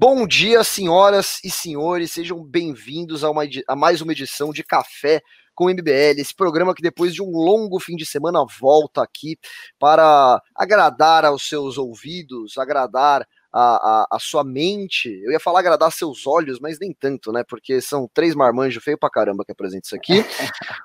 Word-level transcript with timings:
Bom 0.00 0.28
dia, 0.28 0.62
senhoras 0.62 1.40
e 1.42 1.50
senhores, 1.50 2.12
sejam 2.12 2.40
bem-vindos 2.44 3.24
a, 3.24 3.30
a, 3.66 3.74
mais 3.74 4.00
uma 4.00 4.12
edição 4.12 4.52
de 4.52 4.62
Café 4.62 5.20
com 5.56 5.68
MBL, 5.68 6.20
esse 6.20 6.32
programa 6.32 6.72
que 6.72 6.80
depois 6.80 7.12
de 7.12 7.20
um 7.20 7.32
longo 7.32 7.80
fim 7.80 7.96
de 7.96 8.06
semana 8.06 8.44
volta 8.60 9.02
aqui 9.02 9.36
para 9.76 10.40
agradar 10.54 11.24
aos 11.24 11.48
seus 11.48 11.76
ouvidos, 11.76 12.56
agradar 12.58 13.26
a, 13.52 14.02
a, 14.02 14.06
a, 14.12 14.18
sua 14.20 14.44
mente. 14.44 15.08
Eu 15.24 15.32
ia 15.32 15.40
falar 15.40 15.58
agradar 15.58 15.90
seus 15.90 16.28
olhos, 16.28 16.60
mas 16.60 16.78
nem 16.78 16.92
tanto, 16.92 17.32
né? 17.32 17.42
Porque 17.42 17.80
são 17.80 18.08
três 18.14 18.36
marmanjos 18.36 18.84
feio 18.84 18.96
pra 18.96 19.10
caramba 19.10 19.44
que 19.44 19.50
apresentam 19.50 19.86
isso 19.86 19.96
aqui. 19.96 20.24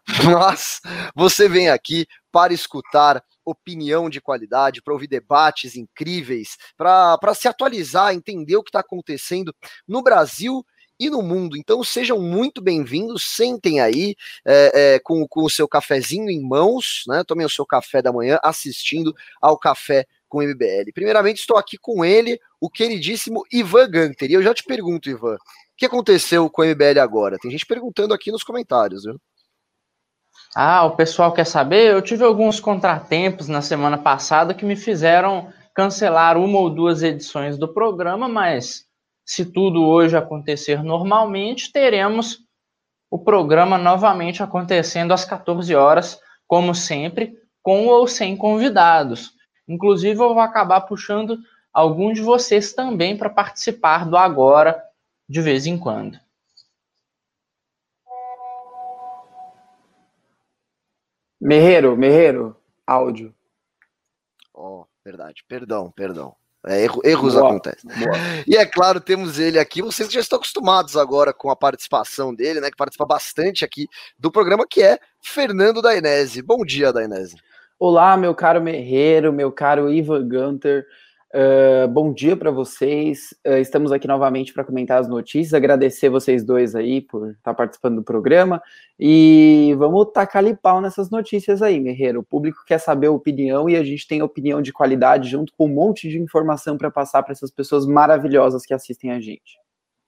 mas 0.25 0.81
você 1.15 1.47
vem 1.47 1.69
aqui 1.69 2.07
para 2.31 2.51
escutar 2.51 3.23
opinião 3.45 4.09
de 4.09 4.21
qualidade, 4.21 4.81
para 4.81 4.93
ouvir 4.93 5.07
debates 5.07 5.75
incríveis, 5.75 6.57
para 6.77 7.33
se 7.33 7.47
atualizar, 7.47 8.13
entender 8.13 8.55
o 8.55 8.63
que 8.63 8.69
está 8.69 8.79
acontecendo 8.79 9.53
no 9.87 10.01
Brasil 10.01 10.65
e 10.99 11.09
no 11.09 11.21
mundo. 11.21 11.57
Então 11.57 11.83
sejam 11.83 12.21
muito 12.21 12.61
bem-vindos, 12.61 13.23
sentem 13.35 13.79
aí 13.79 14.15
é, 14.45 14.95
é, 14.95 14.99
com, 14.99 15.27
com 15.27 15.43
o 15.43 15.49
seu 15.49 15.67
cafezinho 15.67 16.29
em 16.29 16.41
mãos, 16.41 17.03
né? 17.07 17.23
Tomem 17.25 17.45
o 17.45 17.49
seu 17.49 17.65
café 17.65 18.01
da 18.01 18.11
manhã 18.11 18.39
assistindo 18.43 19.13
ao 19.41 19.57
Café 19.57 20.05
com 20.29 20.41
MBL. 20.41 20.91
Primeiramente, 20.93 21.39
estou 21.39 21.57
aqui 21.57 21.77
com 21.77 22.03
ele, 22.03 22.39
o 22.59 22.69
queridíssimo 22.69 23.43
Ivan 23.51 23.85
Gunter. 23.85 24.29
E 24.29 24.33
eu 24.33 24.41
já 24.41 24.53
te 24.53 24.63
pergunto, 24.63 25.09
Ivan, 25.09 25.35
o 25.35 25.37
que 25.77 25.85
aconteceu 25.85 26.49
com 26.49 26.61
o 26.61 26.65
MBL 26.65 26.99
agora? 26.99 27.37
Tem 27.37 27.51
gente 27.51 27.65
perguntando 27.65 28.13
aqui 28.13 28.31
nos 28.31 28.43
comentários, 28.43 29.03
viu? 29.03 29.19
Ah, 30.55 30.85
o 30.85 30.95
pessoal 30.95 31.31
quer 31.31 31.45
saber? 31.45 31.91
Eu 31.91 32.01
tive 32.01 32.23
alguns 32.23 32.59
contratempos 32.59 33.47
na 33.47 33.61
semana 33.61 33.97
passada 33.97 34.53
que 34.53 34.65
me 34.65 34.75
fizeram 34.75 35.51
cancelar 35.73 36.37
uma 36.37 36.59
ou 36.59 36.69
duas 36.69 37.01
edições 37.01 37.57
do 37.57 37.67
programa, 37.67 38.27
mas 38.27 38.85
se 39.25 39.45
tudo 39.45 39.83
hoje 39.83 40.15
acontecer 40.15 40.83
normalmente, 40.83 41.71
teremos 41.71 42.39
o 43.09 43.17
programa 43.17 43.77
novamente 43.77 44.43
acontecendo 44.43 45.11
às 45.11 45.25
14 45.25 45.73
horas, 45.73 46.19
como 46.47 46.75
sempre, 46.75 47.35
com 47.63 47.87
ou 47.87 48.07
sem 48.07 48.37
convidados. 48.37 49.31
Inclusive, 49.67 50.19
eu 50.19 50.33
vou 50.33 50.39
acabar 50.39 50.81
puxando 50.81 51.37
algum 51.73 52.13
de 52.13 52.21
vocês 52.21 52.73
também 52.73 53.17
para 53.17 53.29
participar 53.29 54.05
do 54.05 54.17
Agora 54.17 54.83
de 55.27 55.41
vez 55.41 55.65
em 55.65 55.77
quando. 55.77 56.19
Merreiro, 61.43 61.97
Merreiro, 61.97 62.55
áudio. 62.87 63.35
Oh, 64.53 64.85
verdade. 65.03 65.43
Perdão, 65.45 65.91
perdão. 65.91 66.33
É, 66.65 66.81
erro, 66.81 67.01
erros 67.03 67.33
boa, 67.33 67.49
acontecem. 67.49 67.89
Boa. 67.99 68.17
E 68.47 68.55
é 68.55 68.65
claro, 68.65 69.01
temos 69.01 69.37
ele 69.37 69.59
aqui. 69.59 69.81
Vocês 69.81 70.09
já 70.09 70.21
estão 70.21 70.37
acostumados 70.37 70.95
agora 70.95 71.33
com 71.33 71.49
a 71.49 71.55
participação 71.55 72.33
dele, 72.33 72.61
né? 72.61 72.71
Que 72.71 72.77
participa 72.77 73.05
bastante 73.05 73.65
aqui 73.65 73.89
do 74.17 74.31
programa, 74.31 74.65
que 74.65 74.81
é 74.81 74.97
Fernando 75.21 75.81
Dainese. 75.81 76.41
Bom 76.41 76.63
dia, 76.63 76.93
Dainese. 76.93 77.35
Olá, 77.77 78.15
meu 78.15 78.33
caro 78.33 78.61
Merreiro, 78.61 79.33
meu 79.33 79.51
caro 79.51 79.91
Ivan 79.91 80.25
Gunter. 80.25 80.85
Uh, 81.35 81.87
bom 81.87 82.13
dia 82.13 82.37
para 82.37 82.51
vocês. 82.51 83.33
Uh, 83.43 83.57
estamos 83.57 83.91
aqui 83.91 84.07
novamente 84.07 84.53
para 84.53 84.63
comentar 84.63 85.01
as 85.01 85.07
notícias. 85.07 85.55
Agradecer 85.55 86.07
vocês 86.07 86.45
dois 86.45 86.75
aí 86.75 87.01
por 87.01 87.31
estar 87.31 87.41
tá 87.41 87.53
participando 87.55 87.95
do 87.95 88.03
programa. 88.03 88.61
E 88.99 89.73
vamos 89.79 90.11
tacar 90.13 90.43
pau 90.57 90.79
nessas 90.79 91.09
notícias 91.09 91.63
aí, 91.63 91.79
Guerreiro. 91.79 92.19
O 92.19 92.23
público 92.23 92.59
quer 92.67 92.77
saber 92.77 93.07
a 93.07 93.11
opinião 93.11 93.67
e 93.67 93.75
a 93.75 93.83
gente 93.83 94.07
tem 94.07 94.21
opinião 94.21 94.61
de 94.61 94.71
qualidade 94.71 95.27
junto 95.27 95.51
com 95.57 95.65
um 95.65 95.73
monte 95.73 96.07
de 96.07 96.19
informação 96.19 96.77
para 96.77 96.91
passar 96.91 97.23
para 97.23 97.31
essas 97.31 97.49
pessoas 97.49 97.87
maravilhosas 97.87 98.63
que 98.63 98.73
assistem 98.73 99.09
a 99.09 99.19
gente. 99.19 99.62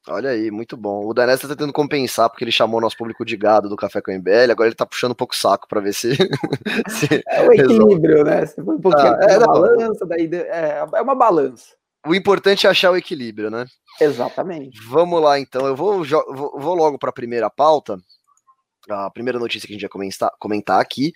Olha 0.08 0.30
aí, 0.30 0.52
muito 0.52 0.78
bom. 0.78 1.06
O 1.06 1.14
Danés 1.14 1.40
tá 1.40 1.48
tentando 1.48 1.74
compensar 1.74 2.30
porque 2.30 2.44
ele 2.44 2.52
chamou 2.52 2.80
nosso 2.80 2.98
público 2.98 3.26
de 3.26 3.36
gado 3.36 3.68
do 3.68 3.76
Café 3.76 4.02
com 4.02 4.12
MBL, 4.12 4.52
agora 4.52 4.68
ele 4.68 4.76
tá 4.76 4.86
puxando 4.86 5.12
um 5.12 5.16
pouco 5.16 5.34
o 5.34 5.38
saco 5.38 5.68
para 5.68 5.82
ver 5.82 5.94
se, 5.94 6.16
se, 6.90 7.24
É 7.28 7.48
o 7.48 7.52
equilíbrio, 7.52 8.18
resolve. 8.18 8.24
né? 8.24 8.46
Você 8.46 8.64
foi 8.64 8.76
um 8.76 8.82
pouquinho 8.82 9.08
ah, 9.08 9.20
é, 9.22 9.38
uma 9.38 9.48
balança, 9.48 10.06
daí 10.06 10.30
é, 10.32 10.86
é 10.94 11.02
uma 11.02 11.16
balança. 11.16 11.76
O 12.06 12.14
importante 12.14 12.68
é 12.68 12.70
achar 12.70 12.92
o 12.92 12.98
equilíbrio, 12.98 13.50
né? 13.50 13.66
Exatamente. 14.00 14.80
Vamos 14.88 15.20
lá, 15.22 15.40
então. 15.40 15.66
Eu 15.66 15.76
vou, 15.76 16.04
vou 16.06 16.76
logo 16.76 17.00
para 17.00 17.10
a 17.10 17.14
primeira 17.14 17.50
pauta 17.50 17.98
a 18.90 19.10
primeira 19.10 19.40
notícia 19.40 19.68
que 19.68 19.74
a 19.74 19.76
gente 19.76 19.82
vai 19.82 19.90
comentar, 19.90 20.32
comentar 20.40 20.82
aqui, 20.82 21.14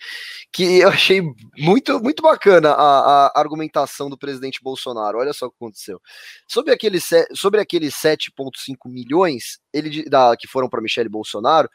que 0.52 0.80
eu 0.80 0.88
achei 0.88 1.22
muito, 1.56 2.00
muito 2.00 2.22
bacana 2.22 2.70
a, 2.70 3.26
a, 3.26 3.40
argumentação 3.40 4.10
do 4.10 4.18
presidente 4.18 4.62
Bolsonaro. 4.62 5.18
Olha 5.18 5.32
só 5.32 5.46
o 5.46 5.50
que 5.50 5.56
aconteceu. 5.56 6.00
Sobre 6.48 6.72
aqueles, 6.72 7.08
sobre 7.34 7.60
aqueles 7.60 7.94
7,5 7.94 8.76
milhões 8.86 9.60
ele, 9.72 10.04
da, 10.08 10.36
que 10.36 10.48
foram 10.48 10.68
para 10.68 10.82
Michele 10.82 11.08
Bolsonaro, 11.08 11.68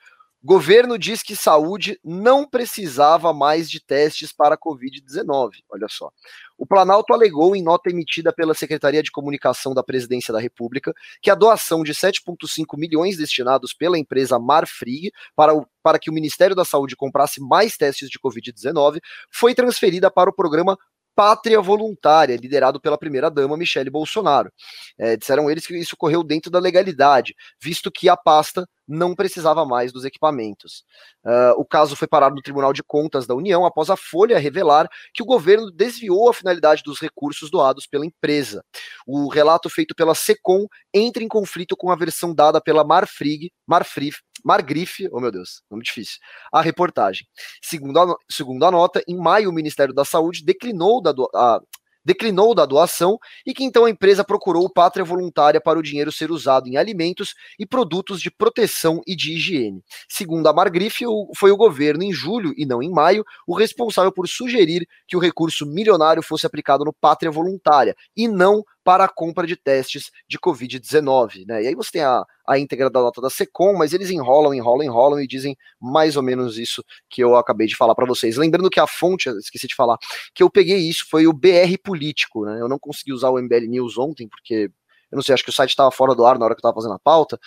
Governo 0.45 0.99
diz 0.99 1.23
que 1.23 1.35
saúde 1.35 1.99
não 2.03 2.47
precisava 2.47 3.33
mais 3.33 3.67
de 3.67 3.83
testes 3.83 4.31
para 4.31 4.55
Covid-19. 4.55 5.49
Olha 5.67 5.87
só. 5.89 6.11
O 6.55 6.67
Planalto 6.67 7.15
alegou 7.15 7.55
em 7.55 7.63
nota 7.63 7.89
emitida 7.89 8.31
pela 8.31 8.53
Secretaria 8.53 9.01
de 9.01 9.09
Comunicação 9.09 9.73
da 9.73 9.81
Presidência 9.81 10.31
da 10.31 10.39
República 10.39 10.93
que 11.19 11.31
a 11.31 11.35
doação 11.35 11.81
de 11.81 11.93
7,5 11.93 12.77
milhões 12.77 13.17
destinados 13.17 13.73
pela 13.73 13.97
empresa 13.97 14.37
Marfrig 14.37 15.11
para, 15.35 15.51
o, 15.51 15.65
para 15.81 15.97
que 15.97 16.11
o 16.11 16.13
Ministério 16.13 16.55
da 16.55 16.63
Saúde 16.63 16.95
comprasse 16.95 17.41
mais 17.41 17.75
testes 17.75 18.07
de 18.07 18.19
Covid-19 18.19 18.99
foi 19.31 19.55
transferida 19.55 20.11
para 20.11 20.29
o 20.29 20.33
programa 20.33 20.77
Pátria 21.15 21.59
Voluntária, 21.59 22.35
liderado 22.35 22.79
pela 22.79 22.99
primeira-dama 22.99 23.57
Michele 23.57 23.89
Bolsonaro. 23.89 24.51
É, 24.95 25.17
disseram 25.17 25.49
eles 25.49 25.65
que 25.65 25.75
isso 25.75 25.95
ocorreu 25.95 26.23
dentro 26.23 26.51
da 26.51 26.59
legalidade, 26.59 27.33
visto 27.59 27.89
que 27.89 28.07
a 28.07 28.15
pasta 28.15 28.67
não 28.87 29.15
precisava 29.15 29.65
mais 29.65 29.91
dos 29.91 30.05
equipamentos. 30.05 30.83
Uh, 31.25 31.59
o 31.59 31.65
caso 31.65 31.95
foi 31.95 32.07
parado 32.07 32.35
no 32.35 32.41
Tribunal 32.41 32.73
de 32.73 32.83
Contas 32.83 33.25
da 33.25 33.35
União 33.35 33.65
após 33.65 33.89
a 33.89 33.97
Folha 33.97 34.37
revelar 34.37 34.87
que 35.13 35.23
o 35.23 35.25
governo 35.25 35.71
desviou 35.71 36.29
a 36.29 36.33
finalidade 36.33 36.83
dos 36.83 36.99
recursos 36.99 37.49
doados 37.49 37.87
pela 37.87 38.05
empresa. 38.05 38.63
O 39.07 39.29
relato 39.29 39.69
feito 39.69 39.95
pela 39.95 40.15
SECOM 40.15 40.67
entra 40.93 41.23
em 41.23 41.27
conflito 41.27 41.75
com 41.75 41.89
a 41.89 41.95
versão 41.95 42.33
dada 42.33 42.61
pela 42.61 42.83
Marfrig, 42.83 43.51
Marfrig, 43.67 44.15
Margrife, 44.43 45.09
oh 45.11 45.19
meu 45.19 45.31
Deus, 45.31 45.63
nome 45.71 45.83
difícil, 45.83 46.19
a 46.53 46.61
reportagem. 46.61 47.25
Segundo 47.63 47.99
a, 47.99 48.15
segundo 48.29 48.63
a 48.63 48.69
nota, 48.69 49.01
em 49.07 49.17
maio 49.17 49.49
o 49.49 49.53
Ministério 49.53 49.93
da 49.93 50.05
Saúde 50.05 50.45
declinou 50.45 51.01
da, 51.01 51.11
a, 51.33 51.59
declinou 52.05 52.53
da 52.53 52.65
doação 52.65 53.17
e 53.45 53.53
que 53.53 53.63
então 53.63 53.85
a 53.85 53.89
empresa 53.89 54.23
procurou 54.23 54.69
pátria 54.69 55.03
voluntária 55.03 55.59
para 55.59 55.79
o 55.79 55.81
dinheiro 55.81 56.11
ser 56.11 56.31
usado 56.31 56.67
em 56.67 56.77
alimentos 56.77 57.33
e 57.57 57.65
produtos 57.65 58.21
de 58.21 58.29
proteção 58.29 59.01
e 59.07 59.15
de 59.15 59.33
higiene. 59.33 59.81
Segundo 60.07 60.47
a 60.47 60.53
Margrife, 60.53 61.03
foi 61.35 61.51
o 61.51 61.57
governo, 61.57 62.03
em 62.03 62.13
julho 62.13 62.53
e 62.55 62.65
não 62.65 62.81
em 62.81 62.91
maio, 62.91 63.25
o 63.47 63.55
responsável 63.55 64.11
por 64.11 64.27
sugerir 64.27 64.87
que 65.07 65.17
o 65.17 65.19
recurso 65.19 65.65
milionário 65.65 66.21
fosse 66.21 66.45
aplicado 66.45 66.85
no 66.85 66.93
pátria 66.93 67.31
voluntária 67.31 67.95
e 68.15 68.27
não 68.27 68.63
para 68.85 69.05
a 69.05 69.09
compra 69.09 69.47
de 69.47 69.55
testes 69.55 70.11
de 70.29 70.37
Covid-19. 70.37 71.47
Né? 71.47 71.63
E 71.63 71.67
aí 71.67 71.75
você 71.75 71.93
tem 71.93 72.03
a, 72.03 72.23
a 72.47 72.59
íntegra 72.59 72.87
da 72.87 73.01
nota 73.01 73.19
da 73.19 73.31
SECOM, 73.31 73.73
mas 73.73 73.93
eles 73.93 74.11
enrolam, 74.11 74.53
enrolam, 74.53 74.85
enrolam 74.85 75.19
e 75.19 75.27
dizem 75.27 75.57
mais 75.81 76.15
ou 76.15 76.21
menos 76.21 76.59
isso 76.59 76.85
que 77.09 77.23
eu 77.23 77.35
acabei 77.35 77.65
de 77.65 77.75
falar 77.75 77.95
para 77.95 78.05
vocês. 78.05 78.37
Lembrando 78.37 78.69
que 78.69 78.79
a 78.79 78.85
fonte, 78.85 79.27
esqueci 79.39 79.67
de 79.67 79.73
falar, 79.73 79.97
que 80.35 80.43
eu 80.43 80.51
peguei 80.51 80.77
isso 80.77 81.07
foi 81.09 81.25
o 81.25 81.33
BR 81.33 81.75
Político. 81.83 82.45
Né? 82.45 82.61
Eu 82.61 82.69
não 82.69 82.77
consegui 82.77 83.11
usar 83.11 83.31
o 83.31 83.41
MBL 83.41 83.67
News 83.67 83.97
ontem, 83.97 84.29
porque 84.29 84.69
eu 85.11 85.15
não 85.15 85.23
sei, 85.23 85.33
acho 85.33 85.43
que 85.43 85.49
o 85.49 85.53
site 85.53 85.71
estava 85.71 85.89
fora 85.89 86.13
do 86.13 86.23
ar 86.23 86.37
na 86.37 86.45
hora 86.45 86.53
que 86.53 86.59
eu 86.59 86.69
estava 86.69 86.75
fazendo 86.75 86.93
a 86.93 86.99
pauta, 86.99 87.39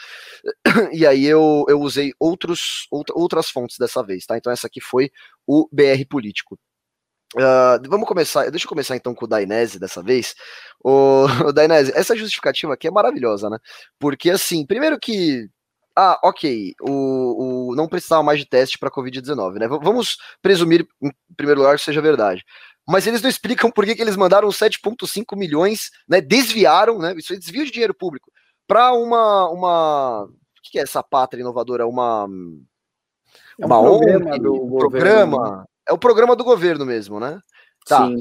e 0.92 1.06
aí 1.06 1.24
eu, 1.24 1.64
eu 1.68 1.80
usei 1.80 2.12
outros, 2.18 2.88
outra, 2.90 3.14
outras 3.16 3.50
fontes 3.50 3.76
dessa 3.78 4.02
vez, 4.02 4.26
tá? 4.26 4.36
Então 4.36 4.52
essa 4.52 4.66
aqui 4.66 4.80
foi 4.80 5.10
o 5.46 5.68
BR 5.70 6.04
Político. 6.08 6.58
Uh, 7.36 7.76
vamos 7.88 8.08
começar, 8.08 8.50
deixa 8.50 8.64
eu 8.64 8.68
começar 8.68 8.96
então 8.96 9.14
com 9.14 9.26
o 9.26 9.28
Dainese 9.28 9.78
dessa 9.78 10.02
vez. 10.02 10.34
O, 10.82 11.26
o 11.46 11.52
Dainese, 11.52 11.92
essa 11.94 12.16
justificativa 12.16 12.72
aqui 12.72 12.88
é 12.88 12.90
maravilhosa, 12.90 13.50
né? 13.50 13.58
Porque 13.98 14.30
assim, 14.30 14.64
primeiro 14.64 14.98
que. 14.98 15.48
Ah, 15.94 16.18
ok, 16.22 16.74
o, 16.80 17.70
o 17.70 17.74
não 17.74 17.88
precisava 17.88 18.22
mais 18.22 18.38
de 18.38 18.46
teste 18.46 18.78
para 18.78 18.90
Covid-19, 18.90 19.54
né? 19.58 19.66
V 19.66 19.78
vamos 19.82 20.16
presumir, 20.40 20.86
em 21.02 21.10
primeiro 21.36 21.60
lugar, 21.60 21.76
que 21.76 21.84
seja 21.84 22.00
verdade. 22.00 22.44
Mas 22.86 23.06
eles 23.06 23.20
não 23.20 23.28
explicam 23.28 23.70
por 23.70 23.84
que, 23.84 23.96
que 23.96 24.00
eles 24.00 24.16
mandaram 24.16 24.48
7,5 24.48 25.36
milhões, 25.36 25.90
né? 26.08 26.20
Desviaram, 26.20 26.98
né? 26.98 27.14
Isso 27.16 27.34
é 27.34 27.36
desvio 27.36 27.64
de 27.64 27.72
dinheiro 27.72 27.92
público 27.92 28.30
para 28.66 28.92
uma. 28.92 29.50
uma 29.50 30.24
o 30.24 30.30
que 30.70 30.78
é 30.78 30.82
essa 30.82 31.02
pátria 31.02 31.40
inovadora? 31.40 31.86
Uma. 31.86 32.28
É 33.58 33.66
uma 33.66 33.80
um 33.80 33.98
programa, 33.98 34.30
ONG, 34.30 34.38
do 34.38 34.76
programa 34.78 35.68
é 35.88 35.92
o 35.92 35.98
programa 35.98 36.36
do 36.36 36.44
governo 36.44 36.84
mesmo, 36.84 37.18
né? 37.18 37.40
Tá. 37.86 38.06
Sim. 38.06 38.20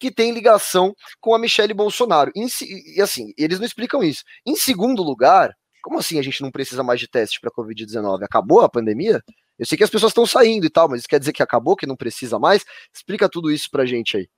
Que 0.00 0.10
tem 0.10 0.32
ligação 0.32 0.94
com 1.20 1.34
a 1.34 1.38
Michelle 1.38 1.74
Bolsonaro. 1.74 2.32
E, 2.34 3.00
assim, 3.00 3.32
eles 3.36 3.58
não 3.58 3.66
explicam 3.66 4.02
isso. 4.02 4.22
Em 4.44 4.56
segundo 4.56 5.02
lugar, 5.02 5.54
como 5.82 5.98
assim 5.98 6.18
a 6.18 6.22
gente 6.22 6.42
não 6.42 6.50
precisa 6.50 6.82
mais 6.82 6.98
de 6.98 7.08
teste 7.08 7.40
para 7.40 7.50
Covid-19? 7.50 8.24
Acabou 8.24 8.60
a 8.62 8.68
pandemia? 8.68 9.22
Eu 9.58 9.66
sei 9.66 9.78
que 9.78 9.84
as 9.84 9.90
pessoas 9.90 10.10
estão 10.10 10.26
saindo 10.26 10.66
e 10.66 10.70
tal, 10.70 10.88
mas 10.88 11.00
isso 11.00 11.08
quer 11.08 11.20
dizer 11.20 11.32
que 11.32 11.42
acabou, 11.42 11.76
que 11.76 11.86
não 11.86 11.96
precisa 11.96 12.38
mais? 12.38 12.64
Explica 12.92 13.28
tudo 13.28 13.50
isso 13.50 13.68
pra 13.70 13.86
gente 13.86 14.16
aí. 14.16 14.28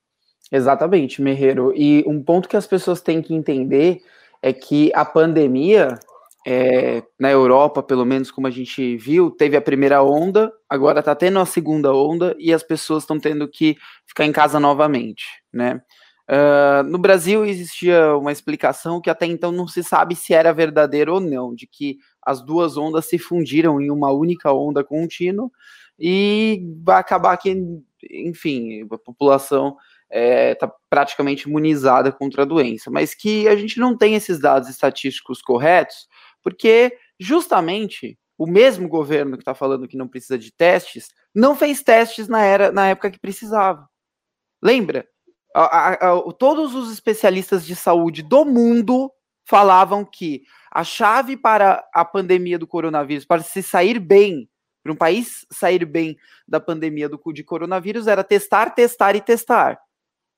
Exatamente, 0.52 1.22
Merreiro. 1.22 1.72
E 1.74 2.04
um 2.06 2.22
ponto 2.22 2.48
que 2.48 2.56
as 2.56 2.66
pessoas 2.66 3.00
têm 3.00 3.22
que 3.22 3.32
entender 3.34 4.02
é 4.42 4.52
que 4.52 4.92
a 4.94 5.04
pandemia, 5.04 5.98
é, 6.46 7.02
na 7.18 7.30
Europa, 7.30 7.82
pelo 7.82 8.04
menos 8.04 8.30
como 8.30 8.46
a 8.46 8.50
gente 8.50 8.96
viu, 8.96 9.30
teve 9.30 9.56
a 9.56 9.62
primeira 9.62 10.02
onda, 10.02 10.52
agora 10.68 11.00
está 11.00 11.14
tendo 11.14 11.38
a 11.38 11.46
segunda 11.46 11.92
onda 11.94 12.36
e 12.38 12.52
as 12.52 12.62
pessoas 12.62 13.02
estão 13.02 13.18
tendo 13.18 13.48
que 13.48 13.76
ficar 14.06 14.26
em 14.26 14.32
casa 14.32 14.60
novamente, 14.60 15.24
né? 15.52 15.80
Uh, 16.26 16.82
no 16.84 16.96
Brasil 16.96 17.44
existia 17.44 18.16
uma 18.16 18.32
explicação 18.32 18.98
que 18.98 19.10
até 19.10 19.26
então 19.26 19.52
não 19.52 19.68
se 19.68 19.82
sabe 19.82 20.16
se 20.16 20.32
era 20.32 20.54
verdadeira 20.54 21.12
ou 21.12 21.20
não, 21.20 21.54
de 21.54 21.66
que 21.66 21.98
as 22.22 22.42
duas 22.42 22.78
ondas 22.78 23.06
se 23.06 23.18
fundiram 23.18 23.78
em 23.78 23.90
uma 23.90 24.10
única 24.10 24.50
onda 24.50 24.82
contínua 24.82 25.50
e 25.98 26.62
vai 26.82 26.98
acabar 26.98 27.36
que, 27.36 27.54
enfim, 28.10 28.86
a 28.90 28.98
população 28.98 29.76
está 30.10 30.18
é, 30.18 30.54
tá 30.54 30.72
praticamente 30.88 31.48
imunizada 31.48 32.10
contra 32.10 32.42
a 32.42 32.46
doença, 32.46 32.90
mas 32.90 33.14
que 33.14 33.46
a 33.46 33.56
gente 33.56 33.78
não 33.78 33.96
tem 33.96 34.14
esses 34.14 34.38
dados 34.38 34.68
estatísticos 34.68 35.42
corretos, 35.42 36.06
porque 36.44 36.96
justamente 37.18 38.18
o 38.36 38.46
mesmo 38.46 38.88
governo 38.88 39.36
que 39.36 39.42
está 39.42 39.54
falando 39.54 39.88
que 39.88 39.96
não 39.96 40.06
precisa 40.06 40.38
de 40.38 40.52
testes 40.52 41.08
não 41.34 41.56
fez 41.56 41.82
testes 41.82 42.28
na, 42.28 42.42
era, 42.42 42.70
na 42.70 42.88
época 42.88 43.10
que 43.10 43.18
precisava. 43.18 43.88
Lembra? 44.62 45.08
A, 45.54 45.62
a, 45.62 45.92
a, 45.92 46.32
todos 46.38 46.74
os 46.74 46.92
especialistas 46.92 47.64
de 47.64 47.74
saúde 47.74 48.22
do 48.22 48.44
mundo 48.44 49.10
falavam 49.46 50.04
que 50.04 50.42
a 50.70 50.84
chave 50.84 51.36
para 51.36 51.84
a 51.94 52.04
pandemia 52.04 52.58
do 52.58 52.66
coronavírus, 52.66 53.24
para 53.24 53.42
se 53.42 53.62
sair 53.62 53.98
bem, 53.98 54.48
para 54.82 54.92
um 54.92 54.96
país 54.96 55.46
sair 55.50 55.84
bem 55.84 56.16
da 56.46 56.60
pandemia 56.60 57.08
do, 57.08 57.20
de 57.32 57.44
coronavírus, 57.44 58.06
era 58.06 58.24
testar, 58.24 58.70
testar 58.70 59.14
e 59.14 59.20
testar. 59.20 59.78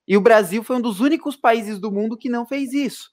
E 0.07 0.17
o 0.17 0.21
Brasil 0.21 0.63
foi 0.63 0.77
um 0.77 0.81
dos 0.81 1.01
únicos 1.01 1.35
países 1.35 1.81
do 1.81 1.91
mundo 1.91 2.17
que 2.17 2.29
não 2.29 2.47
fez 2.47 2.73
isso. 2.73 3.11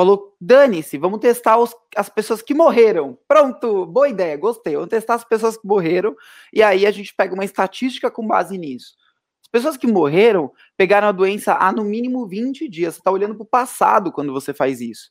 Falou, 0.00 0.34
dane-se, 0.40 0.96
vamos 0.96 1.20
testar 1.20 1.58
os, 1.58 1.76
as 1.94 2.08
pessoas 2.08 2.40
que 2.40 2.54
morreram. 2.54 3.18
Pronto, 3.28 3.84
boa 3.84 4.08
ideia, 4.08 4.34
gostei. 4.34 4.72
Vamos 4.72 4.88
testar 4.88 5.16
as 5.16 5.24
pessoas 5.24 5.58
que 5.58 5.66
morreram. 5.66 6.16
E 6.54 6.62
aí 6.62 6.86
a 6.86 6.90
gente 6.90 7.14
pega 7.14 7.34
uma 7.34 7.44
estatística 7.44 8.10
com 8.10 8.26
base 8.26 8.56
nisso. 8.56 8.94
As 9.42 9.48
pessoas 9.48 9.76
que 9.76 9.86
morreram 9.86 10.50
pegaram 10.74 11.06
a 11.06 11.12
doença 11.12 11.52
há 11.52 11.70
no 11.70 11.84
mínimo 11.84 12.26
20 12.26 12.66
dias. 12.66 12.94
Você 12.94 13.00
está 13.00 13.10
olhando 13.10 13.34
para 13.34 13.42
o 13.42 13.46
passado 13.46 14.10
quando 14.10 14.32
você 14.32 14.54
faz 14.54 14.80
isso. 14.80 15.10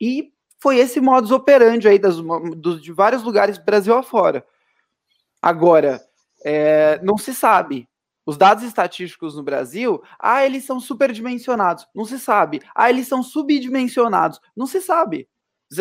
E 0.00 0.32
foi 0.60 0.78
esse 0.78 1.00
modus 1.00 1.32
operandi 1.32 1.88
aí 1.88 1.98
das, 1.98 2.18
dos, 2.56 2.80
de 2.80 2.92
vários 2.92 3.24
lugares 3.24 3.58
do 3.58 3.64
Brasil 3.64 3.96
afora. 3.96 4.46
Agora, 5.42 6.00
é, 6.44 7.00
não 7.02 7.18
se 7.18 7.34
sabe 7.34 7.88
os 8.30 8.36
dados 8.36 8.62
estatísticos 8.62 9.34
no 9.34 9.42
Brasil, 9.42 10.00
ah, 10.16 10.46
eles 10.46 10.62
são 10.64 10.78
superdimensionados, 10.78 11.84
não 11.92 12.04
se 12.04 12.16
sabe. 12.16 12.60
Ah, 12.72 12.88
eles 12.88 13.08
são 13.08 13.24
subdimensionados, 13.24 14.40
não 14.56 14.68
se 14.68 14.80
sabe. 14.80 15.28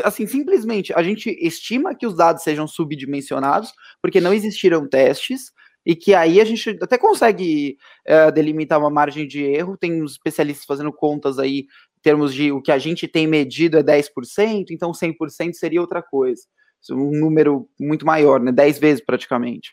Assim, 0.03 0.25
simplesmente, 0.25 0.91
a 0.93 1.03
gente 1.03 1.29
estima 1.29 1.93
que 1.93 2.07
os 2.07 2.15
dados 2.15 2.41
sejam 2.41 2.67
subdimensionados, 2.67 3.71
porque 4.01 4.19
não 4.19 4.33
existiram 4.33 4.89
testes, 4.89 5.51
e 5.85 5.95
que 5.95 6.15
aí 6.15 6.41
a 6.41 6.45
gente 6.45 6.71
até 6.81 6.97
consegue 6.97 7.77
é, 8.03 8.31
delimitar 8.31 8.79
uma 8.79 8.89
margem 8.89 9.27
de 9.27 9.43
erro. 9.43 9.77
Tem 9.77 10.01
uns 10.01 10.13
especialistas 10.13 10.65
fazendo 10.65 10.91
contas 10.91 11.37
aí, 11.37 11.59
em 11.59 12.01
termos 12.01 12.33
de 12.33 12.51
o 12.51 12.63
que 12.63 12.71
a 12.71 12.79
gente 12.79 13.07
tem 13.07 13.27
medido 13.27 13.77
é 13.77 13.83
10%, 13.83 14.71
então 14.71 14.91
100% 14.91 15.53
seria 15.53 15.81
outra 15.81 16.01
coisa. 16.01 16.41
Um 16.89 17.11
número 17.11 17.69
muito 17.79 18.07
maior, 18.07 18.39
né? 18.39 18.51
10 18.51 18.79
vezes 18.79 19.05
praticamente. 19.05 19.71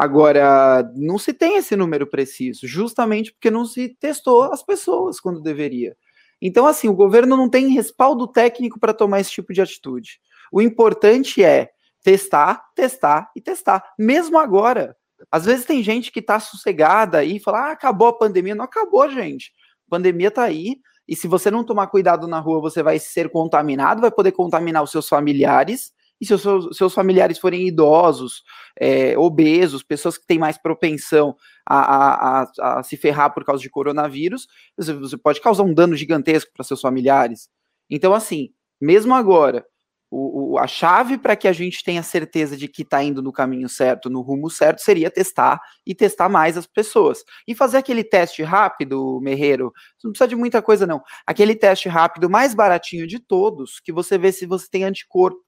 Agora, 0.00 0.88
não 0.94 1.18
se 1.18 1.34
tem 1.34 1.56
esse 1.56 1.74
número 1.74 2.06
preciso, 2.06 2.68
justamente 2.68 3.32
porque 3.32 3.50
não 3.50 3.64
se 3.64 3.88
testou 3.98 4.44
as 4.44 4.62
pessoas 4.62 5.18
quando 5.18 5.42
deveria. 5.42 5.96
Então, 6.40 6.66
assim, 6.68 6.88
o 6.88 6.94
governo 6.94 7.36
não 7.36 7.50
tem 7.50 7.66
respaldo 7.70 8.28
técnico 8.28 8.78
para 8.78 8.94
tomar 8.94 9.18
esse 9.18 9.32
tipo 9.32 9.52
de 9.52 9.60
atitude. 9.60 10.20
O 10.52 10.62
importante 10.62 11.42
é 11.42 11.70
testar, 12.00 12.62
testar 12.76 13.28
e 13.34 13.40
testar, 13.40 13.82
mesmo 13.98 14.38
agora. 14.38 14.96
Às 15.32 15.46
vezes 15.46 15.66
tem 15.66 15.82
gente 15.82 16.12
que 16.12 16.20
está 16.20 16.38
sossegada 16.38 17.24
e 17.24 17.40
fala: 17.40 17.70
ah, 17.70 17.72
acabou 17.72 18.06
a 18.06 18.16
pandemia. 18.16 18.54
Não 18.54 18.66
acabou, 18.66 19.10
gente. 19.10 19.50
A 19.88 19.90
pandemia 19.90 20.28
está 20.28 20.44
aí. 20.44 20.76
E 21.08 21.16
se 21.16 21.26
você 21.26 21.50
não 21.50 21.64
tomar 21.64 21.88
cuidado 21.88 22.28
na 22.28 22.38
rua, 22.38 22.60
você 22.60 22.84
vai 22.84 23.00
ser 23.00 23.30
contaminado, 23.30 24.00
vai 24.00 24.12
poder 24.12 24.30
contaminar 24.30 24.84
os 24.84 24.92
seus 24.92 25.08
familiares 25.08 25.90
e 26.20 26.26
se 26.26 26.38
seus, 26.38 26.76
seus 26.76 26.94
familiares 26.94 27.38
forem 27.38 27.66
idosos, 27.66 28.42
é, 28.78 29.16
obesos, 29.16 29.82
pessoas 29.82 30.18
que 30.18 30.26
têm 30.26 30.38
mais 30.38 30.58
propensão 30.58 31.36
a, 31.66 31.78
a, 31.78 32.42
a, 32.42 32.78
a, 32.78 32.82
se 32.82 32.96
ferrar 32.96 33.32
por 33.32 33.44
causa 33.44 33.62
de 33.62 33.70
coronavírus, 33.70 34.46
você 34.76 35.16
pode 35.16 35.40
causar 35.40 35.62
um 35.62 35.74
dano 35.74 35.96
gigantesco 35.96 36.50
para 36.52 36.64
seus 36.64 36.80
familiares. 36.80 37.48
Então, 37.90 38.14
assim, 38.14 38.50
mesmo 38.80 39.14
agora, 39.14 39.64
o, 40.10 40.54
o, 40.54 40.58
a 40.58 40.66
chave 40.66 41.18
para 41.18 41.36
que 41.36 41.46
a 41.46 41.52
gente 41.52 41.84
tenha 41.84 42.02
certeza 42.02 42.56
de 42.56 42.66
que 42.66 42.82
está 42.82 43.02
indo 43.02 43.22
no 43.22 43.32
caminho 43.32 43.68
certo, 43.68 44.08
no 44.08 44.22
rumo 44.22 44.48
certo, 44.48 44.80
seria 44.80 45.10
testar 45.10 45.60
e 45.86 45.94
testar 45.94 46.28
mais 46.28 46.56
as 46.56 46.66
pessoas. 46.66 47.22
E 47.46 47.54
fazer 47.54 47.78
aquele 47.78 48.02
teste 48.02 48.42
rápido, 48.42 49.20
Merreiro, 49.20 49.72
não 50.02 50.10
precisa 50.10 50.28
de 50.28 50.36
muita 50.36 50.62
coisa, 50.62 50.86
não. 50.86 51.02
Aquele 51.26 51.54
teste 51.54 51.88
rápido 51.88 52.30
mais 52.30 52.54
baratinho 52.54 53.06
de 53.06 53.18
todos, 53.18 53.80
que 53.80 53.92
você 53.92 54.16
vê 54.16 54.32
se 54.32 54.46
você 54.46 54.66
tem 54.70 54.84
anticorpo 54.84 55.47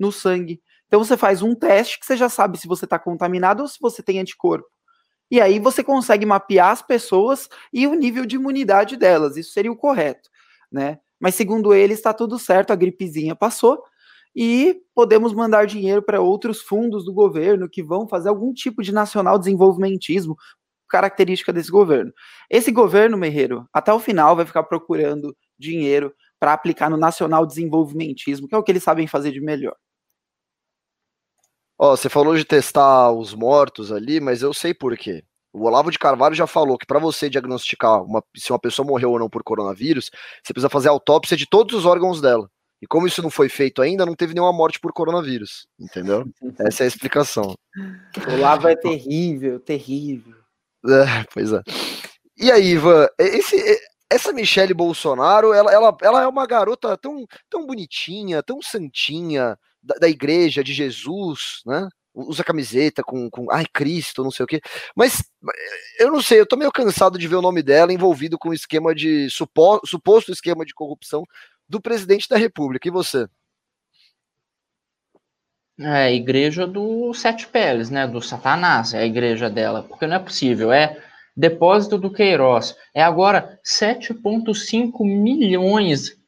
no 0.00 0.10
sangue. 0.10 0.60
Então 0.86 1.04
você 1.04 1.16
faz 1.16 1.42
um 1.42 1.54
teste 1.54 2.00
que 2.00 2.06
você 2.06 2.16
já 2.16 2.28
sabe 2.28 2.58
se 2.58 2.66
você 2.66 2.84
está 2.84 2.98
contaminado 2.98 3.62
ou 3.62 3.68
se 3.68 3.78
você 3.80 4.02
tem 4.02 4.18
anticorpo. 4.18 4.66
E 5.30 5.40
aí 5.40 5.60
você 5.60 5.84
consegue 5.84 6.26
mapear 6.26 6.70
as 6.70 6.82
pessoas 6.82 7.48
e 7.72 7.86
o 7.86 7.94
nível 7.94 8.26
de 8.26 8.34
imunidade 8.34 8.96
delas. 8.96 9.36
Isso 9.36 9.52
seria 9.52 9.70
o 9.70 9.76
correto, 9.76 10.28
né? 10.72 10.98
Mas 11.20 11.36
segundo 11.36 11.72
ele 11.72 11.92
está 11.92 12.12
tudo 12.12 12.38
certo, 12.38 12.72
a 12.72 12.76
gripezinha 12.76 13.36
passou 13.36 13.80
e 14.34 14.80
podemos 14.94 15.32
mandar 15.32 15.66
dinheiro 15.66 16.02
para 16.02 16.20
outros 16.20 16.62
fundos 16.62 17.04
do 17.04 17.12
governo 17.12 17.68
que 17.68 17.82
vão 17.82 18.08
fazer 18.08 18.28
algum 18.28 18.52
tipo 18.52 18.82
de 18.82 18.92
nacional 18.92 19.38
desenvolvimentismo, 19.38 20.36
característica 20.88 21.52
desse 21.52 21.70
governo. 21.70 22.12
Esse 22.48 22.72
governo, 22.72 23.16
Merreiro, 23.16 23.68
até 23.72 23.92
o 23.92 24.00
final 24.00 24.34
vai 24.34 24.44
ficar 24.44 24.64
procurando 24.64 25.36
dinheiro 25.58 26.12
para 26.38 26.52
aplicar 26.52 26.90
no 26.90 26.96
nacional 26.96 27.46
desenvolvimentismo, 27.46 28.48
que 28.48 28.54
é 28.54 28.58
o 28.58 28.62
que 28.62 28.72
eles 28.72 28.82
sabem 28.82 29.06
fazer 29.06 29.30
de 29.30 29.40
melhor. 29.40 29.76
Ó, 31.82 31.96
você 31.96 32.10
falou 32.10 32.36
de 32.36 32.44
testar 32.44 33.10
os 33.10 33.32
mortos 33.32 33.90
ali, 33.90 34.20
mas 34.20 34.42
eu 34.42 34.52
sei 34.52 34.74
por 34.74 34.94
quê. 34.98 35.24
O 35.50 35.64
Olavo 35.64 35.90
de 35.90 35.98
Carvalho 35.98 36.34
já 36.34 36.46
falou 36.46 36.76
que 36.76 36.84
para 36.84 36.98
você 36.98 37.30
diagnosticar 37.30 38.04
uma, 38.04 38.22
se 38.36 38.52
uma 38.52 38.58
pessoa 38.58 38.86
morreu 38.86 39.12
ou 39.12 39.18
não 39.18 39.30
por 39.30 39.42
coronavírus, 39.42 40.10
você 40.44 40.52
precisa 40.52 40.68
fazer 40.68 40.90
autópsia 40.90 41.38
de 41.38 41.48
todos 41.48 41.74
os 41.74 41.86
órgãos 41.86 42.20
dela. 42.20 42.50
E 42.82 42.86
como 42.86 43.06
isso 43.06 43.22
não 43.22 43.30
foi 43.30 43.48
feito 43.48 43.80
ainda, 43.80 44.04
não 44.04 44.14
teve 44.14 44.34
nenhuma 44.34 44.52
morte 44.52 44.78
por 44.78 44.92
coronavírus, 44.92 45.66
entendeu? 45.78 46.26
Essa 46.60 46.82
é 46.82 46.84
a 46.84 46.88
explicação. 46.88 47.54
O 48.28 48.32
Olavo 48.34 48.68
é 48.68 48.76
terrível, 48.76 49.58
terrível. 49.58 50.36
É, 50.86 51.24
pois 51.32 51.50
é. 51.50 51.62
E 52.36 52.52
aí, 52.52 52.72
Ivan, 52.72 53.08
esse, 53.18 53.56
essa 54.10 54.34
Michelle 54.34 54.74
Bolsonaro, 54.74 55.54
ela, 55.54 55.72
ela, 55.72 55.96
ela 56.02 56.22
é 56.24 56.26
uma 56.26 56.46
garota 56.46 56.94
tão, 56.98 57.26
tão 57.48 57.66
bonitinha, 57.66 58.42
tão 58.42 58.60
santinha, 58.60 59.56
da, 59.82 59.94
da 59.96 60.08
igreja, 60.08 60.64
de 60.64 60.72
Jesus, 60.72 61.62
né? 61.66 61.88
Usa 62.12 62.42
camiseta 62.42 63.04
com, 63.04 63.30
com, 63.30 63.50
ai, 63.52 63.64
Cristo, 63.72 64.24
não 64.24 64.32
sei 64.32 64.44
o 64.44 64.46
quê. 64.46 64.60
Mas 64.96 65.22
eu 65.98 66.10
não 66.10 66.20
sei, 66.20 66.40
eu 66.40 66.46
tô 66.46 66.56
meio 66.56 66.72
cansado 66.72 67.16
de 67.16 67.28
ver 67.28 67.36
o 67.36 67.42
nome 67.42 67.62
dela 67.62 67.92
envolvido 67.92 68.36
com 68.36 68.52
esquema 68.52 68.94
de 68.94 69.30
supo, 69.30 69.80
suposto 69.86 70.32
esquema 70.32 70.64
de 70.64 70.74
corrupção 70.74 71.24
do 71.68 71.80
presidente 71.80 72.28
da 72.28 72.36
República. 72.36 72.88
E 72.88 72.90
você? 72.90 73.28
É 75.78 75.88
a 75.88 76.12
igreja 76.12 76.66
do 76.66 77.14
Sete 77.14 77.46
Peles, 77.46 77.88
né? 77.88 78.06
Do 78.06 78.20
Satanás, 78.20 78.92
é 78.92 78.98
a 78.98 79.06
igreja 79.06 79.48
dela. 79.48 79.82
Porque 79.82 80.06
não 80.06 80.16
é 80.16 80.18
possível, 80.18 80.72
é 80.72 81.02
depósito 81.34 81.96
do 81.96 82.12
Queiroz. 82.12 82.76
É 82.94 83.02
agora 83.02 83.58
7,5 83.64 85.04
milhões 85.04 86.19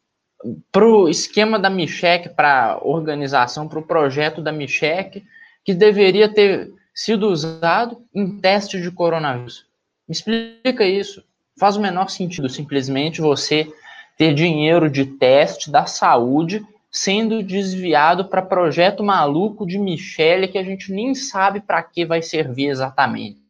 para 0.71 0.87
o 0.87 1.09
esquema 1.09 1.59
da 1.59 1.71
Michec, 1.71 2.31
para 2.31 2.73
a 2.73 2.85
organização, 2.85 3.69
para 3.69 3.79
o 3.79 3.87
projeto 3.87 4.43
da 4.43 4.53
Michec, 4.53 5.25
que 5.65 5.75
deveria 5.75 6.29
ter 6.29 6.73
sido 6.95 7.29
usado 7.29 7.99
em 8.15 8.39
teste 8.39 8.81
de 8.81 8.91
coronavírus. 8.91 9.67
Me 10.09 10.13
explica 10.13 10.85
isso. 10.85 11.23
Faz 11.59 11.77
o 11.77 11.81
menor 11.81 12.11
sentido 12.11 12.49
simplesmente 12.49 13.21
você 13.21 13.71
ter 14.17 14.35
dinheiro 14.35 14.91
de 14.91 15.05
teste 15.05 15.71
da 15.71 15.87
saúde 15.87 16.65
sendo 16.91 17.43
desviado 17.43 18.27
para 18.27 18.43
projeto 18.43 19.03
maluco 19.03 19.67
de 19.67 19.79
Michele 19.79 20.49
que 20.49 20.59
a 20.59 20.63
gente 20.63 20.93
nem 20.93 21.15
sabe 21.15 21.61
para 21.61 21.83
que 21.83 22.05
vai 22.05 22.21
servir 22.21 22.69
exatamente. 22.69 23.42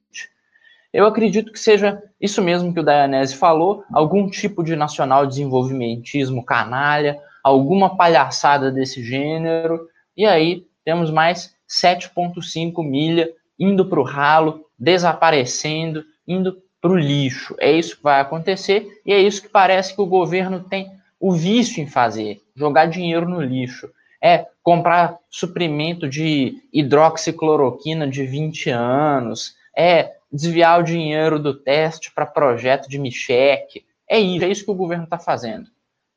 Eu 0.93 1.07
acredito 1.07 1.53
que 1.53 1.59
seja 1.59 2.03
isso 2.21 2.43
mesmo 2.43 2.73
que 2.73 2.81
o 2.81 2.83
Dayanese 2.83 3.35
falou, 3.35 3.83
algum 3.93 4.29
tipo 4.29 4.63
de 4.63 4.77
nacional 4.77 5.27
desenvolvimentismo 5.27 6.45
canalha, 6.45 7.19
alguma 7.43 7.97
palhaçada 7.97 8.71
desse 8.71 9.03
gênero, 9.03 9.89
e 10.17 10.27
aí 10.27 10.67
temos 10.85 11.11
mais 11.11 11.55
7,5 11.69 12.85
milha 12.85 13.31
indo 13.59 13.87
para 13.87 14.01
o 14.01 14.05
ralo, 14.05 14.67
desaparecendo, 14.79 16.05
indo 16.29 16.59
para 16.81 16.91
o 16.91 16.99
lixo. 16.99 17.55
É 17.59 17.73
isso 17.73 17.97
que 17.97 18.03
vai 18.03 18.21
acontecer 18.21 19.01
e 19.07 19.13
é 19.13 19.19
isso 19.19 19.43
que 19.43 19.49
parece 19.49 19.95
que 19.95 20.03
o 20.03 20.07
governo 20.07 20.61
tem 20.61 20.91
o 21.19 21.33
vício 21.33 21.83
em 21.83 21.87
fazer, 21.87 22.43
jogar 22.55 22.87
dinheiro 22.87 23.29
no 23.29 23.41
lixo. 23.41 23.89
É 24.21 24.47
comprar 24.63 25.19
suprimento 25.31 26.09
de 26.09 26.57
hidroxicloroquina 26.73 28.07
de 28.07 28.25
20 28.25 28.71
anos, 28.71 29.55
é 29.77 30.13
desviar 30.33 30.81
o 30.81 30.85
dinheiro 30.85 31.39
do 31.39 31.55
teste 31.55 32.11
para 32.13 32.25
projeto 32.25 32.89
de 32.89 32.99
Micheque. 32.99 33.85
É 34.09 34.19
isso, 34.19 34.45
é 34.45 34.49
isso 34.49 34.65
que 34.65 34.71
o 34.71 34.75
governo 34.75 35.05
está 35.05 35.19
fazendo. 35.19 35.69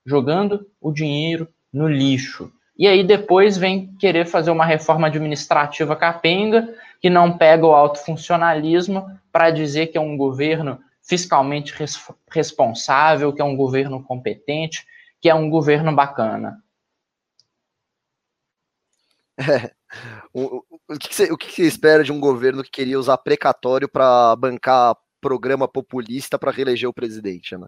Jogando 0.06 0.68
o 0.80 0.92
dinheiro 0.92 1.48
no 1.72 1.88
lixo. 1.88 2.52
E 2.78 2.88
aí 2.88 3.04
depois 3.04 3.58
vem 3.58 3.96
querer 3.98 4.26
fazer 4.26 4.52
uma 4.52 4.66
reforma 4.66 5.08
administrativa 5.08 5.96
capenga, 5.96 6.74
que 7.02 7.10
não 7.10 7.38
pega 7.38 7.66
o 7.66 7.74
autofuncionalismo 7.74 9.10
para 9.32 9.52
dizer 9.52 9.88
que 9.88 9.98
é 9.98 10.02
um 10.02 10.18
governo 10.18 10.80
fiscalmente 11.02 11.74
res 11.74 11.98
responsável, 12.32 13.32
que 13.32 13.42
é 13.42 13.46
um 13.46 13.56
governo 13.56 14.04
competente, 14.04 14.86
que 15.22 15.30
é 15.30 15.36
um 15.36 15.50
governo 15.50 15.94
bacana. 15.94 16.62
É. 19.38 19.72
O, 20.88 20.98
que 20.98 21.14
você, 21.14 21.32
o 21.32 21.38
que 21.38 21.52
você 21.52 21.64
espera 21.64 22.04
de 22.04 22.12
um 22.12 22.20
governo 22.20 22.64
que 22.64 22.70
queria 22.70 23.00
usar 23.00 23.18
precatório 23.18 23.90
para 23.90 24.36
bancar 24.36 24.96
programa 25.26 25.68
populista 25.68 26.38
para 26.38 26.52
reeleger 26.52 26.88
o 26.88 26.94
presidente. 26.94 27.58
Né? 27.58 27.66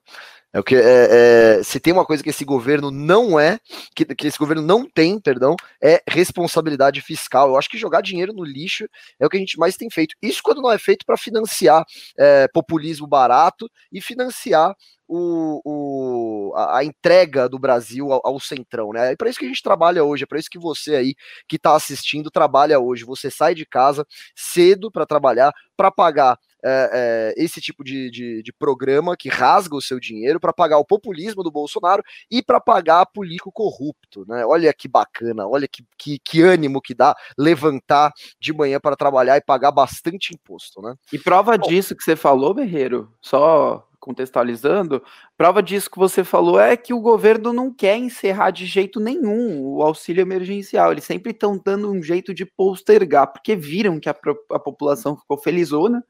É 0.54 0.60
o 0.60 0.64
que 0.64 0.76
é, 0.76 1.58
é, 1.58 1.64
se 1.64 1.80
tem 1.80 1.92
uma 1.92 2.06
coisa 2.06 2.22
que 2.22 2.30
esse 2.30 2.46
governo 2.46 2.92
não 2.92 3.40
é, 3.40 3.60
que, 3.96 4.06
que, 4.06 4.28
esse 4.28 4.38
governo 4.38 4.62
não 4.62 4.88
tem, 4.88 5.20
perdão, 5.20 5.56
é 5.82 6.04
responsabilidade 6.08 7.02
fiscal. 7.02 7.50
Eu 7.50 7.58
acho 7.58 7.68
que 7.68 7.76
jogar 7.76 8.02
dinheiro 8.02 8.32
no 8.32 8.44
lixo 8.44 8.88
é 9.20 9.26
o 9.26 9.30
que 9.30 9.38
a 9.38 9.40
gente 9.40 9.58
mais 9.58 9.76
tem 9.76 9.90
feito. 9.90 10.14
Isso 10.22 10.44
quando 10.44 10.62
não 10.62 10.72
é 10.72 10.78
feito 10.78 11.04
para 11.04 11.18
financiar 11.18 11.84
é, 12.16 12.48
populismo 12.50 13.08
barato 13.08 13.68
e 13.92 14.00
financiar 14.00 14.76
o, 15.08 15.62
o, 15.64 16.56
a, 16.56 16.80
a, 16.80 16.84
entrega 16.84 17.48
do 17.48 17.58
Brasil 17.58 18.12
ao, 18.12 18.22
ao 18.24 18.40
centrão, 18.40 18.92
né? 18.92 19.14
É 19.14 19.16
para 19.16 19.30
isso 19.30 19.40
que 19.40 19.46
a 19.46 19.48
gente 19.48 19.64
trabalha 19.64 20.04
hoje, 20.04 20.24
é 20.24 20.28
para 20.28 20.38
isso 20.38 20.50
que 20.50 20.60
você 20.60 20.96
aí 20.96 21.16
que 21.48 21.56
está 21.56 21.76
assistindo 21.76 22.30
trabalha 22.30 22.80
hoje. 22.80 23.06
Você 23.06 23.32
sai 23.32 23.56
de 23.56 23.66
casa 23.66 24.06
cedo 24.36 24.92
para 24.92 25.06
trabalhar, 25.06 25.54
para 25.78 25.90
pagar 25.90 26.38
é, 26.68 26.90
é, 26.94 27.44
esse 27.44 27.62
tipo 27.62 27.84
de, 27.84 28.10
de, 28.12 28.44
de, 28.44 28.54
programa 28.54 29.16
que 29.16 29.30
rasga 29.30 29.76
o 29.76 29.82
seu 29.82 30.00
dinheiro 30.00 30.40
para 30.40 30.52
pagar 30.52 30.78
o 30.78 30.86
populismo 30.86 31.42
do 31.42 31.50
Bolsonaro 31.50 32.04
e 32.30 32.44
para 32.44 32.60
pagar 32.60 33.06
político 33.06 33.52
corrupto, 33.52 34.26
né? 34.28 34.46
Olha 34.46 34.74
que 34.74 34.88
bacana, 34.88 35.48
olha 35.48 35.68
que, 35.68 35.86
que, 35.98 36.20
que 36.20 36.42
ânimo 36.42 36.82
que 36.82 36.94
dá 36.94 37.16
levantar 37.38 38.12
de 38.40 38.52
manhã 38.52 38.80
para 38.80 38.98
trabalhar 38.98 39.38
e 39.38 39.42
pagar 39.42 39.72
bastante 39.72 40.34
imposto, 40.34 40.82
né? 40.82 40.96
E 41.14 41.18
prova 41.18 41.58
Bom, 41.58 41.68
disso 41.68 41.96
que 41.96 42.04
você 42.04 42.16
falou, 42.16 42.54
Berreiro, 42.54 43.14
só 43.22 43.88
contextualizando, 44.00 45.04
prova 45.38 45.62
disso 45.62 45.90
que 45.92 45.98
você 45.98 46.24
falou 46.24 46.60
é 46.60 46.78
que 46.78 46.94
o 46.94 47.02
governo 47.02 47.52
não 47.52 47.74
quer 47.74 47.98
encerrar 47.98 48.52
de 48.52 48.66
jeito 48.66 49.00
nenhum 49.00 49.62
o 49.62 49.82
auxílio 49.82 50.22
emergencial. 50.22 50.92
Eles 50.92 51.04
sempre 51.04 51.32
estão 51.32 51.60
dando 51.64 51.92
um 51.92 52.02
jeito 52.02 52.34
de 52.34 52.46
postergar, 52.46 53.28
porque 53.28 53.56
viram 53.56 54.00
que 54.00 54.10
a, 54.10 54.16
a 54.52 54.60
população 54.60 55.18
ficou 55.18 55.38
felizona, 55.38 56.04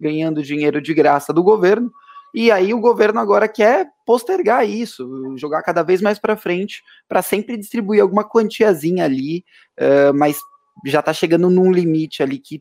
ganhando 0.00 0.42
dinheiro 0.42 0.80
de 0.80 0.92
graça 0.94 1.32
do 1.32 1.42
governo, 1.42 1.92
e 2.34 2.50
aí 2.50 2.74
o 2.74 2.80
governo 2.80 3.20
agora 3.20 3.46
quer 3.46 3.88
postergar 4.04 4.68
isso, 4.68 5.36
jogar 5.36 5.62
cada 5.62 5.84
vez 5.84 6.02
mais 6.02 6.18
para 6.18 6.36
frente, 6.36 6.82
para 7.08 7.22
sempre 7.22 7.56
distribuir 7.56 8.02
alguma 8.02 8.28
quantiazinha 8.28 9.04
ali, 9.04 9.44
uh, 9.78 10.12
mas 10.12 10.40
já 10.84 10.98
está 10.98 11.12
chegando 11.12 11.48
num 11.48 11.70
limite 11.70 12.22
ali 12.24 12.40
que 12.40 12.60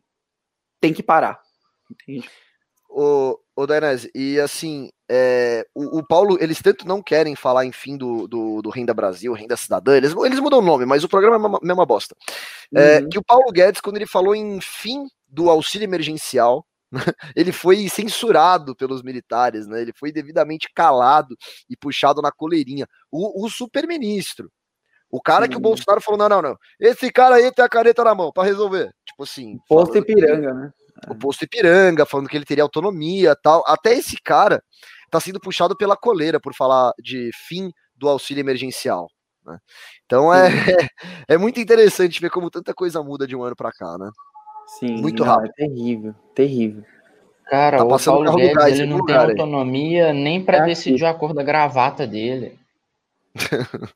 tem 0.79 0.93
que 0.93 1.01
parar. 1.01 1.39
Entende? 1.89 2.29
O, 2.87 3.39
o 3.55 3.65
Dainese, 3.65 4.11
e 4.13 4.39
assim, 4.39 4.91
é, 5.09 5.65
o, 5.73 5.97
o, 5.97 6.05
Paulo, 6.05 6.37
eles 6.39 6.61
tanto 6.61 6.87
não 6.87 7.01
querem 7.01 7.35
falar, 7.35 7.65
enfim, 7.65 7.97
do, 7.97 8.27
do, 8.27 8.61
do 8.61 8.69
Renda 8.69 8.93
Brasil, 8.93 9.33
Renda 9.33 9.57
Cidadã, 9.57 9.97
eles, 9.97 10.13
eles 10.15 10.39
mudam 10.39 10.59
o 10.59 10.63
nome, 10.63 10.85
mas 10.85 11.03
o 11.03 11.09
programa 11.09 11.35
é 11.35 11.49
uma, 11.49 11.59
mesma 11.63 11.85
bosta. 11.85 12.15
É, 12.75 12.99
uhum. 12.99 13.09
Que 13.09 13.17
o 13.17 13.23
Paulo 13.23 13.51
Guedes, 13.51 13.81
quando 13.81 13.95
ele 13.95 14.05
falou 14.05 14.35
em 14.35 14.61
fim 14.61 15.07
do 15.27 15.49
auxílio 15.49 15.85
emergencial, 15.85 16.63
ele 17.35 17.51
foi 17.51 17.89
censurado 17.89 18.75
pelos 18.75 19.01
militares, 19.01 19.67
né? 19.67 19.81
Ele 19.81 19.93
foi 19.93 20.11
devidamente 20.11 20.69
calado 20.73 21.35
e 21.69 21.75
puxado 21.75 22.21
na 22.21 22.31
coleirinha. 22.31 22.87
O, 23.11 23.45
o 23.45 23.49
super-ministro, 23.49 24.51
o 25.11 25.21
cara 25.21 25.45
Sim. 25.45 25.51
que 25.51 25.57
o 25.57 25.61
Bolsonaro 25.61 26.01
falou: 26.01 26.17
não, 26.17 26.29
não, 26.29 26.41
não. 26.41 26.57
Esse 26.79 27.11
cara 27.11 27.35
aí 27.35 27.51
tem 27.51 27.63
a 27.63 27.69
caneta 27.69 28.03
na 28.03 28.15
mão 28.15 28.31
para 28.31 28.43
resolver. 28.43 28.91
Tipo 29.05 29.23
assim. 29.23 29.57
Posto 29.67 29.97
Ipiranga, 29.97 30.53
né? 30.53 30.71
O 31.07 31.15
posto 31.15 31.43
Ipiranga, 31.43 32.05
falando 32.05 32.29
que 32.29 32.37
ele 32.37 32.45
teria 32.45 32.63
autonomia 32.63 33.35
tal. 33.35 33.63
Até 33.67 33.93
esse 33.93 34.17
cara 34.23 34.63
tá 35.09 35.19
sendo 35.19 35.39
puxado 35.39 35.77
pela 35.77 35.95
coleira 35.95 36.39
por 36.39 36.55
falar 36.55 36.91
de 36.99 37.29
fim 37.47 37.71
do 37.95 38.09
auxílio 38.09 38.41
emergencial. 38.41 39.07
Né? 39.45 39.57
Então 40.05 40.33
é, 40.33 40.47
é, 40.47 40.87
é, 41.35 41.37
muito 41.37 41.59
interessante 41.59 42.19
ver 42.19 42.29
como 42.29 42.49
tanta 42.49 42.73
coisa 42.73 43.03
muda 43.03 43.27
de 43.27 43.35
um 43.35 43.43
ano 43.43 43.55
para 43.55 43.71
cá, 43.71 43.97
né? 43.99 44.09
Sim, 44.67 45.01
muito 45.01 45.23
não, 45.23 45.33
rápido. 45.33 45.51
É 45.57 45.65
terrível, 45.65 46.15
terrível. 46.33 46.83
Cara, 47.45 47.77
tá 47.77 47.85
o 47.85 47.99
Paulo 47.99 48.35
Guedes 48.35 48.55
lugar, 48.55 48.69
ele 48.71 48.85
não 48.85 49.05
tem 49.05 49.15
autonomia 49.15 50.07
aí. 50.07 50.13
nem 50.13 50.43
para 50.43 50.57
é 50.57 50.65
decidir 50.65 51.05
a 51.05 51.13
cor 51.13 51.33
da 51.33 51.43
gravata 51.43 52.07
dele. 52.07 52.57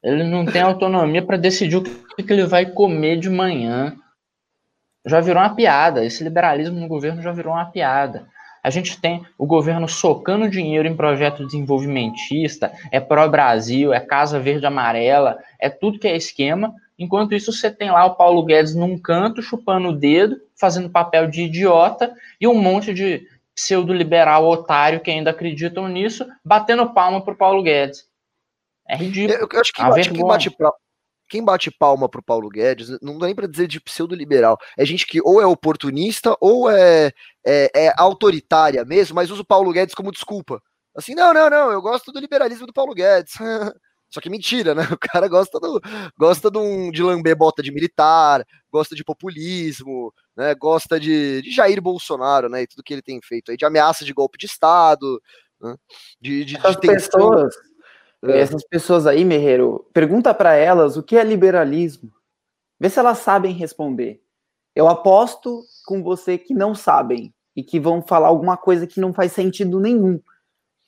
ele 0.03 0.23
não 0.23 0.45
tem 0.45 0.61
autonomia 0.61 1.23
para 1.23 1.37
decidir 1.37 1.77
o 1.77 1.83
que, 1.83 2.23
que 2.23 2.33
ele 2.33 2.45
vai 2.45 2.65
comer 2.65 3.17
de 3.17 3.29
manhã. 3.29 3.95
Já 5.05 5.21
virou 5.21 5.41
uma 5.41 5.55
piada. 5.55 6.03
Esse 6.03 6.23
liberalismo 6.23 6.79
no 6.79 6.87
governo 6.87 7.21
já 7.21 7.31
virou 7.31 7.53
uma 7.53 7.65
piada. 7.65 8.27
A 8.63 8.69
gente 8.69 8.99
tem 8.99 9.25
o 9.37 9.45
governo 9.45 9.87
socando 9.87 10.49
dinheiro 10.49 10.87
em 10.87 10.95
projeto 10.95 11.45
desenvolvimentista, 11.45 12.71
é 12.91 12.99
pró-Brasil, 12.99 13.93
é 13.93 13.99
Casa 14.01 14.39
Verde 14.39 14.65
Amarela, 14.65 15.39
é 15.57 15.69
tudo 15.69 15.99
que 15.99 16.07
é 16.07 16.17
esquema. 16.17 16.73
Enquanto 16.97 17.35
isso, 17.35 17.53
você 17.53 17.69
tem 17.69 17.91
lá 17.91 18.05
o 18.05 18.15
Paulo 18.15 18.43
Guedes 18.43 18.73
num 18.73 18.97
canto, 18.97 19.41
chupando 19.41 19.89
o 19.89 19.95
dedo, 19.95 20.41
fazendo 20.59 20.89
papel 20.89 21.29
de 21.29 21.43
idiota, 21.43 22.13
e 22.41 22.47
um 22.47 22.55
monte 22.55 22.93
de 22.93 23.27
pseudo-liberal 23.53 24.47
otário 24.47 24.99
que 24.99 25.11
ainda 25.11 25.31
acreditam 25.31 25.87
nisso, 25.87 26.25
batendo 26.43 26.93
palma 26.93 27.23
pro 27.23 27.35
Paulo 27.35 27.61
Guedes. 27.61 28.07
É 28.87 28.95
ridículo. 28.95 29.47
Eu, 29.51 29.59
acho 29.59 29.73
que, 29.73 29.81
bate, 29.81 30.11
quem, 30.11 30.25
bate 30.25 30.49
pra, 30.49 30.71
quem 31.27 31.43
bate 31.43 31.71
palma 31.71 32.07
pro 32.07 32.23
Paulo 32.23 32.49
Guedes, 32.49 32.99
não 33.01 33.17
dá 33.17 33.25
nem 33.25 33.35
para 33.35 33.47
dizer 33.47 33.67
de 33.67 33.81
pseudo-liberal. 33.81 34.57
É 34.77 34.85
gente 34.85 35.05
que 35.05 35.21
ou 35.21 35.41
é 35.41 35.45
oportunista 35.45 36.35
ou 36.39 36.69
é, 36.69 37.11
é, 37.45 37.71
é, 37.75 37.93
autoritária 37.97 38.85
mesmo, 38.85 39.15
mas 39.15 39.29
usa 39.29 39.41
o 39.41 39.45
Paulo 39.45 39.71
Guedes 39.71 39.93
como 39.93 40.11
desculpa. 40.11 40.61
Assim, 40.95 41.13
não, 41.13 41.33
não, 41.33 41.49
não, 41.49 41.71
eu 41.71 41.81
gosto 41.81 42.11
do 42.11 42.19
liberalismo 42.19 42.65
do 42.65 42.73
Paulo 42.73 42.93
Guedes. 42.93 43.33
Só 44.09 44.21
que 44.21 44.29
mentira, 44.29 44.73
né? 44.73 44.83
O 44.95 44.97
cara 44.97 45.27
gosta 45.27 45.59
do 45.59 45.81
gosta 46.17 46.49
de, 46.49 46.57
um, 46.57 46.91
de 46.91 47.03
lamber 47.03 47.35
bota 47.35 47.61
de 47.61 47.71
militar, 47.71 48.45
gosta 48.71 48.95
de 48.95 49.03
populismo, 49.03 50.13
né? 50.35 50.55
Gosta 50.55 50.99
de, 50.99 51.41
de 51.41 51.51
Jair 51.51 51.81
Bolsonaro, 51.81 52.49
né? 52.49 52.61
E 52.61 52.67
tudo 52.67 52.83
que 52.83 52.93
ele 52.93 53.01
tem 53.01 53.19
feito 53.21 53.51
aí, 53.51 53.57
de 53.57 53.65
ameaça 53.65 54.05
de 54.05 54.13
golpe 54.13 54.37
de 54.37 54.45
Estado, 54.45 55.21
né? 55.61 55.75
de, 56.19 56.45
de, 56.45 56.57
essas 56.57 56.75
de 56.75 56.87
pessoas, 56.87 57.55
é. 58.23 58.39
essas 58.39 58.63
pessoas 58.67 59.07
aí, 59.07 59.25
Merreiro, 59.25 59.89
pergunta 59.93 60.33
para 60.33 60.55
elas 60.55 60.97
o 60.97 61.03
que 61.03 61.17
é 61.17 61.23
liberalismo. 61.23 62.11
Vê 62.79 62.89
se 62.89 62.99
elas 62.99 63.19
sabem 63.19 63.53
responder. 63.53 64.21
Eu 64.75 64.87
aposto 64.87 65.63
com 65.85 66.03
você 66.03 66.37
que 66.37 66.53
não 66.53 66.75
sabem 66.75 67.33
e 67.55 67.63
que 67.63 67.79
vão 67.79 68.03
falar 68.03 68.27
alguma 68.27 68.55
coisa 68.55 68.85
que 68.85 69.01
não 69.01 69.11
faz 69.11 69.31
sentido 69.31 69.79
nenhum 69.79 70.21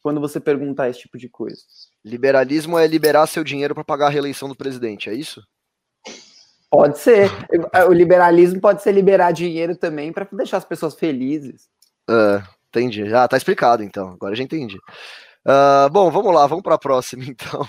quando 0.01 0.21
você 0.21 0.39
perguntar 0.39 0.89
esse 0.89 0.99
tipo 0.99 1.17
de 1.17 1.27
coisa. 1.27 1.63
Liberalismo 2.03 2.77
é 2.77 2.87
liberar 2.87 3.27
seu 3.27 3.43
dinheiro 3.43 3.75
para 3.75 3.83
pagar 3.83 4.07
a 4.07 4.09
reeleição 4.09 4.47
do 4.47 4.55
presidente, 4.55 5.09
é 5.09 5.13
isso? 5.13 5.43
Pode 6.69 6.99
ser. 6.99 7.29
O 7.87 7.93
liberalismo 7.93 8.61
pode 8.61 8.83
ser 8.83 8.91
liberar 8.91 9.31
dinheiro 9.31 9.75
também 9.75 10.13
para 10.13 10.27
deixar 10.31 10.57
as 10.57 10.65
pessoas 10.65 10.93
felizes. 10.93 11.67
É, 12.09 12.43
entendi. 12.69 13.13
Ah, 13.13 13.27
tá 13.27 13.37
explicado 13.37 13.83
então. 13.83 14.09
Agora 14.09 14.35
já 14.35 14.43
entendi. 14.43 14.77
Uh, 15.47 15.89
bom, 15.91 16.11
vamos 16.11 16.33
lá, 16.33 16.45
vamos 16.45 16.63
para 16.63 16.75
a 16.75 16.79
próxima 16.79 17.23
então. 17.27 17.67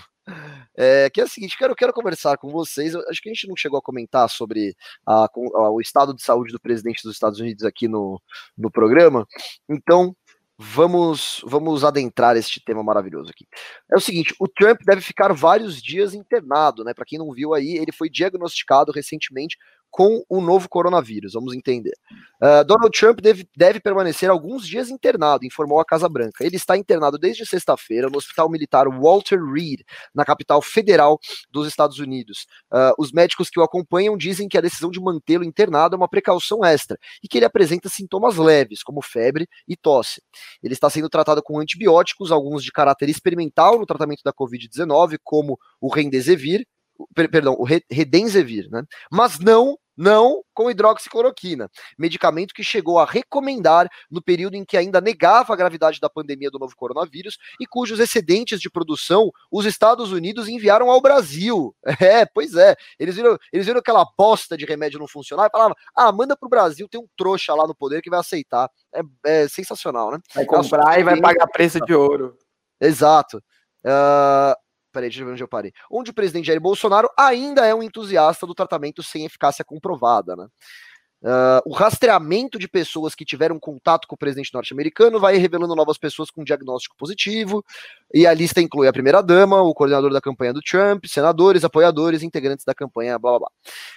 É, 0.77 1.11
que 1.11 1.21
é 1.21 1.25
o 1.25 1.29
seguinte, 1.29 1.59
quero, 1.59 1.75
quero 1.75 1.93
conversar 1.93 2.37
com 2.39 2.49
vocês. 2.49 2.95
Acho 2.95 3.21
que 3.21 3.29
a 3.29 3.33
gente 3.33 3.49
não 3.49 3.57
chegou 3.57 3.79
a 3.79 3.83
comentar 3.83 4.29
sobre 4.31 4.75
a, 5.07 5.25
a, 5.25 5.71
o 5.71 5.81
estado 5.81 6.15
de 6.15 6.23
saúde 6.23 6.53
do 6.53 6.61
presidente 6.61 7.03
dos 7.03 7.15
Estados 7.15 7.41
Unidos 7.41 7.65
aqui 7.65 7.89
no, 7.89 8.21
no 8.57 8.71
programa. 8.71 9.27
Então, 9.69 10.15
vamos, 10.63 11.43
vamos 11.47 11.85
adentrar 11.85 12.37
este 12.37 12.63
tema 12.63 12.83
maravilhoso 12.83 13.31
aqui. 13.31 13.47
É 13.91 13.97
o 13.97 14.01
seguinte, 14.01 14.35
o 14.39 14.47
Trump 14.47 14.81
deve 14.85 15.01
ficar 15.01 15.33
vários 15.33 15.81
dias 15.81 16.13
internado, 16.13 16.85
né? 16.85 16.93
Para 16.93 17.07
quem 17.07 17.19
não 17.19 17.33
viu 17.33 17.55
aí, 17.55 17.79
ele 17.79 17.91
foi 17.91 18.11
diagnosticado 18.11 18.93
recentemente 18.93 19.57
com 19.91 20.25
o 20.29 20.41
novo 20.41 20.69
coronavírus. 20.69 21.33
Vamos 21.33 21.55
entender. 21.55 21.93
Uh, 22.41 22.65
Donald 22.65 22.97
Trump 22.99 23.21
deve, 23.21 23.47
deve 23.57 23.81
permanecer 23.81 24.31
alguns 24.31 24.67
dias 24.67 24.89
internado, 24.89 25.45
informou 25.45 25.81
a 25.81 25.85
Casa 25.85 26.09
Branca. 26.09 26.45
Ele 26.45 26.57
está 26.57 26.77
internado 26.77 27.19
desde 27.19 27.45
sexta-feira 27.45 28.09
no 28.09 28.17
Hospital 28.17 28.49
Militar 28.49 28.89
Walter 28.89 29.39
Reed, 29.43 29.81
na 30.15 30.25
capital 30.25 30.63
federal 30.63 31.19
dos 31.51 31.67
Estados 31.67 31.99
Unidos. 31.99 32.47
Uh, 32.73 32.95
os 32.99 33.13
médicos 33.13 33.51
que 33.51 33.59
o 33.59 33.63
acompanham 33.63 34.17
dizem 34.17 34.49
que 34.49 34.57
a 34.57 34.61
decisão 34.61 34.91
de 34.91 35.01
mantê-lo 35.01 35.45
internado 35.45 35.95
é 35.95 35.99
uma 35.99 36.09
precaução 36.09 36.65
extra 36.65 36.97
e 37.23 37.29
que 37.29 37.39
ele 37.39 37.45
apresenta 37.45 37.89
sintomas 37.89 38.37
leves, 38.37 38.83
como 38.83 39.03
febre 39.03 39.49
e 39.67 39.77
tosse. 39.77 40.23
Ele 40.63 40.75
está 40.75 40.89
sendo 40.89 41.09
tratado 41.09 41.43
com 41.43 41.59
antibióticos, 41.59 42.31
alguns 42.31 42.63
de 42.63 42.71
caráter 42.71 43.09
experimental 43.09 43.79
no 43.79 43.87
tratamento 43.87 44.23
da 44.25 44.33
Covid-19, 44.33 45.19
como 45.23 45.59
o 45.81 45.93
Remdesivir, 45.93 46.67
perdão, 47.15 47.55
o 47.59 47.65
Redenzevir, 47.65 48.69
né? 48.71 48.83
Mas 49.11 49.39
não 49.39 49.77
não 50.01 50.43
com 50.55 50.71
hidroxicloroquina, 50.71 51.71
medicamento 51.99 52.55
que 52.55 52.65
chegou 52.65 52.99
a 52.99 53.05
recomendar 53.05 53.87
no 54.11 54.23
período 54.23 54.55
em 54.55 54.65
que 54.65 54.79
ainda 54.79 54.99
negava 54.99 55.53
a 55.53 55.57
gravidade 55.57 56.01
da 56.01 56.09
pandemia 56.09 56.51
do 56.51 56.59
novo 56.59 56.75
coronavírus 56.75 57.37
e 57.61 57.67
cujos 57.67 58.01
excedentes 58.01 58.63
de 58.63 58.71
produção 58.71 59.31
os 59.53 59.67
Estados 59.67 60.11
Unidos 60.11 60.49
enviaram 60.49 60.91
ao 60.91 61.03
Brasil. 61.03 61.77
É, 62.01 62.25
pois 62.25 62.55
é. 62.55 62.75
Eles 62.99 63.15
viram, 63.15 63.37
eles 63.53 63.67
viram 63.67 63.79
aquela 63.79 64.07
bosta 64.17 64.57
de 64.57 64.65
remédio 64.65 64.99
não 64.99 65.07
funcionar 65.07 65.47
e 65.47 65.51
falavam: 65.51 65.77
ah, 65.95 66.11
manda 66.11 66.35
pro 66.35 66.49
Brasil, 66.49 66.89
tem 66.89 66.99
um 66.99 67.07
trouxa 67.15 67.55
lá 67.55 67.67
no 67.67 67.75
poder 67.75 68.01
que 68.01 68.09
vai 68.09 68.21
aceitar. 68.21 68.71
É, 68.95 69.03
é 69.25 69.49
sensacional, 69.49 70.11
né? 70.11 70.19
Vai 70.35 70.47
comprar 70.47 70.99
e 70.99 71.05
vai 71.05 71.21
pagar 71.21 71.47
preço 71.49 71.79
de 71.81 71.95
ouro. 71.95 72.39
Exato. 72.81 73.37
Uh, 73.85 74.57
Peraí, 74.93 75.09
deixa 75.09 75.23
eu 75.23 75.27
ver 75.27 75.33
onde 75.33 75.43
eu 75.43 75.49
parei. 75.49 75.73
Onde 75.91 76.11
o 76.11 76.15
presidente 76.15 76.47
Jair 76.47 76.61
Bolsonaro 76.61 77.09
ainda 77.19 77.65
é 77.65 77.75
um 77.75 77.83
entusiasta 77.83 78.47
do 78.47 78.55
tratamento 78.55 79.03
sem 79.03 79.25
eficácia 79.25 79.65
comprovada, 79.65 80.35
né? 80.37 80.49
Uh, 81.23 81.61
o 81.67 81.73
rastreamento 81.75 82.59
de 82.59 82.67
pessoas 82.67 83.15
que 83.15 83.27
tiveram 83.27 83.61
contato 83.61 84.09
com 84.09 84.15
o 84.15 84.19
presidente 84.19 84.55
norte-americano 84.55 85.21
vai 85.21 85.37
revelando 85.37 85.77
novas 85.77 85.99
pessoas 85.99 86.31
com 86.31 86.43
diagnóstico 86.43 86.97
positivo, 86.97 87.63
e 88.13 88.27
a 88.27 88.33
lista 88.33 88.61
inclui 88.61 88.89
a 88.89 88.93
primeira-dama, 88.93 89.61
o 89.61 89.75
coordenador 89.75 90.11
da 90.13 90.21
campanha 90.21 90.55
do 90.55 90.63
Trump, 90.63 91.05
senadores, 91.07 91.63
apoiadores, 91.63 92.23
integrantes 92.23 92.65
da 92.65 92.75
campanha, 92.75 93.19
blá 93.19 93.33
blá 93.33 93.39
blá. 93.41 93.51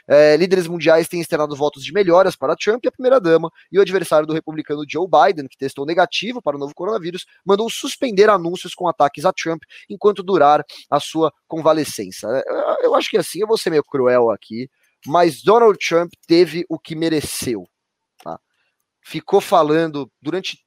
É, 0.06 0.36
líderes 0.36 0.68
mundiais 0.68 1.08
têm 1.08 1.22
externado 1.22 1.56
votos 1.56 1.86
de 1.86 1.94
melhoras 1.94 2.36
para 2.36 2.58
Trump 2.58 2.84
e 2.84 2.90
a 2.90 2.92
primeira-dama, 2.92 3.50
e 3.72 3.80
o 3.80 3.82
adversário 3.82 4.28
do 4.28 4.34
republicano 4.34 4.84
Joe 4.86 5.08
Biden, 5.08 5.48
que 5.48 5.58
testou 5.58 5.86
negativo 5.86 6.42
para 6.42 6.58
o 6.58 6.60
novo 6.60 6.76
coronavírus, 6.76 7.26
mandou 7.46 7.70
suspender 7.70 8.30
anúncios 8.30 8.76
com 8.76 8.86
ataques 8.86 9.24
a 9.24 9.32
Trump 9.32 9.64
enquanto 9.90 10.24
durar 10.24 10.62
a 10.90 11.00
sua 11.00 11.32
convalescença. 11.48 12.28
Eu, 12.46 12.90
eu 12.90 12.96
acho 12.96 13.10
que 13.10 13.18
assim, 13.18 13.40
eu 13.40 13.48
vou 13.48 13.58
ser 13.58 13.70
meio 13.70 13.84
cruel 13.84 14.30
aqui 14.30 14.70
mas 15.06 15.42
Donald 15.42 15.78
Trump 15.78 16.12
teve 16.28 16.66
o 16.70 16.80
que 16.80 16.96
mereceu. 16.96 17.68
Tá? 18.24 18.40
Ficou 19.02 19.42
falando 19.42 20.10
durante 20.22 20.58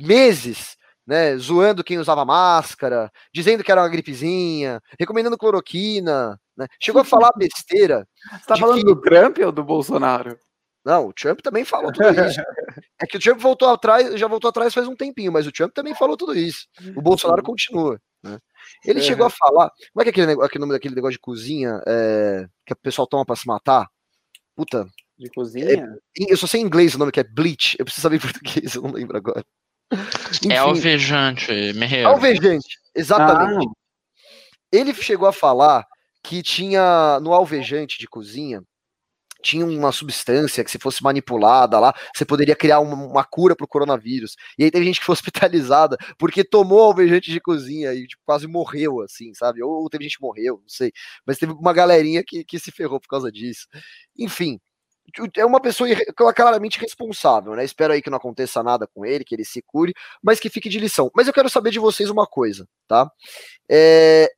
meses, 0.00 0.76
né, 1.06 1.36
zoando 1.36 1.84
quem 1.84 1.98
usava 1.98 2.24
máscara, 2.24 3.10
dizendo 3.32 3.62
que 3.62 3.70
era 3.70 3.82
uma 3.82 3.88
gripezinha, 3.88 4.80
recomendando 4.98 5.38
cloroquina, 5.38 6.38
né? 6.56 6.66
chegou 6.80 7.02
a 7.02 7.04
falar 7.04 7.30
besteira. 7.36 8.06
Você 8.32 8.46
tá 8.46 8.56
falando 8.56 8.78
que... 8.78 8.84
do 8.84 9.00
Trump 9.00 9.38
ou 9.38 9.52
do 9.52 9.62
Bolsonaro? 9.62 10.38
Não, 10.84 11.08
o 11.08 11.12
Trump 11.14 11.40
também 11.40 11.64
falou 11.64 11.90
tudo 11.90 12.08
isso. 12.08 12.40
é 13.00 13.06
que 13.06 13.16
o 13.16 13.20
Trump 13.20 13.40
voltou 13.40 13.68
atrás, 13.70 14.18
já 14.18 14.26
voltou 14.26 14.50
atrás 14.50 14.74
faz 14.74 14.86
um 14.86 14.94
tempinho, 14.94 15.32
mas 15.32 15.46
o 15.46 15.52
Trump 15.52 15.72
também 15.72 15.94
falou 15.94 16.16
tudo 16.16 16.36
isso. 16.36 16.66
O 16.94 17.00
Bolsonaro 17.00 17.42
continua. 17.42 17.98
Né? 18.22 18.38
Ele 18.84 19.00
é. 19.00 19.02
chegou 19.02 19.26
a 19.26 19.30
falar. 19.30 19.70
Como 19.92 20.00
é 20.00 20.04
que 20.04 20.20
é 20.20 20.24
aquele, 20.24 20.44
aquele 20.44 20.60
nome 20.60 20.72
daquele 20.72 20.94
negócio 20.94 21.14
de 21.14 21.20
cozinha 21.20 21.80
é, 21.86 22.46
que 22.66 22.72
o 22.72 22.76
pessoal 22.76 23.06
toma 23.06 23.24
pra 23.24 23.36
se 23.36 23.46
matar? 23.46 23.86
Puta. 24.54 24.86
De 25.18 25.30
cozinha? 25.30 25.66
É, 25.70 26.32
eu 26.32 26.36
só 26.36 26.46
sei 26.46 26.60
em 26.60 26.64
inglês 26.64 26.94
o 26.94 26.98
nome 26.98 27.12
que 27.12 27.20
é 27.20 27.24
bleach. 27.24 27.76
Eu 27.78 27.84
preciso 27.84 28.02
saber 28.02 28.16
em 28.16 28.20
português, 28.20 28.74
eu 28.74 28.82
não 28.82 28.92
lembro 28.92 29.16
agora. 29.16 29.44
Enfim, 29.92 30.52
é 30.52 30.58
alvejante, 30.58 31.52
merreiro. 31.74 32.08
Alvejante, 32.08 32.78
exatamente. 32.94 33.68
Ah. 33.68 33.72
Ele 34.72 34.92
chegou 34.94 35.28
a 35.28 35.32
falar 35.32 35.86
que 36.22 36.42
tinha 36.42 37.20
no 37.20 37.32
alvejante 37.32 37.98
de 37.98 38.08
cozinha 38.08 38.62
tinha 39.44 39.66
uma 39.66 39.92
substância 39.92 40.64
que 40.64 40.70
se 40.70 40.78
fosse 40.78 41.02
manipulada 41.02 41.78
lá, 41.78 41.94
você 42.14 42.24
poderia 42.24 42.56
criar 42.56 42.80
uma, 42.80 42.96
uma 42.96 43.24
cura 43.24 43.54
para 43.54 43.64
o 43.64 43.68
coronavírus. 43.68 44.36
E 44.58 44.64
aí 44.64 44.70
teve 44.70 44.86
gente 44.86 45.00
que 45.00 45.06
foi 45.06 45.12
hospitalizada 45.14 45.96
porque 46.18 46.42
tomou 46.42 46.80
alvejante 46.80 47.30
de 47.30 47.40
cozinha 47.40 47.92
e 47.92 48.06
tipo, 48.06 48.22
quase 48.24 48.46
morreu, 48.46 49.02
assim, 49.02 49.34
sabe? 49.34 49.62
Ou, 49.62 49.82
ou 49.82 49.90
teve 49.90 50.04
gente 50.04 50.16
que 50.16 50.24
morreu, 50.24 50.58
não 50.62 50.68
sei. 50.68 50.90
Mas 51.26 51.38
teve 51.38 51.52
uma 51.52 51.72
galerinha 51.72 52.24
que, 52.26 52.42
que 52.44 52.58
se 52.58 52.72
ferrou 52.72 52.98
por 52.98 53.08
causa 53.08 53.30
disso. 53.30 53.68
Enfim, 54.18 54.58
é 55.36 55.44
uma 55.44 55.60
pessoa 55.60 55.88
claramente 56.34 56.80
responsável, 56.80 57.54
né? 57.54 57.64
Espero 57.64 57.92
aí 57.92 58.00
que 58.00 58.10
não 58.10 58.16
aconteça 58.16 58.62
nada 58.62 58.86
com 58.86 59.04
ele, 59.04 59.24
que 59.24 59.34
ele 59.34 59.44
se 59.44 59.62
cure, 59.62 59.92
mas 60.22 60.40
que 60.40 60.48
fique 60.48 60.68
de 60.68 60.80
lição. 60.80 61.10
Mas 61.14 61.26
eu 61.26 61.34
quero 61.34 61.50
saber 61.50 61.70
de 61.70 61.78
vocês 61.78 62.08
uma 62.08 62.26
coisa, 62.26 62.66
tá? 62.88 63.10
É... 63.70 64.30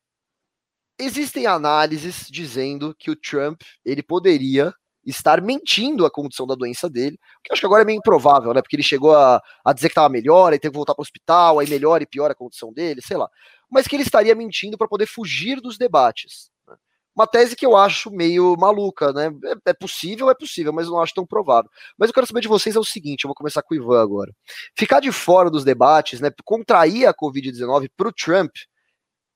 Existem 0.98 1.46
análises 1.46 2.26
dizendo 2.28 2.94
que 2.98 3.10
o 3.10 3.16
Trump 3.16 3.60
ele 3.84 4.02
poderia 4.02 4.74
estar 5.06 5.40
mentindo 5.40 6.04
a 6.04 6.10
condição 6.10 6.46
da 6.46 6.54
doença 6.54 6.90
dele, 6.90 7.18
que 7.42 7.52
acho 7.52 7.60
que 7.60 7.66
agora 7.66 7.82
é 7.82 7.84
meio 7.84 7.98
improvável, 7.98 8.52
né? 8.52 8.60
Porque 8.60 8.76
ele 8.76 8.82
chegou 8.82 9.16
a, 9.16 9.40
a 9.64 9.72
dizer 9.72 9.88
que 9.88 9.92
estava 9.92 10.08
melhor, 10.08 10.52
aí 10.52 10.58
teve 10.58 10.72
que 10.72 10.76
voltar 10.76 10.94
para 10.94 11.02
o 11.02 11.04
hospital, 11.04 11.58
aí 11.58 11.68
melhora 11.68 12.02
e 12.02 12.06
piora 12.06 12.32
a 12.32 12.36
condição 12.36 12.72
dele, 12.72 13.00
sei 13.00 13.16
lá. 13.16 13.28
Mas 13.70 13.86
que 13.86 13.94
ele 13.94 14.02
estaria 14.02 14.34
mentindo 14.34 14.76
para 14.76 14.88
poder 14.88 15.06
fugir 15.06 15.60
dos 15.60 15.78
debates. 15.78 16.50
Né? 16.68 16.74
Uma 17.14 17.26
tese 17.26 17.54
que 17.54 17.64
eu 17.64 17.76
acho 17.76 18.10
meio 18.10 18.56
maluca, 18.58 19.12
né? 19.12 19.30
É, 19.44 19.70
é, 19.70 19.72
possível, 19.72 20.28
é 20.28 20.34
possível, 20.34 20.72
mas 20.72 20.88
não 20.88 21.00
acho 21.00 21.14
tão 21.14 21.26
provável. 21.26 21.70
Mas 21.96 22.08
eu 22.08 22.14
quero 22.14 22.26
saber 22.26 22.40
de 22.40 22.48
vocês 22.48 22.74
é 22.74 22.78
o 22.78 22.84
seguinte: 22.84 23.24
eu 23.24 23.28
vou 23.28 23.34
começar 23.34 23.62
com 23.62 23.74
o 23.74 23.76
Ivan 23.76 24.02
agora. 24.02 24.32
Ficar 24.76 25.00
de 25.00 25.12
fora 25.12 25.50
dos 25.50 25.64
debates, 25.64 26.20
né? 26.20 26.30
Contrair 26.44 27.06
a 27.06 27.14
Covid-19 27.14 27.88
para 27.96 28.08
o 28.08 28.12
Trump 28.12 28.50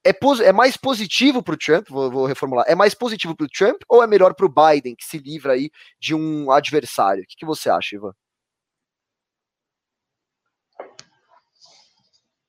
é, 0.04 0.12
é 0.44 0.52
mais 0.52 0.76
positivo 0.76 1.42
para 1.42 1.54
o 1.54 1.58
Trump, 1.58 1.88
vou, 1.88 2.10
vou, 2.10 2.26
reformular, 2.26 2.64
é 2.68 2.74
mais 2.74 2.94
positivo 2.94 3.36
para 3.36 3.44
o 3.44 3.50
Trump 3.50 3.82
ou 3.88 4.02
é 4.02 4.06
melhor 4.06 4.34
para 4.34 4.46
o 4.46 4.48
Biden, 4.48 4.94
que 4.96 5.04
se 5.04 5.18
livra 5.18 5.52
aí 5.52 5.70
de 6.00 6.14
um 6.14 6.50
adversário? 6.50 7.22
O 7.22 7.26
que, 7.26 7.36
que 7.36 7.46
você 7.46 7.68
acha, 7.68 7.96
Ivan? 7.96 8.12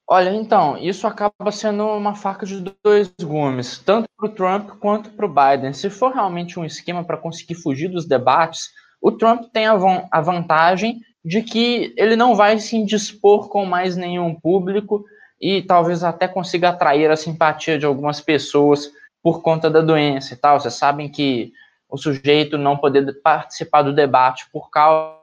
Olha, 0.08 0.30
então, 0.30 0.78
isso 0.78 1.08
acaba 1.08 1.52
sendo 1.54 1.86
uma 1.86 2.14
faca 2.14 2.46
de 2.46 2.60
dois 2.84 3.14
gumes, 3.22 3.78
tanto 3.80 4.10
para 4.18 4.26
o 4.26 4.34
Trump 4.34 4.70
quanto 4.80 5.10
para 5.12 5.26
o 5.26 5.34
Biden. 5.34 5.72
Se 5.72 5.90
for 5.90 6.14
realmente 6.14 6.60
um 6.60 6.66
esquema 6.66 7.02
para 7.02 7.16
conseguir 7.16 7.56
fugir 7.56 7.88
dos 7.88 8.06
debates, 8.06 8.70
o 9.02 9.14
Trump 9.14 9.46
tem 9.54 9.68
a, 9.68 9.74
a 10.12 10.20
vantagem 10.20 11.00
de 11.24 11.42
que 11.42 11.94
ele 11.96 12.18
não 12.18 12.36
vai 12.36 12.60
se 12.60 12.76
indispor 12.76 13.48
com 13.48 13.66
mais 13.66 13.96
nenhum 13.96 14.36
público 14.36 15.06
e 15.42 15.64
talvez 15.64 16.04
até 16.04 16.28
consiga 16.28 16.70
atrair 16.70 17.10
a 17.10 17.18
simpatia 17.18 17.80
de 17.80 17.86
algumas 17.86 18.22
pessoas 18.22 18.92
por 19.24 19.42
conta 19.42 19.70
da 19.70 19.82
doença 19.82 20.34
e 20.34 20.38
tal. 20.38 20.60
Vocês 20.60 20.76
sabem 20.76 21.10
que 21.10 21.52
o 21.90 21.98
sujeito 21.98 22.58
não 22.58 22.78
poder 22.78 23.22
participar 23.22 23.82
do 23.82 23.94
debate 23.94 24.46
por 24.52 24.70
causa 24.70 25.20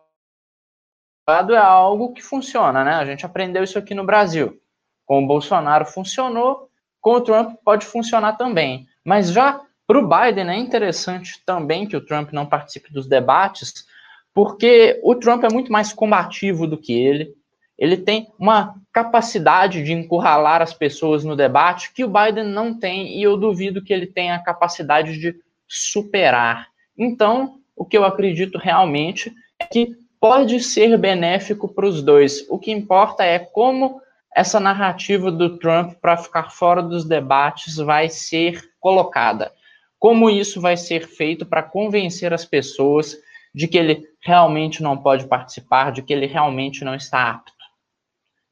é 1.51 1.57
algo 1.57 2.13
que 2.13 2.23
funciona, 2.23 2.83
né? 2.83 2.95
A 2.95 3.05
gente 3.05 3.25
aprendeu 3.25 3.63
isso 3.63 3.79
aqui 3.79 3.95
no 3.95 4.05
Brasil. 4.05 4.59
Com 5.05 5.23
o 5.23 5.27
Bolsonaro 5.27 5.85
funcionou, 5.85 6.69
com 7.01 7.13
o 7.13 7.21
Trump 7.21 7.55
pode 7.63 7.87
funcionar 7.87 8.33
também. 8.37 8.87
Mas 9.05 9.31
já 9.31 9.61
para 9.87 9.99
o 9.99 10.09
Biden 10.09 10.51
é 10.51 10.57
interessante 10.57 11.43
também 11.45 11.87
que 11.87 11.97
o 11.97 12.05
Trump 12.05 12.33
não 12.33 12.47
participe 12.47 12.93
dos 12.93 13.07
debates, 13.07 13.87
porque 14.35 14.99
o 15.03 15.15
Trump 15.15 15.45
é 15.45 15.53
muito 15.53 15.71
mais 15.71 15.93
combativo 15.93 16.67
do 16.67 16.79
que 16.79 16.93
ele 16.93 17.39
ele 17.79 17.97
tem 17.97 18.29
uma 18.39 18.75
capacidade 18.99 19.85
de 19.85 19.93
encurralar 19.93 20.61
as 20.61 20.75
pessoas 20.75 21.23
no 21.23 21.37
debate 21.37 21.93
que 21.93 22.05
o 22.05 22.09
Biden 22.09 22.45
não 22.45 22.77
tem 22.77 23.17
e 23.17 23.23
eu 23.23 23.37
duvido 23.37 23.83
que 23.83 23.93
ele 23.93 24.07
tenha 24.07 24.35
a 24.35 24.43
capacidade 24.43 25.19
de 25.21 25.37
superar. 25.69 26.67
Então, 26.97 27.61
o 27.77 27.85
que 27.85 27.97
eu 27.97 28.05
acredito 28.05 28.59
realmente 28.59 29.33
é 29.57 29.65
que 29.65 29.97
pode 30.21 30.59
ser 30.59 30.99
benéfico 30.99 31.69
para 31.69 31.87
os 31.87 32.03
dois. 32.03 32.45
O 32.51 32.59
que 32.59 32.73
importa 32.73 33.23
é 33.25 33.39
como 33.39 34.01
essa 34.35 34.59
narrativa 34.59 35.31
do 35.31 35.59
Trump 35.59 35.93
para 36.01 36.17
ficar 36.17 36.51
fora 36.51 36.83
dos 36.83 37.05
debates 37.05 37.77
vai 37.77 38.09
ser 38.09 38.61
colocada. 38.81 39.53
Como 39.97 40.29
isso 40.29 40.61
vai 40.61 40.77
ser 40.77 41.07
feito 41.07 41.47
para 41.47 41.63
convencer 41.63 42.33
as 42.33 42.45
pessoas 42.45 43.17
de 43.55 43.69
que 43.69 43.79
ele 43.79 44.09
realmente 44.21 44.83
não 44.83 44.97
pode 44.97 45.29
participar, 45.29 45.93
de 45.93 46.03
que 46.03 46.13
ele 46.13 46.27
realmente 46.27 46.85
não 46.85 46.97
está 46.97 47.31
apto. 47.31 47.58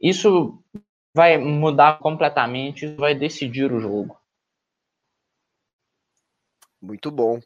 Isso 0.01 0.63
vai 1.15 1.39
mudar 1.39 1.99
completamente, 1.99 2.87
vai 2.97 3.15
decidir 3.15 3.73
o 3.73 3.81
jogo. 3.81 4.17
Muito 6.81 7.11
bom. 7.11 7.41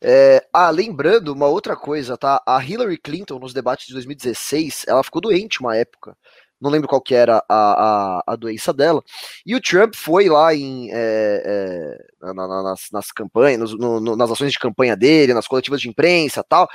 É, 0.00 0.46
ah, 0.52 0.70
lembrando 0.70 1.32
uma 1.32 1.46
outra 1.46 1.74
coisa, 1.74 2.16
tá? 2.16 2.42
A 2.46 2.62
Hillary 2.62 2.98
Clinton, 2.98 3.38
nos 3.38 3.54
debates 3.54 3.86
de 3.86 3.94
2016, 3.94 4.84
ela 4.86 5.02
ficou 5.02 5.22
doente 5.22 5.60
uma 5.60 5.74
época. 5.76 6.16
não 6.60 6.70
lembro 6.70 6.88
qual 6.88 7.00
que 7.00 7.14
era 7.14 7.42
a, 7.48 8.18
a, 8.18 8.22
a 8.26 8.36
doença 8.36 8.72
dela. 8.72 9.02
E 9.44 9.54
o 9.54 9.60
Trump 9.60 9.94
foi 9.96 10.28
lá 10.28 10.54
em, 10.54 10.90
é, 10.92 11.42
é, 12.22 12.32
na, 12.34 12.34
na, 12.34 12.62
nas, 12.62 12.88
nas 12.92 13.10
campanhas, 13.12 13.72
no, 13.72 14.00
no, 14.00 14.16
nas 14.16 14.30
ações 14.30 14.52
de 14.52 14.58
campanha 14.58 14.96
dele, 14.96 15.34
nas 15.34 15.48
coletivas 15.48 15.80
de 15.80 15.88
imprensa 15.88 16.44
tal, 16.44 16.68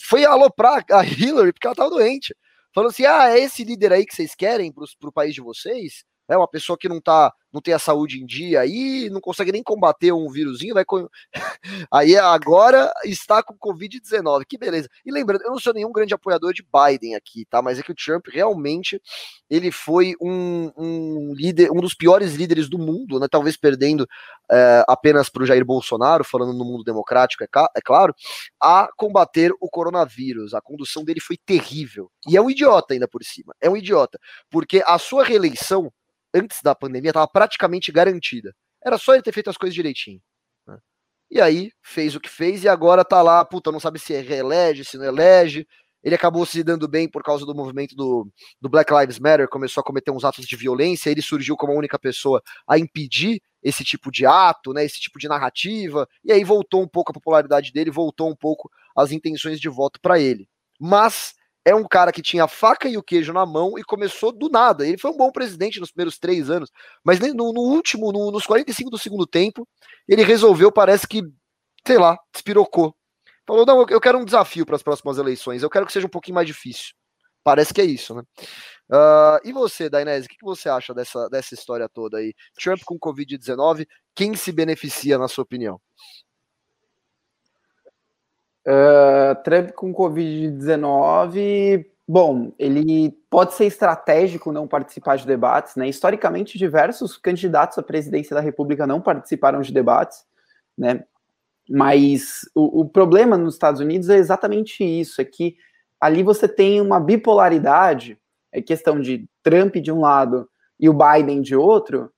foi 0.00 0.24
aloprar 0.24 0.84
a 0.92 1.04
Hillary 1.04 1.52
porque 1.52 1.66
ela 1.66 1.72
estava 1.74 1.90
doente. 1.90 2.34
Falando 2.78 2.90
assim: 2.90 3.06
ah, 3.06 3.30
é 3.30 3.40
esse 3.40 3.64
líder 3.64 3.92
aí 3.92 4.06
que 4.06 4.14
vocês 4.14 4.36
querem 4.36 4.70
para 4.72 5.08
o 5.08 5.12
país 5.12 5.34
de 5.34 5.40
vocês? 5.40 6.04
É 6.28 6.36
uma 6.36 6.48
pessoa 6.48 6.76
que 6.78 6.88
não 6.88 7.00
tá, 7.00 7.32
não 7.52 7.60
tem 7.60 7.72
a 7.72 7.78
saúde 7.78 8.20
em 8.20 8.26
dia 8.26 8.60
aí, 8.60 9.08
não 9.10 9.20
consegue 9.20 9.52
nem 9.52 9.62
combater 9.62 10.12
um 10.12 10.28
vírusinho, 10.30 10.74
vai 10.74 10.84
com... 10.84 11.08
aí 11.92 12.16
agora 12.16 12.92
está 13.04 13.42
com 13.42 13.54
Covid-19, 13.54 14.44
que 14.46 14.58
beleza. 14.58 14.88
E 15.04 15.10
lembrando, 15.10 15.42
eu 15.42 15.50
não 15.50 15.58
sou 15.58 15.72
nenhum 15.72 15.92
grande 15.92 16.14
apoiador 16.14 16.52
de 16.52 16.62
Biden 16.62 17.14
aqui, 17.14 17.46
tá? 17.48 17.62
Mas 17.62 17.78
é 17.78 17.82
que 17.82 17.92
o 17.92 17.94
Trump 17.94 18.26
realmente 18.30 19.00
ele 19.48 19.72
foi 19.72 20.14
um, 20.20 20.70
um 20.76 21.32
líder, 21.34 21.70
um 21.70 21.80
dos 21.80 21.94
piores 21.94 22.34
líderes 22.34 22.68
do 22.68 22.78
mundo, 22.78 23.18
né? 23.18 23.26
Talvez 23.30 23.56
perdendo 23.56 24.06
é, 24.50 24.84
apenas 24.86 25.28
para 25.28 25.42
o 25.42 25.46
Jair 25.46 25.64
Bolsonaro, 25.64 26.24
falando 26.24 26.52
no 26.52 26.64
mundo 26.64 26.84
democrático, 26.84 27.42
é, 27.44 27.48
é 27.76 27.80
claro, 27.80 28.14
a 28.60 28.88
combater 28.96 29.52
o 29.60 29.68
coronavírus. 29.68 30.54
A 30.54 30.60
condução 30.60 31.04
dele 31.04 31.20
foi 31.20 31.36
terrível. 31.36 32.10
E 32.26 32.36
é 32.36 32.42
um 32.42 32.50
idiota 32.50 32.94
ainda 32.94 33.08
por 33.08 33.22
cima. 33.24 33.54
É 33.60 33.70
um 33.70 33.76
idiota. 33.76 34.18
Porque 34.50 34.82
a 34.86 34.98
sua 34.98 35.24
reeleição 35.24 35.90
antes 36.34 36.62
da 36.62 36.74
pandemia, 36.74 37.10
estava 37.10 37.28
praticamente 37.28 37.92
garantida. 37.92 38.54
Era 38.84 38.98
só 38.98 39.14
ele 39.14 39.22
ter 39.22 39.32
feito 39.32 39.50
as 39.50 39.56
coisas 39.56 39.74
direitinho. 39.74 40.20
Né? 40.66 40.78
E 41.30 41.40
aí, 41.40 41.72
fez 41.82 42.14
o 42.14 42.20
que 42.20 42.28
fez 42.28 42.64
e 42.64 42.68
agora 42.68 43.04
tá 43.04 43.22
lá, 43.22 43.44
puta, 43.44 43.72
não 43.72 43.80
sabe 43.80 43.98
se 43.98 44.14
é 44.14 44.20
reelege, 44.20 44.84
se 44.84 44.96
não 44.96 45.04
elege. 45.04 45.66
Ele 46.02 46.14
acabou 46.14 46.46
se 46.46 46.62
dando 46.62 46.86
bem 46.86 47.08
por 47.08 47.22
causa 47.22 47.44
do 47.44 47.54
movimento 47.54 47.96
do, 47.96 48.30
do 48.60 48.68
Black 48.68 48.92
Lives 48.92 49.18
Matter, 49.18 49.48
começou 49.48 49.80
a 49.80 49.84
cometer 49.84 50.10
uns 50.10 50.24
atos 50.24 50.46
de 50.46 50.56
violência, 50.56 51.10
ele 51.10 51.20
surgiu 51.20 51.56
como 51.56 51.72
a 51.72 51.76
única 51.76 51.98
pessoa 51.98 52.40
a 52.66 52.78
impedir 52.78 53.42
esse 53.62 53.82
tipo 53.82 54.10
de 54.10 54.24
ato, 54.24 54.72
né, 54.72 54.84
esse 54.84 55.00
tipo 55.00 55.18
de 55.18 55.26
narrativa, 55.26 56.08
e 56.24 56.30
aí 56.30 56.44
voltou 56.44 56.82
um 56.82 56.88
pouco 56.88 57.10
a 57.10 57.14
popularidade 57.14 57.72
dele, 57.72 57.90
voltou 57.90 58.30
um 58.30 58.36
pouco 58.36 58.70
as 58.96 59.10
intenções 59.10 59.60
de 59.60 59.68
voto 59.68 60.00
para 60.00 60.20
ele. 60.20 60.48
Mas 60.78 61.34
é 61.64 61.74
um 61.74 61.84
cara 61.84 62.12
que 62.12 62.22
tinha 62.22 62.44
a 62.44 62.48
faca 62.48 62.88
e 62.88 62.96
o 62.96 63.02
queijo 63.02 63.32
na 63.32 63.44
mão 63.44 63.78
e 63.78 63.84
começou 63.84 64.32
do 64.32 64.48
nada. 64.48 64.86
Ele 64.86 64.98
foi 64.98 65.10
um 65.10 65.16
bom 65.16 65.30
presidente 65.30 65.80
nos 65.80 65.90
primeiros 65.90 66.18
três 66.18 66.48
anos, 66.50 66.70
mas 67.04 67.18
no, 67.20 67.52
no 67.52 67.60
último, 67.60 68.10
no, 68.12 68.30
nos 68.30 68.46
45 68.46 68.90
do 68.90 68.98
segundo 68.98 69.26
tempo, 69.26 69.66
ele 70.08 70.22
resolveu, 70.22 70.72
parece 70.72 71.06
que, 71.06 71.22
sei 71.86 71.98
lá, 71.98 72.16
despirocou. 72.32 72.94
Falou: 73.46 73.66
não, 73.66 73.86
eu 73.88 74.00
quero 74.00 74.18
um 74.18 74.24
desafio 74.24 74.66
para 74.66 74.76
as 74.76 74.82
próximas 74.82 75.18
eleições, 75.18 75.62
eu 75.62 75.70
quero 75.70 75.86
que 75.86 75.92
seja 75.92 76.06
um 76.06 76.10
pouquinho 76.10 76.36
mais 76.36 76.46
difícil. 76.46 76.94
Parece 77.42 77.72
que 77.72 77.80
é 77.80 77.84
isso, 77.84 78.14
né? 78.14 78.22
Uh, 78.90 79.40
e 79.44 79.52
você, 79.52 79.88
Dainese, 79.88 80.26
o 80.26 80.28
que, 80.28 80.36
que 80.36 80.44
você 80.44 80.68
acha 80.68 80.94
dessa, 80.94 81.28
dessa 81.28 81.54
história 81.54 81.88
toda 81.88 82.18
aí? 82.18 82.34
Trump 82.54 82.80
com 82.84 82.98
Covid-19, 82.98 83.86
quem 84.14 84.34
se 84.34 84.52
beneficia, 84.52 85.18
na 85.18 85.28
sua 85.28 85.44
opinião? 85.44 85.80
Uh, 88.68 89.34
Trump 89.44 89.70
com 89.70 89.94
Covid-19, 89.94 91.86
bom, 92.06 92.52
ele 92.58 93.18
pode 93.30 93.54
ser 93.54 93.64
estratégico 93.64 94.52
não 94.52 94.68
participar 94.68 95.16
de 95.16 95.26
debates, 95.26 95.74
né? 95.74 95.88
Historicamente, 95.88 96.58
diversos 96.58 97.16
candidatos 97.16 97.78
à 97.78 97.82
presidência 97.82 98.34
da 98.34 98.42
República 98.42 98.86
não 98.86 99.00
participaram 99.00 99.62
de 99.62 99.72
debates, 99.72 100.22
né? 100.76 101.02
Mas 101.66 102.40
o, 102.54 102.82
o 102.82 102.88
problema 102.88 103.38
nos 103.38 103.54
Estados 103.54 103.80
Unidos 103.80 104.10
é 104.10 104.18
exatamente 104.18 104.84
isso: 104.84 105.22
é 105.22 105.24
que 105.24 105.56
ali 105.98 106.22
você 106.22 106.46
tem 106.46 106.78
uma 106.78 107.00
bipolaridade, 107.00 108.18
é 108.52 108.60
questão 108.60 109.00
de 109.00 109.26
Trump 109.42 109.76
de 109.76 109.90
um 109.90 110.00
lado 110.00 110.46
e 110.78 110.90
o 110.90 110.94
Biden 110.94 111.40
de 111.40 111.56
outro, 111.56 112.12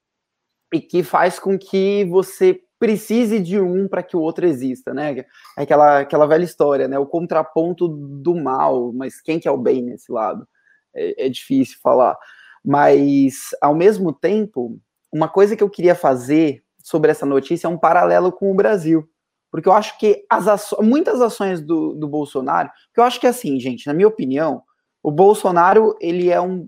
e 0.74 0.80
que 0.80 1.04
faz 1.04 1.38
com 1.38 1.56
que 1.56 2.04
você 2.06 2.60
precise 2.80 3.38
de 3.38 3.60
um 3.60 3.86
para 3.86 4.02
que 4.02 4.16
o 4.16 4.20
outro 4.20 4.46
exista, 4.46 4.94
né? 4.94 5.18
É 5.56 5.62
aquela, 5.62 6.00
aquela 6.00 6.26
velha 6.26 6.44
história, 6.44 6.88
né? 6.88 6.98
O 6.98 7.06
contraponto 7.06 7.86
do 7.86 8.34
mal, 8.34 8.90
mas 8.94 9.20
quem 9.20 9.38
que 9.38 9.46
é 9.46 9.50
o 9.50 9.58
bem 9.58 9.82
nesse 9.82 10.10
lado? 10.10 10.48
É, 10.94 11.26
é 11.26 11.28
difícil 11.28 11.78
falar. 11.82 12.16
Mas, 12.64 13.50
ao 13.60 13.74
mesmo 13.74 14.14
tempo, 14.14 14.80
uma 15.12 15.28
coisa 15.28 15.54
que 15.54 15.62
eu 15.62 15.68
queria 15.68 15.94
fazer 15.94 16.64
sobre 16.82 17.10
essa 17.10 17.26
notícia 17.26 17.66
é 17.66 17.70
um 17.70 17.78
paralelo 17.78 18.32
com 18.32 18.50
o 18.50 18.54
Brasil. 18.54 19.06
Porque 19.50 19.68
eu 19.68 19.72
acho 19.74 19.98
que 19.98 20.24
as 20.30 20.48
aço 20.48 20.82
muitas 20.82 21.20
ações 21.20 21.60
do, 21.60 21.94
do 21.94 22.08
Bolsonaro, 22.08 22.70
que 22.94 23.00
eu 23.00 23.04
acho 23.04 23.20
que 23.20 23.26
é 23.26 23.30
assim, 23.30 23.60
gente, 23.60 23.86
na 23.86 23.92
minha 23.92 24.08
opinião, 24.08 24.62
o 25.02 25.10
Bolsonaro, 25.10 25.94
ele 26.00 26.30
é 26.30 26.40
um, 26.40 26.66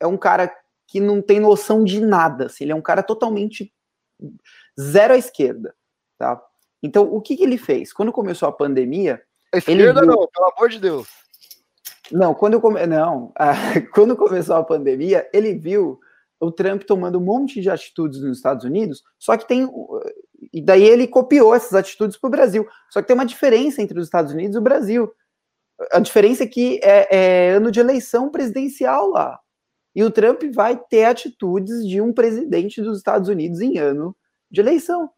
é 0.00 0.06
um 0.06 0.16
cara 0.16 0.50
que 0.88 1.00
não 1.00 1.20
tem 1.20 1.38
noção 1.38 1.84
de 1.84 2.00
nada. 2.00 2.46
Assim, 2.46 2.64
ele 2.64 2.72
é 2.72 2.76
um 2.76 2.82
cara 2.82 3.02
totalmente 3.02 3.74
zero 4.80 5.14
à 5.14 5.16
esquerda, 5.16 5.74
tá? 6.18 6.40
Então, 6.82 7.04
o 7.04 7.20
que, 7.20 7.36
que 7.36 7.42
ele 7.42 7.56
fez? 7.56 7.92
Quando 7.92 8.12
começou 8.12 8.48
a 8.48 8.52
pandemia... 8.52 9.22
A 9.52 9.58
esquerda 9.58 10.00
viu... 10.00 10.10
não, 10.10 10.28
pelo 10.28 10.52
amor 10.54 10.68
de 10.68 10.78
Deus. 10.78 11.08
Não, 12.12 12.34
quando, 12.34 12.60
come... 12.60 12.86
não, 12.86 13.32
quando 13.94 14.16
começou 14.16 14.56
a 14.56 14.64
pandemia, 14.64 15.28
ele 15.32 15.54
viu 15.54 15.98
o 16.38 16.52
Trump 16.52 16.82
tomando 16.82 17.18
um 17.18 17.24
monte 17.24 17.60
de 17.60 17.70
atitudes 17.70 18.20
nos 18.20 18.36
Estados 18.36 18.64
Unidos, 18.64 19.02
só 19.18 19.36
que 19.36 19.48
tem... 19.48 19.66
E 20.52 20.60
daí 20.60 20.84
ele 20.84 21.06
copiou 21.06 21.54
essas 21.54 21.72
atitudes 21.72 22.18
para 22.18 22.28
o 22.28 22.30
Brasil. 22.30 22.68
Só 22.90 23.00
que 23.00 23.08
tem 23.08 23.14
uma 23.14 23.24
diferença 23.24 23.80
entre 23.80 23.98
os 23.98 24.06
Estados 24.06 24.32
Unidos 24.32 24.54
e 24.54 24.58
o 24.58 24.62
Brasil. 24.62 25.10
A 25.90 25.98
diferença 25.98 26.44
é 26.44 26.46
que 26.46 26.78
é, 26.82 27.08
é 27.10 27.50
ano 27.52 27.70
de 27.70 27.80
eleição 27.80 28.30
presidencial 28.30 29.08
lá. 29.08 29.40
E 29.94 30.04
o 30.04 30.10
Trump 30.10 30.42
vai 30.52 30.76
ter 30.76 31.04
atitudes 31.04 31.86
de 31.86 32.00
um 32.00 32.12
presidente 32.12 32.82
dos 32.82 32.98
Estados 32.98 33.28
Unidos 33.28 33.60
em 33.60 33.78
ano 33.78 34.14
de 34.54 34.60
eleição. 34.60 35.10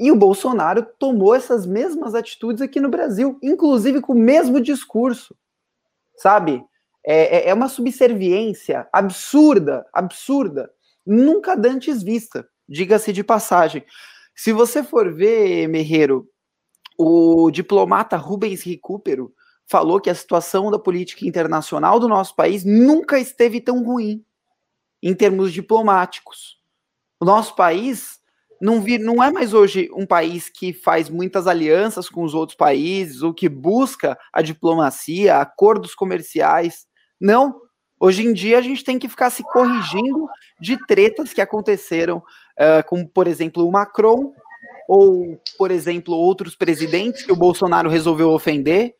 E 0.00 0.10
o 0.10 0.16
Bolsonaro 0.16 0.84
tomou 0.98 1.34
essas 1.34 1.64
mesmas 1.66 2.14
atitudes 2.14 2.60
aqui 2.60 2.80
no 2.80 2.88
Brasil, 2.88 3.38
inclusive 3.40 4.00
com 4.00 4.12
o 4.12 4.18
mesmo 4.18 4.60
discurso, 4.60 5.36
sabe? 6.16 6.64
É, 7.06 7.36
é, 7.36 7.48
é 7.50 7.54
uma 7.54 7.68
subserviência 7.68 8.88
absurda, 8.92 9.86
absurda, 9.92 10.72
nunca 11.06 11.54
dantes 11.54 12.02
vista, 12.02 12.48
diga-se 12.68 13.12
de 13.12 13.22
passagem. 13.22 13.84
Se 14.34 14.52
você 14.52 14.82
for 14.82 15.14
ver, 15.14 15.68
Merreiro, 15.68 16.28
o 16.98 17.50
diplomata 17.50 18.16
Rubens 18.16 18.62
Recupero 18.62 19.32
falou 19.66 20.00
que 20.00 20.10
a 20.10 20.14
situação 20.14 20.70
da 20.70 20.78
política 20.78 21.26
internacional 21.26 22.00
do 22.00 22.08
nosso 22.08 22.34
país 22.34 22.64
nunca 22.64 23.18
esteve 23.18 23.60
tão 23.60 23.84
ruim 23.84 24.24
em 25.02 25.14
termos 25.14 25.52
diplomáticos. 25.52 26.58
O 27.20 27.24
nosso 27.24 27.54
país 27.54 28.20
não, 28.60 28.80
vir, 28.80 28.98
não 28.98 29.22
é 29.22 29.30
mais 29.30 29.52
hoje 29.52 29.90
um 29.94 30.06
país 30.06 30.48
que 30.48 30.72
faz 30.72 31.10
muitas 31.10 31.46
alianças 31.46 32.08
com 32.08 32.22
os 32.22 32.34
outros 32.34 32.56
países, 32.56 33.22
ou 33.22 33.34
que 33.34 33.48
busca 33.48 34.18
a 34.32 34.40
diplomacia, 34.40 35.36
acordos 35.36 35.94
comerciais. 35.94 36.86
Não. 37.20 37.60
Hoje 38.00 38.26
em 38.26 38.32
dia 38.32 38.58
a 38.58 38.62
gente 38.62 38.84
tem 38.84 38.98
que 38.98 39.08
ficar 39.08 39.30
se 39.30 39.42
corrigindo 39.42 40.26
de 40.60 40.78
tretas 40.86 41.32
que 41.32 41.40
aconteceram, 41.40 42.18
uh, 42.18 42.86
como, 42.86 43.08
por 43.08 43.26
exemplo, 43.26 43.66
o 43.66 43.70
Macron, 43.70 44.32
ou, 44.88 45.40
por 45.56 45.70
exemplo, 45.70 46.14
outros 46.14 46.54
presidentes 46.54 47.24
que 47.24 47.32
o 47.32 47.36
Bolsonaro 47.36 47.88
resolveu 47.88 48.30
ofender, 48.30 48.94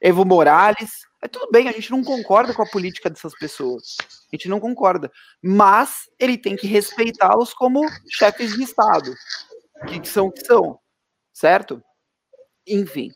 Evo 0.00 0.24
Morales. 0.24 1.09
É 1.22 1.28
tudo 1.28 1.50
bem, 1.50 1.68
a 1.68 1.72
gente 1.72 1.90
não 1.90 2.02
concorda 2.02 2.54
com 2.54 2.62
a 2.62 2.68
política 2.70 3.10
dessas 3.10 3.34
pessoas. 3.38 3.96
A 4.00 4.36
gente 4.36 4.48
não 4.48 4.58
concorda. 4.58 5.10
Mas 5.42 6.08
ele 6.18 6.38
tem 6.38 6.56
que 6.56 6.66
respeitá-los 6.66 7.52
como 7.52 7.80
chefes 8.08 8.56
de 8.56 8.62
Estado. 8.62 9.14
Que 9.86 10.08
são 10.08 10.28
o 10.28 10.32
que 10.32 10.44
são. 10.44 10.78
Certo? 11.32 11.82
Enfim. 12.66 13.10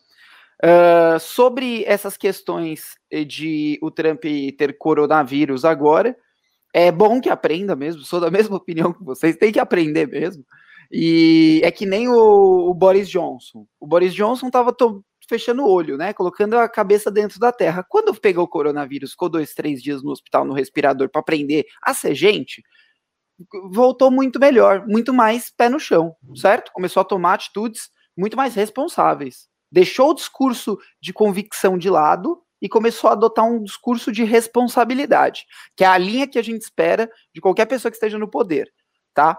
Uh, 0.63 1.19
sobre 1.19 1.85
essas 1.85 2.17
questões 2.17 2.95
de 3.27 3.79
o 3.83 3.91
Trump 3.91 4.23
ter 4.57 4.79
coronavírus 4.79 5.65
agora, 5.65 6.17
é 6.73 6.91
bom 6.91 7.21
que 7.21 7.31
aprenda 7.31 7.77
mesmo, 7.77 8.03
sou 8.03 8.21
da 8.21 8.31
mesma 8.33 8.57
opinião 8.57 8.93
que 8.93 9.05
vocês, 9.05 9.37
tem 9.37 9.53
que 9.53 9.61
aprender 9.61 10.09
mesmo. 10.09 10.45
E 10.91 11.61
é 11.65 11.71
que 11.71 11.87
nem 11.87 12.09
o, 12.09 12.71
o 12.71 12.75
Boris 12.75 13.09
Johnson. 13.09 13.67
O 13.81 13.87
Boris 13.87 14.15
Johnson 14.15 14.47
estava 14.47 14.73
fechando 15.29 15.63
o 15.63 15.71
olho, 15.71 15.97
né? 15.97 16.13
Colocando 16.13 16.59
a 16.59 16.69
cabeça 16.69 17.11
dentro 17.11 17.39
da 17.39 17.53
terra. 17.53 17.85
Quando 17.89 18.15
pegou 18.15 18.45
o 18.45 18.49
coronavírus, 18.49 19.13
ficou 19.13 19.29
dois, 19.29 19.55
três 19.55 19.83
dias 19.83 20.03
no 20.03 20.11
hospital, 20.11 20.45
no 20.45 20.55
respirador, 20.55 21.09
para 21.09 21.21
aprender 21.21 21.67
a 21.83 21.93
ser 21.95 22.15
gente, 22.15 22.63
voltou 23.71 24.11
muito 24.11 24.39
melhor, 24.39 24.87
muito 24.87 25.13
mais 25.13 25.51
pé 25.51 25.69
no 25.69 25.81
chão, 25.81 26.15
certo? 26.37 26.73
Começou 26.73 27.01
a 27.01 27.05
tomar 27.05 27.35
atitudes 27.35 27.91
muito 28.17 28.37
mais 28.37 28.55
responsáveis. 28.55 29.49
Deixou 29.71 30.11
o 30.11 30.15
discurso 30.15 30.79
de 31.01 31.13
convicção 31.13 31.77
de 31.77 31.91
lado 31.91 32.41
e 32.63 32.69
começou 32.69 33.11
a 33.11 33.13
adotar 33.13 33.45
um 33.45 33.63
discurso 33.63 34.13
de 34.13 34.25
responsabilidade, 34.25 35.45
que 35.77 35.85
é 35.85 35.87
a 35.87 35.99
linha 35.99 36.29
que 36.29 36.39
a 36.39 36.43
gente 36.43 36.63
espera 36.63 37.11
de 37.35 37.41
qualquer 37.41 37.67
pessoa 37.67 37.91
que 37.91 37.97
esteja 37.97 38.19
no 38.19 38.31
poder, 38.31 38.73
tá? 39.13 39.39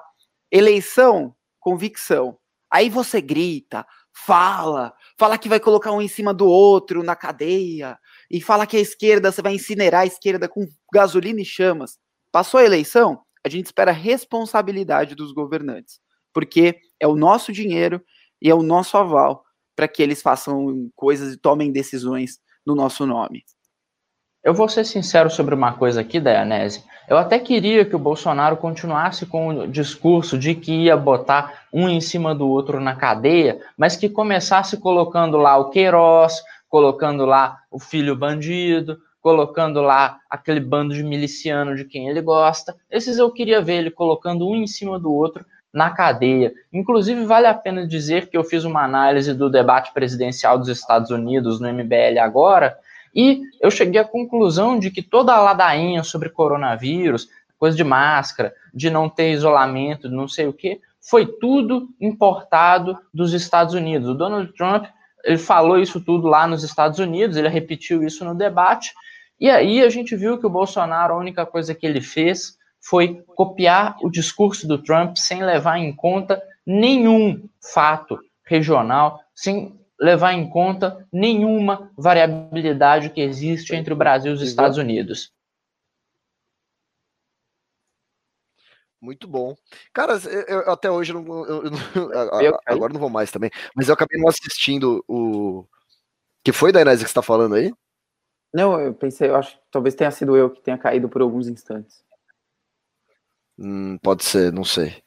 Eleição, 0.51 1.33
convicção. 1.59 2.37
Aí 2.69 2.89
você 2.89 3.21
grita, 3.21 3.85
fala, 4.15 4.93
fala 5.19 5.37
que 5.37 5.49
vai 5.49 5.59
colocar 5.59 5.91
um 5.91 6.01
em 6.01 6.07
cima 6.07 6.33
do 6.33 6.47
outro 6.47 7.03
na 7.03 7.15
cadeia, 7.15 7.99
e 8.31 8.39
fala 8.39 8.65
que 8.65 8.77
a 8.77 8.79
esquerda, 8.79 9.31
você 9.31 9.41
vai 9.41 9.53
incinerar 9.53 10.01
a 10.01 10.05
esquerda 10.05 10.47
com 10.47 10.65
gasolina 10.91 11.41
e 11.41 11.45
chamas. 11.45 11.99
Passou 12.31 12.59
a 12.59 12.63
eleição, 12.63 13.21
a 13.43 13.49
gente 13.49 13.65
espera 13.65 13.91
responsabilidade 13.91 15.15
dos 15.15 15.33
governantes, 15.33 15.99
porque 16.33 16.79
é 16.99 17.07
o 17.07 17.15
nosso 17.15 17.51
dinheiro 17.51 18.01
e 18.41 18.49
é 18.49 18.55
o 18.55 18.63
nosso 18.63 18.97
aval 18.97 19.43
para 19.75 19.87
que 19.87 20.01
eles 20.01 20.21
façam 20.21 20.89
coisas 20.95 21.33
e 21.33 21.37
tomem 21.37 21.71
decisões 21.71 22.39
no 22.65 22.73
nosso 22.73 23.05
nome. 23.05 23.43
Eu 24.45 24.53
vou 24.53 24.69
ser 24.69 24.85
sincero 24.85 25.27
sobre 25.27 25.55
uma 25.55 25.73
coisa 25.73 26.01
aqui, 26.01 26.19
Dayanese. 26.19 26.83
Eu 27.09 27.17
até 27.17 27.39
queria 27.39 27.83
que 27.83 27.95
o 27.95 27.99
Bolsonaro 27.99 28.55
continuasse 28.55 29.25
com 29.25 29.47
o 29.47 29.67
discurso 29.67 30.37
de 30.37 30.53
que 30.53 30.83
ia 30.83 30.95
botar 30.95 31.63
um 31.73 31.89
em 31.89 31.99
cima 31.99 32.35
do 32.35 32.47
outro 32.47 32.79
na 32.79 32.95
cadeia, 32.95 33.59
mas 33.75 33.97
que 33.97 34.07
começasse 34.07 34.77
colocando 34.77 35.37
lá 35.37 35.57
o 35.57 35.71
Queiroz, 35.71 36.43
colocando 36.69 37.25
lá 37.25 37.57
o 37.71 37.79
filho 37.79 38.15
bandido, 38.15 38.99
colocando 39.19 39.81
lá 39.81 40.19
aquele 40.29 40.59
bando 40.59 40.93
de 40.93 41.01
miliciano 41.01 41.75
de 41.75 41.83
quem 41.83 42.07
ele 42.07 42.21
gosta. 42.21 42.75
Esses 42.91 43.17
eu 43.17 43.31
queria 43.31 43.63
ver 43.63 43.77
ele 43.77 43.89
colocando 43.89 44.47
um 44.47 44.55
em 44.55 44.67
cima 44.67 44.99
do 44.99 45.11
outro 45.11 45.43
na 45.73 45.89
cadeia. 45.89 46.53
Inclusive, 46.71 47.25
vale 47.25 47.47
a 47.47 47.53
pena 47.55 47.87
dizer 47.87 48.29
que 48.29 48.37
eu 48.37 48.43
fiz 48.43 48.63
uma 48.63 48.83
análise 48.83 49.33
do 49.33 49.49
debate 49.49 49.91
presidencial 49.91 50.59
dos 50.59 50.67
Estados 50.67 51.09
Unidos 51.09 51.59
no 51.59 51.67
MBL 51.67 52.19
agora 52.21 52.77
e 53.15 53.41
eu 53.61 53.71
cheguei 53.71 54.01
à 54.01 54.03
conclusão 54.03 54.77
de 54.77 54.91
que 54.91 55.01
toda 55.01 55.33
a 55.33 55.41
ladainha 55.41 56.03
sobre 56.03 56.29
coronavírus, 56.29 57.29
coisa 57.57 57.77
de 57.77 57.83
máscara, 57.83 58.53
de 58.73 58.89
não 58.89 59.09
ter 59.09 59.31
isolamento, 59.31 60.09
não 60.09 60.27
sei 60.27 60.47
o 60.47 60.53
que, 60.53 60.81
foi 60.99 61.25
tudo 61.25 61.87
importado 62.01 62.97
dos 63.13 63.33
Estados 63.33 63.73
Unidos. 63.73 64.09
O 64.09 64.15
Donald 64.15 64.51
Trump 64.53 64.85
ele 65.25 65.37
falou 65.39 65.79
isso 65.79 65.99
tudo 65.99 66.27
lá 66.27 66.47
nos 66.47 66.63
Estados 66.63 66.99
Unidos, 66.99 67.35
ele 67.35 67.49
repetiu 67.49 68.03
isso 68.03 68.23
no 68.23 68.35
debate, 68.35 68.93
e 69.39 69.49
aí 69.49 69.81
a 69.81 69.89
gente 69.89 70.15
viu 70.15 70.37
que 70.37 70.45
o 70.45 70.49
Bolsonaro, 70.49 71.13
a 71.13 71.17
única 71.17 71.45
coisa 71.45 71.73
que 71.73 71.85
ele 71.85 71.99
fez 71.99 72.57
foi 72.79 73.23
copiar 73.35 73.97
o 74.01 74.09
discurso 74.09 74.67
do 74.67 74.77
Trump 74.77 75.17
sem 75.17 75.43
levar 75.43 75.79
em 75.79 75.93
conta 75.93 76.41
nenhum 76.65 77.49
fato 77.73 78.19
regional, 78.45 79.19
sem 79.33 79.73
levar 79.99 80.33
em 80.33 80.49
conta 80.49 81.07
nenhuma 81.11 81.91
variabilidade 81.97 83.09
que 83.09 83.21
existe 83.21 83.75
entre 83.75 83.93
o 83.93 83.97
Brasil 83.97 84.31
e 84.31 84.35
os 84.35 84.41
Estados 84.41 84.77
Unidos. 84.77 85.33
Muito 89.01 89.27
bom. 89.27 89.55
Cara, 89.93 90.13
eu, 90.47 90.71
até 90.71 90.89
hoje 90.89 91.13
não, 91.13 91.45
eu, 91.45 91.63
eu, 92.41 92.59
agora 92.65 92.91
não 92.91 92.99
vou 92.99 93.09
mais 93.09 93.31
também, 93.31 93.51
mas 93.75 93.87
eu 93.87 93.93
acabei 93.93 94.19
não 94.19 94.27
assistindo 94.27 95.03
o 95.07 95.65
que 96.43 96.51
foi 96.51 96.71
da 96.71 96.81
Inés 96.81 96.97
que 96.99 97.05
você 97.05 97.11
está 97.11 97.21
falando 97.21 97.55
aí? 97.55 97.73
Não, 98.53 98.79
eu 98.79 98.93
pensei, 98.93 99.29
eu 99.29 99.35
acho 99.35 99.57
que 99.57 99.63
talvez 99.69 99.95
tenha 99.95 100.11
sido 100.11 100.35
eu 100.37 100.49
que 100.49 100.61
tenha 100.61 100.77
caído 100.77 101.09
por 101.09 101.21
alguns 101.21 101.47
instantes. 101.47 102.03
Hum, 103.57 103.97
pode 103.99 104.23
ser, 104.23 104.51
não 104.51 104.63
sei. 104.63 105.03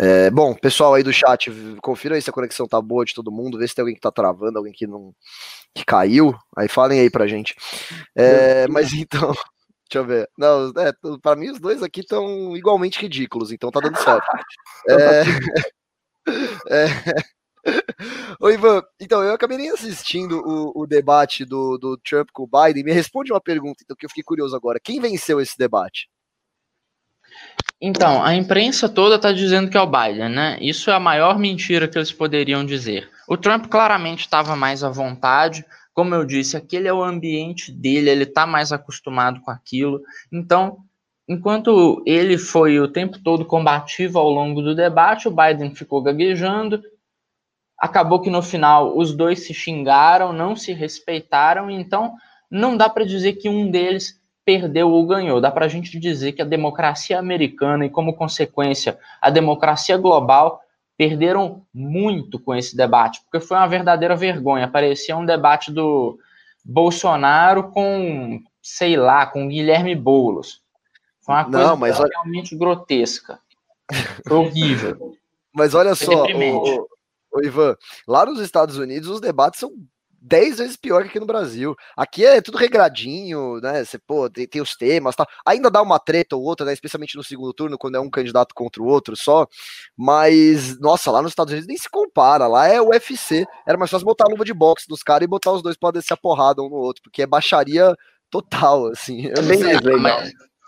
É, 0.00 0.30
bom, 0.30 0.54
pessoal 0.54 0.94
aí 0.94 1.02
do 1.02 1.12
chat, 1.12 1.50
confira 1.82 2.14
aí 2.14 2.22
se 2.22 2.30
a 2.30 2.32
conexão 2.32 2.66
tá 2.66 2.80
boa 2.80 3.04
de 3.04 3.14
todo 3.14 3.32
mundo, 3.32 3.58
vê 3.58 3.66
se 3.66 3.74
tem 3.74 3.82
alguém 3.82 3.94
que 3.94 4.00
tá 4.00 4.10
travando, 4.10 4.58
alguém 4.58 4.72
que 4.72 4.86
não 4.86 5.14
que 5.74 5.84
caiu, 5.84 6.34
aí 6.56 6.68
falem 6.68 7.00
aí 7.00 7.10
pra 7.10 7.26
gente. 7.26 7.54
É, 8.14 8.68
mas 8.68 8.92
então, 8.92 9.32
deixa 9.88 9.98
eu 9.98 10.04
ver. 10.04 10.28
Não, 10.36 10.72
é, 10.76 10.92
para 11.20 11.36
mim 11.36 11.50
os 11.50 11.58
dois 11.58 11.82
aqui 11.82 12.00
estão 12.00 12.56
igualmente 12.56 13.00
ridículos, 13.00 13.50
então 13.50 13.70
tá 13.70 13.80
dando 13.80 13.98
certo. 13.98 14.26
é, 14.88 15.22
é, 16.70 16.86
Oi, 18.40 18.54
Ivan, 18.54 18.82
então 19.00 19.22
eu 19.22 19.32
acabei 19.32 19.56
nem 19.56 19.70
assistindo 19.70 20.42
o, 20.44 20.82
o 20.82 20.86
debate 20.86 21.44
do, 21.44 21.78
do 21.78 21.96
Trump 21.98 22.28
com 22.32 22.42
o 22.42 22.46
Biden. 22.46 22.84
Me 22.84 22.92
responde 22.92 23.32
uma 23.32 23.40
pergunta, 23.40 23.82
então, 23.84 23.96
que 23.96 24.04
eu 24.04 24.10
fiquei 24.10 24.24
curioso 24.24 24.56
agora. 24.56 24.80
Quem 24.82 25.00
venceu 25.00 25.40
esse 25.40 25.56
debate? 25.56 26.08
Então, 27.84 28.22
a 28.22 28.32
imprensa 28.32 28.88
toda 28.88 29.16
está 29.16 29.32
dizendo 29.32 29.68
que 29.68 29.76
é 29.76 29.80
o 29.80 29.90
Biden, 29.90 30.28
né? 30.28 30.56
Isso 30.60 30.88
é 30.88 30.94
a 30.94 31.00
maior 31.00 31.36
mentira 31.36 31.88
que 31.88 31.98
eles 31.98 32.12
poderiam 32.12 32.64
dizer. 32.64 33.10
O 33.26 33.36
Trump 33.36 33.66
claramente 33.66 34.20
estava 34.20 34.54
mais 34.54 34.84
à 34.84 34.88
vontade, 34.88 35.64
como 35.92 36.14
eu 36.14 36.24
disse, 36.24 36.56
aquele 36.56 36.86
é 36.86 36.92
o 36.92 37.02
ambiente 37.02 37.72
dele, 37.72 38.08
ele 38.08 38.22
está 38.22 38.46
mais 38.46 38.70
acostumado 38.70 39.40
com 39.40 39.50
aquilo. 39.50 40.00
Então, 40.30 40.78
enquanto 41.28 42.00
ele 42.06 42.38
foi 42.38 42.78
o 42.78 42.86
tempo 42.86 43.18
todo 43.18 43.44
combativo 43.44 44.16
ao 44.16 44.30
longo 44.30 44.62
do 44.62 44.76
debate, 44.76 45.26
o 45.26 45.34
Biden 45.34 45.74
ficou 45.74 46.00
gaguejando. 46.00 46.80
Acabou 47.76 48.20
que 48.20 48.30
no 48.30 48.42
final 48.42 48.96
os 48.96 49.12
dois 49.12 49.44
se 49.44 49.52
xingaram, 49.52 50.32
não 50.32 50.54
se 50.54 50.72
respeitaram, 50.72 51.68
então 51.68 52.14
não 52.48 52.76
dá 52.76 52.88
para 52.88 53.04
dizer 53.04 53.32
que 53.32 53.48
um 53.48 53.68
deles 53.68 54.21
perdeu 54.44 54.90
ou 54.90 55.06
ganhou. 55.06 55.40
Dá 55.40 55.50
para 55.50 55.66
a 55.66 55.68
gente 55.68 55.98
dizer 55.98 56.32
que 56.32 56.42
a 56.42 56.46
democracia 56.46 57.18
americana 57.18 57.86
e, 57.86 57.90
como 57.90 58.14
consequência, 58.14 58.98
a 59.20 59.30
democracia 59.30 59.96
global 59.96 60.60
perderam 60.96 61.62
muito 61.72 62.38
com 62.38 62.54
esse 62.54 62.76
debate, 62.76 63.20
porque 63.22 63.44
foi 63.44 63.56
uma 63.56 63.66
verdadeira 63.66 64.14
vergonha. 64.14 64.68
Parecia 64.68 65.16
um 65.16 65.24
debate 65.24 65.72
do 65.72 66.18
Bolsonaro 66.64 67.70
com, 67.70 68.40
sei 68.62 68.96
lá, 68.96 69.26
com 69.26 69.48
Guilherme 69.48 69.94
Boulos. 69.94 70.62
Foi 71.20 71.34
uma 71.34 71.44
coisa 71.44 71.58
Não, 71.58 71.76
mas 71.76 71.98
realmente 71.98 72.56
grotesca. 72.56 73.38
Foi 74.26 74.36
horrível. 74.36 75.16
Mas 75.54 75.74
olha 75.74 75.94
foi 75.94 76.06
só, 76.06 76.24
o, 76.24 76.88
o, 77.30 77.44
Ivan, 77.44 77.76
lá 78.08 78.24
nos 78.24 78.40
Estados 78.40 78.78
Unidos 78.78 79.10
os 79.10 79.20
debates 79.20 79.60
são 79.60 79.70
10 80.22 80.58
vezes 80.58 80.76
pior 80.76 81.02
que 81.02 81.08
aqui 81.08 81.20
no 81.20 81.26
Brasil. 81.26 81.74
Aqui 81.96 82.24
é 82.24 82.40
tudo 82.40 82.56
regradinho, 82.56 83.60
né? 83.60 83.84
Você, 83.84 83.98
pô, 83.98 84.30
tem, 84.30 84.46
tem 84.46 84.62
os 84.62 84.76
temas 84.76 85.16
tal. 85.16 85.26
Ainda 85.44 85.68
dá 85.68 85.82
uma 85.82 85.98
treta 85.98 86.36
ou 86.36 86.42
outra, 86.42 86.64
né? 86.64 86.72
Especialmente 86.72 87.16
no 87.16 87.24
segundo 87.24 87.52
turno, 87.52 87.76
quando 87.76 87.96
é 87.96 88.00
um 88.00 88.08
candidato 88.08 88.54
contra 88.54 88.80
o 88.80 88.86
outro 88.86 89.16
só. 89.16 89.46
Mas, 89.96 90.78
nossa, 90.78 91.10
lá 91.10 91.20
nos 91.20 91.32
Estados 91.32 91.52
Unidos 91.52 91.66
nem 91.66 91.76
se 91.76 91.90
compara. 91.90 92.46
Lá 92.46 92.68
é 92.68 92.80
UFC. 92.80 93.44
Era 93.66 93.76
mais 93.76 93.90
fácil 93.90 94.06
botar 94.06 94.24
a 94.26 94.30
luva 94.30 94.44
de 94.44 94.54
boxe 94.54 94.86
dos 94.88 95.02
caras 95.02 95.24
e 95.24 95.28
botar 95.28 95.52
os 95.52 95.62
dois 95.62 95.76
pra 95.76 95.90
descer 95.90 96.14
a 96.14 96.16
porrada 96.16 96.62
um 96.62 96.68
no 96.68 96.76
outro, 96.76 97.02
porque 97.02 97.22
é 97.22 97.26
baixaria 97.26 97.92
total, 98.30 98.86
assim. 98.86 99.26
É 99.26 99.42
bem 99.42 99.58
mais 99.58 99.80
legal. 99.80 100.22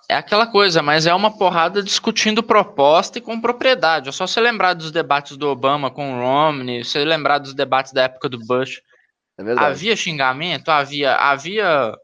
É 0.09 0.17
aquela 0.17 0.47
coisa, 0.47 0.83
mas 0.83 1.07
é 1.07 1.14
uma 1.14 1.31
porrada 1.31 1.83
discutindo 1.83 2.43
proposta 2.43 3.19
e 3.19 3.23
com 3.23 3.40
propriedade. 3.40 4.09
É 4.09 4.12
só 4.12 4.27
você 4.27 4.38
lembrar 4.40 4.75
dos 4.75 4.90
debates 4.90 5.37
do 5.37 5.49
Obama 5.49 5.90
com 5.90 6.12
o 6.12 6.21
Romney, 6.21 6.85
você 6.85 7.03
lembrar 7.05 7.38
dos 7.38 7.55
debates 7.55 7.93
da 7.93 8.03
época 8.03 8.29
do 8.29 8.38
Bush. 8.38 8.83
É 9.38 9.42
havia 9.59 9.97
xingamento? 9.97 10.68
Havia. 10.70 11.14
Havia, 11.16 11.97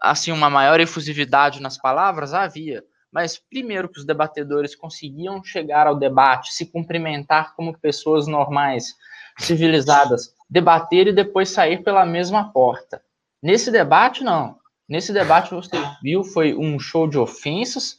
assim, 0.00 0.32
uma 0.32 0.50
maior 0.50 0.80
efusividade 0.80 1.60
nas 1.60 1.78
palavras? 1.78 2.34
Havia. 2.34 2.82
Mas, 3.10 3.38
primeiro, 3.38 3.88
que 3.88 3.98
os 3.98 4.04
debatedores 4.04 4.74
conseguiam 4.74 5.42
chegar 5.42 5.86
ao 5.86 5.94
debate, 5.94 6.52
se 6.52 6.66
cumprimentar 6.66 7.54
como 7.54 7.78
pessoas 7.78 8.26
normais, 8.26 8.94
civilizadas, 9.38 10.34
debater 10.50 11.06
e 11.06 11.12
depois 11.12 11.48
sair 11.48 11.82
pela 11.82 12.04
mesma 12.04 12.52
porta. 12.52 13.00
Nesse 13.42 13.70
debate, 13.70 14.24
não. 14.24 14.58
Nesse 14.88 15.12
debate, 15.12 15.54
você 15.54 15.76
viu, 16.02 16.24
foi 16.24 16.54
um 16.54 16.78
show 16.78 17.08
de 17.08 17.16
ofensas, 17.16 17.98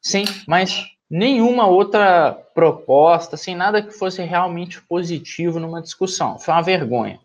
sem 0.00 0.24
mais 0.46 0.86
nenhuma 1.10 1.66
outra 1.66 2.32
proposta, 2.54 3.36
sem 3.36 3.54
nada 3.54 3.82
que 3.82 3.92
fosse 3.92 4.22
realmente 4.22 4.80
positivo 4.82 5.60
numa 5.60 5.82
discussão. 5.82 6.38
Foi 6.38 6.54
uma 6.54 6.62
vergonha. 6.62 7.20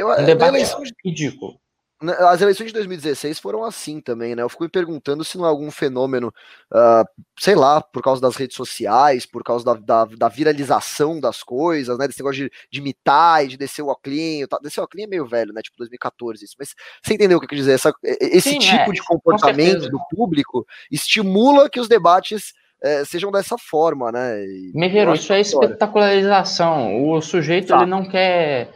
Eu, 0.00 0.08
um 0.08 0.24
debate 0.24 0.48
eleição 0.48 0.82
de, 0.82 0.94
ridículo. 1.04 1.60
As 2.02 2.40
eleições 2.40 2.68
de 2.68 2.72
2016 2.72 3.38
foram 3.38 3.62
assim 3.62 4.00
também, 4.00 4.34
né? 4.34 4.42
Eu 4.42 4.48
fico 4.48 4.62
me 4.62 4.70
perguntando 4.70 5.22
se 5.22 5.36
não 5.36 5.44
é 5.44 5.48
algum 5.50 5.70
fenômeno, 5.70 6.28
uh, 6.72 7.04
sei 7.38 7.54
lá, 7.54 7.82
por 7.82 8.02
causa 8.02 8.22
das 8.22 8.36
redes 8.36 8.56
sociais, 8.56 9.26
por 9.26 9.44
causa 9.44 9.62
da, 9.66 9.74
da, 9.74 10.04
da 10.16 10.28
viralização 10.28 11.20
das 11.20 11.42
coisas, 11.42 11.98
né? 11.98 12.06
Desse 12.06 12.20
negócio 12.20 12.44
de, 12.44 12.50
de 12.72 12.80
imitar 12.80 13.44
e 13.44 13.48
de 13.48 13.58
descer 13.58 13.82
o 13.82 13.88
óculinho. 13.88 14.48
Tá? 14.48 14.58
Descer 14.62 14.80
o 14.80 14.84
óculinho 14.84 15.08
é 15.08 15.10
meio 15.10 15.26
velho, 15.26 15.52
né? 15.52 15.60
Tipo 15.60 15.76
2014, 15.76 16.42
isso. 16.42 16.54
Mas 16.58 16.74
você 17.02 17.12
entendeu 17.12 17.36
o 17.36 17.40
que 17.40 17.44
eu 17.44 17.50
quis 17.50 17.58
dizer? 17.58 17.72
Essa, 17.72 17.92
esse 18.02 18.48
Sim, 18.52 18.58
tipo 18.60 18.90
é, 18.90 18.92
de 18.92 19.02
comportamento 19.04 19.90
do 19.90 20.00
público 20.10 20.66
estimula 20.90 21.68
que 21.68 21.80
os 21.80 21.88
debates 21.88 22.54
é, 22.82 23.04
sejam 23.04 23.30
dessa 23.30 23.58
forma, 23.58 24.10
né? 24.10 24.42
Merreiro, 24.74 25.12
isso 25.12 25.34
é 25.34 25.40
espetacularização. 25.40 27.10
O 27.10 27.20
sujeito 27.20 27.68
tá. 27.68 27.76
ele 27.76 27.90
não 27.90 28.08
quer 28.08 28.70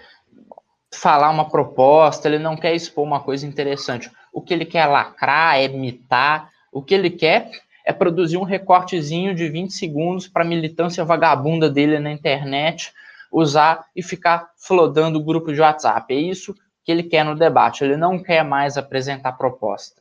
falar 0.96 1.30
uma 1.30 1.48
proposta, 1.48 2.28
ele 2.28 2.38
não 2.38 2.56
quer 2.56 2.74
expor 2.74 3.04
uma 3.04 3.20
coisa 3.20 3.46
interessante. 3.46 4.10
O 4.32 4.40
que 4.40 4.52
ele 4.52 4.64
quer 4.64 4.86
lacrar, 4.86 5.56
é 5.56 5.64
imitar, 5.64 6.50
o 6.72 6.82
que 6.82 6.94
ele 6.94 7.10
quer 7.10 7.50
é 7.84 7.92
produzir 7.92 8.36
um 8.36 8.42
recortezinho 8.42 9.34
de 9.34 9.48
20 9.48 9.72
segundos 9.72 10.26
para 10.26 10.42
a 10.42 10.46
militância 10.46 11.04
vagabunda 11.04 11.68
dele 11.68 11.98
na 11.98 12.10
internet 12.10 12.92
usar 13.30 13.86
e 13.94 14.02
ficar 14.02 14.50
flodando 14.56 15.18
o 15.18 15.22
grupo 15.22 15.52
de 15.52 15.60
WhatsApp. 15.60 16.14
É 16.14 16.18
isso 16.18 16.54
que 16.84 16.90
ele 16.92 17.02
quer 17.02 17.24
no 17.24 17.34
debate. 17.34 17.84
Ele 17.84 17.96
não 17.96 18.22
quer 18.22 18.44
mais 18.44 18.76
apresentar 18.76 19.32
proposta. 19.32 20.00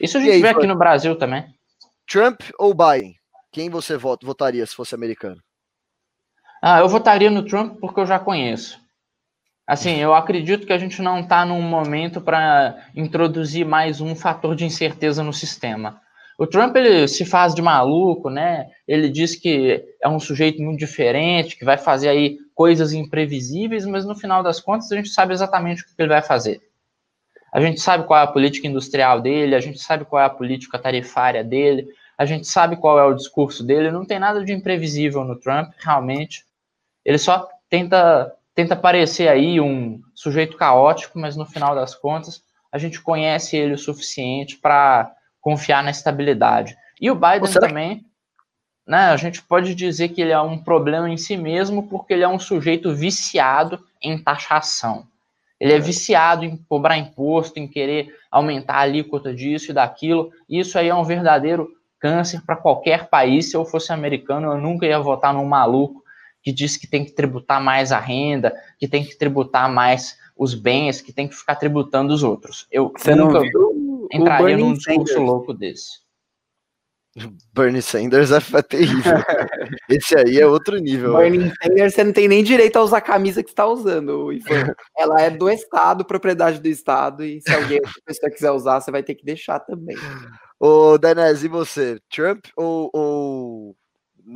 Isso 0.00 0.18
a 0.18 0.20
gente 0.20 0.32
aí, 0.32 0.42
vê 0.42 0.48
aqui 0.48 0.66
no 0.66 0.76
Brasil 0.76 1.16
também. 1.16 1.44
Trump 2.08 2.40
ou 2.58 2.74
Biden? 2.74 3.16
Quem 3.52 3.70
você 3.70 3.96
vota, 3.96 4.26
votaria 4.26 4.66
se 4.66 4.74
fosse 4.74 4.94
americano? 4.94 5.40
Ah, 6.60 6.80
eu 6.80 6.88
votaria 6.88 7.30
no 7.30 7.44
Trump 7.44 7.78
porque 7.78 8.00
eu 8.00 8.06
já 8.06 8.18
conheço. 8.18 8.81
Assim, 9.66 9.96
eu 9.96 10.12
acredito 10.12 10.66
que 10.66 10.72
a 10.72 10.78
gente 10.78 11.00
não 11.00 11.20
está 11.20 11.44
num 11.44 11.62
momento 11.62 12.20
para 12.20 12.88
introduzir 12.94 13.64
mais 13.64 14.00
um 14.00 14.14
fator 14.14 14.56
de 14.56 14.64
incerteza 14.64 15.22
no 15.22 15.32
sistema. 15.32 16.00
O 16.38 16.46
Trump 16.46 16.74
ele 16.74 17.06
se 17.06 17.24
faz 17.24 17.54
de 17.54 17.62
maluco, 17.62 18.28
né? 18.28 18.66
Ele 18.88 19.08
diz 19.08 19.36
que 19.36 19.84
é 20.02 20.08
um 20.08 20.18
sujeito 20.18 20.60
muito 20.60 20.78
diferente, 20.78 21.56
que 21.56 21.64
vai 21.64 21.78
fazer 21.78 22.08
aí 22.08 22.38
coisas 22.54 22.92
imprevisíveis, 22.92 23.86
mas 23.86 24.04
no 24.04 24.16
final 24.16 24.42
das 24.42 24.58
contas 24.58 24.90
a 24.90 24.96
gente 24.96 25.10
sabe 25.10 25.32
exatamente 25.32 25.82
o 25.82 25.86
que 25.86 25.92
ele 25.98 26.08
vai 26.08 26.22
fazer. 26.22 26.60
A 27.52 27.60
gente 27.60 27.80
sabe 27.80 28.04
qual 28.04 28.18
é 28.18 28.24
a 28.24 28.26
política 28.26 28.66
industrial 28.66 29.20
dele, 29.20 29.54
a 29.54 29.60
gente 29.60 29.78
sabe 29.78 30.04
qual 30.04 30.20
é 30.20 30.24
a 30.24 30.30
política 30.30 30.78
tarifária 30.78 31.44
dele, 31.44 31.86
a 32.18 32.24
gente 32.24 32.46
sabe 32.46 32.76
qual 32.76 32.98
é 32.98 33.04
o 33.04 33.14
discurso 33.14 33.62
dele, 33.62 33.90
não 33.90 34.04
tem 34.04 34.18
nada 34.18 34.44
de 34.44 34.52
imprevisível 34.52 35.22
no 35.24 35.38
Trump, 35.38 35.72
realmente. 35.78 36.44
Ele 37.04 37.18
só 37.18 37.48
tenta 37.68 38.32
tenta 38.54 38.76
parecer 38.76 39.28
aí 39.28 39.60
um 39.60 40.00
sujeito 40.14 40.56
caótico, 40.56 41.18
mas 41.18 41.36
no 41.36 41.46
final 41.46 41.74
das 41.74 41.94
contas 41.94 42.42
a 42.70 42.78
gente 42.78 43.00
conhece 43.00 43.56
ele 43.56 43.74
o 43.74 43.78
suficiente 43.78 44.56
para 44.56 45.12
confiar 45.40 45.82
na 45.82 45.90
estabilidade. 45.90 46.76
E 47.00 47.10
o 47.10 47.14
Biden 47.14 47.52
também, 47.52 48.06
né, 48.86 49.10
a 49.10 49.16
gente 49.16 49.42
pode 49.42 49.74
dizer 49.74 50.08
que 50.10 50.22
ele 50.22 50.32
é 50.32 50.40
um 50.40 50.56
problema 50.56 51.10
em 51.10 51.16
si 51.16 51.36
mesmo 51.36 51.88
porque 51.88 52.14
ele 52.14 52.22
é 52.22 52.28
um 52.28 52.38
sujeito 52.38 52.94
viciado 52.94 53.84
em 54.00 54.16
taxação. 54.16 55.06
Ele 55.60 55.74
é 55.74 55.78
viciado 55.78 56.44
em 56.44 56.56
cobrar 56.56 56.96
imposto, 56.96 57.58
em 57.58 57.68
querer 57.68 58.12
aumentar 58.30 58.74
a 58.74 58.80
alíquota 58.80 59.32
disso 59.32 59.70
e 59.70 59.74
daquilo. 59.74 60.32
Isso 60.48 60.76
aí 60.76 60.88
é 60.88 60.94
um 60.94 61.04
verdadeiro 61.04 61.68
câncer 62.00 62.42
para 62.44 62.56
qualquer 62.56 63.08
país. 63.08 63.50
Se 63.50 63.56
eu 63.56 63.64
fosse 63.64 63.92
americano, 63.92 64.48
eu 64.48 64.58
nunca 64.58 64.86
ia 64.86 64.98
votar 64.98 65.32
num 65.32 65.44
maluco 65.44 66.01
que 66.42 66.52
diz 66.52 66.76
que 66.76 66.86
tem 66.86 67.04
que 67.04 67.12
tributar 67.12 67.62
mais 67.62 67.92
a 67.92 67.98
renda, 67.98 68.52
que 68.78 68.88
tem 68.88 69.04
que 69.04 69.16
tributar 69.16 69.72
mais 69.72 70.18
os 70.36 70.54
bens, 70.54 71.00
que 71.00 71.12
tem 71.12 71.28
que 71.28 71.36
ficar 71.36 71.56
tributando 71.56 72.12
os 72.12 72.22
outros. 72.22 72.66
Eu 72.70 72.92
Você 72.96 73.14
nunca 73.14 73.40
entraria 74.10 74.56
num 74.56 74.74
discurso 74.74 75.14
Sanders. 75.14 75.28
louco 75.28 75.54
desse. 75.54 76.02
Bernie 77.54 77.82
Sanders 77.82 78.30
é, 78.30 78.38
é 78.38 78.62
terrível. 78.62 79.12
Esse 79.88 80.16
aí 80.16 80.40
é 80.40 80.46
outro 80.46 80.78
nível. 80.78 81.16
Bernie 81.16 81.52
Sanders, 81.62 81.94
você 81.94 82.04
não 82.04 82.12
tem 82.12 82.26
nem 82.26 82.42
direito 82.42 82.76
a 82.76 82.82
usar 82.82 82.98
a 82.98 83.02
camisa 83.02 83.42
que 83.42 83.50
está 83.50 83.66
usando, 83.66 84.32
Ivan. 84.32 84.74
Ela 84.98 85.20
é 85.20 85.30
do 85.30 85.48
Estado, 85.50 86.04
propriedade 86.04 86.60
do 86.60 86.68
Estado, 86.68 87.24
e 87.24 87.40
se 87.40 87.54
alguém 87.54 87.80
pessoa 88.04 88.30
quiser 88.30 88.50
usar, 88.50 88.80
você 88.80 88.90
vai 88.90 89.02
ter 89.02 89.14
que 89.14 89.24
deixar 89.24 89.60
também. 89.60 89.96
Ô, 90.58 90.96
Denez, 90.96 91.44
e 91.44 91.48
você? 91.48 91.98
Trump 92.10 92.46
ou, 92.56 92.90
ou... 92.92 93.76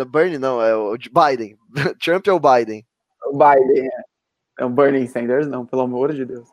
Bernie 0.07 0.39
não, 0.39 0.63
é 0.63 0.77
o 0.77 0.97
Biden. 0.97 1.57
Trump 2.03 2.27
ou 2.29 2.41
Biden? 2.41 2.85
O 3.27 3.33
Biden, 3.33 3.87
é. 3.87 4.17
É 4.59 4.65
o 4.65 4.71
Bernie 4.71 5.07
Sanders, 5.07 5.47
não, 5.47 5.67
pelo 5.67 5.83
amor 5.83 6.13
de 6.13 6.25
Deus. 6.25 6.49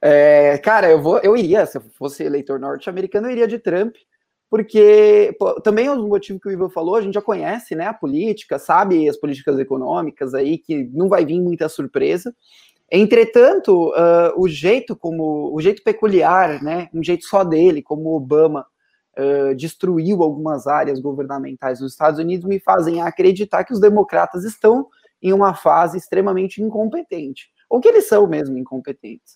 É, 0.00 0.56
cara, 0.58 0.90
eu 0.90 1.02
vou, 1.02 1.18
eu 1.18 1.36
iria, 1.36 1.66
se 1.66 1.76
eu 1.78 1.82
fosse 1.98 2.22
eleitor 2.22 2.58
norte-americano, 2.58 3.26
eu 3.26 3.32
iria 3.32 3.48
de 3.48 3.58
Trump, 3.58 3.96
porque 4.48 5.34
pô, 5.38 5.60
também 5.60 5.86
é 5.86 5.92
um 5.92 6.08
motivo 6.08 6.40
que 6.40 6.48
o 6.48 6.52
Ivan 6.52 6.70
falou, 6.70 6.96
a 6.96 7.00
gente 7.02 7.14
já 7.14 7.22
conhece, 7.22 7.74
né, 7.74 7.86
a 7.86 7.94
política, 7.94 8.58
sabe 8.58 9.08
as 9.08 9.16
políticas 9.16 9.58
econômicas 9.58 10.32
aí, 10.32 10.58
que 10.58 10.84
não 10.92 11.08
vai 11.08 11.24
vir 11.24 11.40
muita 11.40 11.68
surpresa. 11.68 12.34
Entretanto, 12.90 13.90
uh, 13.90 14.32
o 14.36 14.48
jeito 14.48 14.96
como, 14.96 15.54
o 15.54 15.60
jeito 15.60 15.82
peculiar, 15.82 16.62
né, 16.62 16.88
um 16.94 17.02
jeito 17.02 17.24
só 17.26 17.44
dele, 17.44 17.82
como 17.82 18.14
Obama 18.14 18.66
destruiu 19.56 20.22
algumas 20.22 20.66
áreas 20.66 21.00
governamentais 21.00 21.80
nos 21.80 21.92
Estados 21.92 22.18
Unidos, 22.18 22.46
me 22.46 22.60
fazem 22.60 23.00
acreditar 23.02 23.64
que 23.64 23.72
os 23.72 23.80
democratas 23.80 24.44
estão 24.44 24.88
em 25.22 25.32
uma 25.32 25.54
fase 25.54 25.98
extremamente 25.98 26.62
incompetente, 26.62 27.50
ou 27.68 27.80
que 27.80 27.88
eles 27.88 28.08
são 28.08 28.26
mesmo 28.26 28.56
incompetentes. 28.56 29.34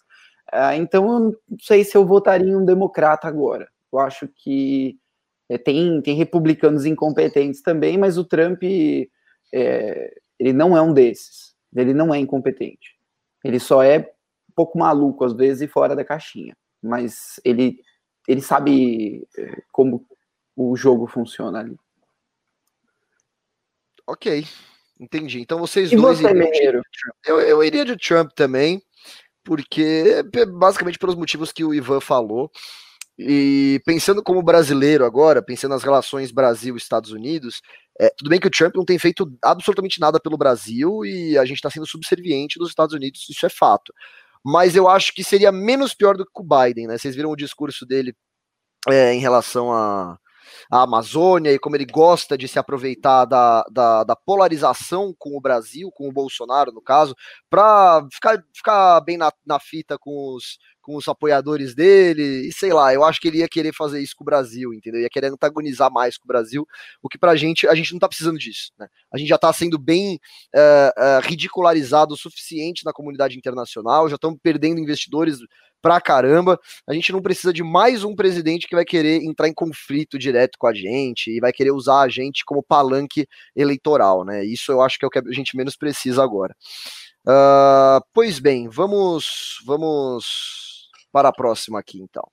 Uh, 0.53 0.75
então, 0.77 1.05
eu 1.12 1.20
não 1.20 1.37
sei 1.61 1.85
se 1.85 1.97
eu 1.97 2.07
votaria 2.07 2.49
em 2.49 2.57
um 2.57 2.64
democrata 2.64 3.27
agora. 3.27 3.68
Eu 3.92 3.99
acho 3.99 4.29
que 4.29 4.99
é, 5.49 5.59
tem, 5.59 6.01
tem 6.01 6.16
republicanos 6.16 6.87
incompetentes 6.87 7.62
também, 7.62 7.99
mas 7.99 8.16
o 8.18 8.25
Trump 8.25 8.62
é, 9.53 10.14
ele 10.38 10.53
não 10.53 10.77
é 10.77 10.83
um 10.83 10.92
desses. 10.92 11.55
Ele 11.75 11.94
não 11.94 12.14
é 12.14 12.18
incompetente. 12.18 12.97
Ele 13.44 13.59
só 13.59 13.83
é 13.83 13.99
um 13.99 14.53
pouco 14.55 14.79
maluco 14.79 15.25
às 15.25 15.33
vezes 15.33 15.62
e 15.62 15.68
fora 15.68 15.94
da 15.94 16.05
caixinha. 16.05 16.57
Mas 16.83 17.40
ele, 17.44 17.79
ele 18.27 18.41
sabe 18.41 19.27
é, 19.37 19.63
como 19.73 20.07
o 20.57 20.77
jogo 20.77 21.07
funciona 21.07 21.61
ali. 21.61 21.77
Ok, 24.07 24.47
entendi. 25.01 25.41
Então 25.41 25.59
vocês 25.59 25.91
e 25.93 25.97
dois. 25.97 26.19
Você, 26.19 26.31
iriam 26.31 26.83
eu, 27.27 27.41
eu 27.41 27.65
iria 27.65 27.85
de 27.85 27.97
Trump 27.97 28.31
também, 28.35 28.83
porque 29.43 30.23
basicamente 30.57 30.99
pelos 30.99 31.15
motivos 31.15 31.53
que 31.53 31.65
o 31.65 31.75
Ivan 31.75 32.01
falou. 32.01 32.51
E 33.17 33.81
pensando 33.87 34.23
como 34.23 34.43
brasileiro 34.43 35.05
agora, 35.05 35.41
pensando 35.41 35.71
nas 35.71 35.85
relações 35.85 36.33
Brasil-Estados 36.33 37.13
Unidos, 37.13 37.63
é, 38.01 38.11
tudo 38.11 38.29
bem 38.29 38.41
que 38.41 38.49
o 38.49 38.51
Trump 38.51 38.75
não 38.75 38.85
tem 38.85 38.99
feito 38.99 39.33
absolutamente 39.41 40.01
nada 40.01 40.19
pelo 40.19 40.37
Brasil 40.37 41.05
e 41.05 41.39
a 41.39 41.45
gente 41.45 41.59
está 41.59 41.71
sendo 41.71 41.87
subserviente 41.87 42.59
dos 42.59 42.71
Estados 42.71 42.93
Unidos, 42.93 43.29
isso 43.29 43.47
é 43.47 43.49
fato. 43.49 43.95
Mas 44.44 44.76
eu 44.76 44.88
acho 44.88 45.12
que 45.14 45.24
seria 45.24 45.50
menos 45.50 45.94
pior 45.94 46.16
do 46.16 46.24
que 46.24 46.30
o 46.35 46.44
Biden, 46.44 46.87
né? 46.87 46.98
Vocês 46.98 47.16
viram 47.16 47.30
o 47.30 47.37
discurso 47.37 47.87
dele 47.87 48.14
é, 48.88 49.14
em 49.14 49.20
relação 49.20 49.72
a, 49.72 50.18
a 50.70 50.83
Amazônia 50.83 51.52
e 51.52 51.59
como 51.59 51.76
ele 51.76 51.87
gosta 51.87 52.37
de 52.37 52.48
se 52.48 52.59
aproveitar 52.59 53.24
da, 53.24 53.64
da, 53.70 54.04
da 54.04 54.16
polarização 54.16 55.14
com 55.18 55.37
o 55.37 55.40
Brasil, 55.40 55.90
com 55.92 56.09
o 56.09 56.12
Bolsonaro, 56.12 56.72
no 56.72 56.83
caso, 56.83 57.14
para 57.48 58.07
ficar, 58.12 58.42
ficar 58.54 59.00
bem 59.00 59.16
na, 59.16 59.33
na 59.46 59.59
fita 59.61 59.98
com 59.98 60.35
os, 60.35 60.59
com 60.85 60.96
os 60.96 61.09
apoiadores 61.09 61.74
dele, 61.74 62.48
e 62.48 62.52
sei 62.52 62.72
lá, 62.72 62.92
eu 62.92 63.02
acho 63.02 63.18
que 63.18 63.28
ele 63.28 63.38
ia 63.38 63.48
querer 63.48 63.74
fazer 63.74 64.02
isso 64.02 64.14
com 64.14 64.22
o 64.22 64.26
Brasil, 64.26 64.72
entendeu? 64.74 65.00
Ia 65.00 65.09
querer 65.09 65.28
antagonizar 65.28 65.90
mais 65.90 66.18
com 66.18 66.26
o 66.26 66.28
Brasil, 66.28 66.66
o 67.02 67.09
que 67.09 67.18
pra 67.18 67.35
gente, 67.35 67.66
a 67.66 67.74
gente 67.74 67.92
não 67.92 67.98
tá 67.98 68.07
precisando 68.07 68.38
disso, 68.38 68.70
né? 68.78 68.87
A 69.12 69.16
gente 69.16 69.28
já 69.28 69.38
tá 69.38 69.50
sendo 69.52 69.78
bem 69.78 70.20
uh, 70.54 71.18
uh, 71.18 71.26
ridicularizado 71.26 72.12
o 72.12 72.18
suficiente 72.18 72.85
na 72.85 72.92
comunidade 72.92 73.37
internacional, 73.38 74.09
já 74.11 74.16
estamos 74.16 74.38
perdendo 74.42 74.78
investidores 74.78 75.38
pra 75.85 76.01
caramba. 76.01 76.59
A 76.88 76.94
gente 76.94 77.12
não 77.12 77.20
precisa 77.20 77.53
de 77.53 77.62
mais 77.62 78.05
um 78.05 78.16
presidente 78.16 78.66
que 78.66 78.75
vai 78.75 78.87
querer 78.87 79.23
entrar 79.23 79.49
em 79.49 79.53
conflito 79.53 80.18
direto 80.18 80.57
com 80.59 80.66
a 80.66 80.73
gente 80.73 81.31
e 81.31 81.40
vai 81.40 81.53
querer 81.53 81.73
usar 81.73 82.01
a 82.01 82.09
gente 82.09 82.42
como 82.42 82.62
palanque 82.62 83.29
eleitoral, 83.55 84.25
né? 84.25 84.42
Isso 84.42 84.73
eu 84.73 84.81
acho 84.81 84.99
que 84.99 85.05
é 85.05 85.09
o 85.09 85.11
que 85.11 85.18
a 85.18 85.23
gente 85.31 85.55
menos 85.55 85.77
precisa 85.77 86.25
agora. 86.25 86.57
Uh, 87.29 88.01
pois 88.14 88.38
bem, 88.38 88.66
vamos, 88.66 89.59
vamos 89.66 90.88
para 91.12 91.29
a 91.29 91.33
próxima 91.33 91.79
aqui, 91.79 92.01
então. 92.01 92.27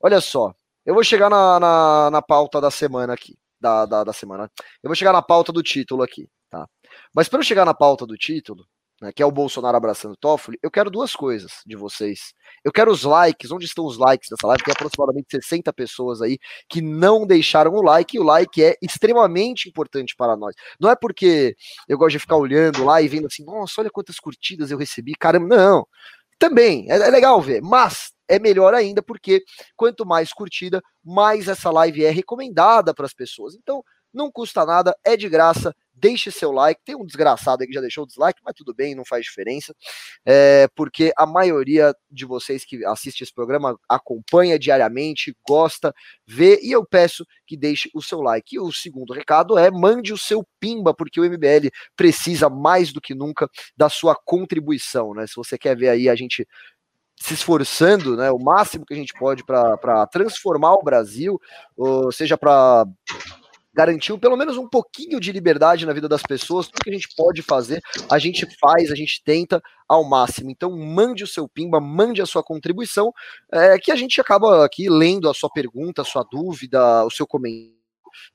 Olha 0.00 0.20
só, 0.20 0.54
eu 0.86 0.94
vou 0.94 1.02
chegar 1.02 1.28
na, 1.28 1.58
na, 1.58 2.10
na 2.12 2.22
pauta 2.22 2.60
da 2.60 2.70
semana 2.70 3.12
aqui, 3.12 3.36
da, 3.60 3.86
da, 3.86 4.04
da 4.04 4.12
semana. 4.12 4.48
Eu 4.80 4.88
vou 4.88 4.94
chegar 4.94 5.12
na 5.12 5.22
pauta 5.22 5.52
do 5.52 5.64
título 5.64 6.04
aqui, 6.04 6.28
tá? 6.48 6.64
Mas 7.12 7.28
para 7.28 7.40
eu 7.40 7.44
chegar 7.44 7.64
na 7.64 7.74
pauta 7.74 8.06
do 8.06 8.16
título, 8.16 8.64
né, 9.04 9.12
que 9.12 9.22
é 9.22 9.26
o 9.26 9.30
Bolsonaro 9.30 9.76
abraçando 9.76 10.16
Toffoli, 10.16 10.58
eu 10.62 10.70
quero 10.70 10.90
duas 10.90 11.14
coisas 11.14 11.52
de 11.66 11.76
vocês. 11.76 12.32
Eu 12.64 12.72
quero 12.72 12.90
os 12.90 13.04
likes, 13.04 13.50
onde 13.50 13.66
estão 13.66 13.84
os 13.84 13.98
likes 13.98 14.30
dessa 14.30 14.46
live? 14.46 14.64
Tem 14.64 14.72
aproximadamente 14.72 15.26
60 15.30 15.72
pessoas 15.74 16.22
aí 16.22 16.38
que 16.68 16.80
não 16.80 17.26
deixaram 17.26 17.72
o 17.72 17.82
like, 17.82 18.16
e 18.16 18.20
o 18.20 18.22
like 18.22 18.64
é 18.64 18.76
extremamente 18.80 19.68
importante 19.68 20.14
para 20.16 20.36
nós. 20.36 20.54
Não 20.80 20.90
é 20.90 20.96
porque 20.96 21.54
eu 21.86 21.98
gosto 21.98 22.12
de 22.12 22.18
ficar 22.18 22.36
olhando 22.36 22.82
lá 22.82 23.02
e 23.02 23.08
vendo 23.08 23.26
assim, 23.26 23.44
nossa, 23.44 23.80
olha 23.80 23.90
quantas 23.90 24.18
curtidas 24.18 24.70
eu 24.70 24.78
recebi, 24.78 25.12
caramba, 25.12 25.54
não. 25.54 25.86
Também, 26.38 26.90
é, 26.90 26.94
é 26.94 27.10
legal 27.10 27.40
ver, 27.42 27.60
mas 27.62 28.12
é 28.26 28.38
melhor 28.38 28.72
ainda 28.72 29.02
porque 29.02 29.42
quanto 29.76 30.06
mais 30.06 30.32
curtida, 30.32 30.80
mais 31.04 31.46
essa 31.46 31.70
live 31.70 32.04
é 32.04 32.10
recomendada 32.10 32.94
para 32.94 33.04
as 33.04 33.12
pessoas. 33.12 33.54
Então, 33.54 33.84
não 34.14 34.30
custa 34.30 34.64
nada, 34.64 34.96
é 35.04 35.16
de 35.16 35.28
graça, 35.28 35.74
deixe 35.94 36.30
seu 36.30 36.52
like. 36.52 36.80
Tem 36.84 36.94
um 36.94 37.04
desgraçado 37.04 37.62
aí 37.62 37.66
que 37.66 37.74
já 37.74 37.80
deixou 37.80 38.04
o 38.04 38.06
dislike, 38.06 38.40
mas 38.44 38.54
tudo 38.54 38.74
bem, 38.74 38.94
não 38.94 39.04
faz 39.04 39.24
diferença, 39.24 39.74
é, 40.24 40.68
porque 40.74 41.12
a 41.16 41.26
maioria 41.26 41.94
de 42.10 42.24
vocês 42.24 42.64
que 42.64 42.84
assiste 42.84 43.22
esse 43.22 43.32
programa 43.32 43.78
acompanha 43.88 44.58
diariamente, 44.58 45.36
gosta, 45.46 45.94
vê, 46.26 46.60
e 46.62 46.72
eu 46.72 46.84
peço 46.84 47.26
que 47.46 47.56
deixe 47.56 47.90
o 47.94 48.02
seu 48.02 48.20
like. 48.20 48.56
E 48.56 48.60
o 48.60 48.72
segundo 48.72 49.12
recado 49.12 49.58
é 49.58 49.70
mande 49.70 50.12
o 50.12 50.18
seu 50.18 50.46
pimba, 50.60 50.94
porque 50.94 51.20
o 51.20 51.24
MBL 51.24 51.68
precisa 51.96 52.48
mais 52.48 52.92
do 52.92 53.00
que 53.00 53.14
nunca 53.14 53.48
da 53.76 53.88
sua 53.88 54.14
contribuição, 54.14 55.14
né? 55.14 55.26
Se 55.26 55.36
você 55.36 55.56
quer 55.58 55.76
ver 55.76 55.88
aí 55.88 56.08
a 56.08 56.14
gente 56.14 56.46
se 57.16 57.34
esforçando, 57.34 58.16
né, 58.16 58.30
o 58.30 58.38
máximo 58.38 58.84
que 58.84 58.92
a 58.92 58.96
gente 58.96 59.14
pode 59.14 59.44
para 59.44 60.06
transformar 60.08 60.74
o 60.74 60.82
Brasil, 60.82 61.40
ou 61.76 62.10
seja 62.10 62.36
para 62.36 62.84
garantiu 63.74 64.18
pelo 64.18 64.36
menos 64.36 64.56
um 64.56 64.68
pouquinho 64.68 65.18
de 65.18 65.32
liberdade 65.32 65.84
na 65.84 65.92
vida 65.92 66.08
das 66.08 66.22
pessoas. 66.22 66.68
Tudo 66.68 66.84
que 66.84 66.90
a 66.90 66.92
gente 66.92 67.08
pode 67.16 67.42
fazer, 67.42 67.82
a 68.10 68.18
gente 68.18 68.46
faz, 68.60 68.90
a 68.90 68.94
gente 68.94 69.22
tenta 69.24 69.60
ao 69.88 70.04
máximo. 70.04 70.50
Então, 70.50 70.70
mande 70.70 71.24
o 71.24 71.26
seu 71.26 71.48
pimba, 71.48 71.80
mande 71.80 72.22
a 72.22 72.26
sua 72.26 72.42
contribuição, 72.42 73.12
é, 73.52 73.78
que 73.78 73.90
a 73.90 73.96
gente 73.96 74.20
acaba 74.20 74.64
aqui 74.64 74.88
lendo 74.88 75.28
a 75.28 75.34
sua 75.34 75.50
pergunta, 75.50 76.02
a 76.02 76.04
sua 76.04 76.24
dúvida, 76.30 77.04
o 77.04 77.10
seu 77.10 77.26
comentário 77.26 77.74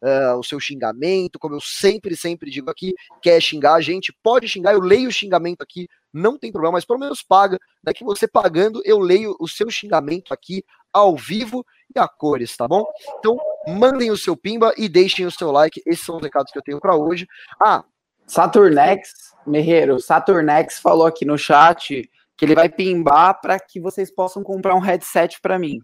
uh, 0.02 0.38
o 0.38 0.44
seu 0.44 0.60
xingamento, 0.60 1.40
como 1.40 1.56
eu 1.56 1.62
sempre, 1.62 2.16
sempre 2.16 2.50
digo 2.50 2.70
aqui, 2.70 2.94
quer 3.22 3.42
xingar 3.42 3.76
a 3.76 3.82
gente, 3.82 4.14
pode 4.24 4.48
xingar, 4.48 4.74
eu 4.74 4.80
leio 4.80 5.10
o 5.10 5.14
xingamento 5.14 5.62
aqui, 5.62 5.88
não 6.12 6.38
tem 6.38 6.52
problema, 6.52 6.74
mas 6.74 6.86
pelo 6.86 7.00
menos 7.00 7.22
paga, 7.22 7.60
né, 7.84 7.94
você 8.02 8.28
pagando, 8.28 8.82
eu 8.86 9.00
leio 9.00 9.36
o 9.40 9.48
seu 9.48 9.70
xingamento 9.70 10.34
aqui 10.34 10.64
ao 10.94 11.16
vivo 11.16 11.66
e 11.96 12.00
a 12.00 12.08
cores, 12.08 12.56
tá 12.56 12.68
bom? 12.68 12.86
Então, 13.18 13.38
mandem 13.68 14.12
o 14.12 14.18
seu 14.18 14.36
pimba 14.36 14.74
e 14.78 14.88
deixem 14.88 15.26
o 15.26 15.32
seu 15.32 15.52
like, 15.52 15.82
esses 15.86 16.06
são 16.06 16.18
os 16.18 16.22
recados 16.22 16.52
que 16.52 16.58
eu 16.58 16.64
tenho 16.64 16.80
para 16.80 16.96
hoje. 16.96 17.28
Ah, 17.62 17.84
Saturnex, 18.26 19.34
Merreiro, 19.46 20.00
Saturnex 20.00 20.80
falou 20.80 21.08
aqui 21.08 21.26
no 21.26 21.38
chat 21.38 22.10
que 22.38 22.46
ele 22.46 22.56
vai 22.56 22.70
pimbar 22.70 23.40
para 23.42 23.60
que 23.60 23.80
vocês 23.80 24.10
possam 24.10 24.44
comprar 24.44 24.76
um 24.76 24.80
headset 24.80 25.42
para 25.42 25.60
mim, 25.60 25.80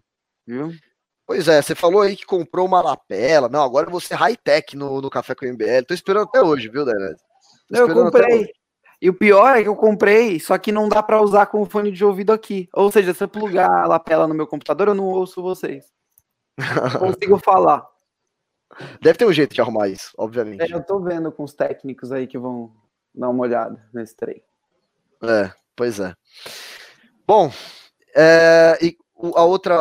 viu? 0.48 0.72
Pois 1.28 1.48
é, 1.48 1.62
você 1.62 1.74
falou 1.74 2.02
aí 2.02 2.16
que 2.16 2.26
comprou 2.26 2.68
uma 2.68 2.82
lapela. 2.82 3.50
Não, 3.50 3.64
agora 3.64 3.90
você 3.90 4.14
é 4.14 4.18
high-tech 4.18 4.78
no, 4.78 5.02
no 5.02 5.10
Café 5.10 5.34
com 5.34 5.46
o 5.46 5.50
MBL. 5.50 5.84
Tô 5.88 5.94
esperando 5.94 6.28
até 6.28 6.42
hoje, 6.42 6.70
viu, 6.70 6.86
Daniel? 6.86 7.16
Eu 7.72 7.92
comprei. 7.92 8.48
E 9.02 9.10
o 9.10 9.14
pior 9.14 9.58
é 9.58 9.64
que 9.64 9.70
eu 9.70 9.76
comprei, 9.76 10.40
só 10.40 10.58
que 10.58 10.72
não 10.72 10.88
dá 10.88 11.04
para 11.04 11.22
usar 11.22 11.48
com 11.48 11.62
o 11.62 11.66
fone 11.66 11.92
de 11.92 12.04
ouvido 12.04 12.32
aqui. 12.32 12.70
Ou 12.74 12.92
seja, 12.92 13.14
se 13.14 13.24
eu 13.24 13.28
plugar 13.28 13.70
a 13.70 13.88
lapela 13.88 14.28
no 14.28 14.34
meu 14.34 14.48
computador, 14.48 14.88
eu 14.88 14.96
não 14.96 15.06
ouço 15.06 15.42
vocês. 15.42 15.86
Não 16.58 17.00
consigo 17.14 17.38
falar. 17.38 17.86
Deve 19.02 19.18
ter 19.18 19.26
um 19.26 19.34
jeito 19.34 19.54
de 19.54 19.62
arrumar 19.62 19.88
isso, 19.88 20.12
obviamente. 20.18 20.62
É, 20.62 20.76
eu 20.76 20.84
tô 20.84 21.00
vendo 21.00 21.32
com 21.32 21.44
os 21.44 21.54
técnicos 21.54 22.12
aí 22.12 22.28
que 22.28 22.38
vão 22.38 22.72
dar 23.14 23.30
uma 23.30 23.44
olhada 23.44 23.82
nesse 23.94 24.16
trem. 24.16 24.42
É, 25.24 25.52
pois 25.76 26.00
é. 26.00 26.14
Bom, 27.28 27.52
é, 28.16 28.78
e 28.82 28.98
a 29.18 29.44
outra, 29.44 29.76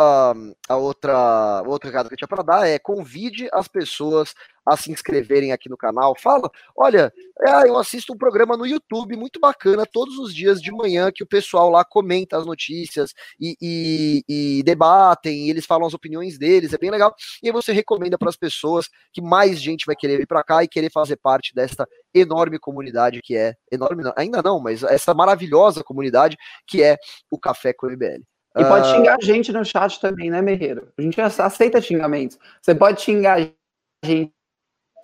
a 0.69 0.77
outra, 0.77 1.63
outro 1.67 1.89
recado 1.89 2.09
que 2.09 2.15
eu 2.15 2.19
tinha 2.19 2.29
para 2.29 2.43
dar 2.43 2.69
é 2.69 2.79
convide 2.79 3.49
as 3.53 3.67
pessoas 3.67 4.33
a 4.65 4.77
se 4.77 4.91
inscreverem 4.91 5.53
aqui 5.53 5.69
no 5.69 5.77
canal. 5.77 6.15
Fala, 6.19 6.49
olha, 6.77 7.13
é, 7.43 7.69
eu 7.69 7.77
assisto 7.77 8.13
um 8.13 8.17
programa 8.17 8.57
no 8.57 8.67
YouTube 8.67 9.17
muito 9.17 9.41
bacana 9.41 9.85
todos 9.85 10.19
os 10.19 10.35
dias 10.35 10.61
de 10.63 10.71
manhã 10.71 11.11
que 11.13 11.23
o 11.23 11.27
pessoal 11.27 11.69
lá 11.69 11.85
comenta 11.85 12.39
as 12.39 12.47
notícias 12.47 13.13
e, 13.39 13.57
e, 13.61 14.25
e 14.29 14.63
debatem, 14.63 15.47
e 15.47 15.51
eles 15.51 15.67
falam 15.67 15.87
as 15.87 15.95
opiniões 15.95 16.39
deles, 16.39 16.73
é 16.73 16.79
bem 16.79 16.91
legal. 16.91 17.15
E 17.43 17.49
aí 17.49 17.53
você 17.53 17.73
recomenda 17.73 18.17
para 18.17 18.29
as 18.29 18.37
pessoas 18.37 18.89
que 19.13 19.21
mais 19.21 19.61
gente 19.61 19.85
vai 19.85 19.97
querer 19.97 20.17
vir 20.17 20.27
para 20.27 20.45
cá 20.45 20.63
e 20.63 20.69
querer 20.69 20.91
fazer 20.91 21.17
parte 21.17 21.55
desta 21.55 21.87
enorme 22.15 22.59
comunidade 22.59 23.21
que 23.21 23.37
é 23.37 23.55
enorme, 23.71 24.05
ainda 24.17 24.41
não, 24.41 24.61
mas 24.61 24.83
essa 24.85 25.13
maravilhosa 25.13 25.83
comunidade 25.83 26.37
que 26.67 26.83
é 26.83 26.97
o 27.31 27.39
Café 27.39 27.73
com 27.73 27.89
MBL. 27.89 28.23
E 28.57 28.65
pode 28.65 28.89
ah, 28.89 28.95
xingar 28.95 29.17
a 29.21 29.25
gente 29.25 29.53
no 29.53 29.65
chat 29.65 30.01
também, 30.01 30.31
né, 30.31 30.41
Merreiro? 30.41 30.89
A 30.97 31.03
gente 31.03 31.21
aceita 31.21 31.81
xingamentos. 31.81 32.39
Você 32.63 32.75
pode 32.75 33.01
xingar 33.01 33.39
a 33.41 34.07
gente 34.07 34.33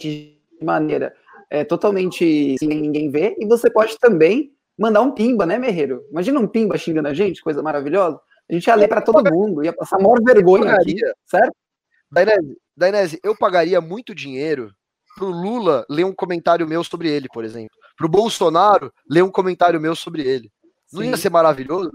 de 0.01 0.39
maneira 0.63 1.15
é, 1.51 1.65
totalmente 1.65 2.57
sem 2.59 2.69
ninguém 2.69 3.11
ver, 3.11 3.35
e 3.39 3.47
você 3.47 3.69
pode 3.69 3.99
também 3.99 4.53
mandar 4.79 5.03
um 5.03 5.13
pimba, 5.13 5.45
né, 5.45 5.59
Merreiro? 5.59 6.07
Imagina 6.11 6.39
um 6.39 6.47
pimba 6.47 6.79
xingando 6.79 7.09
a 7.09 7.15
gente, 7.15 7.43
coisa 7.43 7.63
maravilhosa. 7.63 8.21
A 8.49 8.53
gente 8.53 8.67
ia 8.67 8.75
ler 8.75 8.89
para 8.89 9.03
todo 9.03 9.33
mundo, 9.33 9.65
ia 9.65 9.73
passar 9.73 9.97
a 9.97 10.01
maior 10.01 10.23
vergonha 10.23 10.75
aqui, 10.75 10.97
certo? 11.27 11.55
Dainese, 12.11 12.57
Dainese, 12.77 13.21
eu 13.23 13.37
pagaria 13.37 13.81
muito 13.81 14.15
dinheiro 14.15 14.73
pro 15.17 15.27
Lula 15.27 15.85
ler 15.89 16.05
um 16.05 16.15
comentário 16.15 16.67
meu 16.67 16.83
sobre 16.83 17.09
ele, 17.09 17.29
por 17.33 17.45
exemplo. 17.45 17.77
Pro 17.97 18.09
Bolsonaro 18.09 18.93
ler 19.09 19.23
um 19.23 19.31
comentário 19.31 19.81
meu 19.81 19.95
sobre 19.95 20.23
ele. 20.23 20.51
Não 20.93 21.03
Sim. 21.03 21.11
ia 21.11 21.17
ser 21.17 21.31
maravilhoso? 21.31 21.93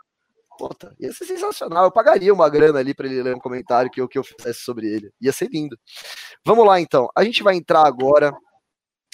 Puta, 0.58 0.95
ia 0.99 1.12
ser 1.12 1.26
sensacional. 1.26 1.86
Eu 1.86 1.91
pagaria 1.91 2.34
uma 2.34 2.49
grana 2.49 2.80
ali 2.80 2.93
para 2.93 3.08
ele 3.08 3.22
ler 3.22 3.36
um 3.36 3.39
comentário 3.39 3.91
que 3.91 3.99
eu, 3.99 4.08
que 4.08 4.18
eu 4.18 4.24
fizesse 4.24 4.62
sobre 4.62 4.88
ele. 4.88 5.12
Ia 5.22 5.34
ser 5.34 5.49
lindo. 5.49 5.78
Vamos 6.45 6.66
lá, 6.66 6.80
então. 6.80 7.10
A 7.16 7.24
gente 7.24 7.43
vai 7.43 7.56
entrar 7.56 7.86
agora 7.86 8.34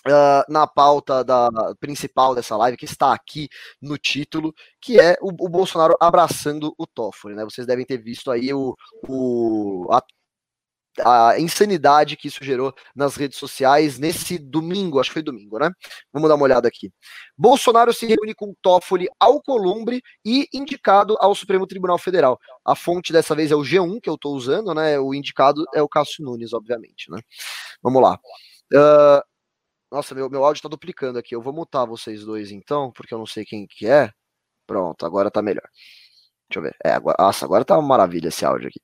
Uh, 0.04 0.42
na 0.52 0.66
pauta 0.66 1.24
da, 1.24 1.48
principal 1.80 2.34
dessa 2.34 2.58
live, 2.58 2.76
que 2.76 2.86
está 2.86 3.14
aqui 3.14 3.48
no 3.80 4.00
título, 4.00 4.52
que 4.82 5.00
é 5.00 5.16
o, 5.22 5.28
o 5.28 5.48
Bolsonaro 5.48 5.96
abraçando 6.02 6.74
o 6.76 6.88
Toffoli. 6.88 7.36
Né? 7.36 7.44
Vocês 7.44 7.68
devem 7.68 7.86
ter 7.86 8.00
visto 8.00 8.32
aí 8.32 8.52
o, 8.52 8.76
o, 9.08 9.88
a 9.92 10.02
a 11.00 11.40
insanidade 11.40 12.18
que 12.18 12.28
isso 12.28 12.44
gerou 12.44 12.74
nas 12.96 13.16
redes 13.16 13.38
sociais 13.38 13.98
nesse 13.98 14.38
domingo, 14.38 15.00
acho 15.00 15.10
que 15.10 15.16
foi 15.16 15.24
domingo, 15.24 15.58
né? 15.58 15.72
Vamos 16.12 16.28
dar 16.28 16.36
uma 16.36 16.44
olhada 16.44 16.68
aqui. 16.68 16.92
Bolsonaro 17.38 17.94
se 17.94 18.06
reúne 18.06 18.34
com 18.34 18.54
Toffoli 18.62 19.08
ao 19.20 19.42
Columbre 19.42 20.02
e 20.26 20.48
indicado 20.54 21.16
ao 21.20 21.34
Supremo 21.34 21.66
Tribunal 21.66 21.98
Federal. 21.98 22.40
A 22.66 22.76
fonte 22.76 23.14
dessa 23.14 23.34
vez 23.34 23.52
é 23.52 23.56
o 23.56 23.62
G1 23.62 24.00
que 24.02 24.10
eu 24.10 24.16
estou 24.16 24.36
usando, 24.36 24.74
né? 24.74 25.00
O 25.00 25.14
indicado 25.14 25.66
é 25.74 25.82
o 25.82 25.88
Cássio 25.90 26.26
Nunes, 26.26 26.54
obviamente, 26.54 27.10
né? 27.10 27.20
Vamos 27.82 28.02
lá. 28.02 28.20
Uh, 28.74 29.22
nossa, 29.92 30.16
meu, 30.16 30.30
meu 30.30 30.44
áudio 30.44 30.60
está 30.60 30.70
duplicando 30.70 31.20
aqui. 31.20 31.36
Eu 31.36 31.42
vou 31.42 31.54
mutar 31.54 31.86
vocês 31.86 32.24
dois 32.24 32.52
então, 32.52 32.92
porque 32.92 33.14
eu 33.14 33.18
não 33.18 33.26
sei 33.26 33.46
quem 33.46 33.68
que 33.68 33.88
é. 33.88 34.12
Pronto, 34.66 35.06
agora 35.06 35.30
tá 35.32 35.42
melhor. 35.42 35.68
Deixa 36.52 36.60
eu 36.60 36.64
ver. 36.64 36.76
É, 36.84 36.92
agora, 36.92 37.16
nossa, 37.18 37.46
agora 37.46 37.64
tá 37.64 37.78
uma 37.78 37.88
maravilha 37.88 38.28
esse 38.28 38.44
áudio 38.44 38.68
aqui. 38.68 38.82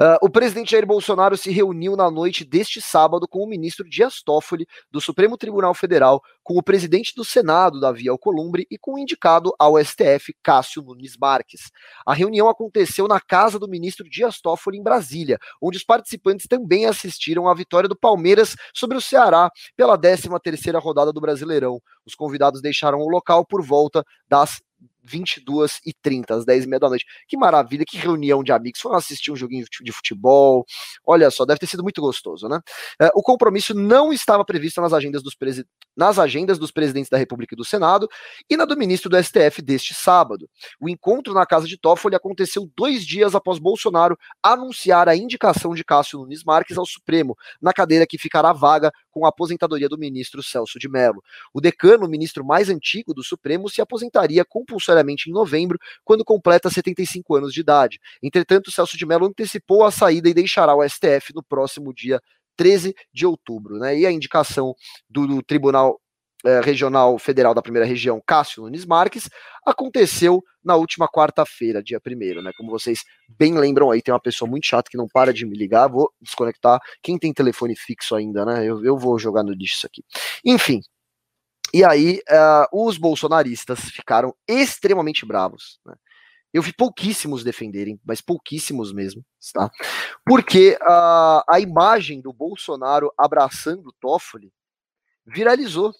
Uh, 0.00 0.16
o 0.22 0.30
presidente 0.30 0.70
Jair 0.70 0.86
Bolsonaro 0.86 1.36
se 1.36 1.50
reuniu 1.50 1.94
na 1.94 2.10
noite 2.10 2.42
deste 2.42 2.80
sábado 2.80 3.28
com 3.28 3.40
o 3.40 3.46
ministro 3.46 3.86
Dias 3.86 4.22
Toffoli, 4.22 4.66
do 4.90 4.98
Supremo 4.98 5.36
Tribunal 5.36 5.74
Federal, 5.74 6.22
com 6.42 6.56
o 6.56 6.62
presidente 6.62 7.12
do 7.14 7.22
Senado, 7.22 7.78
Davi 7.78 8.08
Alcolumbre, 8.08 8.66
e 8.70 8.78
com 8.78 8.94
o 8.94 8.98
indicado 8.98 9.54
ao 9.58 9.78
STF, 9.78 10.34
Cássio 10.42 10.82
Nunes 10.82 11.16
Marques. 11.20 11.70
A 12.06 12.14
reunião 12.14 12.48
aconteceu 12.48 13.06
na 13.06 13.20
casa 13.20 13.58
do 13.58 13.68
ministro 13.68 14.08
Dias 14.08 14.40
Toffoli, 14.40 14.78
em 14.78 14.82
Brasília, 14.82 15.38
onde 15.60 15.76
os 15.76 15.84
participantes 15.84 16.46
também 16.46 16.86
assistiram 16.86 17.46
à 17.46 17.54
vitória 17.54 17.88
do 17.88 17.96
Palmeiras 17.96 18.56
sobre 18.72 18.96
o 18.96 19.02
Ceará 19.02 19.50
pela 19.76 19.98
13 19.98 20.30
terceira 20.42 20.78
rodada 20.78 21.12
do 21.12 21.20
Brasileirão. 21.20 21.78
Os 22.06 22.14
convidados 22.14 22.62
deixaram 22.62 22.98
o 23.00 23.08
local 23.08 23.44
por 23.44 23.62
volta 23.62 24.02
das 24.26 24.62
22 25.02 25.80
e 25.84 25.92
30, 25.92 26.34
às 26.34 26.44
10 26.44 26.64
e 26.64 26.68
meia 26.68 26.80
da 26.80 26.88
noite. 26.88 27.04
Que 27.26 27.36
maravilha, 27.36 27.84
que 27.86 27.96
reunião 27.96 28.42
de 28.42 28.52
amigos. 28.52 28.80
Foram 28.80 28.96
assistir 28.96 29.30
um 29.30 29.36
joguinho 29.36 29.66
de 29.82 29.92
futebol. 29.92 30.64
Olha 31.04 31.30
só, 31.30 31.44
deve 31.44 31.60
ter 31.60 31.66
sido 31.66 31.82
muito 31.82 32.00
gostoso, 32.00 32.48
né? 32.48 32.60
É, 33.00 33.10
o 33.14 33.22
compromisso 33.22 33.74
não 33.74 34.12
estava 34.12 34.44
previsto 34.44 34.80
nas 34.80 34.92
agendas, 34.92 35.22
dos 35.22 35.34
presi... 35.34 35.64
nas 35.96 36.18
agendas 36.18 36.58
dos 36.58 36.70
presidentes 36.70 37.10
da 37.10 37.18
República 37.18 37.54
e 37.54 37.56
do 37.56 37.64
Senado 37.64 38.08
e 38.48 38.56
na 38.56 38.64
do 38.64 38.76
ministro 38.76 39.10
do 39.10 39.22
STF 39.22 39.60
deste 39.60 39.94
sábado. 39.94 40.48
O 40.80 40.88
encontro 40.88 41.34
na 41.34 41.44
casa 41.44 41.66
de 41.66 41.76
Toffoli 41.76 42.14
aconteceu 42.14 42.70
dois 42.76 43.04
dias 43.04 43.34
após 43.34 43.58
Bolsonaro 43.58 44.16
anunciar 44.42 45.08
a 45.08 45.16
indicação 45.16 45.74
de 45.74 45.84
Cássio 45.84 46.20
Nunes 46.20 46.44
Marques 46.44 46.78
ao 46.78 46.86
Supremo, 46.86 47.36
na 47.60 47.72
cadeira 47.72 48.06
que 48.06 48.18
ficará 48.18 48.52
vaga 48.52 48.90
com 49.10 49.26
a 49.26 49.28
aposentadoria 49.28 49.88
do 49.88 49.98
ministro 49.98 50.42
Celso 50.42 50.78
de 50.78 50.88
Mello. 50.88 51.22
O 51.52 51.60
decano, 51.60 52.06
o 52.06 52.08
ministro 52.08 52.44
mais 52.44 52.68
antigo 52.68 53.12
do 53.12 53.22
Supremo, 53.22 53.68
se 53.68 53.80
aposentaria 53.80 54.44
compulsoriamente 54.44 54.91
em 55.28 55.32
novembro, 55.32 55.78
quando 56.04 56.24
completa 56.24 56.70
75 56.70 57.36
anos 57.36 57.52
de 57.52 57.60
idade. 57.60 57.98
Entretanto, 58.22 58.70
Celso 58.70 58.96
de 58.96 59.06
Mello 59.06 59.26
antecipou 59.26 59.84
a 59.84 59.90
saída 59.90 60.28
e 60.28 60.34
deixará 60.34 60.74
o 60.74 60.86
STF 60.86 61.34
no 61.34 61.42
próximo 61.42 61.92
dia 61.94 62.20
13 62.56 62.94
de 63.12 63.26
outubro. 63.26 63.78
Né? 63.78 63.98
E 63.98 64.06
a 64.06 64.12
indicação 64.12 64.74
do, 65.08 65.26
do 65.26 65.42
Tribunal 65.42 65.98
eh, 66.44 66.60
Regional 66.60 67.18
Federal 67.20 67.54
da 67.54 67.62
Primeira 67.62 67.86
Região, 67.86 68.20
Cássio 68.26 68.64
Nunes 68.64 68.84
Marques, 68.84 69.28
aconteceu 69.64 70.42
na 70.64 70.74
última 70.74 71.08
quarta-feira, 71.08 71.82
dia 71.82 72.00
1 72.04 72.42
né? 72.42 72.50
Como 72.56 72.70
vocês 72.70 73.00
bem 73.28 73.54
lembram 73.56 73.90
aí, 73.92 74.02
tem 74.02 74.12
uma 74.12 74.20
pessoa 74.20 74.50
muito 74.50 74.66
chata 74.66 74.90
que 74.90 74.96
não 74.96 75.06
para 75.06 75.32
de 75.32 75.46
me 75.46 75.56
ligar, 75.56 75.88
vou 75.88 76.12
desconectar. 76.20 76.80
Quem 77.00 77.16
tem 77.16 77.32
telefone 77.32 77.76
fixo 77.76 78.16
ainda, 78.16 78.44
né? 78.44 78.64
Eu, 78.64 78.84
eu 78.84 78.98
vou 78.98 79.18
jogar 79.20 79.44
no 79.44 79.52
lixo 79.52 79.76
isso 79.76 79.86
aqui. 79.86 80.04
Enfim. 80.44 80.80
E 81.72 81.84
aí, 81.84 82.20
uh, 82.30 82.86
os 82.86 82.98
bolsonaristas 82.98 83.80
ficaram 83.80 84.34
extremamente 84.46 85.24
bravos, 85.24 85.80
né? 85.86 85.94
Eu 86.52 86.60
vi 86.60 86.70
pouquíssimos 86.70 87.42
defenderem, 87.42 87.98
mas 88.04 88.20
pouquíssimos 88.20 88.92
mesmo, 88.92 89.24
tá? 89.54 89.70
Porque 90.22 90.76
uh, 90.82 91.42
a 91.48 91.58
imagem 91.58 92.20
do 92.20 92.30
Bolsonaro 92.30 93.10
abraçando 93.16 93.88
o 93.88 93.92
Toffoli 93.92 94.52
viralizou. 95.26 95.94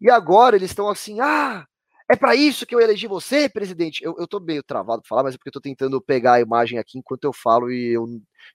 E 0.00 0.10
agora 0.10 0.56
eles 0.56 0.70
estão 0.70 0.88
assim, 0.88 1.20
ah, 1.20 1.64
é 2.10 2.16
para 2.16 2.34
isso 2.34 2.64
que 2.64 2.74
eu 2.74 2.80
elegi 2.80 3.06
você, 3.06 3.48
presidente. 3.48 4.02
Eu, 4.02 4.16
eu 4.18 4.26
tô 4.26 4.40
meio 4.40 4.62
travado 4.62 5.02
para 5.02 5.08
falar, 5.08 5.22
mas 5.24 5.34
é 5.34 5.38
porque 5.38 5.48
eu 5.48 5.52
tô 5.52 5.60
tentando 5.60 6.00
pegar 6.00 6.34
a 6.34 6.40
imagem 6.40 6.78
aqui 6.78 6.98
enquanto 6.98 7.24
eu 7.24 7.32
falo 7.34 7.70
e 7.70 7.92
eu, 7.92 8.06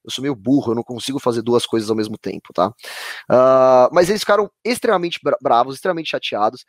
eu 0.04 0.10
sou 0.10 0.22
meio 0.22 0.34
burro, 0.34 0.72
eu 0.72 0.74
não 0.74 0.82
consigo 0.82 1.20
fazer 1.20 1.40
duas 1.40 1.64
coisas 1.64 1.88
ao 1.88 1.94
mesmo 1.94 2.18
tempo, 2.18 2.52
tá? 2.52 2.68
Uh, 3.30 3.88
mas 3.92 4.10
eles 4.10 4.22
ficaram 4.22 4.50
extremamente 4.64 5.20
bravos, 5.40 5.76
extremamente 5.76 6.10
chateados, 6.10 6.64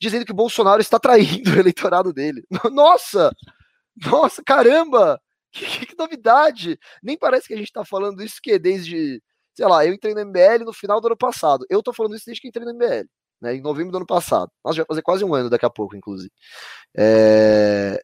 dizendo 0.00 0.24
que 0.24 0.32
o 0.32 0.36
Bolsonaro 0.36 0.80
está 0.80 0.98
traindo 0.98 1.50
o 1.54 1.58
eleitorado 1.58 2.12
dele. 2.12 2.44
Nossa! 2.72 3.30
Nossa, 4.04 4.42
caramba! 4.44 5.20
Que, 5.52 5.86
que 5.86 5.96
novidade! 5.96 6.76
Nem 7.00 7.16
parece 7.16 7.46
que 7.46 7.54
a 7.54 7.56
gente 7.56 7.72
tá 7.72 7.84
falando 7.84 8.20
isso 8.24 8.40
que 8.42 8.58
desde, 8.58 9.22
sei 9.54 9.66
lá, 9.68 9.86
eu 9.86 9.94
entrei 9.94 10.14
no 10.14 10.26
MBL 10.26 10.64
no 10.64 10.72
final 10.72 11.00
do 11.00 11.06
ano 11.06 11.16
passado. 11.16 11.64
Eu 11.70 11.80
tô 11.80 11.92
falando 11.92 12.16
isso 12.16 12.26
desde 12.26 12.42
que 12.42 12.48
entrei 12.48 12.66
no 12.66 12.74
MBL 12.74 13.06
né, 13.44 13.54
em 13.54 13.60
novembro 13.60 13.92
do 13.92 13.98
ano 13.98 14.06
passado. 14.06 14.50
Nós 14.64 14.74
já 14.74 14.82
vai 14.82 14.88
fazer 14.88 15.02
quase 15.02 15.22
um 15.24 15.34
ano 15.34 15.50
daqui 15.50 15.66
a 15.66 15.70
pouco, 15.70 15.94
inclusive. 15.94 16.32
É... 16.96 18.02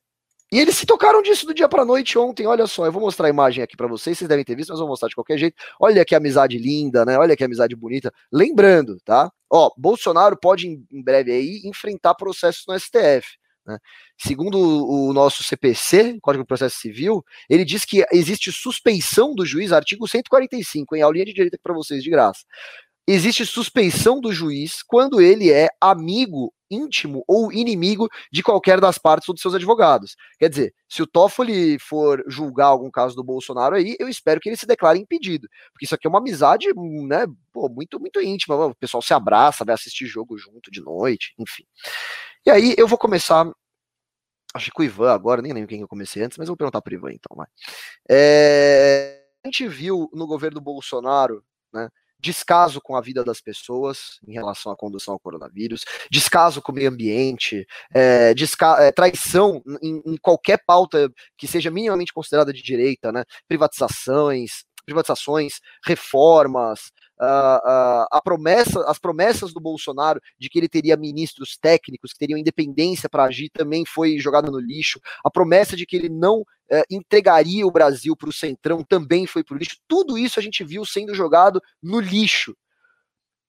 E 0.52 0.58
eles 0.58 0.74
se 0.76 0.84
tocaram 0.84 1.22
disso 1.22 1.46
do 1.46 1.54
dia 1.54 1.68
para 1.68 1.84
noite 1.84 2.18
ontem. 2.18 2.46
Olha 2.46 2.66
só, 2.66 2.84
eu 2.84 2.92
vou 2.92 3.00
mostrar 3.00 3.28
a 3.28 3.30
imagem 3.30 3.62
aqui 3.62 3.76
para 3.76 3.86
vocês. 3.86 4.18
Vocês 4.18 4.28
devem 4.28 4.44
ter 4.44 4.56
visto, 4.56 4.70
mas 4.70 4.80
vou 4.80 4.88
mostrar 4.88 5.08
de 5.08 5.14
qualquer 5.14 5.38
jeito. 5.38 5.56
Olha 5.80 6.04
que 6.04 6.14
amizade 6.14 6.58
linda, 6.58 7.04
né? 7.04 7.16
Olha 7.16 7.36
que 7.36 7.44
amizade 7.44 7.74
bonita. 7.76 8.12
Lembrando, 8.32 8.98
tá? 9.04 9.30
Ó, 9.48 9.70
Bolsonaro 9.76 10.36
pode 10.36 10.66
em 10.66 11.02
breve 11.02 11.30
aí 11.32 11.62
enfrentar 11.64 12.14
processos 12.16 12.64
no 12.66 12.78
STF. 12.78 13.38
Né? 13.64 13.78
Segundo 14.18 14.58
o 14.58 15.12
nosso 15.12 15.44
CPC, 15.44 16.18
Código 16.20 16.42
de 16.42 16.48
Processo 16.48 16.78
Civil, 16.78 17.24
ele 17.48 17.64
diz 17.64 17.84
que 17.84 18.04
existe 18.12 18.50
suspeição 18.50 19.34
do 19.34 19.46
juiz, 19.46 19.70
artigo 19.70 20.08
145, 20.08 20.96
em 20.96 21.02
aulinha 21.02 21.24
de 21.24 21.32
direito 21.32 21.58
para 21.62 21.72
vocês 21.72 22.02
de 22.02 22.10
graça 22.10 22.42
existe 23.12 23.44
suspeição 23.44 24.20
do 24.20 24.32
juiz 24.32 24.82
quando 24.82 25.20
ele 25.20 25.50
é 25.50 25.68
amigo, 25.80 26.52
íntimo 26.70 27.24
ou 27.26 27.52
inimigo 27.52 28.08
de 28.32 28.42
qualquer 28.42 28.80
das 28.80 28.98
partes 28.98 29.28
ou 29.28 29.34
dos 29.34 29.42
seus 29.42 29.54
advogados. 29.54 30.14
Quer 30.38 30.48
dizer, 30.48 30.74
se 30.88 31.02
o 31.02 31.06
Toffoli 31.06 31.78
for 31.80 32.22
julgar 32.28 32.66
algum 32.66 32.90
caso 32.90 33.16
do 33.16 33.24
Bolsonaro 33.24 33.74
aí, 33.74 33.96
eu 33.98 34.08
espero 34.08 34.40
que 34.40 34.48
ele 34.48 34.56
se 34.56 34.66
declare 34.66 34.98
impedido, 34.98 35.48
porque 35.72 35.84
isso 35.86 35.94
aqui 35.94 36.06
é 36.06 36.10
uma 36.10 36.20
amizade, 36.20 36.68
né, 37.08 37.26
pô, 37.52 37.68
muito 37.68 37.98
muito 37.98 38.20
íntima, 38.20 38.54
o 38.66 38.74
pessoal 38.76 39.02
se 39.02 39.12
abraça, 39.12 39.64
vai 39.64 39.74
assistir 39.74 40.06
jogo 40.06 40.38
junto 40.38 40.70
de 40.70 40.80
noite, 40.80 41.34
enfim. 41.38 41.64
E 42.46 42.50
aí 42.50 42.74
eu 42.78 42.86
vou 42.86 42.98
começar 42.98 43.50
acho 44.54 44.70
que 44.72 44.80
o 44.80 44.84
Ivan 44.84 45.12
agora, 45.12 45.42
nem 45.42 45.52
lembro 45.52 45.68
quem 45.68 45.80
eu 45.80 45.88
comecei 45.88 46.22
antes, 46.22 46.38
mas 46.38 46.48
eu 46.48 46.52
vou 46.52 46.56
perguntar 46.56 46.80
para 46.82 46.94
Ivan 46.94 47.12
então, 47.12 47.36
vai. 47.36 47.46
É, 48.08 49.22
a 49.44 49.48
gente 49.48 49.66
viu 49.68 50.08
no 50.12 50.26
governo 50.26 50.60
Bolsonaro, 50.60 51.44
né, 51.72 51.88
descaso 52.20 52.80
com 52.80 52.96
a 52.96 53.00
vida 53.00 53.24
das 53.24 53.40
pessoas 53.40 54.18
em 54.26 54.32
relação 54.32 54.70
à 54.70 54.76
condução 54.76 55.14
ao 55.14 55.20
coronavírus, 55.20 55.84
descaso 56.10 56.60
com 56.62 56.72
o 56.72 56.74
meio 56.74 56.90
ambiente, 56.90 57.66
é, 57.94 58.32
é, 58.78 58.92
traição 58.92 59.62
em, 59.82 60.02
em, 60.06 60.16
qualquer 60.16 60.62
pauta 60.66 61.10
que 61.36 61.46
seja 61.46 61.70
minimamente 61.70 62.12
considerada 62.12 62.52
de 62.52 62.62
direita, 62.62 63.10
né? 63.10 63.24
Privatizações, 63.48 64.64
privatizações, 64.84 65.60
reformas, 65.84 66.92
uh, 67.20 68.06
a 68.10 68.20
promessa, 68.22 68.82
as 68.88 68.98
promessas 68.98 69.52
do 69.52 69.60
Bolsonaro 69.60 70.20
de 70.38 70.48
que 70.48 70.58
ele 70.58 70.68
teria 70.68 70.96
ministros 70.96 71.56
técnicos 71.60 72.12
que 72.12 72.18
teriam 72.18 72.38
independência 72.38 73.08
para 73.08 73.24
agir 73.24 73.50
também 73.50 73.84
foi 73.84 74.18
jogada 74.18 74.50
no 74.50 74.58
lixo. 74.58 75.00
A 75.24 75.30
promessa 75.30 75.76
de 75.76 75.84
que 75.84 75.96
ele 75.96 76.08
não 76.08 76.40
uh, 76.40 76.82
entregaria 76.90 77.66
o 77.66 77.70
Brasil 77.70 78.16
para 78.16 78.28
o 78.28 78.32
centrão 78.32 78.82
também 78.82 79.26
foi 79.26 79.44
para 79.44 79.54
o 79.54 79.58
lixo. 79.58 79.76
Tudo 79.86 80.16
isso 80.16 80.38
a 80.38 80.42
gente 80.42 80.64
viu 80.64 80.84
sendo 80.84 81.14
jogado 81.14 81.60
no 81.82 82.00
lixo. 82.00 82.56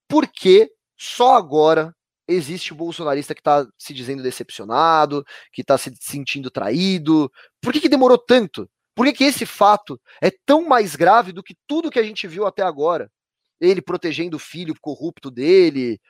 Porque 0.07 0.69
só 0.97 1.35
agora 1.35 1.95
existe 2.27 2.73
o 2.73 2.75
bolsonarista 2.75 3.33
que 3.33 3.41
está 3.41 3.65
se 3.77 3.93
dizendo 3.93 4.23
decepcionado, 4.23 5.25
que 5.51 5.61
está 5.61 5.77
se 5.77 5.93
sentindo 5.99 6.51
traído. 6.51 7.31
Por 7.61 7.73
que, 7.73 7.79
que 7.81 7.89
demorou 7.89 8.17
tanto? 8.17 8.69
Por 8.93 9.05
que, 9.05 9.13
que 9.13 9.23
esse 9.23 9.45
fato 9.45 9.99
é 10.21 10.29
tão 10.45 10.67
mais 10.67 10.95
grave 10.95 11.31
do 11.31 11.41
que 11.41 11.55
tudo 11.65 11.89
que 11.89 11.99
a 11.99 12.03
gente 12.03 12.27
viu 12.27 12.45
até 12.45 12.61
agora? 12.61 13.09
Ele 13.61 13.81
protegendo 13.81 14.37
o 14.37 14.39
filho 14.39 14.73
corrupto 14.81 15.29
dele. 15.29 16.01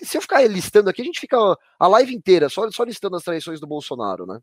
Se 0.00 0.16
eu 0.16 0.22
ficar 0.22 0.46
listando 0.48 0.88
aqui, 0.88 1.02
a 1.02 1.04
gente 1.04 1.20
fica 1.20 1.36
a 1.78 1.88
live 1.88 2.14
inteira 2.14 2.48
só, 2.48 2.70
só 2.70 2.84
listando 2.84 3.16
as 3.16 3.24
traições 3.24 3.60
do 3.60 3.66
Bolsonaro, 3.66 4.24
né? 4.24 4.38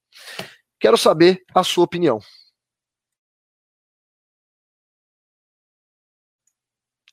Quero 0.79 0.97
saber 0.97 1.41
a 1.55 1.63
sua 1.63 1.85
opinião. 1.85 2.19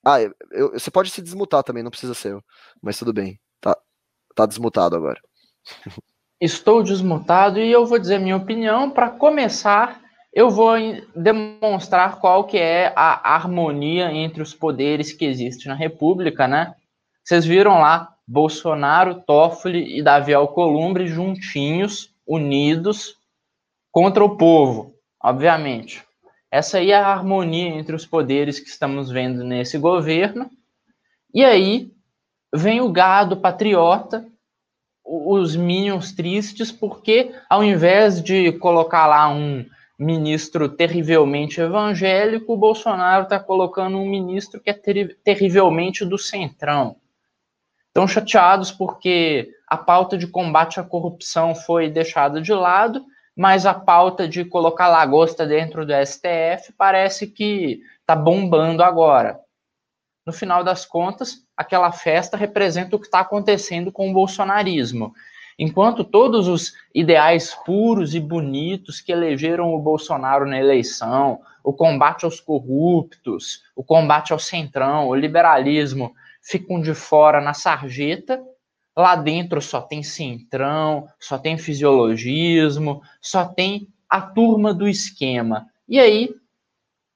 Ah, 0.04 0.20
eu, 0.20 0.34
eu, 0.50 0.72
você 0.72 0.90
pode 0.90 1.10
se 1.10 1.22
desmutar 1.22 1.62
também, 1.62 1.82
não 1.82 1.90
precisa 1.90 2.14
ser 2.14 2.32
eu. 2.32 2.42
Mas 2.82 2.98
tudo 2.98 3.12
bem. 3.12 3.38
Tá, 3.60 3.76
tá 4.34 4.46
desmutado 4.46 4.96
agora. 4.96 5.20
Estou 6.40 6.82
desmutado 6.82 7.58
e 7.58 7.70
eu 7.70 7.84
vou 7.84 7.98
dizer 7.98 8.18
minha 8.18 8.36
opinião. 8.36 8.90
Para 8.90 9.10
começar, 9.10 10.00
eu 10.38 10.50
vou 10.50 10.76
demonstrar 11.16 12.20
qual 12.20 12.44
que 12.44 12.56
é 12.56 12.92
a 12.94 13.34
harmonia 13.34 14.12
entre 14.12 14.40
os 14.40 14.54
poderes 14.54 15.12
que 15.12 15.24
existe 15.24 15.66
na 15.66 15.74
República, 15.74 16.46
né? 16.46 16.76
Vocês 17.24 17.44
viram 17.44 17.80
lá 17.80 18.14
Bolsonaro, 18.24 19.20
Toffoli 19.26 19.98
e 19.98 20.00
Davi 20.00 20.32
Alcolumbre 20.32 21.08
juntinhos, 21.08 22.14
unidos 22.24 23.16
contra 23.90 24.24
o 24.24 24.36
povo, 24.36 24.94
obviamente. 25.20 26.04
Essa 26.52 26.78
aí 26.78 26.92
é 26.92 26.96
a 26.96 27.08
harmonia 27.08 27.70
entre 27.70 27.96
os 27.96 28.06
poderes 28.06 28.60
que 28.60 28.68
estamos 28.68 29.10
vendo 29.10 29.42
nesse 29.42 29.76
governo. 29.76 30.48
E 31.34 31.44
aí 31.44 31.90
vem 32.54 32.80
o 32.80 32.92
gado 32.92 33.38
patriota, 33.38 34.24
os 35.04 35.56
minions 35.56 36.12
tristes, 36.12 36.70
porque 36.70 37.34
ao 37.50 37.64
invés 37.64 38.22
de 38.22 38.52
colocar 38.52 39.04
lá 39.08 39.28
um 39.28 39.66
ministro 39.98 40.68
terrivelmente 40.68 41.60
evangélico, 41.60 42.52
o 42.52 42.56
Bolsonaro 42.56 43.24
está 43.24 43.40
colocando 43.40 43.98
um 43.98 44.08
ministro 44.08 44.60
que 44.60 44.70
é 44.70 44.72
ter 44.72 45.18
terrivelmente 45.24 46.04
do 46.04 46.16
centrão. 46.16 46.96
Estão 47.88 48.06
chateados 48.06 48.70
porque 48.70 49.50
a 49.66 49.76
pauta 49.76 50.16
de 50.16 50.28
combate 50.28 50.78
à 50.78 50.84
corrupção 50.84 51.54
foi 51.54 51.90
deixada 51.90 52.40
de 52.40 52.52
lado, 52.52 53.04
mas 53.34 53.66
a 53.66 53.74
pauta 53.74 54.28
de 54.28 54.44
colocar 54.44 54.86
lagosta 54.86 55.44
dentro 55.44 55.84
do 55.84 55.92
STF 55.92 56.72
parece 56.76 57.26
que 57.26 57.80
está 58.00 58.14
bombando 58.14 58.84
agora. 58.84 59.40
No 60.24 60.32
final 60.32 60.62
das 60.62 60.86
contas, 60.86 61.38
aquela 61.56 61.90
festa 61.90 62.36
representa 62.36 62.94
o 62.94 63.00
que 63.00 63.06
está 63.06 63.20
acontecendo 63.20 63.90
com 63.90 64.10
o 64.10 64.12
bolsonarismo. 64.12 65.12
Enquanto 65.58 66.04
todos 66.04 66.46
os 66.46 66.72
ideais 66.94 67.52
puros 67.66 68.14
e 68.14 68.20
bonitos 68.20 69.00
que 69.00 69.10
elegeram 69.10 69.74
o 69.74 69.80
Bolsonaro 69.80 70.46
na 70.46 70.56
eleição, 70.56 71.40
o 71.64 71.72
combate 71.72 72.24
aos 72.24 72.38
corruptos, 72.38 73.62
o 73.74 73.82
combate 73.82 74.32
ao 74.32 74.38
centrão, 74.38 75.08
o 75.08 75.14
liberalismo, 75.16 76.14
ficam 76.40 76.80
de 76.80 76.94
fora 76.94 77.40
na 77.40 77.54
sarjeta, 77.54 78.40
lá 78.96 79.16
dentro 79.16 79.60
só 79.60 79.80
tem 79.80 80.02
centrão, 80.02 81.08
só 81.18 81.36
tem 81.36 81.58
fisiologismo, 81.58 83.02
só 83.20 83.44
tem 83.44 83.88
a 84.08 84.20
turma 84.20 84.72
do 84.72 84.88
esquema. 84.88 85.66
E 85.88 85.98
aí, 85.98 86.30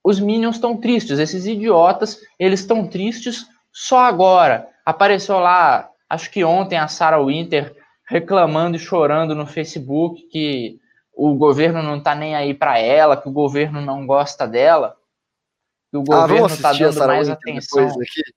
os 0.05 0.19
Minions 0.19 0.57
estão 0.57 0.77
tristes, 0.77 1.21
esses 1.21 1.47
idiotas, 1.47 2.21
eles 2.39 2.61
estão 2.61 2.89
tristes 2.89 3.47
só 3.73 4.01
agora. 4.01 4.69
Apareceu 4.85 5.39
lá, 5.39 5.89
acho 6.11 6.29
que 6.31 6.45
ontem, 6.45 6.77
a 6.77 6.89
Sarah 6.89 7.23
Winter 7.23 7.82
reclamando 8.13 8.77
e 8.77 8.79
chorando 8.79 9.35
no 9.35 9.47
Facebook 9.47 10.21
que 10.31 10.79
o 11.15 11.35
governo 11.35 11.83
não 11.83 11.97
está 11.97 12.15
nem 12.15 12.35
aí 12.35 12.53
para 12.53 12.79
ela, 12.79 13.17
que 13.17 13.27
o 13.27 13.33
governo 13.33 13.81
não 13.81 14.07
gosta 14.07 14.47
dela, 14.47 14.97
que 15.91 15.97
o 15.97 16.03
ah, 16.03 16.21
governo 16.21 16.47
está 16.47 16.75
dando 16.75 17.07
mais 17.07 17.31
atenção. 17.31 17.89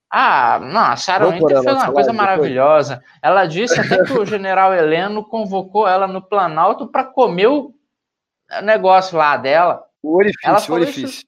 Ah, 0.09 0.59
não, 0.59 0.79
a 0.79 0.95
Sarah 0.95 1.27
Winter 1.27 1.61
fez 1.61 1.75
uma 1.75 1.91
coisa 1.91 2.13
maravilhosa. 2.13 3.03
Ela 3.21 3.45
disse 3.45 3.77
até 3.77 4.01
que 4.05 4.13
o 4.13 4.23
general 4.25 4.73
Heleno 4.73 5.25
convocou 5.25 5.85
ela 5.85 6.07
no 6.07 6.21
Planalto 6.21 6.87
para 6.87 7.03
comer 7.03 7.47
o 7.47 7.73
negócio 8.63 9.17
lá 9.17 9.35
dela. 9.35 9.83
O 10.01 10.15
orifício, 10.15 10.47
ela 10.47 10.59
falou, 10.59 10.81
orifício. 10.81 11.05
Isso, 11.09 11.25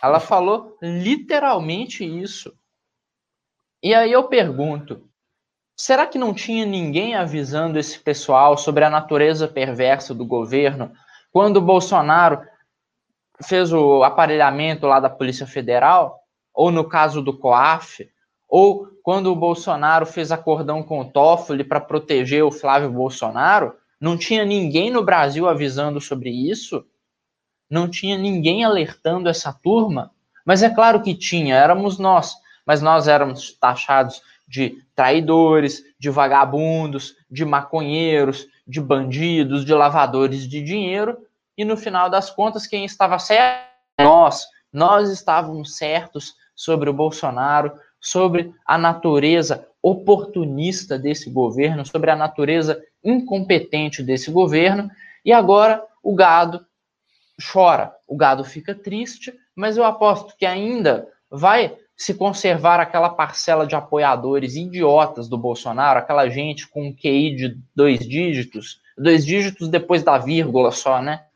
ela 0.00 0.20
falou 0.20 0.78
literalmente 0.80 2.04
isso. 2.04 2.52
E 3.82 3.92
aí 3.92 4.12
eu 4.12 4.28
pergunto, 4.28 5.08
Será 5.84 6.06
que 6.06 6.16
não 6.16 6.32
tinha 6.32 6.64
ninguém 6.64 7.16
avisando 7.16 7.76
esse 7.76 7.98
pessoal 7.98 8.56
sobre 8.56 8.84
a 8.84 8.88
natureza 8.88 9.48
perversa 9.48 10.14
do 10.14 10.24
governo 10.24 10.92
quando 11.32 11.56
o 11.56 11.60
Bolsonaro 11.60 12.40
fez 13.42 13.72
o 13.72 14.04
aparelhamento 14.04 14.86
lá 14.86 15.00
da 15.00 15.10
Polícia 15.10 15.44
Federal? 15.44 16.20
Ou 16.54 16.70
no 16.70 16.84
caso 16.84 17.20
do 17.20 17.36
COAF? 17.36 18.08
Ou 18.48 18.90
quando 19.02 19.32
o 19.32 19.34
Bolsonaro 19.34 20.06
fez 20.06 20.30
acordão 20.30 20.84
com 20.84 21.00
o 21.00 21.10
Toffoli 21.10 21.64
para 21.64 21.80
proteger 21.80 22.44
o 22.44 22.52
Flávio 22.52 22.92
Bolsonaro? 22.92 23.74
Não 24.00 24.16
tinha 24.16 24.44
ninguém 24.44 24.88
no 24.88 25.02
Brasil 25.02 25.48
avisando 25.48 26.00
sobre 26.00 26.30
isso? 26.30 26.86
Não 27.68 27.88
tinha 27.88 28.16
ninguém 28.16 28.64
alertando 28.64 29.28
essa 29.28 29.52
turma? 29.52 30.12
Mas 30.46 30.62
é 30.62 30.70
claro 30.70 31.02
que 31.02 31.12
tinha, 31.12 31.56
éramos 31.56 31.98
nós, 31.98 32.36
mas 32.64 32.80
nós 32.80 33.08
éramos 33.08 33.50
taxados 33.58 34.22
de 34.52 34.84
traidores, 34.94 35.82
de 35.98 36.10
vagabundos, 36.10 37.16
de 37.30 37.42
maconheiros, 37.42 38.46
de 38.68 38.82
bandidos, 38.82 39.64
de 39.64 39.72
lavadores 39.72 40.46
de 40.46 40.60
dinheiro, 40.60 41.16
e 41.56 41.64
no 41.64 41.74
final 41.74 42.10
das 42.10 42.28
contas, 42.28 42.66
quem 42.66 42.84
estava 42.84 43.18
certo? 43.18 43.64
Nós. 43.98 44.46
Nós 44.70 45.08
estávamos 45.08 45.78
certos 45.78 46.34
sobre 46.54 46.90
o 46.90 46.92
Bolsonaro, 46.92 47.72
sobre 47.98 48.52
a 48.66 48.76
natureza 48.76 49.66
oportunista 49.82 50.98
desse 50.98 51.30
governo, 51.30 51.86
sobre 51.86 52.10
a 52.10 52.16
natureza 52.16 52.78
incompetente 53.02 54.02
desse 54.02 54.30
governo, 54.30 54.90
e 55.24 55.32
agora 55.32 55.82
o 56.02 56.14
gado 56.14 56.62
chora, 57.50 57.94
o 58.06 58.18
gado 58.18 58.44
fica 58.44 58.74
triste, 58.74 59.32
mas 59.56 59.78
eu 59.78 59.84
aposto 59.84 60.36
que 60.36 60.44
ainda 60.44 61.08
vai 61.30 61.74
se 61.96 62.14
conservar 62.14 62.80
aquela 62.80 63.10
parcela 63.10 63.66
de 63.66 63.74
apoiadores 63.74 64.56
idiotas 64.56 65.28
do 65.28 65.38
Bolsonaro, 65.38 65.98
aquela 65.98 66.28
gente 66.28 66.68
com 66.68 66.88
um 66.88 66.92
QI 66.92 67.36
de 67.36 67.58
dois 67.74 68.00
dígitos, 68.00 68.80
dois 68.96 69.24
dígitos 69.24 69.68
depois 69.68 70.02
da 70.02 70.18
vírgula 70.18 70.70
só, 70.70 71.00
né? 71.00 71.26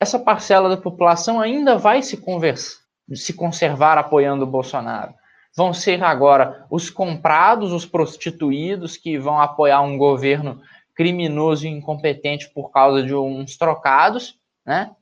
Essa 0.00 0.18
parcela 0.18 0.68
da 0.68 0.76
população 0.76 1.40
ainda 1.40 1.78
vai 1.78 2.02
se, 2.02 2.16
conversa, 2.16 2.78
se 3.14 3.32
conservar 3.32 3.98
apoiando 3.98 4.44
o 4.44 4.48
Bolsonaro. 4.48 5.14
Vão 5.54 5.72
ser 5.72 6.02
agora 6.02 6.66
os 6.70 6.90
comprados, 6.90 7.72
os 7.72 7.84
prostituídos 7.84 8.96
que 8.96 9.18
vão 9.18 9.40
apoiar 9.40 9.82
um 9.82 9.98
governo 9.98 10.60
criminoso 10.94 11.66
e 11.66 11.70
incompetente 11.70 12.50
por 12.50 12.70
causa 12.70 13.02
de 13.02 13.14
uns 13.14 13.56
trocados, 13.56 14.38
né? 14.64 14.94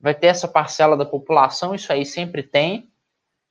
Vai 0.00 0.14
ter 0.14 0.28
essa 0.28 0.46
parcela 0.46 0.96
da 0.96 1.04
população, 1.04 1.74
isso 1.74 1.92
aí 1.92 2.04
sempre 2.04 2.42
tem. 2.42 2.88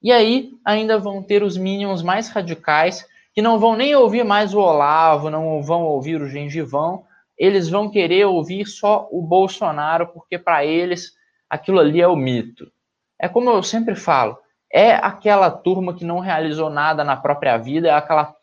E 0.01 0.11
aí 0.11 0.51
ainda 0.63 0.97
vão 0.97 1.21
ter 1.21 1.43
os 1.43 1.57
mínimos 1.57 2.01
mais 2.01 2.29
radicais 2.29 3.05
que 3.33 3.41
não 3.41 3.59
vão 3.59 3.75
nem 3.75 3.95
ouvir 3.95 4.23
mais 4.23 4.53
o 4.53 4.59
Olavo, 4.59 5.29
não 5.29 5.61
vão 5.61 5.83
ouvir 5.83 6.21
o 6.21 6.27
Gengivão, 6.27 7.05
eles 7.37 7.69
vão 7.69 7.89
querer 7.89 8.25
ouvir 8.25 8.65
só 8.65 9.07
o 9.11 9.21
Bolsonaro, 9.21 10.07
porque 10.07 10.39
para 10.39 10.65
eles 10.65 11.13
aquilo 11.49 11.79
ali 11.79 12.01
é 12.01 12.07
o 12.07 12.15
mito. 12.15 12.71
É 13.19 13.27
como 13.27 13.49
eu 13.49 13.61
sempre 13.61 13.95
falo, 13.95 14.37
é 14.71 14.93
aquela 14.93 15.51
turma 15.51 15.93
que 15.93 16.03
não 16.03 16.19
realizou 16.19 16.69
nada 16.69 17.03
na 17.03 17.15
própria 17.15 17.57
vida, 17.57 17.89
é 17.89 17.91
aquela 17.91 18.35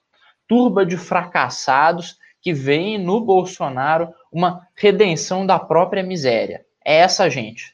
turba 0.47 0.87
de 0.87 0.97
fracassados 0.97 2.17
que 2.41 2.53
vem 2.53 2.99
no 2.99 3.21
Bolsonaro 3.21 4.13
uma 4.31 4.67
redenção 4.77 5.47
da 5.47 5.59
própria 5.59 6.03
miséria. 6.03 6.65
É 6.85 6.99
essa 6.99 7.29
gente. 7.29 7.74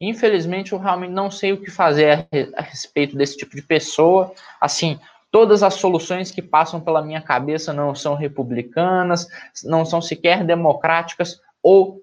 Infelizmente, 0.00 0.72
eu 0.72 0.78
realmente 0.78 1.12
não 1.12 1.30
sei 1.30 1.52
o 1.52 1.60
que 1.60 1.70
fazer 1.70 2.26
a 2.56 2.62
respeito 2.62 3.16
desse 3.16 3.36
tipo 3.36 3.54
de 3.54 3.62
pessoa. 3.62 4.32
Assim, 4.58 4.98
todas 5.30 5.62
as 5.62 5.74
soluções 5.74 6.30
que 6.30 6.40
passam 6.40 6.80
pela 6.80 7.02
minha 7.02 7.20
cabeça 7.20 7.72
não 7.72 7.94
são 7.94 8.14
republicanas, 8.14 9.26
não 9.62 9.84
são 9.84 10.00
sequer 10.00 10.42
democráticas 10.42 11.40
ou 11.62 12.02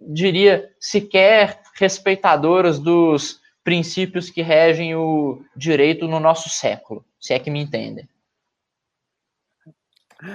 diria 0.00 0.68
sequer 0.80 1.60
respeitadoras 1.76 2.80
dos 2.80 3.40
princípios 3.62 4.28
que 4.28 4.42
regem 4.42 4.96
o 4.96 5.44
direito 5.54 6.08
no 6.08 6.18
nosso 6.18 6.48
século, 6.48 7.04
se 7.20 7.32
é 7.32 7.38
que 7.38 7.50
me 7.50 7.60
entendem. 7.60 8.08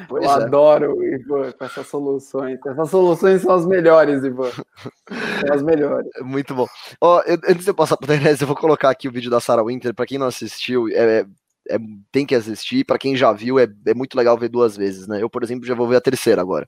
Pois 0.07 0.23
eu 0.25 0.29
é. 0.29 0.33
adoro, 0.33 1.03
Ivan, 1.03 1.51
com 1.53 1.65
essas 1.65 1.87
soluções. 1.87 2.59
Essas 2.65 2.89
soluções 2.89 3.41
são 3.41 3.55
as 3.55 3.65
melhores, 3.65 4.23
Ivan. 4.23 4.51
São 4.51 5.53
as 5.53 5.63
melhores. 5.63 6.09
Muito 6.21 6.53
bom. 6.53 6.67
Ó, 6.99 7.21
eu, 7.21 7.37
antes 7.47 7.63
de 7.63 7.69
eu 7.69 7.75
passar 7.75 7.95
para 7.95 8.05
o 8.05 8.07
Denise, 8.07 8.41
eu 8.41 8.47
vou 8.47 8.55
colocar 8.55 8.89
aqui 8.89 9.07
o 9.07 9.11
vídeo 9.11 9.31
da 9.31 9.39
Sarah 9.39 9.63
Winter. 9.63 9.93
Para 9.93 10.05
quem 10.05 10.17
não 10.17 10.27
assistiu, 10.27 10.89
é, 10.89 11.25
é, 11.69 11.77
tem 12.11 12.25
que 12.25 12.35
assistir. 12.35 12.83
Para 12.83 12.97
quem 12.97 13.15
já 13.15 13.31
viu, 13.31 13.57
é, 13.59 13.67
é 13.85 13.93
muito 13.93 14.15
legal 14.15 14.37
ver 14.37 14.49
duas 14.49 14.75
vezes, 14.75 15.07
né? 15.07 15.21
Eu, 15.21 15.29
por 15.29 15.41
exemplo, 15.41 15.65
já 15.65 15.73
vou 15.73 15.87
ver 15.87 15.97
a 15.97 16.01
terceira 16.01 16.41
agora. 16.41 16.67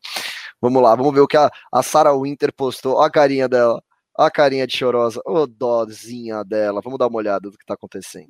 Vamos 0.62 0.82
lá, 0.82 0.96
vamos 0.96 1.14
ver 1.14 1.22
o 1.22 1.28
que 1.28 1.38
a, 1.38 1.50
a 1.74 1.84
Sarah 1.84 2.18
Winter 2.18 2.54
postou. 2.54 2.96
Olha 2.96 3.08
a 3.08 3.12
carinha 3.12 3.50
dela. 3.50 3.82
Olha 4.18 4.28
a 4.28 4.32
carinha 4.32 4.66
de 4.66 4.78
chorosa. 4.78 5.22
Ô, 5.26 5.40
oh, 5.40 5.48
dózinha 5.48 6.44
dela. 6.46 6.82
Vamos 6.82 6.98
dar 6.98 7.08
uma 7.08 7.18
olhada 7.18 7.50
do 7.50 7.58
que 7.58 7.64
está 7.64 7.74
acontecendo. 7.74 8.30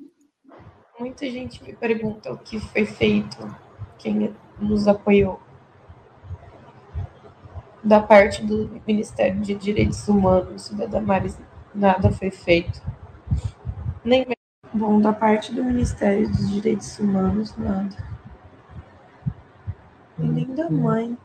Muita 0.98 1.30
gente 1.30 1.62
me 1.62 1.74
pergunta 1.74 2.32
o 2.32 2.38
que 2.38 2.58
foi 2.58 2.84
feito. 2.84 3.38
Quem 4.00 4.34
nos 4.58 4.88
apoiou. 4.88 5.38
Da 7.84 8.00
parte 8.00 8.44
do 8.44 8.80
Ministério 8.86 9.40
de 9.40 9.54
Direitos 9.54 10.08
Humanos 10.08 10.70
da 10.70 10.86
Damares, 10.86 11.38
nada 11.74 12.10
foi 12.10 12.30
feito. 12.30 12.82
Nem 14.02 14.26
bom 14.72 15.00
da 15.00 15.12
parte 15.12 15.54
do 15.54 15.62
Ministério 15.62 16.28
dos 16.28 16.50
Direitos 16.50 16.98
Humanos, 16.98 17.54
nada. 17.58 17.94
E 20.18 20.22
nem 20.22 20.46
da 20.54 20.70
mãe. 20.70 21.16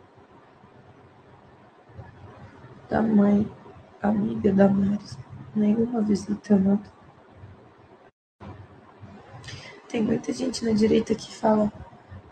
Da 2.90 3.02
mãe, 3.02 3.50
amiga 4.02 4.52
da 4.52 4.68
Maris. 4.68 5.18
Nenhuma 5.56 6.02
visita, 6.02 6.58
nada. 6.58 6.96
Tem 9.88 10.04
muita 10.04 10.34
gente 10.34 10.66
na 10.66 10.72
direita 10.72 11.16
que 11.16 11.34
fala 11.34 11.72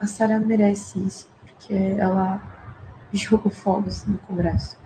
a 0.04 0.08
Sara 0.08 0.38
merece 0.38 1.00
isso, 1.00 1.30
porque 1.40 1.74
ela 1.74 2.42
jogou 3.14 3.50
fogos 3.50 4.06
no 4.06 4.18
Congresso, 4.20 4.78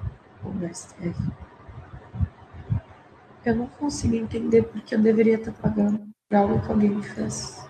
no 0.43 0.73
STF. 0.73 1.15
Eu 3.43 3.55
não 3.55 3.65
consigo 3.65 4.15
entender 4.15 4.61
porque 4.61 4.93
eu 4.93 4.99
deveria 4.99 5.37
estar 5.37 5.53
pagando 5.53 6.07
por 6.29 6.37
algo 6.37 6.61
que 6.61 6.71
alguém 6.71 6.89
me 6.91 7.01
fez. 7.01 7.65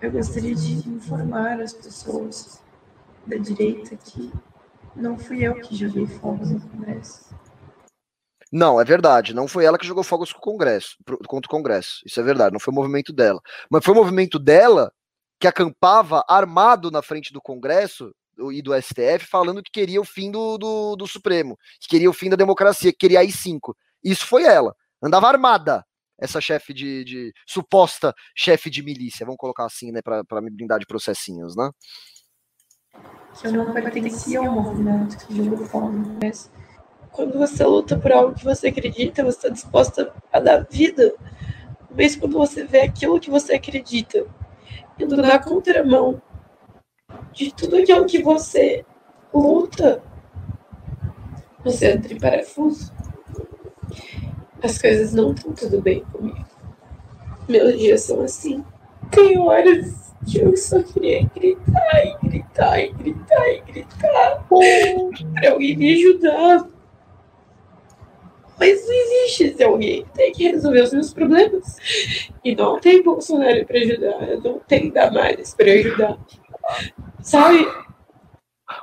Eu 0.00 0.10
gostaria 0.10 0.56
de 0.56 0.88
informar 0.88 1.60
as 1.60 1.72
pessoas 1.72 2.60
da 3.24 3.36
direita 3.36 3.94
que 3.96 4.32
não 4.96 5.16
fui 5.16 5.46
eu 5.46 5.60
que 5.60 5.76
joguei 5.76 6.06
fogos 6.06 6.50
no 6.50 6.60
Congresso. 6.60 7.32
Não, 8.50 8.80
é 8.80 8.84
verdade. 8.84 9.34
Não 9.34 9.46
foi 9.46 9.66
ela 9.66 9.78
que 9.78 9.86
jogou 9.86 10.02
fogos 10.02 10.32
com 10.32 10.38
o 10.38 10.42
Congresso, 10.42 10.96
contra 11.28 11.46
o 11.46 11.50
Congresso. 11.50 12.00
Isso 12.04 12.18
é 12.18 12.24
verdade. 12.24 12.52
Não 12.52 12.60
foi 12.60 12.72
o 12.72 12.74
movimento 12.74 13.12
dela. 13.12 13.40
Mas 13.70 13.84
foi 13.84 13.94
o 13.94 13.96
movimento 13.96 14.38
dela 14.38 14.92
que 15.38 15.46
acampava 15.46 16.24
armado 16.28 16.90
na 16.90 17.02
frente 17.02 17.32
do 17.32 17.40
Congresso 17.40 18.12
e 18.52 18.62
do 18.62 18.72
STF, 18.80 19.26
falando 19.28 19.62
que 19.62 19.70
queria 19.70 20.00
o 20.00 20.04
fim 20.04 20.30
do, 20.30 20.58
do, 20.58 20.96
do 20.96 21.06
Supremo, 21.06 21.56
que 21.80 21.88
queria 21.88 22.10
o 22.10 22.12
fim 22.12 22.30
da 22.30 22.36
democracia, 22.36 22.92
que 22.92 22.98
queria 22.98 23.20
AI-5. 23.20 23.74
Isso 24.02 24.26
foi 24.26 24.44
ela. 24.44 24.74
Andava 25.02 25.28
armada, 25.28 25.84
essa 26.18 26.40
chefe 26.40 26.74
de, 26.74 27.04
de 27.04 27.32
suposta 27.46 28.14
chefe 28.36 28.68
de 28.68 28.82
milícia, 28.82 29.24
vamos 29.24 29.38
colocar 29.38 29.64
assim, 29.64 29.92
né, 29.92 30.00
para 30.02 30.40
me 30.40 30.50
blindar 30.50 30.78
de 30.78 30.86
processinhos, 30.86 31.56
né? 31.56 31.70
Eu 33.44 33.52
não 33.52 33.72
pertencia 33.72 34.40
ao 34.40 34.52
movimento 34.52 35.16
que 35.24 35.36
jogou 35.36 35.64
fome, 35.66 36.18
mas 36.20 36.50
quando 37.12 37.38
você 37.38 37.64
luta 37.64 37.96
por 37.96 38.10
algo 38.10 38.34
que 38.34 38.44
você 38.44 38.68
acredita, 38.68 39.22
você 39.22 39.36
está 39.36 39.48
disposta 39.48 40.12
a 40.32 40.40
dar 40.40 40.66
vida, 40.68 41.14
mesmo 41.90 42.22
quando 42.22 42.36
você 42.36 42.64
vê 42.64 42.80
aquilo 42.80 43.20
que 43.20 43.30
você 43.30 43.54
acredita 43.54 44.26
indo 44.98 45.16
na 45.16 45.38
contramão 45.38 46.20
de 47.32 47.54
tudo 47.54 47.76
aquilo 47.76 48.06
que 48.06 48.22
você 48.22 48.84
luta, 49.32 50.02
você 51.64 51.92
entra 51.92 52.12
em 52.12 52.18
parafuso. 52.18 52.92
As 54.62 54.78
coisas 54.78 55.12
não 55.12 55.32
estão 55.32 55.52
tudo 55.52 55.80
bem 55.80 56.04
comigo. 56.12 56.44
Meus 57.48 57.78
dias 57.78 58.02
são 58.02 58.22
assim. 58.22 58.64
Tem 59.10 59.38
horas 59.38 60.12
que 60.26 60.38
eu 60.38 60.56
só 60.56 60.82
queria 60.82 61.24
gritar 61.34 62.04
e 62.04 62.16
gritar 62.22 62.80
e 62.80 62.92
gritar 62.92 63.48
e 63.48 63.60
gritar 63.60 64.44
pra 64.48 65.50
alguém 65.50 65.76
me 65.76 65.94
ajudar. 65.94 66.66
Mas 68.58 68.86
não 68.86 68.94
existe 68.94 69.44
esse 69.44 69.62
alguém. 69.62 70.04
Tem 70.14 70.32
que 70.32 70.48
resolver 70.48 70.82
os 70.82 70.92
meus 70.92 71.12
problemas. 71.12 71.76
E 72.44 72.54
não 72.54 72.80
tem 72.80 73.02
Bolsonaro 73.02 73.64
para 73.66 73.78
ajudar. 73.78 74.18
Não 74.42 74.58
tem 74.58 74.90
Damares 74.90 75.54
para 75.54 75.72
ajudar. 75.72 76.18
Sabe? 77.22 77.66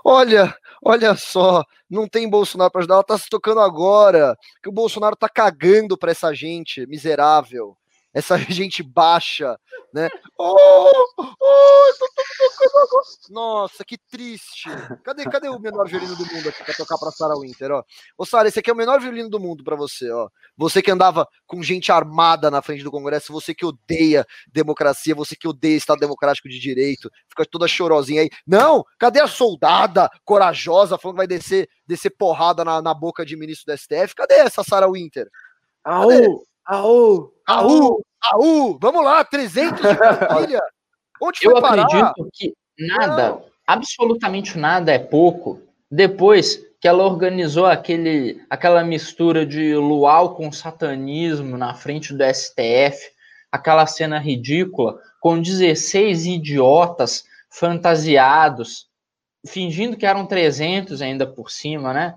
Olha, 0.04 0.56
olha 0.84 1.16
só, 1.16 1.64
não 1.90 2.08
tem 2.08 2.30
Bolsonaro 2.30 2.72
para 2.72 2.82
ajudar, 2.82 2.96
ela 2.96 3.04
tá 3.04 3.18
se 3.18 3.30
tocando 3.30 3.60
agora, 3.60 4.36
que 4.62 4.70
o 4.70 4.72
Bolsonaro 4.72 5.16
tá 5.16 5.30
cagando 5.30 5.98
para 5.98 6.12
essa 6.12 6.34
gente 6.34 6.86
miserável 6.88 7.78
essa 8.16 8.38
gente 8.50 8.82
baixa, 8.82 9.60
né? 9.94 10.10
Oh, 10.40 10.90
oh, 11.18 11.34
Nossa, 13.30 13.84
que 13.84 13.98
triste. 13.98 14.70
Cadê, 15.04 15.26
cadê 15.26 15.50
o 15.50 15.60
menor 15.60 15.88
violino 15.88 16.16
do 16.16 16.26
mundo 16.26 16.48
aqui 16.48 16.64
para 16.64 16.74
tocar 16.74 16.98
para 16.98 17.12
Sarah 17.12 17.38
Winter, 17.38 17.72
ó? 17.72 17.84
Ô 18.18 18.26
Sarah, 18.26 18.48
esse 18.48 18.60
aqui 18.60 18.70
é 18.70 18.74
o 18.74 18.78
menor 18.78 19.02
violino 19.02 19.30
do 19.30 19.40
mundo 19.40 19.66
para 19.66 19.76
você, 19.76 20.10
ó. 20.10 20.30
Você 20.56 20.82
que 20.82 20.90
andava 20.90 21.28
com 21.46 21.62
gente 21.62 21.92
armada 21.92 22.50
na 22.50 22.62
frente 22.62 22.84
do 22.84 22.92
Congresso, 22.92 23.34
você 23.34 23.54
que 23.54 23.66
odeia 23.66 24.26
democracia, 24.48 25.14
você 25.14 25.36
que 25.36 25.48
odeia 25.48 25.76
Estado 25.76 26.00
democrático 26.00 26.48
de 26.48 26.58
direito, 26.58 27.12
fica 27.30 27.46
toda 27.46 27.68
chorosinha 27.68 28.22
aí. 28.22 28.30
Não, 28.48 28.86
cadê 28.98 29.20
a 29.20 29.28
soldada 29.28 30.10
corajosa 30.24 30.98
falando 30.98 31.16
que 31.16 31.20
vai 31.20 31.28
descer, 31.28 31.70
descer 31.86 32.12
porrada 32.12 32.64
na, 32.64 32.82
na 32.82 32.94
boca 32.94 33.26
de 33.26 33.36
ministro 33.36 33.74
do 33.74 33.78
STF? 33.78 34.16
Cadê 34.16 34.36
essa 34.36 34.64
Sarah 34.64 34.90
Winter? 34.90 35.30
Cadê? 35.84 36.28
Au! 36.28 36.55
Aú! 36.66 37.32
Aú! 37.48 38.02
Aú! 38.32 38.78
Vamos 38.82 39.04
lá, 39.04 39.24
300 39.24 39.82
de 39.82 39.94
Brasília! 39.94 40.62
Onde 41.22 41.40
foi 41.40 41.54
Eu 41.54 41.62
parar? 41.62 41.84
acredito 41.84 42.30
que 42.34 42.54
nada, 42.78 43.30
Não. 43.30 43.44
absolutamente 43.66 44.58
nada 44.58 44.92
é 44.92 45.00
pouco, 45.00 45.62
depois 45.90 46.62
que 46.82 46.88
ela 46.88 47.06
organizou 47.06 47.66
aquele, 47.66 48.44
aquela 48.50 48.84
mistura 48.84 49.46
de 49.46 49.76
luau 49.76 50.36
com 50.36 50.52
satanismo 50.52 51.58
na 51.58 51.74
frente 51.74 52.14
do 52.14 52.24
STF, 52.24 53.00
aquela 53.52 53.86
cena 53.88 54.20
ridícula, 54.20 55.00
com 55.22 55.42
16 55.42 56.26
idiotas 56.26 57.24
fantasiados, 57.50 58.88
fingindo 59.48 59.96
que 59.96 60.06
eram 60.06 60.26
300 60.26 61.02
ainda 61.02 61.26
por 61.26 61.50
cima, 61.50 61.94
né? 61.94 62.16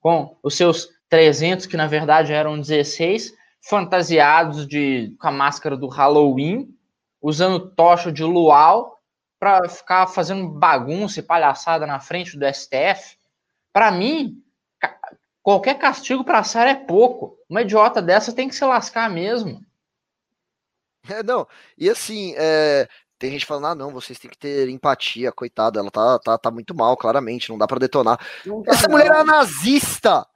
Com 0.00 0.36
os 0.42 0.56
seus 0.56 0.88
300, 1.08 1.66
que 1.66 1.76
na 1.76 1.86
verdade 1.86 2.32
eram 2.32 2.58
16, 2.60 3.32
fantasiados 3.62 4.66
de 4.66 5.14
com 5.20 5.28
a 5.28 5.32
máscara 5.32 5.76
do 5.76 5.88
Halloween, 5.88 6.74
usando 7.20 7.70
tocha 7.74 8.10
de 8.10 8.24
luau 8.24 8.98
para 9.38 9.68
ficar 9.68 10.06
fazendo 10.06 10.48
bagunça 10.48 11.20
e 11.20 11.22
palhaçada 11.22 11.86
na 11.86 12.00
frente 12.00 12.38
do 12.38 12.46
STF. 12.46 13.16
Para 13.72 13.90
mim, 13.90 14.42
qualquer 15.42 15.78
castigo 15.78 16.24
para 16.24 16.40
a 16.40 16.44
Sara 16.44 16.70
é 16.70 16.74
pouco. 16.74 17.38
Uma 17.48 17.62
idiota 17.62 18.02
dessa 18.02 18.34
tem 18.34 18.48
que 18.48 18.54
se 18.54 18.64
lascar 18.64 19.08
mesmo. 19.10 19.64
É, 21.08 21.22
não. 21.22 21.46
E 21.78 21.88
assim, 21.88 22.34
é, 22.36 22.86
tem 23.18 23.30
gente 23.30 23.46
falando, 23.46 23.66
ah, 23.66 23.74
não, 23.74 23.90
vocês 23.90 24.18
têm 24.18 24.30
que 24.30 24.38
ter 24.38 24.68
empatia, 24.68 25.32
coitada, 25.32 25.78
ela 25.80 25.90
tá, 25.90 26.18
tá, 26.18 26.38
tá 26.38 26.50
muito 26.50 26.74
mal, 26.74 26.96
claramente, 26.96 27.50
não 27.50 27.58
dá 27.58 27.66
para 27.66 27.78
detonar. 27.78 28.18
Tá 28.18 28.50
Essa 28.66 28.88
não. 28.88 28.96
mulher 28.96 29.10
é 29.10 29.24
nazista! 29.24 30.26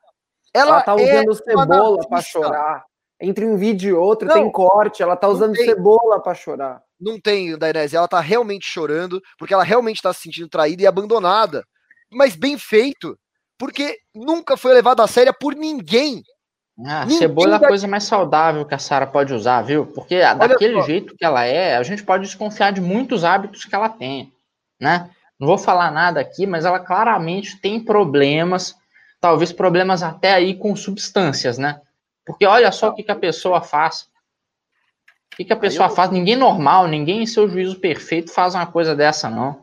Ela, 0.52 0.70
ela 0.70 0.82
tá 0.82 0.94
usando 0.94 1.32
é 1.32 1.34
cebola 1.34 2.08
para 2.08 2.22
chorar. 2.22 2.84
Entre 3.20 3.46
um 3.46 3.56
vídeo 3.56 3.90
e 3.90 3.92
outro 3.92 4.26
não, 4.26 4.34
tem 4.34 4.50
corte, 4.50 5.02
ela 5.02 5.16
tá 5.16 5.28
usando 5.28 5.54
tem, 5.54 5.64
cebola 5.64 6.20
para 6.20 6.34
chorar. 6.34 6.82
Não 7.00 7.20
tem, 7.20 7.56
Dainese, 7.56 7.96
ela 7.96 8.08
tá 8.08 8.20
realmente 8.20 8.66
chorando, 8.66 9.20
porque 9.38 9.54
ela 9.54 9.62
realmente 9.62 10.02
tá 10.02 10.12
se 10.12 10.22
sentindo 10.22 10.48
traída 10.48 10.82
e 10.82 10.86
abandonada. 10.86 11.64
Mas 12.12 12.34
bem 12.34 12.58
feito, 12.58 13.16
porque 13.58 13.96
nunca 14.14 14.56
foi 14.56 14.74
levada 14.74 15.02
a 15.02 15.06
sério 15.06 15.34
por 15.38 15.54
ninguém. 15.54 16.22
Ah, 16.84 17.08
cebola 17.08 17.52
é 17.52 17.56
a 17.56 17.68
coisa 17.68 17.86
mais 17.86 18.02
saudável 18.04 18.66
que 18.66 18.74
a 18.74 18.78
Sara 18.78 19.06
pode 19.06 19.32
usar, 19.32 19.62
viu? 19.62 19.86
Porque 19.86 20.16
Olha 20.16 20.34
daquele 20.34 20.80
só. 20.80 20.86
jeito 20.86 21.14
que 21.16 21.24
ela 21.24 21.44
é, 21.44 21.76
a 21.76 21.82
gente 21.84 22.02
pode 22.02 22.24
desconfiar 22.24 22.72
de 22.72 22.80
muitos 22.80 23.22
hábitos 23.22 23.64
que 23.64 23.74
ela 23.74 23.88
tem, 23.88 24.32
né? 24.80 25.08
Não 25.38 25.46
vou 25.46 25.58
falar 25.58 25.92
nada 25.92 26.20
aqui, 26.20 26.46
mas 26.46 26.64
ela 26.64 26.80
claramente 26.80 27.60
tem 27.60 27.78
problemas, 27.78 28.74
talvez 29.20 29.52
problemas 29.52 30.02
até 30.02 30.32
aí 30.32 30.54
com 30.54 30.74
substâncias, 30.74 31.58
né? 31.58 31.80
Porque 32.24 32.46
olha 32.46 32.72
só 32.72 32.88
o 32.88 32.94
que, 32.94 33.02
que 33.02 33.10
a 33.10 33.16
pessoa 33.16 33.60
faz. 33.60 34.08
O 35.32 35.36
que, 35.36 35.44
que 35.44 35.52
a 35.52 35.56
pessoa 35.56 35.88
eu... 35.88 35.94
faz? 35.94 36.10
Ninguém 36.10 36.36
normal, 36.36 36.86
ninguém 36.86 37.22
em 37.22 37.26
seu 37.26 37.48
juízo 37.48 37.80
perfeito 37.80 38.32
faz 38.32 38.54
uma 38.54 38.66
coisa 38.66 38.94
dessa, 38.94 39.28
não. 39.28 39.62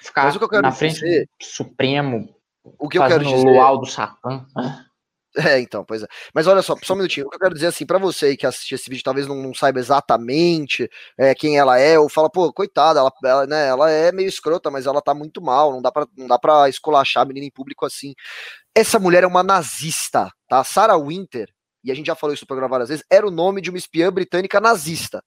Ficar 0.00 0.32
na 0.62 0.72
frente 0.72 0.94
dizer... 0.94 1.28
do 1.38 1.44
Supremo, 1.44 2.34
o 2.64 2.88
que 2.88 2.98
eu 2.98 3.06
quero 3.06 3.24
dizer... 3.24 3.44
luau 3.44 3.78
do 3.78 3.86
Satã. 3.86 4.44
É, 5.34 5.58
então, 5.60 5.82
pois 5.82 6.02
é. 6.02 6.06
Mas 6.34 6.46
olha 6.46 6.60
só, 6.60 6.76
só 6.82 6.92
um 6.92 6.96
minutinho. 6.96 7.26
O 7.26 7.30
que 7.30 7.36
eu 7.36 7.40
quero 7.40 7.54
dizer 7.54 7.68
assim, 7.68 7.86
para 7.86 7.98
você 7.98 8.36
que 8.36 8.46
assistiu 8.46 8.74
esse 8.74 8.90
vídeo, 8.90 9.02
talvez 9.02 9.26
não, 9.26 9.36
não 9.36 9.54
saiba 9.54 9.78
exatamente 9.78 10.90
é, 11.18 11.34
quem 11.34 11.56
ela 11.56 11.78
é, 11.78 11.98
ou 11.98 12.08
fala, 12.08 12.28
pô, 12.28 12.52
coitada, 12.52 13.00
ela, 13.00 13.10
ela, 13.24 13.46
né, 13.46 13.68
ela 13.68 13.90
é 13.90 14.12
meio 14.12 14.28
escrota, 14.28 14.70
mas 14.70 14.86
ela 14.86 15.00
tá 15.00 15.14
muito 15.14 15.40
mal, 15.40 15.72
não 15.72 15.80
dá 15.80 15.90
pra, 15.90 16.06
não 16.16 16.26
dá 16.26 16.38
pra 16.38 16.68
esculachar 16.68 17.22
a 17.22 17.26
menina 17.26 17.46
em 17.46 17.50
público 17.50 17.86
assim. 17.86 18.14
Essa 18.74 18.98
mulher 18.98 19.24
é 19.24 19.26
uma 19.26 19.42
nazista, 19.42 20.30
tá? 20.48 20.62
Sarah 20.64 20.98
Winter, 20.98 21.48
e 21.84 21.90
a 21.90 21.94
gente 21.94 22.06
já 22.06 22.14
falou 22.14 22.34
isso 22.34 22.44
no 22.44 22.46
programa 22.46 22.70
várias 22.70 22.88
vezes, 22.88 23.04
era 23.10 23.26
o 23.26 23.30
nome 23.30 23.60
de 23.60 23.70
uma 23.70 23.78
espiã 23.78 24.12
britânica 24.12 24.60
nazista. 24.60 25.24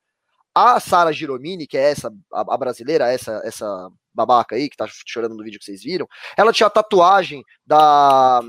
A 0.53 0.79
Sara 0.79 1.11
Giromini, 1.11 1.67
que 1.67 1.77
é 1.77 1.91
essa, 1.91 2.13
a, 2.31 2.41
a, 2.53 2.57
brasileira, 2.57 3.11
essa, 3.11 3.41
essa 3.43 3.89
babaca 4.13 4.55
aí, 4.55 4.69
que 4.69 4.77
tá 4.77 4.87
chorando 5.05 5.35
no 5.35 5.43
vídeo 5.43 5.59
que 5.59 5.65
vocês 5.65 5.83
viram, 5.83 6.07
ela 6.37 6.53
tinha 6.53 6.67
a 6.67 6.69
tatuagem 6.69 7.43
da. 7.65 8.39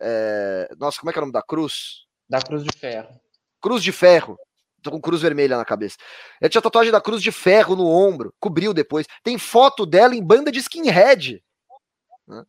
É, 0.00 0.68
nossa, 0.78 1.00
como 1.00 1.08
é 1.08 1.12
que 1.12 1.18
é 1.18 1.22
o 1.22 1.24
nome 1.24 1.32
da 1.32 1.42
cruz? 1.42 2.06
Da 2.28 2.42
Cruz 2.42 2.62
de 2.62 2.78
Ferro. 2.78 3.08
Cruz 3.60 3.82
de 3.82 3.90
Ferro. 3.90 4.38
Tô 4.82 4.90
com 4.90 5.00
cruz 5.00 5.22
vermelha 5.22 5.56
na 5.56 5.64
cabeça. 5.64 5.96
Ela 6.40 6.50
tinha 6.50 6.62
tatuagem 6.62 6.92
da 6.92 7.00
Cruz 7.00 7.22
de 7.22 7.32
Ferro 7.32 7.74
no 7.74 7.86
ombro, 7.86 8.32
cobriu 8.38 8.74
depois. 8.74 9.06
Tem 9.24 9.38
foto 9.38 9.86
dela 9.86 10.14
em 10.14 10.22
banda 10.22 10.52
de 10.52 10.58
skinhead. 10.58 11.42
Né? 12.26 12.44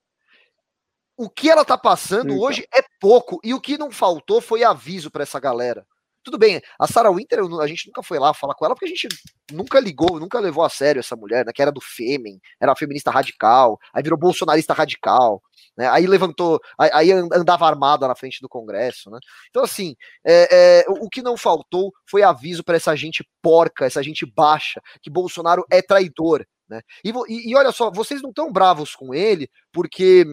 o 1.20 1.30
que 1.30 1.50
ela 1.50 1.66
tá 1.66 1.78
passando 1.78 2.32
Eita. 2.32 2.42
hoje 2.42 2.68
é 2.74 2.82
pouco. 3.00 3.40
E 3.44 3.54
o 3.54 3.62
que 3.62 3.78
não 3.78 3.92
faltou 3.92 4.42
foi 4.42 4.64
aviso 4.64 5.10
para 5.10 5.24
essa 5.24 5.40
galera. 5.40 5.86
Tudo 6.24 6.38
bem, 6.38 6.62
a 6.78 6.86
Sarah 6.86 7.12
Winter, 7.12 7.40
a 7.62 7.68
gente 7.68 7.88
nunca 7.88 8.04
foi 8.04 8.20
lá 8.20 8.34
falar 8.34 8.54
com 8.54 8.66
ela, 8.66 8.76
porque 8.76 8.86
a 8.86 8.90
gente 8.90 9.08
nunca 9.52 9.80
ligou, 9.80 10.20
nunca 10.20 10.40
levou 10.40 10.64
a 10.64 10.70
sério 10.70 11.00
essa 11.00 11.16
mulher, 11.16 11.46
né? 11.46 11.52
Que 11.54 11.62
era 11.62 11.72
do 11.72 11.80
Fêmen, 11.82 12.40
era 12.60 12.76
feminista 12.76 13.10
radical, 13.10 13.80
aí 13.94 14.04
virou 14.04 14.20
bolsonarista 14.20 14.74
radical, 14.74 15.42
né? 15.78 15.88
Aí 15.90 16.06
levantou, 16.06 16.60
aí, 16.78 17.12
andava 17.12 17.66
armada 17.66 18.08
na 18.08 18.16
frente 18.16 18.42
do 18.42 18.50
Congresso, 18.50 19.10
né? 19.10 19.18
Então, 19.50 19.64
assim, 19.64 19.96
é, 20.26 20.82
é, 20.82 20.86
o 20.90 21.10
que 21.10 21.22
não 21.22 21.38
faltou 21.38 21.92
foi 22.06 22.22
aviso 22.22 22.64
para 22.66 22.76
essa 22.76 22.96
gente 22.98 23.26
porca, 23.42 23.86
essa 23.86 24.04
gente 24.04 24.26
baixa, 24.26 24.82
que 25.02 25.10
Bolsonaro 25.10 25.66
é 25.72 25.82
traidor, 25.82 26.46
né? 26.70 26.82
E, 27.04 27.12
e, 27.50 27.56
olha 27.56 27.72
só, 27.72 27.90
vocês 27.90 28.22
não 28.22 28.30
estão 28.30 28.52
bravos 28.52 28.94
com 28.94 29.14
ele 29.14 29.50
porque 29.72 30.26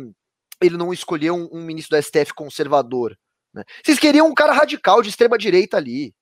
ele 0.62 0.76
não 0.76 0.92
escolheu 0.92 1.34
um, 1.34 1.48
um 1.52 1.64
ministro 1.64 1.96
do 1.96 2.02
STF 2.02 2.34
conservador. 2.34 3.16
Né? 3.54 3.64
Vocês 3.84 3.98
queriam 3.98 4.28
um 4.28 4.34
cara 4.34 4.52
radical 4.52 5.02
de 5.02 5.08
extrema 5.08 5.38
direita 5.38 5.76
ali. 5.76 6.14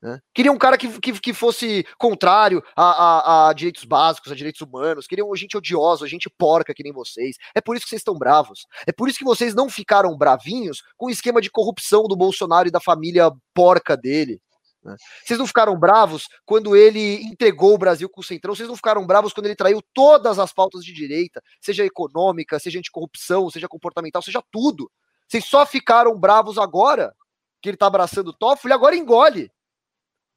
Né? 0.00 0.20
Queriam 0.32 0.54
um 0.54 0.58
cara 0.58 0.78
que, 0.78 0.88
que, 1.00 1.12
que 1.18 1.32
fosse 1.32 1.84
contrário 1.98 2.62
a, 2.76 2.84
a, 2.84 3.48
a, 3.48 3.52
direitos 3.52 3.84
básicos, 3.84 4.30
a 4.30 4.34
direitos 4.34 4.60
humanos. 4.60 5.06
Queriam 5.06 5.34
gente 5.34 5.56
odiosa, 5.56 6.06
gente 6.06 6.30
porca 6.30 6.72
que 6.72 6.84
nem 6.84 6.92
vocês. 6.92 7.36
É 7.54 7.60
por 7.60 7.76
isso 7.76 7.84
que 7.84 7.90
vocês 7.90 8.00
estão 8.00 8.14
bravos. 8.14 8.66
É 8.86 8.92
por 8.92 9.08
isso 9.08 9.18
que 9.18 9.24
vocês 9.24 9.54
não 9.54 9.68
ficaram 9.68 10.16
bravinhos 10.16 10.82
com 10.96 11.06
o 11.06 11.10
esquema 11.10 11.40
de 11.40 11.50
corrupção 11.50 12.04
do 12.04 12.16
Bolsonaro 12.16 12.68
e 12.68 12.72
da 12.72 12.80
família 12.80 13.30
porca 13.52 13.96
dele. 13.96 14.40
Né? 14.82 14.94
Vocês 15.24 15.38
não 15.38 15.46
ficaram 15.46 15.78
bravos 15.78 16.28
quando 16.44 16.76
ele 16.76 17.22
entregou 17.22 17.74
o 17.74 17.78
Brasil 17.78 18.08
com 18.08 18.20
o 18.20 18.24
Centrão, 18.24 18.54
vocês 18.54 18.68
não 18.68 18.76
ficaram 18.76 19.06
bravos 19.06 19.32
quando 19.32 19.46
ele 19.46 19.56
traiu 19.56 19.82
todas 19.92 20.38
as 20.38 20.52
pautas 20.52 20.84
de 20.84 20.92
direita, 20.92 21.42
seja 21.60 21.84
econômica, 21.84 22.58
seja 22.58 22.78
anticorrupção, 22.78 23.50
seja 23.50 23.68
comportamental, 23.68 24.22
seja 24.22 24.42
tudo. 24.50 24.90
Vocês 25.26 25.44
só 25.44 25.66
ficaram 25.66 26.18
bravos 26.18 26.58
agora 26.58 27.14
que 27.60 27.68
ele 27.68 27.76
tá 27.76 27.86
abraçando 27.86 28.28
o 28.28 28.32
Toffoli, 28.32 28.72
agora 28.72 28.96
engole. 28.96 29.52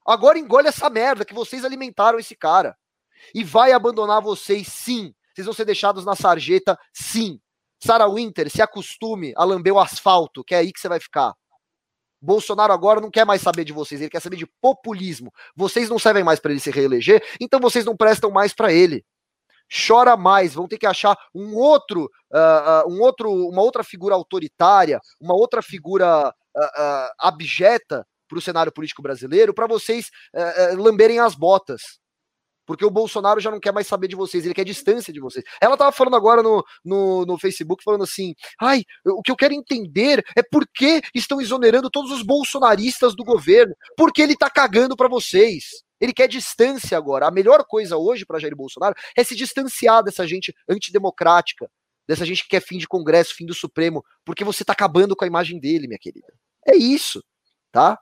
Agora 0.04 0.38
engole 0.38 0.68
essa 0.68 0.90
merda 0.90 1.24
que 1.24 1.34
vocês 1.34 1.64
alimentaram 1.64 2.18
esse 2.18 2.34
cara. 2.34 2.76
E 3.34 3.44
vai 3.44 3.72
abandonar 3.72 4.20
vocês, 4.20 4.66
sim. 4.66 5.14
Vocês 5.32 5.44
vão 5.44 5.54
ser 5.54 5.64
deixados 5.64 6.04
na 6.04 6.16
sarjeta, 6.16 6.78
sim. 6.92 7.40
Sarah 7.82 8.08
Winter, 8.08 8.50
se 8.50 8.60
acostume 8.60 9.32
a 9.36 9.44
lamber 9.44 9.72
o 9.72 9.78
asfalto, 9.78 10.44
que 10.44 10.54
é 10.54 10.58
aí 10.58 10.72
que 10.72 10.80
você 10.80 10.88
vai 10.88 11.00
ficar. 11.00 11.32
Bolsonaro 12.22 12.72
agora 12.72 13.00
não 13.00 13.10
quer 13.10 13.26
mais 13.26 13.42
saber 13.42 13.64
de 13.64 13.72
vocês, 13.72 14.00
ele 14.00 14.08
quer 14.08 14.20
saber 14.20 14.36
de 14.36 14.46
populismo. 14.46 15.32
Vocês 15.56 15.90
não 15.90 15.98
servem 15.98 16.22
mais 16.22 16.38
para 16.38 16.52
ele 16.52 16.60
se 16.60 16.70
reeleger, 16.70 17.20
então 17.40 17.58
vocês 17.58 17.84
não 17.84 17.96
prestam 17.96 18.30
mais 18.30 18.54
para 18.54 18.72
ele. 18.72 19.04
Chora 19.86 20.16
mais, 20.16 20.54
vão 20.54 20.68
ter 20.68 20.78
que 20.78 20.86
achar 20.86 21.16
um 21.34 21.56
outro, 21.56 22.04
uh, 22.32 22.86
uh, 22.86 22.92
um 22.92 23.00
outro, 23.00 23.32
uma 23.32 23.62
outra 23.62 23.82
figura 23.82 24.14
autoritária, 24.14 25.00
uma 25.20 25.34
outra 25.34 25.62
figura 25.62 26.28
uh, 26.28 27.08
abjeta 27.18 28.06
para 28.28 28.38
o 28.38 28.42
cenário 28.42 28.72
político 28.72 29.02
brasileiro, 29.02 29.52
para 29.52 29.66
vocês 29.66 30.08
lamberem 30.78 31.18
as 31.18 31.34
botas 31.34 32.01
porque 32.66 32.84
o 32.84 32.90
Bolsonaro 32.90 33.40
já 33.40 33.50
não 33.50 33.60
quer 33.60 33.72
mais 33.72 33.86
saber 33.86 34.08
de 34.08 34.16
vocês, 34.16 34.44
ele 34.44 34.54
quer 34.54 34.64
distância 34.64 35.12
de 35.12 35.20
vocês. 35.20 35.44
Ela 35.60 35.76
tava 35.76 35.92
falando 35.92 36.16
agora 36.16 36.42
no, 36.42 36.64
no, 36.84 37.26
no 37.26 37.38
Facebook, 37.38 37.82
falando 37.82 38.04
assim: 38.04 38.34
ai, 38.60 38.82
o 39.04 39.22
que 39.22 39.30
eu 39.30 39.36
quero 39.36 39.54
entender 39.54 40.24
é 40.36 40.42
por 40.42 40.66
que 40.66 41.02
estão 41.14 41.40
exonerando 41.40 41.90
todos 41.90 42.10
os 42.10 42.22
bolsonaristas 42.22 43.14
do 43.14 43.24
governo, 43.24 43.74
porque 43.96 44.22
ele 44.22 44.36
tá 44.36 44.50
cagando 44.50 44.96
para 44.96 45.08
vocês. 45.08 45.64
Ele 46.00 46.12
quer 46.12 46.26
distância 46.26 46.98
agora. 46.98 47.28
A 47.28 47.30
melhor 47.30 47.64
coisa 47.64 47.96
hoje 47.96 48.26
para 48.26 48.40
Jair 48.40 48.56
Bolsonaro 48.56 48.94
é 49.16 49.22
se 49.22 49.36
distanciar 49.36 50.02
dessa 50.02 50.26
gente 50.26 50.52
antidemocrática, 50.68 51.70
dessa 52.08 52.26
gente 52.26 52.42
que 52.42 52.48
quer 52.48 52.60
fim 52.60 52.76
de 52.76 52.88
Congresso, 52.88 53.36
fim 53.36 53.46
do 53.46 53.54
Supremo, 53.54 54.04
porque 54.24 54.42
você 54.44 54.64
tá 54.64 54.72
acabando 54.72 55.14
com 55.14 55.24
a 55.24 55.28
imagem 55.28 55.60
dele, 55.60 55.86
minha 55.86 56.00
querida. 56.00 56.32
É 56.66 56.76
isso, 56.76 57.22
tá? 57.70 57.96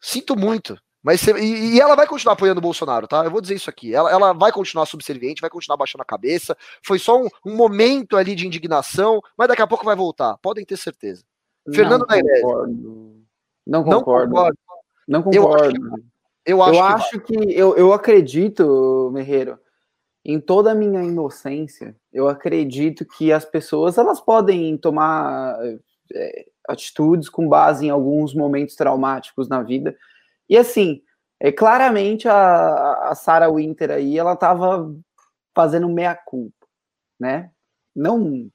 Sinto 0.00 0.36
muito. 0.36 0.78
Mas 1.04 1.22
e, 1.26 1.74
e, 1.74 1.80
ela 1.80 1.94
vai 1.94 2.06
continuar 2.06 2.32
apoiando 2.32 2.60
o 2.60 2.62
Bolsonaro, 2.62 3.06
tá? 3.06 3.22
Eu 3.22 3.30
vou 3.30 3.42
dizer 3.42 3.54
isso 3.54 3.68
aqui. 3.68 3.94
Ela, 3.94 4.10
ela 4.10 4.32
vai 4.32 4.50
continuar 4.50 4.86
subserviente, 4.86 5.42
vai 5.42 5.50
continuar 5.50 5.76
baixando 5.76 6.00
a 6.00 6.06
cabeça. 6.06 6.56
Foi 6.82 6.98
só 6.98 7.20
um, 7.20 7.28
um 7.44 7.54
momento 7.54 8.16
ali 8.16 8.34
de 8.34 8.46
indignação, 8.46 9.20
mas 9.36 9.48
daqui 9.48 9.60
a 9.60 9.66
pouco 9.66 9.84
vai 9.84 9.94
voltar. 9.94 10.38
Podem 10.38 10.64
ter 10.64 10.78
certeza. 10.78 11.22
Não 11.66 11.74
Fernando 11.74 12.06
concordo. 12.06 13.26
Não 13.66 13.84
concordo. 13.84 14.32
Não 14.32 14.42
concordo. 14.42 14.58
Não 15.06 15.22
concordo. 15.22 16.04
Eu 16.46 16.62
acho, 16.62 16.74
eu 16.74 16.84
acho, 16.84 17.20
que, 17.20 17.36
que, 17.36 17.58
eu, 17.58 17.76
eu 17.76 17.92
acredito, 17.92 19.10
Merreiro, 19.12 19.58
em 20.24 20.40
toda 20.40 20.72
a 20.72 20.74
minha 20.74 21.02
inocência, 21.02 21.94
eu 22.10 22.28
acredito 22.28 23.04
que 23.04 23.30
as 23.30 23.44
pessoas 23.44 23.98
elas 23.98 24.22
podem 24.22 24.76
tomar 24.78 25.54
é, 26.14 26.46
atitudes 26.66 27.28
com 27.28 27.46
base 27.46 27.86
em 27.86 27.90
alguns 27.90 28.34
momentos 28.34 28.74
traumáticos 28.74 29.48
na 29.48 29.62
vida 29.62 29.94
e 30.48 30.56
assim, 30.56 31.02
é, 31.40 31.52
claramente 31.52 32.28
a, 32.28 33.10
a 33.10 33.14
Sarah 33.14 33.50
Winter 33.50 33.90
aí, 33.90 34.18
ela 34.18 34.36
tava 34.36 34.94
fazendo 35.54 35.88
meia-culpa, 35.88 36.66
né? 37.18 37.50
Não 37.94 38.50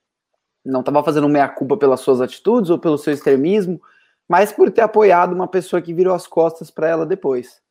não 0.64 0.82
estava 0.82 1.04
fazendo 1.04 1.28
meia-culpa 1.30 1.78
pelas 1.78 2.02
suas 2.02 2.22
atitudes 2.22 2.70
ou 2.70 2.78
pelo 2.78 2.98
seu 2.98 3.14
extremismo, 3.14 3.82
mas 4.28 4.52
por 4.52 4.70
ter 4.72 4.82
apoiado 4.82 5.34
uma 5.34 5.48
pessoa 5.48 5.82
que 5.82 5.94
virou 5.94 6.14
as 6.14 6.28
costas 6.28 6.70
para 6.70 6.88
ela 6.88 7.06
depois. 7.06 7.62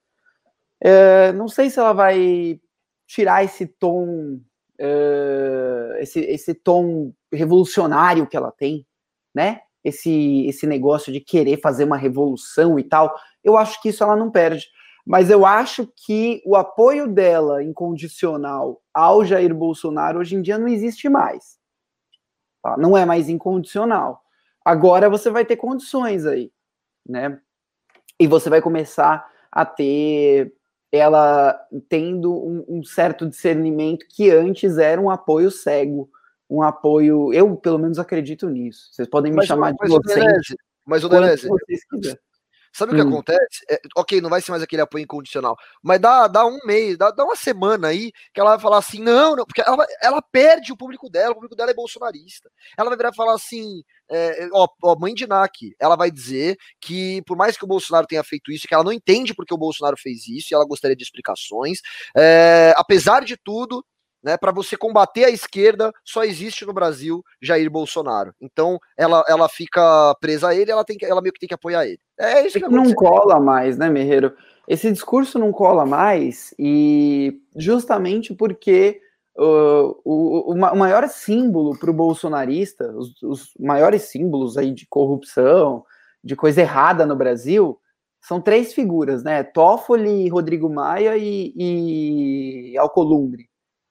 É, 0.80 1.32
não 1.32 1.48
sei 1.48 1.70
se 1.70 1.78
ela 1.78 1.92
vai 1.92 2.60
tirar 3.06 3.44
esse 3.44 3.66
tom, 3.66 4.40
é, 4.78 5.98
esse, 6.00 6.20
esse 6.20 6.54
tom 6.54 7.12
revolucionário 7.32 8.26
que 8.26 8.36
ela 8.36 8.50
tem, 8.50 8.86
né? 9.34 9.60
Esse, 9.88 10.46
esse 10.46 10.66
negócio 10.66 11.12
de 11.12 11.20
querer 11.20 11.60
fazer 11.60 11.84
uma 11.84 11.96
revolução 11.96 12.78
e 12.78 12.84
tal 12.84 13.14
eu 13.42 13.56
acho 13.56 13.80
que 13.80 13.88
isso 13.88 14.04
ela 14.04 14.16
não 14.16 14.30
perde. 14.30 14.68
Mas 15.06 15.30
eu 15.30 15.46
acho 15.46 15.86
que 15.86 16.42
o 16.44 16.54
apoio 16.54 17.08
dela 17.08 17.62
incondicional 17.62 18.82
ao 18.92 19.24
Jair 19.24 19.54
Bolsonaro 19.54 20.18
hoje 20.18 20.36
em 20.36 20.42
dia 20.42 20.58
não 20.58 20.68
existe 20.68 21.08
mais. 21.08 21.58
Tá? 22.62 22.76
Não 22.76 22.96
é 22.96 23.06
mais 23.06 23.28
incondicional. 23.28 24.22
Agora 24.62 25.08
você 25.08 25.30
vai 25.30 25.46
ter 25.46 25.56
condições 25.56 26.26
aí, 26.26 26.52
né? 27.08 27.40
E 28.20 28.26
você 28.26 28.50
vai 28.50 28.60
começar 28.60 29.26
a 29.50 29.64
ter 29.64 30.52
ela 30.92 31.58
tendo 31.88 32.34
um, 32.34 32.64
um 32.68 32.82
certo 32.82 33.26
discernimento 33.26 34.06
que 34.08 34.30
antes 34.30 34.76
era 34.76 35.00
um 35.00 35.08
apoio 35.08 35.50
cego, 35.50 36.10
um 36.48 36.62
apoio. 36.62 37.32
Eu, 37.32 37.56
pelo 37.56 37.78
menos, 37.78 37.98
acredito 37.98 38.48
nisso. 38.48 38.88
Vocês 38.92 39.08
podem 39.08 39.30
me 39.30 39.36
mas, 39.36 39.46
chamar 39.46 39.74
mas 39.78 39.90
de 39.90 39.94
inocente. 39.94 40.56
Mas 40.86 41.04
o 41.04 41.08
Deleuze, 41.08 41.48
Sabe 42.72 42.92
o 42.92 42.94
que 42.94 43.02
hum. 43.02 43.08
acontece? 43.08 43.64
É, 43.68 43.80
ok, 43.96 44.20
não 44.20 44.30
vai 44.30 44.40
ser 44.40 44.50
mais 44.50 44.62
aquele 44.62 44.82
apoio 44.82 45.02
incondicional, 45.02 45.56
mas 45.82 46.00
dá, 46.00 46.28
dá 46.28 46.46
um 46.46 46.58
mês, 46.64 46.96
dá, 46.96 47.10
dá 47.10 47.24
uma 47.24 47.34
semana 47.34 47.88
aí 47.88 48.12
que 48.32 48.40
ela 48.40 48.50
vai 48.50 48.60
falar 48.60 48.78
assim: 48.78 49.02
não, 49.02 49.34
não, 49.34 49.44
porque 49.44 49.62
ela, 49.62 49.86
ela 50.02 50.22
perde 50.22 50.72
o 50.72 50.76
público 50.76 51.08
dela, 51.10 51.32
o 51.32 51.34
público 51.34 51.56
dela 51.56 51.70
é 51.70 51.74
bolsonarista. 51.74 52.50
Ela 52.76 52.88
vai 52.88 52.96
virar 52.96 53.10
e 53.10 53.16
falar 53.16 53.34
assim: 53.34 53.82
é, 54.10 54.48
ó, 54.52 54.68
ó, 54.82 54.96
mãe 54.98 55.14
de 55.14 55.26
NAC, 55.26 55.74
ela 55.80 55.96
vai 55.96 56.10
dizer 56.10 56.56
que 56.80 57.22
por 57.22 57.36
mais 57.36 57.56
que 57.56 57.64
o 57.64 57.68
Bolsonaro 57.68 58.06
tenha 58.06 58.22
feito 58.22 58.52
isso, 58.52 58.68
que 58.68 58.74
ela 58.74 58.84
não 58.84 58.92
entende 58.92 59.34
porque 59.34 59.54
o 59.54 59.58
Bolsonaro 59.58 59.96
fez 59.98 60.28
isso 60.28 60.48
e 60.50 60.54
ela 60.54 60.66
gostaria 60.66 60.96
de 60.96 61.02
explicações, 61.02 61.80
é, 62.16 62.74
apesar 62.76 63.24
de 63.24 63.36
tudo, 63.36 63.84
né, 64.28 64.36
para 64.36 64.52
você 64.52 64.76
combater 64.76 65.24
a 65.24 65.30
esquerda, 65.30 65.90
só 66.04 66.22
existe 66.22 66.66
no 66.66 66.72
Brasil 66.74 67.24
Jair 67.40 67.70
Bolsonaro. 67.70 68.34
Então, 68.38 68.78
ela, 68.94 69.24
ela 69.26 69.48
fica 69.48 70.14
presa 70.20 70.48
a 70.48 70.54
ele, 70.54 70.70
ela, 70.70 70.84
tem 70.84 70.98
que, 70.98 71.06
ela 71.06 71.22
meio 71.22 71.32
que 71.32 71.40
tem 71.40 71.48
que 71.48 71.54
apoiar 71.54 71.86
ele. 71.86 71.98
É 72.20 72.46
isso 72.46 72.58
é 72.58 72.60
que, 72.60 72.66
que 72.66 72.74
não 72.74 72.92
cola 72.92 73.40
mais, 73.40 73.78
né, 73.78 73.88
Merreiro? 73.88 74.34
Esse 74.68 74.92
discurso 74.92 75.38
não 75.38 75.50
cola 75.50 75.86
mais, 75.86 76.54
e 76.58 77.40
justamente 77.56 78.34
porque 78.34 79.00
uh, 79.38 79.98
o, 80.04 80.52
o, 80.52 80.52
o, 80.52 80.76
maior 80.76 81.08
símbolo 81.08 81.78
para 81.78 81.90
o 81.90 81.94
bolsonarista, 81.94 82.92
os, 82.94 83.22
os 83.22 83.54
maiores 83.58 84.02
símbolos 84.02 84.58
aí 84.58 84.72
de 84.72 84.86
corrupção, 84.90 85.86
de 86.22 86.36
coisa 86.36 86.60
errada 86.60 87.06
no 87.06 87.16
Brasil, 87.16 87.80
são 88.20 88.42
três 88.42 88.74
figuras, 88.74 89.22
né? 89.22 89.42
Toffoli, 89.42 90.28
Rodrigo 90.28 90.68
Maia 90.68 91.16
e, 91.16 91.54
e 91.56 92.76
Alcolumbre. 92.76 93.48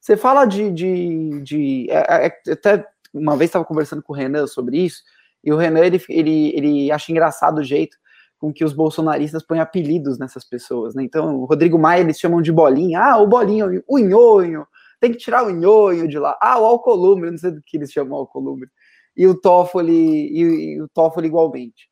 Você 0.08 0.16
fala 0.16 0.46
de. 0.46 0.72
de, 0.72 1.42
de 1.42 1.88
é, 1.90 2.28
é, 2.28 2.52
até 2.54 2.88
uma 3.14 3.36
vez 3.36 3.50
estava 3.50 3.66
conversando 3.66 4.02
com 4.02 4.14
o 4.14 4.16
Renan 4.16 4.48
sobre 4.48 4.78
isso, 4.78 5.04
e 5.44 5.52
o 5.52 5.58
Renan 5.58 5.82
ele, 5.82 6.02
ele, 6.08 6.56
ele 6.56 6.92
acha 6.94 7.12
engraçado 7.12 7.58
o 7.58 7.64
jeito 7.64 7.98
com 8.40 8.54
que 8.54 8.64
os 8.64 8.72
bolsonaristas 8.72 9.44
põem 9.44 9.60
apelidos 9.60 10.18
nessas 10.18 10.46
pessoas, 10.46 10.96
né? 10.96 11.04
Então, 11.04 11.36
o 11.36 11.44
Rodrigo 11.44 11.78
Maia 11.78 12.00
eles 12.00 12.18
chamam 12.18 12.42
de 12.42 12.54
bolinha, 12.54 13.02
ah, 13.02 13.18
o 13.18 13.28
bolinha, 13.28 13.66
o 13.86 14.00
nhonho, 14.00 14.66
tem 15.02 15.12
que 15.12 15.18
tirar 15.18 15.44
o 15.44 15.50
nhonho 15.50 16.08
de 16.08 16.18
lá, 16.18 16.38
ah, 16.42 16.58
o 16.58 16.64
alcolumbre, 16.64 17.30
não 17.30 17.38
sei 17.38 17.52
do 17.52 17.62
que 17.62 17.76
eles 17.76 17.92
chamam 17.92 18.18
alcolumbre, 18.18 18.70
e 19.14 19.28
o 19.28 19.36
Toffoli, 19.36 19.92
e, 19.94 20.76
e 20.76 20.82
o 20.82 20.88
Toffoli 20.88 21.28
igualmente, 21.28 21.90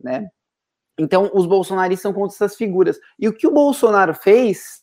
né? 0.00 0.28
Então, 0.96 1.28
os 1.34 1.44
bolsonaristas 1.44 2.02
são 2.02 2.12
contra 2.12 2.36
essas 2.36 2.54
figuras. 2.54 3.00
E 3.18 3.26
o 3.26 3.32
que 3.32 3.48
o 3.48 3.52
Bolsonaro 3.52 4.14
fez 4.14 4.82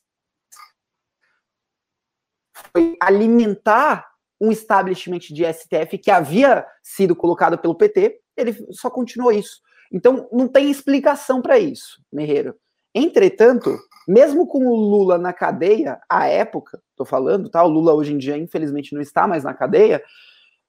foi 2.72 2.96
alimentar 3.02 4.06
um 4.40 4.52
establishment 4.52 5.20
de 5.20 5.46
STF 5.46 5.98
que 5.98 6.12
havia 6.12 6.66
sido 6.84 7.16
colocado 7.16 7.58
pelo 7.58 7.76
PT, 7.76 8.20
ele 8.36 8.54
só 8.72 8.90
continuou 8.90 9.32
isso. 9.32 9.62
Então, 9.92 10.28
não 10.32 10.48
tem 10.48 10.70
explicação 10.70 11.42
para 11.42 11.58
isso, 11.58 12.02
Merreiro. 12.12 12.56
Entretanto, 12.94 13.78
mesmo 14.08 14.48
com 14.48 14.68
o 14.68 14.76
Lula 14.76 15.18
na 15.18 15.34
cadeia, 15.34 16.00
à 16.10 16.28
época, 16.28 16.82
tô 16.96 17.06
falando, 17.06 17.50
tá? 17.50 17.64
O 17.64 17.70
Lula 17.70 17.94
hoje 17.94 18.14
em 18.14 18.18
dia, 18.18 18.38
infelizmente, 18.38 18.94
não 18.94 19.02
está 19.02 19.28
mais 19.28 19.44
na 19.44 19.54
cadeia. 19.54 20.04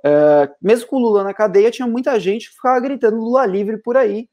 Uh, 0.01 0.53
mesmo 0.61 0.88
com 0.88 0.97
o 0.97 1.01
Lula 1.01 1.24
na 1.24 1.34
cadeia, 1.34 1.70
tinha 1.70 1.86
muita 1.86 2.18
gente 2.20 2.49
que 2.49 2.57
ficava 2.57 2.80
gritando 2.80 3.16
Lula 3.16 3.47
livre 3.47 3.78
por 3.78 3.97
aí 3.97 4.28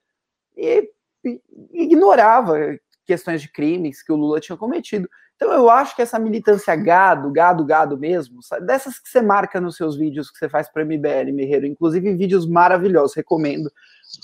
e, 0.56 0.90
e 1.24 1.42
ignorava 1.74 2.58
questões 3.06 3.42
de 3.42 3.52
crimes 3.52 4.02
que 4.02 4.12
o 4.12 4.16
Lula 4.16 4.40
tinha 4.40 4.58
cometido. 4.58 5.10
Então 5.36 5.52
eu 5.52 5.70
acho 5.70 5.96
que 5.96 6.02
essa 6.02 6.20
militância 6.20 6.76
gado, 6.76 7.32
gado, 7.32 7.66
gado 7.66 7.98
mesmo, 7.98 8.40
dessas 8.62 9.00
que 9.00 9.10
você 9.10 9.22
marca 9.22 9.60
nos 9.60 9.76
seus 9.76 9.98
vídeos 9.98 10.30
que 10.30 10.38
você 10.38 10.48
faz 10.48 10.70
para 10.70 10.86
MBL 10.86 11.34
Merreiro, 11.34 11.66
inclusive 11.66 12.16
vídeos 12.16 12.48
maravilhosos, 12.48 13.16
recomendo 13.16 13.72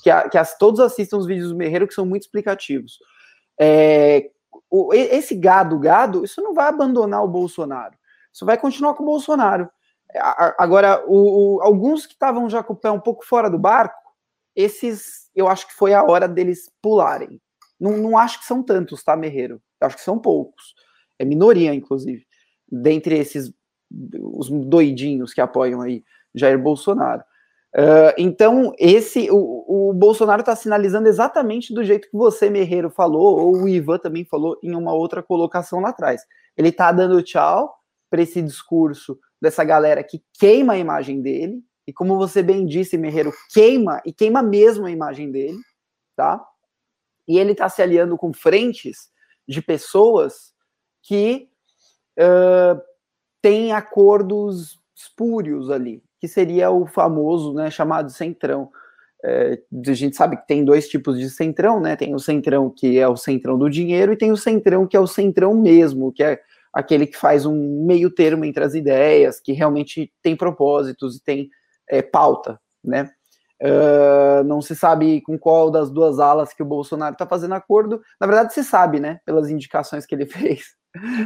que, 0.04 0.10
a, 0.10 0.30
que 0.30 0.38
as, 0.38 0.58
todos 0.58 0.80
assistam 0.80 1.18
os 1.18 1.26
vídeos 1.26 1.50
do 1.50 1.58
Merreiro 1.58 1.88
que 1.88 1.94
são 1.94 2.06
muito 2.06 2.24
explicativos. 2.24 3.00
É, 3.60 4.30
o, 4.70 4.94
esse 4.94 5.36
gado, 5.36 5.80
gado, 5.80 6.24
isso 6.24 6.42
não 6.42 6.54
vai 6.54 6.68
abandonar 6.68 7.24
o 7.24 7.28
Bolsonaro, 7.28 7.96
isso 8.32 8.46
vai 8.46 8.58
continuar 8.58 8.94
com 8.94 9.04
o 9.04 9.08
Bolsonaro. 9.08 9.70
Agora, 10.58 11.04
o, 11.08 11.58
o, 11.58 11.62
alguns 11.62 12.06
que 12.06 12.14
estavam 12.14 12.50
já 12.50 12.64
com 12.64 12.74
o 12.74 12.76
pé 12.76 12.90
um 12.90 13.00
pouco 13.00 13.26
fora 13.26 13.50
do 13.50 13.60
barco, 13.60 14.00
esses 14.56 15.30
eu 15.36 15.48
acho 15.48 15.68
que 15.68 15.74
foi 15.74 15.94
a 15.94 16.04
hora 16.04 16.28
deles 16.28 16.72
pularem. 16.82 17.40
Não, 17.80 17.98
não 17.98 18.18
acho 18.18 18.40
que 18.40 18.46
são 18.46 18.64
tantos, 18.64 19.04
tá, 19.04 19.16
Merreiro? 19.16 19.62
Eu 19.80 19.88
acho 19.88 19.98
que 19.98 20.04
são 20.04 20.18
poucos 20.18 20.74
é 21.20 21.26
minoria, 21.26 21.74
inclusive, 21.74 22.26
dentre 22.72 23.18
esses 23.18 23.54
os 24.22 24.50
doidinhos 24.50 25.34
que 25.34 25.42
apoiam 25.42 25.82
aí 25.82 26.04
Jair 26.34 26.60
Bolsonaro. 26.60 27.24
Uh, 27.76 28.14
então, 28.18 28.74
esse 28.80 29.30
o, 29.30 29.90
o 29.90 29.94
Bolsonaro 29.94 30.42
está 30.42 30.56
sinalizando 30.56 31.08
exatamente 31.08 31.74
do 31.74 31.84
jeito 31.84 32.10
que 32.10 32.18
você, 32.18 32.50
Merreiro, 32.50 32.90
falou, 32.90 33.40
ou 33.40 33.64
o 33.64 33.70
Ivan 33.70 34.00
também 34.00 34.26
falou 34.26 34.58
em 34.64 34.76
uma 34.76 34.94
outra 34.94 35.22
colocação 35.22 35.80
lá 35.80 35.90
atrás. 35.90 36.22
Ele 36.58 36.70
está 36.70 36.92
dando 36.92 37.22
tchau 37.22 37.76
para 38.10 38.22
esse 38.22 38.42
discurso 38.42 39.20
dessa 39.42 39.64
galera 39.64 40.04
que 40.04 40.24
queima 40.40 40.74
a 40.74 40.78
imagem 40.78 41.22
dele, 41.22 41.64
e 41.86 41.94
como 41.94 42.18
você 42.18 42.42
bem 42.42 42.66
disse, 42.66 42.98
Merreiro, 42.98 43.32
queima 43.52 44.02
e 44.06 44.12
queima 44.12 44.42
mesmo 44.44 44.86
a 44.86 44.92
imagem 44.92 45.32
dele, 45.32 45.58
tá? 46.16 46.44
E 47.28 47.38
ele 47.38 47.52
está 47.52 47.70
se 47.70 47.82
aliando 47.82 48.18
com 48.18 48.34
frentes 48.34 49.10
de 49.48 49.62
pessoas 49.62 50.54
que 51.02 51.50
uh, 52.18 52.82
tem 53.42 53.72
acordos 53.72 54.80
espúrios 54.96 55.70
ali, 55.70 56.04
que 56.20 56.28
seria 56.28 56.70
o 56.72 56.86
famoso, 56.86 57.54
né, 57.54 57.72
chamado 57.72 58.12
centrão. 58.12 58.70
É, 59.24 59.60
a 59.88 59.94
gente 59.94 60.16
sabe 60.16 60.38
que 60.38 60.48
tem 60.48 60.64
dois 60.64 60.88
tipos 60.88 61.20
de 61.20 61.30
centrão, 61.30 61.82
né? 61.82 61.96
Tem 61.98 62.16
o 62.16 62.20
centrão 62.20 62.70
que 62.70 62.98
é 62.98 63.08
o 63.08 63.18
centrão 63.18 63.58
do 63.58 63.70
dinheiro 63.70 64.14
e 64.14 64.18
tem 64.18 64.32
o 64.32 64.38
centrão 64.38 64.88
que 64.88 64.96
é 64.96 65.00
o 65.00 65.08
centrão 65.08 65.54
mesmo, 65.54 66.14
que 66.14 66.24
é 66.24 66.40
aquele 66.72 67.06
que 67.06 67.18
faz 67.18 67.46
um 67.46 67.86
meio 67.86 68.10
termo 68.10 68.46
entre 68.46 68.64
as 68.64 68.76
ideias, 68.76 69.40
que 69.40 69.52
realmente 69.52 70.12
tem 70.22 70.38
propósitos 70.38 71.18
e 71.18 71.24
tem 71.24 71.50
é, 71.90 72.02
pauta, 72.02 72.60
né? 72.84 73.10
Uh, 73.62 74.42
não 74.46 74.62
se 74.62 74.74
sabe 74.74 75.20
com 75.20 75.38
qual 75.38 75.70
das 75.70 75.90
duas 75.90 76.18
alas 76.18 76.54
que 76.54 76.64
o 76.64 76.66
Bolsonaro 76.66 77.12
está 77.12 77.28
fazendo 77.28 77.56
acordo. 77.56 78.02
Na 78.20 78.26
verdade, 78.26 78.54
se 78.54 78.64
sabe, 78.64 79.02
né? 79.02 79.20
Pelas 79.26 79.50
indicações 79.50 80.06
que 80.06 80.16
ele 80.16 80.26
fez 80.28 80.79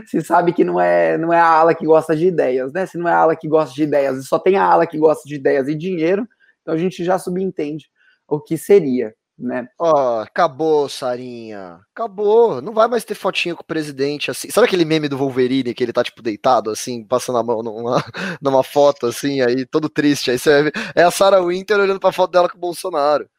se 0.08 0.22
sabe 0.22 0.54
que 0.54 0.64
não 0.64 0.80
é, 0.80 1.18
não 1.18 1.32
é 1.32 1.40
a 1.40 1.46
ala 1.46 1.74
que 1.74 1.86
gosta 1.86 2.16
de 2.16 2.28
ideias, 2.28 2.74
né? 2.74 2.86
Se 2.86 2.98
não 2.98 3.08
é 3.08 3.14
a 3.14 3.18
ala 3.18 3.36
que 3.36 3.48
gosta 3.48 3.74
de 3.74 3.84
ideias 3.84 4.18
e 4.18 4.24
só 4.24 4.38
tem 4.38 4.58
a 4.58 4.66
ala 4.66 4.86
que 4.86 4.98
gosta 4.98 5.28
de 5.28 5.36
ideias 5.36 5.68
e 5.68 5.76
dinheiro, 5.76 6.28
então 6.62 6.74
a 6.74 6.78
gente 6.78 7.04
já 7.04 7.18
subentende 7.18 7.90
o 8.28 8.40
que 8.42 8.58
seria, 8.58 9.14
né? 9.38 9.68
Ó, 9.80 10.20
oh, 10.20 10.20
acabou, 10.22 10.90
Sarinha. 10.90 11.80
Acabou. 11.94 12.62
Não 12.62 12.74
vai 12.74 12.88
mais 12.88 13.06
ter 13.06 13.16
fotinha 13.16 13.56
com 13.56 13.62
o 13.64 13.66
presidente 13.66 14.32
assim. 14.32 14.50
Sabe 14.50 14.68
aquele 14.68 14.86
meme 14.86 15.08
do 15.08 15.18
Wolverine 15.18 15.74
que 15.74 15.84
ele 15.84 15.94
tá 15.94 16.04
tipo 16.04 16.22
deitado 16.22 16.70
assim, 16.70 17.04
passando 17.06 17.38
a 17.38 17.44
mão 17.44 17.64
numa, 17.64 18.04
numa 18.42 18.64
foto 18.64 19.08
assim, 19.08 19.42
aí 19.42 19.66
todo 19.66 19.90
triste. 19.90 20.32
Aí 20.32 20.40
você 20.40 20.72
é 20.96 21.04
a 21.04 21.12
Sarah 21.12 21.42
Winter 21.42 21.80
olhando 21.80 22.00
pra 22.00 22.12
foto 22.12 22.32
dela 22.32 22.50
com 22.50 22.58
o 22.58 22.62
Bolsonaro. 22.62 23.30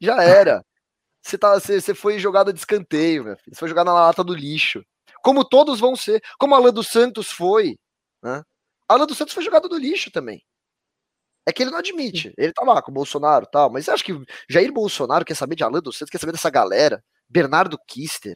Já 0.00 0.22
era. 0.22 0.64
Você, 1.20 1.36
tá, 1.36 1.52
você, 1.58 1.80
você 1.80 1.94
foi 1.94 2.18
jogada 2.18 2.52
de 2.52 2.58
escanteio, 2.60 3.24
meu 3.24 3.36
filho. 3.36 3.54
Você 3.54 3.58
foi 3.58 3.68
jogada 3.68 3.92
na 3.92 4.00
lata 4.00 4.24
do 4.24 4.32
lixo 4.32 4.82
como 5.22 5.44
todos 5.44 5.80
vão 5.80 5.96
ser, 5.96 6.22
como 6.38 6.54
Alan 6.54 6.72
dos 6.72 6.88
Santos 6.88 7.30
foi. 7.30 7.76
Né? 8.22 8.42
Alan 8.88 9.06
dos 9.06 9.16
Santos 9.16 9.34
foi 9.34 9.42
jogado 9.42 9.68
do 9.68 9.78
lixo 9.78 10.10
também. 10.10 10.42
É 11.46 11.52
que 11.52 11.62
ele 11.62 11.70
não 11.70 11.78
admite. 11.78 12.32
Ele 12.36 12.52
tá 12.52 12.64
lá 12.64 12.82
com 12.82 12.90
o 12.90 12.94
Bolsonaro 12.94 13.46
e 13.46 13.50
tal, 13.50 13.70
mas 13.70 13.84
você 13.84 13.90
acha 13.90 14.04
que 14.04 14.12
Jair 14.50 14.72
Bolsonaro 14.72 15.24
quer 15.24 15.34
saber 15.34 15.56
de 15.56 15.64
Alan 15.64 15.80
dos 15.80 15.96
Santos, 15.96 16.10
quer 16.10 16.18
saber 16.18 16.32
dessa 16.32 16.50
galera? 16.50 17.02
Bernardo 17.28 17.78
Kister. 17.86 18.34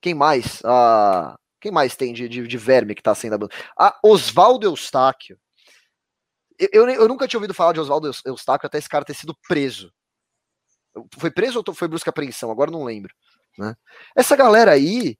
Quem 0.00 0.14
mais? 0.14 0.62
Ah, 0.64 1.36
quem 1.60 1.72
mais 1.72 1.96
tem 1.96 2.12
de, 2.12 2.28
de, 2.28 2.46
de 2.46 2.58
verme 2.58 2.94
que 2.94 3.02
tá 3.02 3.14
sendo 3.14 3.48
Ah, 3.78 3.98
Oswaldo 4.02 4.66
Eustáquio. 4.66 5.38
Eu, 6.58 6.68
eu, 6.72 6.88
eu, 6.88 7.08
nunca 7.08 7.28
tinha 7.28 7.38
ouvido 7.38 7.54
falar 7.54 7.72
de 7.72 7.80
Oswaldo 7.80 8.10
Eustáquio 8.24 8.66
até 8.66 8.78
esse 8.78 8.88
cara 8.88 9.04
ter 9.04 9.14
sido 9.14 9.36
preso. 9.46 9.92
Foi 11.18 11.30
preso 11.30 11.62
ou 11.64 11.74
foi 11.74 11.88
busca 11.88 12.10
apreensão? 12.10 12.50
Agora 12.50 12.70
não 12.70 12.84
lembro. 12.84 13.14
Né? 13.58 13.74
Essa 14.16 14.36
galera 14.36 14.72
aí 14.72 15.16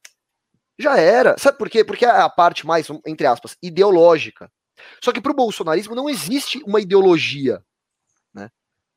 já 0.78 0.96
era. 0.98 1.36
Sabe 1.38 1.58
por 1.58 1.68
quê? 1.68 1.84
Porque 1.84 2.04
é 2.04 2.08
a 2.08 2.28
parte 2.28 2.66
mais, 2.66 2.86
entre 3.06 3.26
aspas, 3.26 3.56
ideológica. 3.62 4.50
Só 5.02 5.12
que 5.12 5.20
para 5.20 5.32
o 5.32 5.36
bolsonarismo 5.36 5.94
não 5.94 6.08
existe 6.08 6.62
uma 6.64 6.80
ideologia. 6.80 7.62
Né? 8.32 8.48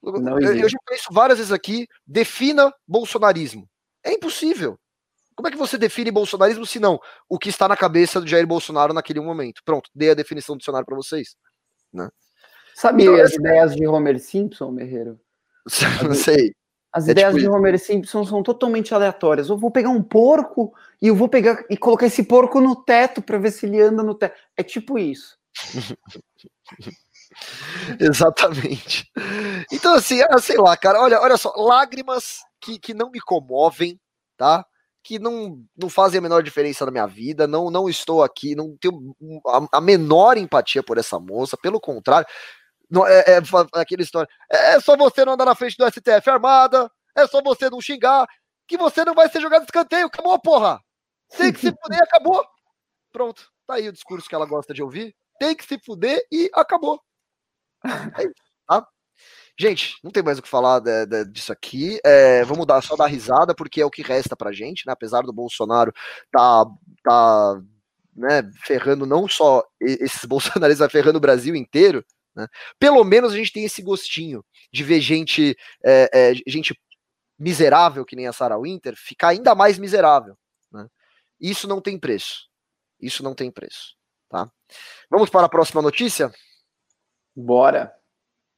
Eu, 0.03 0.39
eu, 0.39 0.69
já 0.69 0.77
conheço 0.85 1.07
várias 1.11 1.39
vezes 1.39 1.51
aqui, 1.51 1.87
defina 2.05 2.71
bolsonarismo. 2.87 3.67
É 4.03 4.13
impossível. 4.13 4.79
Como 5.35 5.47
é 5.47 5.51
que 5.51 5.57
você 5.57 5.77
define 5.77 6.11
bolsonarismo 6.11 6.65
se 6.65 6.79
não 6.79 6.99
o 7.27 7.39
que 7.39 7.49
está 7.49 7.67
na 7.67 7.77
cabeça 7.77 8.21
do 8.21 8.27
Jair 8.27 8.45
Bolsonaro 8.45 8.93
naquele 8.93 9.19
momento? 9.19 9.61
Pronto, 9.65 9.89
dei 9.95 10.11
a 10.11 10.15
definição 10.15 10.55
do 10.55 10.59
dicionário 10.59 10.85
para 10.85 10.95
vocês. 10.95 11.35
Né? 11.91 12.09
Sabe 12.75 13.03
então, 13.03 13.15
as 13.15 13.33
ideias 13.33 13.75
de 13.75 13.87
Homer 13.87 14.19
Simpson, 14.19 14.71
Merreiro? 14.71 15.19
Não 16.03 16.13
sei. 16.13 16.53
As 16.93 17.07
é 17.07 17.11
ideias 17.11 17.33
tipo 17.33 17.47
de 17.47 17.49
Homer 17.49 17.79
Simpson 17.79 18.25
são 18.25 18.43
totalmente 18.43 18.93
aleatórias. 18.93 19.49
Eu 19.49 19.57
vou 19.57 19.71
pegar 19.71 19.89
um 19.89 20.03
porco 20.03 20.73
e 21.01 21.07
eu 21.07 21.15
vou 21.15 21.29
pegar 21.29 21.63
e 21.69 21.77
colocar 21.77 22.05
esse 22.05 22.23
porco 22.23 22.59
no 22.59 22.75
teto 22.75 23.21
para 23.21 23.37
ver 23.37 23.51
se 23.51 23.65
ele 23.65 23.81
anda 23.81 24.03
no 24.03 24.13
teto. 24.13 24.37
É 24.57 24.63
tipo 24.63 24.99
isso. 24.99 25.37
Exatamente. 27.99 29.09
Então, 29.71 29.93
assim, 29.95 30.21
ah, 30.21 30.37
sei 30.39 30.57
lá, 30.57 30.75
cara, 30.75 31.01
olha, 31.01 31.19
olha 31.21 31.37
só, 31.37 31.53
lágrimas 31.55 32.41
que, 32.59 32.77
que 32.77 32.93
não 32.93 33.09
me 33.09 33.21
comovem, 33.21 33.97
tá? 34.37 34.65
Que 35.03 35.17
não, 35.17 35.63
não 35.75 35.89
fazem 35.89 36.19
a 36.19 36.21
menor 36.21 36.43
diferença 36.43 36.85
na 36.85 36.91
minha 36.91 37.07
vida, 37.07 37.47
não, 37.47 37.71
não 37.71 37.89
estou 37.89 38.21
aqui, 38.21 38.53
não 38.53 38.75
tenho 38.77 39.15
a, 39.47 39.77
a 39.77 39.81
menor 39.81 40.37
empatia 40.37 40.83
por 40.83 40.97
essa 40.97 41.19
moça, 41.19 41.57
pelo 41.57 41.79
contrário, 41.79 42.27
não, 42.91 43.07
é, 43.07 43.19
é, 43.21 43.41
aquela 43.73 44.01
história. 44.01 44.29
É, 44.51 44.73
é 44.73 44.79
só 44.81 44.97
você 44.97 45.23
não 45.23 45.33
andar 45.33 45.45
na 45.45 45.55
frente 45.55 45.77
do 45.77 45.87
STF 45.87 46.29
armada, 46.29 46.91
é 47.15 47.25
só 47.25 47.41
você 47.41 47.69
não 47.69 47.79
xingar, 47.79 48.27
que 48.67 48.77
você 48.77 49.05
não 49.05 49.13
vai 49.13 49.29
ser 49.29 49.39
jogado 49.39 49.61
de 49.61 49.67
escanteio. 49.67 50.07
Acabou, 50.07 50.37
porra! 50.39 50.79
Tem 51.37 51.53
que 51.53 51.59
se 51.59 51.71
fuder, 51.81 52.01
acabou. 52.03 52.45
Pronto, 53.11 53.49
tá 53.65 53.75
aí 53.75 53.87
o 53.87 53.93
discurso 53.93 54.27
que 54.27 54.35
ela 54.35 54.45
gosta 54.45 54.73
de 54.73 54.83
ouvir. 54.83 55.15
Tem 55.39 55.55
que 55.55 55.65
se 55.65 55.79
fuder 55.79 56.21
e 56.29 56.51
acabou. 56.53 57.01
É 57.83 58.23
isso, 58.23 58.33
tá? 58.67 58.85
Gente, 59.57 59.97
não 60.03 60.11
tem 60.11 60.21
mais 60.21 60.37
o 60.37 60.41
que 60.41 60.49
falar 60.49 60.79
de, 60.79 61.05
de, 61.05 61.25
disso 61.25 61.51
aqui. 61.51 61.99
É, 62.03 62.43
vamos 62.43 62.65
dar, 62.65 62.81
só 62.81 62.95
dar 62.95 63.07
risada, 63.07 63.55
porque 63.55 63.81
é 63.81 63.85
o 63.85 63.89
que 63.89 64.01
resta 64.01 64.35
pra 64.35 64.51
gente, 64.51 64.85
né? 64.85 64.93
Apesar 64.93 65.21
do 65.21 65.33
Bolsonaro 65.33 65.93
tá, 66.31 66.65
tá 67.03 67.61
né, 68.15 68.43
ferrando 68.63 69.05
não 69.05 69.27
só 69.27 69.63
esses 69.79 70.25
bolsonaristas, 70.25 70.79
vai 70.85 70.89
ferrando 70.89 71.17
o 71.17 71.21
Brasil 71.21 71.55
inteiro. 71.55 72.05
Né? 72.35 72.47
Pelo 72.79 73.03
menos 73.03 73.33
a 73.33 73.35
gente 73.35 73.51
tem 73.51 73.65
esse 73.65 73.81
gostinho 73.81 74.43
de 74.71 74.83
ver 74.83 75.01
gente, 75.01 75.57
é, 75.83 76.09
é, 76.13 76.33
gente 76.47 76.79
miserável, 77.37 78.05
que 78.05 78.15
nem 78.15 78.27
a 78.27 78.33
Sarah 78.33 78.59
Winter, 78.59 78.95
ficar 78.95 79.29
ainda 79.29 79.55
mais 79.55 79.77
miserável. 79.77 80.37
Né? 80.71 80.87
Isso 81.39 81.67
não 81.67 81.81
tem 81.81 81.99
preço. 81.99 82.47
Isso 82.99 83.23
não 83.23 83.33
tem 83.33 83.51
preço. 83.51 83.95
Tá? 84.29 84.49
Vamos 85.09 85.29
para 85.29 85.45
a 85.45 85.49
próxima 85.49 85.81
notícia? 85.81 86.31
Bora. 87.35 87.93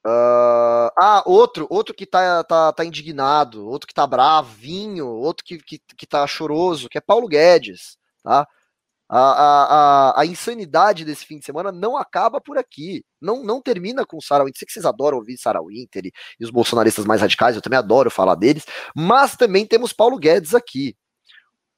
Uh, 0.05 0.91
ah, 0.99 1.23
outro, 1.25 1.65
outro 1.69 1.95
que 1.95 2.05
tá, 2.05 2.43
tá, 2.43 2.73
tá 2.73 2.83
indignado, 2.83 3.65
outro 3.65 3.87
que 3.87 3.93
tá 3.93 4.05
bravinho, 4.05 5.07
outro 5.07 5.45
que, 5.45 5.57
que, 5.59 5.79
que 5.79 6.05
tá 6.05 6.27
choroso, 6.27 6.89
que 6.89 6.97
é 6.97 7.01
Paulo 7.01 7.25
Guedes, 7.25 7.97
tá? 8.21 8.45
A, 9.09 9.19
a, 9.19 10.21
a, 10.21 10.25
insanidade 10.25 11.05
desse 11.05 11.25
fim 11.25 11.37
de 11.37 11.45
semana 11.45 11.71
não 11.71 11.95
acaba 11.97 12.41
por 12.41 12.57
aqui. 12.57 13.05
Não, 13.21 13.43
não 13.43 13.61
termina 13.61 14.05
com 14.05 14.19
Sarah 14.19 14.43
Winter. 14.43 14.59
Sei 14.59 14.65
que 14.65 14.73
vocês 14.73 14.85
adoram 14.85 15.17
ouvir 15.17 15.37
Sarah 15.37 15.61
Winter 15.61 16.05
e, 16.05 16.11
e 16.39 16.43
os 16.43 16.49
bolsonaristas 16.49 17.05
mais 17.05 17.21
radicais, 17.21 17.55
eu 17.55 17.61
também 17.61 17.77
adoro 17.77 18.09
falar 18.09 18.35
deles. 18.35 18.65
Mas 18.95 19.35
também 19.35 19.65
temos 19.65 19.93
Paulo 19.93 20.17
Guedes 20.17 20.55
aqui. 20.55 20.95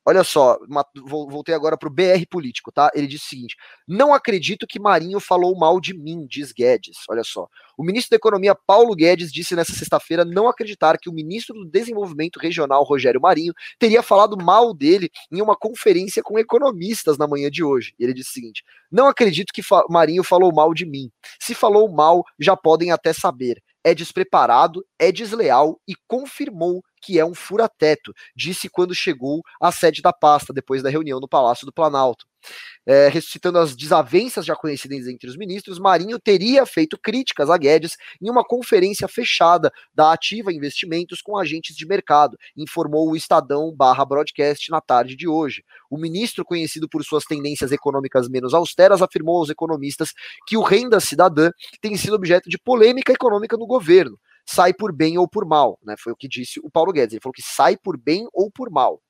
Olha 0.07 0.23
só, 0.23 0.59
voltei 1.07 1.55
agora 1.55 1.75
para 1.75 1.89
o 1.89 1.91
BR 1.91 2.27
Político, 2.29 2.71
tá? 2.71 2.91
Ele 2.93 3.07
disse 3.07 3.25
o 3.25 3.29
seguinte: 3.29 3.55
não 3.87 4.13
acredito 4.13 4.67
que 4.67 4.79
Marinho 4.79 5.19
falou 5.19 5.57
mal 5.57 5.81
de 5.81 5.97
mim, 5.97 6.27
diz 6.29 6.51
Guedes. 6.51 6.97
Olha 7.09 7.23
só. 7.23 7.47
O 7.77 7.83
ministro 7.83 8.11
da 8.11 8.17
Economia, 8.17 8.55
Paulo 8.55 8.95
Guedes, 8.95 9.31
disse 9.31 9.55
nessa 9.55 9.73
sexta-feira 9.73 10.23
não 10.23 10.47
acreditar 10.47 10.97
que 10.97 11.09
o 11.09 11.13
ministro 11.13 11.55
do 11.55 11.65
Desenvolvimento 11.65 12.39
Regional, 12.39 12.83
Rogério 12.83 13.21
Marinho, 13.21 13.53
teria 13.79 14.01
falado 14.01 14.37
mal 14.37 14.73
dele 14.73 15.09
em 15.31 15.41
uma 15.41 15.55
conferência 15.55 16.23
com 16.23 16.39
economistas 16.39 17.17
na 17.17 17.27
manhã 17.27 17.49
de 17.49 17.63
hoje. 17.63 17.93
Ele 17.99 18.13
disse 18.13 18.29
o 18.29 18.33
seguinte: 18.33 18.63
não 18.91 19.07
acredito 19.07 19.53
que 19.53 19.61
fa 19.61 19.83
Marinho 19.89 20.23
falou 20.23 20.53
mal 20.53 20.73
de 20.73 20.85
mim. 20.85 21.09
Se 21.39 21.53
falou 21.53 21.91
mal, 21.91 22.23
já 22.39 22.55
podem 22.55 22.91
até 22.91 23.13
saber 23.13 23.61
é 23.85 23.93
despreparado, 23.93 24.83
é 24.97 25.11
desleal 25.11 25.79
e 25.87 25.93
confirmou 26.07 26.83
que 27.05 27.19
é 27.19 27.25
um 27.25 27.35
fura-teto, 27.35 28.11
disse 28.35 28.67
quando 28.67 28.95
chegou 28.95 29.43
à 29.61 29.71
sede 29.71 30.01
da 30.01 30.11
pasta, 30.11 30.51
depois 30.51 30.81
da 30.81 30.89
reunião 30.89 31.19
no 31.19 31.27
Palácio 31.27 31.63
do 31.63 31.71
Planalto. 31.71 32.25
É, 32.85 33.07
ressuscitando 33.07 33.57
as 33.57 33.75
desavenças 33.75 34.45
já 34.45 34.55
conhecidas 34.55 35.07
entre 35.07 35.27
os 35.27 35.35
ministros, 35.35 35.79
Marinho 35.79 36.19
teria 36.19 36.65
feito 36.65 36.97
críticas 36.99 37.49
a 37.49 37.57
Guedes 37.57 37.95
em 38.21 38.29
uma 38.29 38.43
conferência 38.43 39.07
fechada 39.07 39.71
da 39.93 40.13
Ativa 40.13 40.53
Investimentos 40.53 41.21
com 41.21 41.37
agentes 41.37 41.75
de 41.75 41.85
mercado, 41.87 42.37
informou 42.55 43.09
o 43.09 43.15
Estadão 43.15 43.73
barra 43.75 44.05
broadcast 44.05 44.69
na 44.69 44.81
tarde 44.81 45.15
de 45.15 45.27
hoje. 45.27 45.63
O 45.89 45.97
ministro, 45.97 46.45
conhecido 46.45 46.87
por 46.87 47.03
suas 47.03 47.23
tendências 47.23 47.71
econômicas 47.71 48.29
menos 48.29 48.53
austeras, 48.53 49.01
afirmou 49.01 49.37
aos 49.37 49.49
economistas 49.49 50.13
que 50.47 50.57
o 50.57 50.61
renda 50.61 50.99
cidadã 50.99 51.49
tem 51.81 51.97
sido 51.97 52.15
objeto 52.15 52.49
de 52.49 52.57
polêmica 52.57 53.11
econômica 53.11 53.57
no 53.57 53.65
governo. 53.65 54.19
Sai 54.47 54.73
por 54.73 54.91
bem 54.93 55.17
ou 55.17 55.27
por 55.27 55.45
mal, 55.45 55.79
né? 55.83 55.95
Foi 55.97 56.13
o 56.13 56.15
que 56.15 56.27
disse 56.27 56.59
o 56.59 56.69
Paulo 56.69 56.91
Guedes. 56.91 57.13
Ele 57.13 57.21
falou 57.21 57.33
que 57.33 57.41
sai 57.41 57.75
por 57.77 57.97
bem 57.97 58.27
ou 58.33 58.51
por 58.51 58.69
mal. 58.71 59.01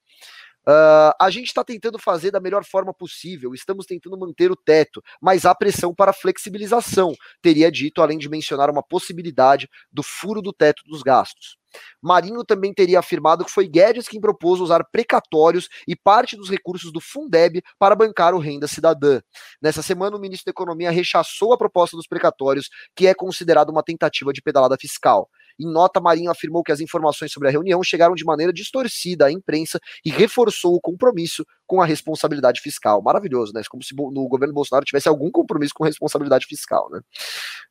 Uh, 0.68 1.13
a 1.22 1.30
gente 1.30 1.47
está 1.47 1.63
tentando 1.63 1.99
fazer 1.99 2.32
da 2.32 2.39
melhor 2.39 2.66
forma 2.66 2.93
possível, 2.93 3.53
estamos 3.53 3.86
tentando 3.86 4.18
manter 4.18 4.51
o 4.51 4.55
teto, 4.55 5.01
mas 5.22 5.45
há 5.45 5.53
pressão 5.53 5.93
para 5.93 6.11
flexibilização, 6.11 7.13
teria 7.41 7.72
dito, 7.72 8.01
além 8.01 8.18
de 8.18 8.28
mencionar 8.28 8.70
uma 8.70 8.82
possibilidade 8.82 9.70
do 9.91 10.01
furo 10.01 10.41
do 10.41 10.51
teto 10.51 10.82
dos 10.86 11.03
gastos. 11.03 11.57
Marinho 12.01 12.43
também 12.43 12.74
teria 12.74 12.99
afirmado 12.99 13.43
que 13.43 13.51
foi 13.51 13.68
Guedes 13.68 14.07
quem 14.07 14.20
propôs 14.20 14.59
usar 14.59 14.84
precatórios 14.91 15.68
e 15.88 15.95
parte 15.95 16.36
dos 16.36 16.49
recursos 16.49 16.91
do 16.91 17.01
Fundeb 17.01 17.61
para 17.78 17.95
bancar 17.95 18.34
o 18.34 18.39
renda 18.39 18.68
cidadã. 18.68 19.22
Nessa 19.61 19.82
semana, 19.82 20.16
o 20.16 20.20
ministro 20.20 20.45
da 20.45 20.51
Economia 20.51 20.91
rechaçou 20.91 21.53
a 21.53 21.57
proposta 21.57 21.97
dos 21.97 22.07
precatórios, 22.07 22.70
que 22.95 23.07
é 23.07 23.13
considerada 23.13 23.72
uma 23.72 23.84
tentativa 23.84 24.32
de 24.32 24.41
pedalada 24.41 24.78
fiscal. 24.80 25.30
Em 25.60 25.72
nota, 25.72 26.01
Marinho 26.01 26.30
afirmou 26.30 26.64
que 26.64 26.72
as 26.72 26.80
informações 26.80 27.32
sobre 27.32 27.47
a 27.47 27.51
reunião 27.51 27.82
chegaram 27.82 28.14
de 28.14 28.26
maneira 28.26 28.51
distorcida 28.51 29.28
à 29.28 29.32
imprensa 29.32 29.80
e 30.03 30.10
reforçou 30.10 30.76
o 30.76 30.82
compromisso 30.82 31.45
com 31.66 31.82
a 31.82 31.86
responsabilidade 31.86 32.62
fiscal. 32.62 33.01
Maravilhoso, 33.01 33.53
né? 33.53 33.62
Como 33.70 33.84
se 33.84 33.95
no 33.95 34.28
governo 34.28 34.53
Bolsonaro 34.53 34.86
tivesse 34.86 35.08
algum 35.08 35.32
compromisso 35.32 35.74
com 35.74 35.84
responsabilidade 35.84 36.45
fiscal, 36.45 36.89
né? 36.89 36.99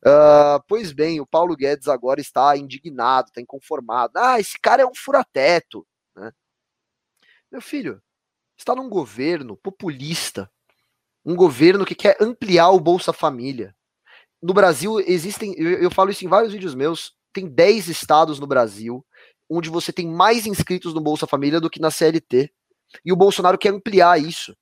Uh, 0.05 0.63
pois 0.67 0.93
bem, 0.93 1.21
o 1.21 1.27
Paulo 1.27 1.57
Guedes 1.57 1.89
agora 1.89 2.21
está 2.21 2.57
indignado, 2.57 3.29
está 3.29 3.41
inconformado. 3.41 4.13
Ah, 4.17 4.41
esse 4.41 4.59
cara 4.59 4.83
é 4.83 4.87
um 4.87 4.95
furateto, 4.95 5.87
né? 6.17 6.33
Meu 7.51 7.61
filho, 7.61 8.03
está 8.57 8.75
num 8.75 8.89
governo 8.89 9.57
populista, 9.57 10.51
um 11.25 11.37
governo 11.37 11.85
que 11.85 11.95
quer 11.95 12.17
ampliar 12.21 12.71
o 12.71 12.81
Bolsa 12.81 13.13
Família. 13.13 13.75
No 14.43 14.53
Brasil 14.53 15.01
existem, 15.01 15.55
eu, 15.57 15.83
eu 15.83 15.91
falo 15.91 16.11
isso 16.11 16.25
em 16.25 16.29
vários 16.29 16.53
vídeos 16.53 16.75
meus, 16.75 17.15
tem 17.35 17.49
10 17.49 17.89
estados 17.89 18.39
no 18.39 18.47
Brasil 18.47 19.05
onde 19.49 19.69
você 19.69 19.93
tem 19.93 20.09
mais 20.09 20.47
inscritos 20.47 20.95
no 20.95 21.01
Bolsa 21.01 21.27
Família 21.27 21.61
do 21.61 21.71
que 21.71 21.81
na 21.81 21.91
CLT. 21.91 22.51
E 23.05 23.13
o 23.13 23.17
Bolsonaro 23.17 23.59
quer 23.59 23.71
ampliar 23.71 24.21
isso. 24.21 24.57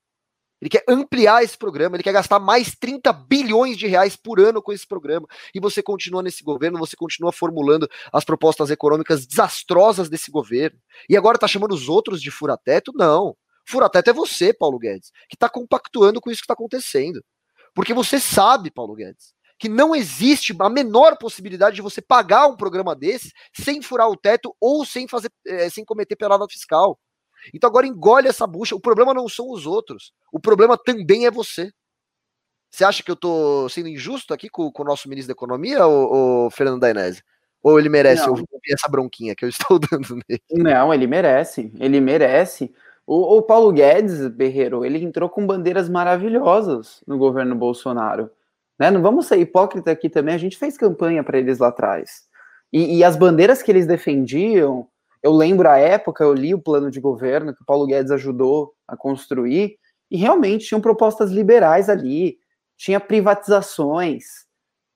Ele 0.61 0.71
quer 0.71 0.85
ampliar 0.87 1.43
esse 1.43 1.59
programa, 1.59 1.97
ele 1.97 2.05
quer 2.05 2.13
gastar 2.13 2.39
mais 2.39 2.77
30 2.77 3.13
bilhões 3.13 3.77
de 3.77 3.89
reais 3.89 4.15
por 4.15 4.39
ano 4.39 4.63
com 4.63 4.73
esse 4.73 4.87
programa. 4.87 5.27
E 5.53 5.59
você 5.59 5.83
continua 5.83 6.23
nesse 6.23 6.45
governo, 6.45 6.79
você 6.79 6.95
continua 6.95 7.33
formulando 7.33 7.89
as 8.13 8.25
propostas 8.25 8.71
econômicas 8.71 9.27
desastrosas 9.27 10.09
desse 10.09 10.31
governo. 10.31 10.79
E 11.09 11.17
agora 11.17 11.37
tá 11.37 11.49
chamando 11.49 11.73
os 11.73 11.89
outros 11.89 12.23
de 12.23 12.31
furateto? 12.31 12.93
Não. 12.95 13.37
Furateto 13.67 14.11
é 14.11 14.13
você, 14.13 14.53
Paulo 14.53 14.79
Guedes, 14.79 15.11
que 15.29 15.37
tá 15.37 15.49
compactuando 15.49 16.21
com 16.21 16.31
isso 16.31 16.41
que 16.41 16.45
está 16.45 16.55
acontecendo. 16.55 17.25
Porque 17.75 17.93
você 17.93 18.21
sabe, 18.21 18.71
Paulo 18.71 18.95
Guedes, 18.95 19.35
que 19.63 19.69
não 19.69 19.95
existe 19.95 20.53
a 20.59 20.69
menor 20.69 21.17
possibilidade 21.17 21.77
de 21.77 21.83
você 21.83 22.03
pagar 22.03 22.49
um 22.49 22.57
programa 22.57 22.97
desse 22.97 23.31
sem 23.55 23.81
furar 23.81 24.09
o 24.09 24.17
teto 24.17 24.53
ou 24.61 24.85
sem 24.85 25.07
fazer, 25.07 25.31
é, 25.47 25.69
sem 25.69 25.85
cometer 25.85 26.17
pelada 26.17 26.45
fiscal. 26.51 26.99
Então 27.55 27.71
agora 27.71 27.87
engole 27.87 28.27
essa 28.27 28.45
bucha. 28.45 28.75
O 28.75 28.81
problema 28.81 29.15
não 29.15 29.29
são 29.29 29.49
os 29.53 29.65
outros. 29.65 30.13
O 30.33 30.41
problema 30.41 30.77
também 30.77 31.27
é 31.27 31.31
você. 31.31 31.71
Você 32.73 32.85
acha 32.85 33.05
que 33.05 33.11
eu 33.13 33.15
tô 33.15 33.69
sendo 33.69 33.89
injusto 33.89 34.35
aqui 34.35 34.49
com, 34.49 34.69
com 34.73 34.83
o 34.83 34.87
nosso 34.87 35.09
ministro 35.09 35.29
da 35.29 35.39
Economia, 35.39 35.87
ou, 35.87 36.51
Fernando 36.51 36.81
Dainese? 36.81 37.23
Ou 37.63 37.79
ele 37.79 37.89
merece 37.89 38.29
ouvir 38.29 38.45
essa 38.69 38.91
bronquinha 38.91 39.37
que 39.37 39.45
eu 39.45 39.49
estou 39.49 39.79
dando 39.79 40.19
nele? 40.29 40.43
Não, 40.51 40.93
ele 40.93 41.07
merece. 41.07 41.73
Ele 41.79 42.01
merece. 42.01 42.75
O, 43.07 43.37
o 43.37 43.43
Paulo 43.43 43.71
Guedes, 43.71 44.27
Berreiro, 44.27 44.85
ele 44.85 44.99
entrou 44.99 45.29
com 45.29 45.47
bandeiras 45.47 45.89
maravilhosas 45.89 47.01
no 47.07 47.17
governo 47.17 47.55
Bolsonaro. 47.55 48.29
Né? 48.83 48.91
Não 48.91 49.01
vamos 49.01 49.27
ser 49.27 49.39
hipócrita 49.39 49.93
aqui 49.93 50.11
também, 50.11 50.35
a 50.35 50.39
gente 50.39 50.59
fez 50.59 50.77
campanha 50.77 51.23
para 51.23 51.39
eles 51.39 51.61
lá 51.61 51.69
atrás. 51.69 52.23
E, 52.73 52.97
e, 52.99 53.05
as 53.05 53.15
bandeiras 53.15 53.63
que 53.63 53.71
eles 53.71 53.87
defendiam, 53.87 54.89
eu 55.23 55.31
lembro 55.31 55.69
a 55.69 55.79
época, 55.79 56.25
eu 56.25 56.35
li 56.35 56.53
o 56.53 56.61
plano 56.61 56.91
de 56.91 56.99
governo 56.99 57.55
que 57.55 57.63
o 57.63 57.65
Paulo 57.65 57.87
Guedes 57.87 58.11
ajudou 58.11 58.73
a 58.89 58.97
construir, 58.97 59.77
e 60.11 60.17
realmente 60.17 60.67
tinham 60.67 60.81
propostas 60.81 61.31
liberais 61.31 61.89
ali, 61.89 62.39
tinha 62.77 62.99
privatizações, 62.99 64.25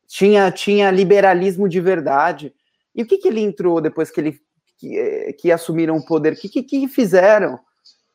tinha, 0.08 0.50
tinha 0.50 0.90
liberalismo 0.90 1.68
de 1.68 1.80
verdade. 1.80 2.52
E 2.92 3.04
o 3.04 3.06
que, 3.06 3.18
que 3.18 3.28
ele 3.28 3.40
entrou 3.40 3.80
depois 3.80 4.10
que 4.10 4.20
ele 4.20 4.40
que, 4.78 5.32
que 5.38 5.52
assumiram 5.52 5.96
o 5.96 6.04
poder? 6.04 6.32
O 6.32 6.36
que, 6.36 6.48
que, 6.48 6.64
que 6.64 6.88
fizeram? 6.88 7.56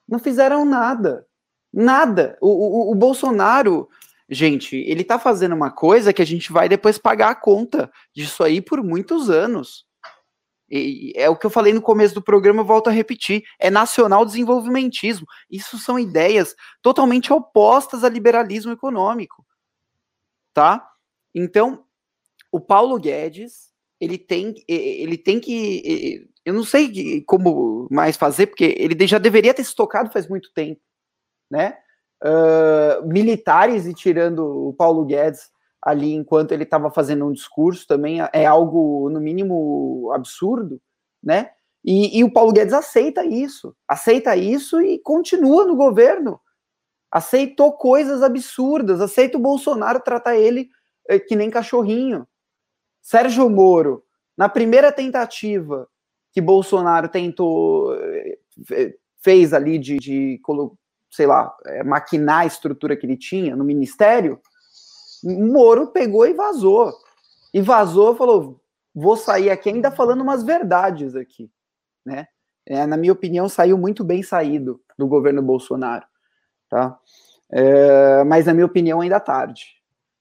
Não 0.05 0.19
fizeram 0.19 0.65
nada. 0.65 1.25
Nada. 1.73 2.37
O, 2.41 2.49
o, 2.49 2.91
o 2.91 2.95
Bolsonaro, 2.95 3.87
gente, 4.31 4.77
ele 4.77 5.03
tá 5.03 5.19
fazendo 5.19 5.53
uma 5.53 5.69
coisa 5.69 6.13
que 6.13 6.21
a 6.21 6.25
gente 6.25 6.51
vai 6.51 6.69
depois 6.69 6.97
pagar 6.97 7.31
a 7.31 7.35
conta 7.35 7.91
disso 8.15 8.43
aí 8.43 8.61
por 8.61 8.81
muitos 8.81 9.29
anos. 9.29 9.85
E 10.69 11.11
é 11.17 11.29
o 11.29 11.35
que 11.35 11.45
eu 11.45 11.49
falei 11.49 11.73
no 11.73 11.81
começo 11.81 12.15
do 12.15 12.21
programa, 12.21 12.63
volto 12.63 12.87
a 12.87 12.93
repetir. 12.93 13.43
É 13.59 13.69
nacional 13.69 14.25
desenvolvimentismo. 14.25 15.27
Isso 15.49 15.77
são 15.77 15.99
ideias 15.99 16.55
totalmente 16.81 17.33
opostas 17.33 18.05
ao 18.05 18.09
liberalismo 18.09 18.71
econômico. 18.71 19.45
Tá? 20.53 20.89
Então, 21.35 21.85
o 22.49 22.59
Paulo 22.59 22.97
Guedes, 22.97 23.73
ele 23.99 24.17
tem, 24.17 24.55
ele 24.65 25.17
tem 25.17 25.41
que. 25.41 26.29
Eu 26.45 26.53
não 26.53 26.63
sei 26.63 27.21
como 27.23 27.87
mais 27.91 28.15
fazer, 28.15 28.47
porque 28.47 28.75
ele 28.77 29.05
já 29.05 29.17
deveria 29.17 29.53
ter 29.53 29.65
se 29.65 29.75
tocado 29.75 30.11
faz 30.11 30.25
muito 30.27 30.53
tempo. 30.53 30.79
Né? 31.49 31.77
Uh, 32.23 33.07
militares 33.07 33.87
e 33.87 33.93
tirando 33.95 34.67
o 34.67 34.73
Paulo 34.73 35.03
Guedes 35.05 35.49
ali 35.81 36.13
enquanto 36.13 36.51
ele 36.51 36.63
estava 36.63 36.91
fazendo 36.91 37.25
um 37.25 37.31
discurso 37.31 37.87
também 37.87 38.19
é 38.31 38.45
algo, 38.45 39.09
no 39.09 39.19
mínimo, 39.19 40.11
absurdo, 40.13 40.79
né? 41.23 41.49
E, 41.83 42.19
e, 42.19 42.23
o 42.23 42.31
Paulo 42.31 42.53
Guedes 42.53 42.73
aceita 42.73 43.25
isso, 43.25 43.75
aceita 43.87 44.35
isso 44.35 44.79
e 44.79 44.99
continua 44.99 45.65
no 45.65 45.75
governo. 45.75 46.39
Aceitou 47.09 47.73
coisas 47.73 48.21
absurdas, 48.21 49.01
aceita 49.01 49.37
o 49.37 49.41
Bolsonaro 49.41 49.99
tratar 49.99 50.37
ele 50.37 50.69
é, 51.09 51.19
que 51.19 51.35
nem 51.35 51.49
cachorrinho. 51.49 52.27
Sérgio 53.01 53.49
Moro, 53.49 54.03
na 54.37 54.47
primeira 54.47 54.91
tentativa 54.91 55.87
que 56.31 56.39
Bolsonaro 56.39 57.09
tentou, 57.09 57.95
eh, 57.95 58.93
fez 59.17 59.51
ali 59.53 59.79
de, 59.79 59.97
de 59.97 60.39
sei 61.11 61.27
lá, 61.27 61.55
é, 61.65 61.83
maquinar 61.83 62.39
a 62.39 62.45
estrutura 62.45 62.95
que 62.95 63.05
ele 63.05 63.17
tinha 63.17 63.55
no 63.55 63.63
ministério, 63.63 64.39
Moro 65.23 65.87
pegou 65.87 66.25
e 66.25 66.33
vazou. 66.33 66.91
E 67.53 67.61
vazou, 67.61 68.15
falou: 68.15 68.59
vou 68.93 69.15
sair 69.15 69.49
aqui 69.49 69.69
ainda 69.69 69.91
falando 69.91 70.21
umas 70.21 70.43
verdades 70.43 71.15
aqui, 71.15 71.51
né? 72.05 72.27
É, 72.65 72.85
na 72.85 72.97
minha 72.97 73.13
opinião, 73.13 73.49
saiu 73.49 73.77
muito 73.77 74.03
bem 74.03 74.23
saído 74.23 74.81
do 74.97 75.07
governo 75.07 75.41
Bolsonaro, 75.41 76.05
tá? 76.69 76.97
É, 77.51 78.23
mas 78.23 78.45
na 78.45 78.53
minha 78.53 78.65
opinião, 78.65 79.01
ainda 79.01 79.19
tarde. 79.19 79.65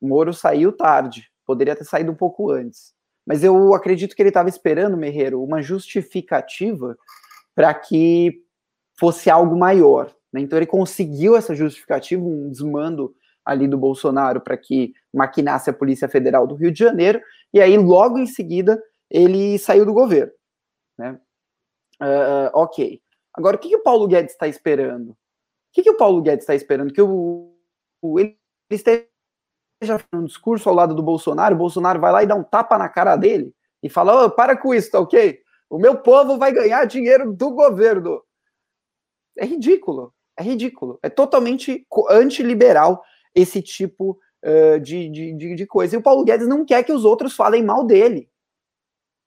Moro 0.00 0.32
saiu 0.32 0.72
tarde, 0.72 1.30
poderia 1.46 1.76
ter 1.76 1.84
saído 1.84 2.10
um 2.10 2.14
pouco 2.14 2.50
antes. 2.50 2.94
Mas 3.26 3.44
eu 3.44 3.74
acredito 3.74 4.16
que 4.16 4.22
ele 4.22 4.30
estava 4.30 4.48
esperando, 4.48 4.96
Merreiro, 4.96 5.42
uma 5.42 5.62
justificativa 5.62 6.96
para 7.54 7.72
que 7.74 8.42
fosse 8.98 9.30
algo 9.30 9.56
maior. 9.56 10.12
Né? 10.32 10.40
Então 10.40 10.58
ele 10.58 10.66
conseguiu 10.66 11.36
essa 11.36 11.54
justificativa, 11.54 12.22
um 12.22 12.50
desmando 12.50 13.14
ali 13.44 13.66
do 13.66 13.78
Bolsonaro 13.78 14.40
para 14.40 14.56
que 14.56 14.94
maquinasse 15.12 15.70
a 15.70 15.72
Polícia 15.72 16.08
Federal 16.08 16.46
do 16.46 16.54
Rio 16.54 16.70
de 16.70 16.78
Janeiro, 16.78 17.20
e 17.52 17.60
aí 17.60 17.76
logo 17.76 18.18
em 18.18 18.26
seguida 18.26 18.82
ele 19.10 19.58
saiu 19.58 19.84
do 19.84 19.92
governo. 19.92 20.32
Né? 20.98 21.18
Uh, 22.00 22.50
ok. 22.54 23.00
Agora, 23.34 23.56
o 23.56 23.58
que, 23.58 23.68
que 23.68 23.76
o 23.76 23.82
Paulo 23.82 24.06
Guedes 24.06 24.32
está 24.32 24.46
esperando? 24.46 25.10
O 25.10 25.16
que, 25.72 25.82
que 25.82 25.90
o 25.90 25.96
Paulo 25.96 26.22
Guedes 26.22 26.44
está 26.44 26.54
esperando? 26.54 26.92
Que 26.92 27.02
o, 27.02 27.54
o, 28.02 28.18
ele 28.18 28.38
esteja 28.70 29.06
fazendo 29.80 30.22
um 30.22 30.24
discurso 30.24 30.68
ao 30.68 30.74
lado 30.74 30.94
do 30.94 31.02
Bolsonaro, 31.02 31.54
o 31.54 31.58
Bolsonaro 31.58 32.00
vai 32.00 32.12
lá 32.12 32.22
e 32.22 32.26
dá 32.26 32.34
um 32.34 32.42
tapa 32.42 32.76
na 32.76 32.88
cara 32.88 33.16
dele 33.16 33.54
e 33.82 33.88
fala: 33.88 34.24
oh, 34.24 34.30
para 34.30 34.56
com 34.56 34.74
isso, 34.74 34.90
tá 34.90 35.00
ok? 35.00 35.40
O 35.68 35.78
meu 35.78 35.98
povo 35.98 36.36
vai 36.36 36.52
ganhar 36.52 36.84
dinheiro 36.84 37.32
do 37.32 37.50
governo. 37.50 38.22
É 39.38 39.44
ridículo. 39.44 40.12
É 40.40 40.42
ridículo. 40.42 40.98
É 41.02 41.10
totalmente 41.10 41.86
antiliberal 42.08 43.04
esse 43.34 43.60
tipo 43.60 44.18
uh, 44.42 44.80
de, 44.80 45.10
de, 45.10 45.54
de 45.54 45.66
coisa. 45.66 45.94
E 45.94 45.98
o 45.98 46.02
Paulo 46.02 46.24
Guedes 46.24 46.48
não 46.48 46.64
quer 46.64 46.82
que 46.82 46.92
os 46.92 47.04
outros 47.04 47.36
falem 47.36 47.62
mal 47.62 47.84
dele. 47.84 48.30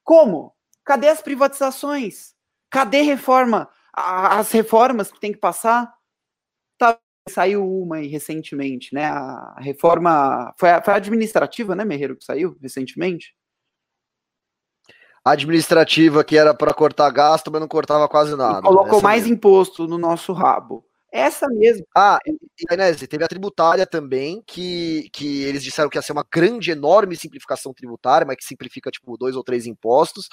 Como? 0.03 0.55
Cadê 0.83 1.07
as 1.07 1.21
privatizações? 1.21 2.33
Cadê 2.71 3.01
reforma? 3.01 3.69
As 3.93 4.51
reformas 4.51 5.11
que 5.11 5.19
tem 5.19 5.31
que 5.31 5.37
passar? 5.37 5.93
Tá, 6.79 6.99
saiu 7.29 7.63
uma 7.63 7.97
aí 7.97 8.07
recentemente, 8.07 8.91
né? 8.91 9.05
A 9.05 9.57
reforma. 9.59 10.51
Foi 10.57 10.71
a, 10.71 10.81
foi 10.81 10.95
a 10.95 10.97
administrativa, 10.97 11.75
né, 11.75 11.85
Merreiro, 11.85 12.17
que 12.17 12.25
saiu 12.25 12.57
recentemente? 12.59 13.35
administrativa 15.25 16.23
que 16.23 16.37
era 16.37 16.53
para 16.53 16.73
cortar 16.73 17.09
gasto, 17.09 17.49
mas 17.51 17.61
não 17.61 17.67
cortava 17.67 18.07
quase 18.09 18.35
nada. 18.35 18.59
E 18.59 18.61
colocou 18.61 19.01
mais 19.01 19.23
mesmo. 19.23 19.35
imposto 19.35 19.87
no 19.87 19.97
nosso 19.97 20.33
rabo. 20.33 20.85
Essa 21.13 21.47
mesmo. 21.47 21.85
Ah, 21.95 22.17
e, 22.25 22.35
Inés, 22.73 22.97
teve 23.07 23.23
a 23.23 23.27
tributária 23.27 23.85
também, 23.85 24.41
que, 24.47 25.11
que 25.13 25.43
eles 25.43 25.63
disseram 25.63 25.87
que 25.87 25.95
ia 25.95 26.01
ser 26.01 26.11
uma 26.11 26.25
grande, 26.33 26.71
enorme 26.71 27.15
simplificação 27.15 27.71
tributária, 27.71 28.25
mas 28.25 28.35
que 28.37 28.43
simplifica, 28.43 28.89
tipo, 28.89 29.15
dois 29.15 29.35
ou 29.35 29.43
três 29.43 29.67
impostos. 29.67 30.27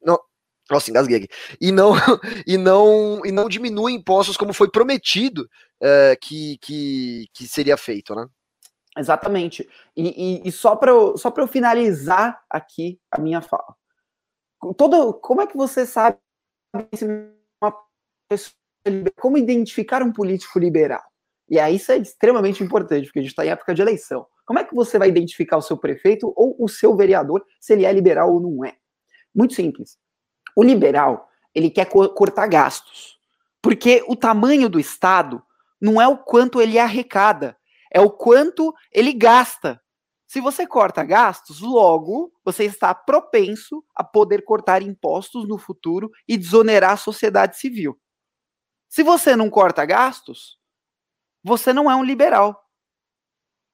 Não, 0.00 0.16
nossa, 0.70 0.88
engasguei 0.88 1.16
aqui. 1.16 1.28
E 1.60 1.72
não, 1.72 1.94
e 2.46 2.56
não, 2.56 3.22
e 3.24 3.32
não 3.32 3.48
diminui 3.48 3.92
impostos 3.92 4.36
como 4.36 4.54
foi 4.54 4.70
prometido 4.70 5.50
é, 5.82 6.14
que, 6.14 6.58
que, 6.58 7.26
que 7.34 7.48
seria 7.48 7.76
feito, 7.76 8.14
né? 8.14 8.24
Exatamente. 8.96 9.68
E, 9.96 10.42
e, 10.44 10.48
e 10.48 10.52
só 10.52 10.76
para 10.76 10.92
eu, 10.92 11.18
só 11.18 11.32
eu 11.36 11.48
finalizar 11.48 12.40
aqui 12.48 13.00
a 13.10 13.20
minha 13.20 13.42
fala. 13.42 13.74
Todo, 14.76 15.12
como 15.14 15.40
é 15.42 15.46
que 15.48 15.56
você 15.56 15.84
sabe 15.84 16.18
se 16.94 17.04
uma 17.60 17.74
pessoa 18.28 18.63
como 19.16 19.38
identificar 19.38 20.02
um 20.02 20.12
político 20.12 20.58
liberal? 20.58 21.02
E 21.48 21.58
aí 21.58 21.76
isso 21.76 21.92
é 21.92 21.98
extremamente 21.98 22.62
importante, 22.62 23.06
porque 23.06 23.18
a 23.18 23.22
gente 23.22 23.30
está 23.30 23.44
em 23.44 23.50
época 23.50 23.74
de 23.74 23.82
eleição. 23.82 24.26
Como 24.46 24.58
é 24.58 24.64
que 24.64 24.74
você 24.74 24.98
vai 24.98 25.08
identificar 25.08 25.56
o 25.56 25.62
seu 25.62 25.76
prefeito 25.76 26.32
ou 26.36 26.56
o 26.58 26.68
seu 26.68 26.96
vereador 26.96 27.44
se 27.60 27.72
ele 27.72 27.84
é 27.84 27.92
liberal 27.92 28.32
ou 28.32 28.40
não 28.40 28.64
é? 28.64 28.76
Muito 29.34 29.54
simples. 29.54 29.98
O 30.56 30.62
liberal, 30.62 31.28
ele 31.54 31.70
quer 31.70 31.86
co 31.86 32.08
cortar 32.10 32.46
gastos. 32.46 33.18
Porque 33.62 34.04
o 34.06 34.14
tamanho 34.14 34.68
do 34.68 34.78
Estado 34.78 35.42
não 35.80 36.00
é 36.00 36.06
o 36.06 36.18
quanto 36.18 36.60
ele 36.60 36.78
arrecada, 36.78 37.56
é 37.90 38.00
o 38.00 38.10
quanto 38.10 38.74
ele 38.92 39.12
gasta. 39.12 39.80
Se 40.26 40.40
você 40.40 40.66
corta 40.66 41.04
gastos, 41.04 41.60
logo 41.60 42.32
você 42.44 42.64
está 42.64 42.94
propenso 42.94 43.84
a 43.94 44.02
poder 44.02 44.44
cortar 44.44 44.82
impostos 44.82 45.46
no 45.46 45.58
futuro 45.58 46.10
e 46.26 46.36
desonerar 46.36 46.92
a 46.92 46.96
sociedade 46.96 47.58
civil. 47.58 47.98
Se 48.94 49.02
você 49.02 49.34
não 49.34 49.50
corta 49.50 49.84
gastos, 49.84 50.56
você 51.42 51.72
não 51.72 51.90
é 51.90 51.96
um 51.96 52.04
liberal. 52.04 52.64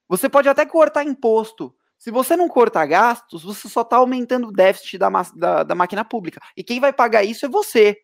Você 0.09 0.31
pode 0.31 0.49
até 0.49 0.65
cortar 0.65 1.05
imposto. 1.05 1.77
Se 1.99 2.11
você 2.11 2.39
não 2.39 2.49
cortar 2.49 2.87
gastos, 2.87 3.43
você 3.43 3.69
só 3.69 3.83
está 3.83 3.97
aumentando 3.97 4.49
o 4.49 4.51
déficit 4.51 4.97
da, 4.97 5.11
da, 5.37 5.63
da 5.63 5.75
máquina 5.75 6.07
pública. 6.07 6.41
E 6.57 6.65
quem 6.65 6.81
vai 6.81 6.91
pagar 6.91 7.23
isso 7.23 7.45
é 7.45 7.51
você. 7.51 7.99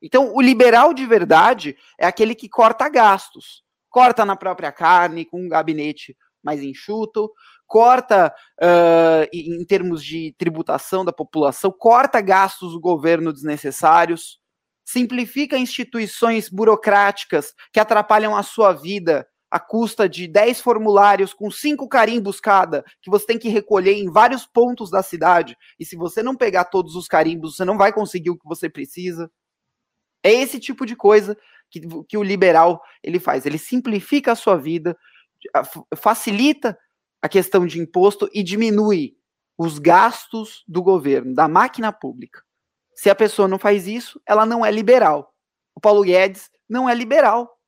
Então, 0.00 0.32
o 0.36 0.40
liberal 0.40 0.94
de 0.94 1.04
verdade 1.04 1.76
é 1.98 2.06
aquele 2.06 2.32
que 2.32 2.48
corta 2.48 2.88
gastos. 2.88 3.64
Corta 3.90 4.24
na 4.24 4.36
própria 4.36 4.70
carne, 4.70 5.24
com 5.24 5.46
um 5.46 5.48
gabinete 5.48 6.16
mais 6.44 6.62
enxuto, 6.62 7.28
corta 7.66 8.32
uh, 8.62 9.28
em 9.32 9.64
termos 9.64 10.00
de 10.00 10.32
tributação 10.38 11.04
da 11.04 11.12
população, 11.12 11.72
corta 11.72 12.20
gastos 12.20 12.70
do 12.70 12.80
governo 12.80 13.32
desnecessários, 13.32 14.38
simplifica 14.86 15.58
instituições 15.58 16.48
burocráticas 16.48 17.52
que 17.72 17.80
atrapalham 17.80 18.36
a 18.36 18.44
sua 18.44 18.72
vida 18.72 19.26
à 19.50 19.58
custa 19.58 20.08
de 20.08 20.28
10 20.28 20.60
formulários 20.60 21.34
com 21.34 21.50
cinco 21.50 21.88
carimbos 21.88 22.38
cada, 22.38 22.84
que 23.02 23.10
você 23.10 23.26
tem 23.26 23.38
que 23.38 23.48
recolher 23.48 23.94
em 23.94 24.08
vários 24.08 24.46
pontos 24.46 24.88
da 24.88 25.02
cidade. 25.02 25.56
E 25.78 25.84
se 25.84 25.96
você 25.96 26.22
não 26.22 26.36
pegar 26.36 26.66
todos 26.66 26.94
os 26.94 27.08
carimbos, 27.08 27.56
você 27.56 27.64
não 27.64 27.76
vai 27.76 27.92
conseguir 27.92 28.30
o 28.30 28.38
que 28.38 28.46
você 28.46 28.68
precisa. 28.68 29.28
É 30.22 30.32
esse 30.32 30.60
tipo 30.60 30.86
de 30.86 30.94
coisa 30.94 31.36
que, 31.68 31.80
que 32.08 32.16
o 32.16 32.22
liberal 32.22 32.80
ele 33.02 33.18
faz. 33.18 33.44
Ele 33.44 33.58
simplifica 33.58 34.32
a 34.32 34.36
sua 34.36 34.56
vida, 34.56 34.96
facilita 35.96 36.78
a 37.20 37.28
questão 37.28 37.66
de 37.66 37.80
imposto 37.80 38.30
e 38.32 38.40
diminui 38.40 39.16
os 39.58 39.80
gastos 39.80 40.62
do 40.68 40.80
governo, 40.80 41.34
da 41.34 41.48
máquina 41.48 41.92
pública. 41.92 42.45
Se 42.96 43.10
a 43.10 43.14
pessoa 43.14 43.46
não 43.46 43.58
faz 43.58 43.86
isso, 43.86 44.20
ela 44.24 44.46
não 44.46 44.64
é 44.64 44.70
liberal. 44.70 45.34
O 45.74 45.80
Paulo 45.80 46.02
Guedes 46.02 46.50
não 46.66 46.88
é 46.88 46.94
liberal. 46.94 47.60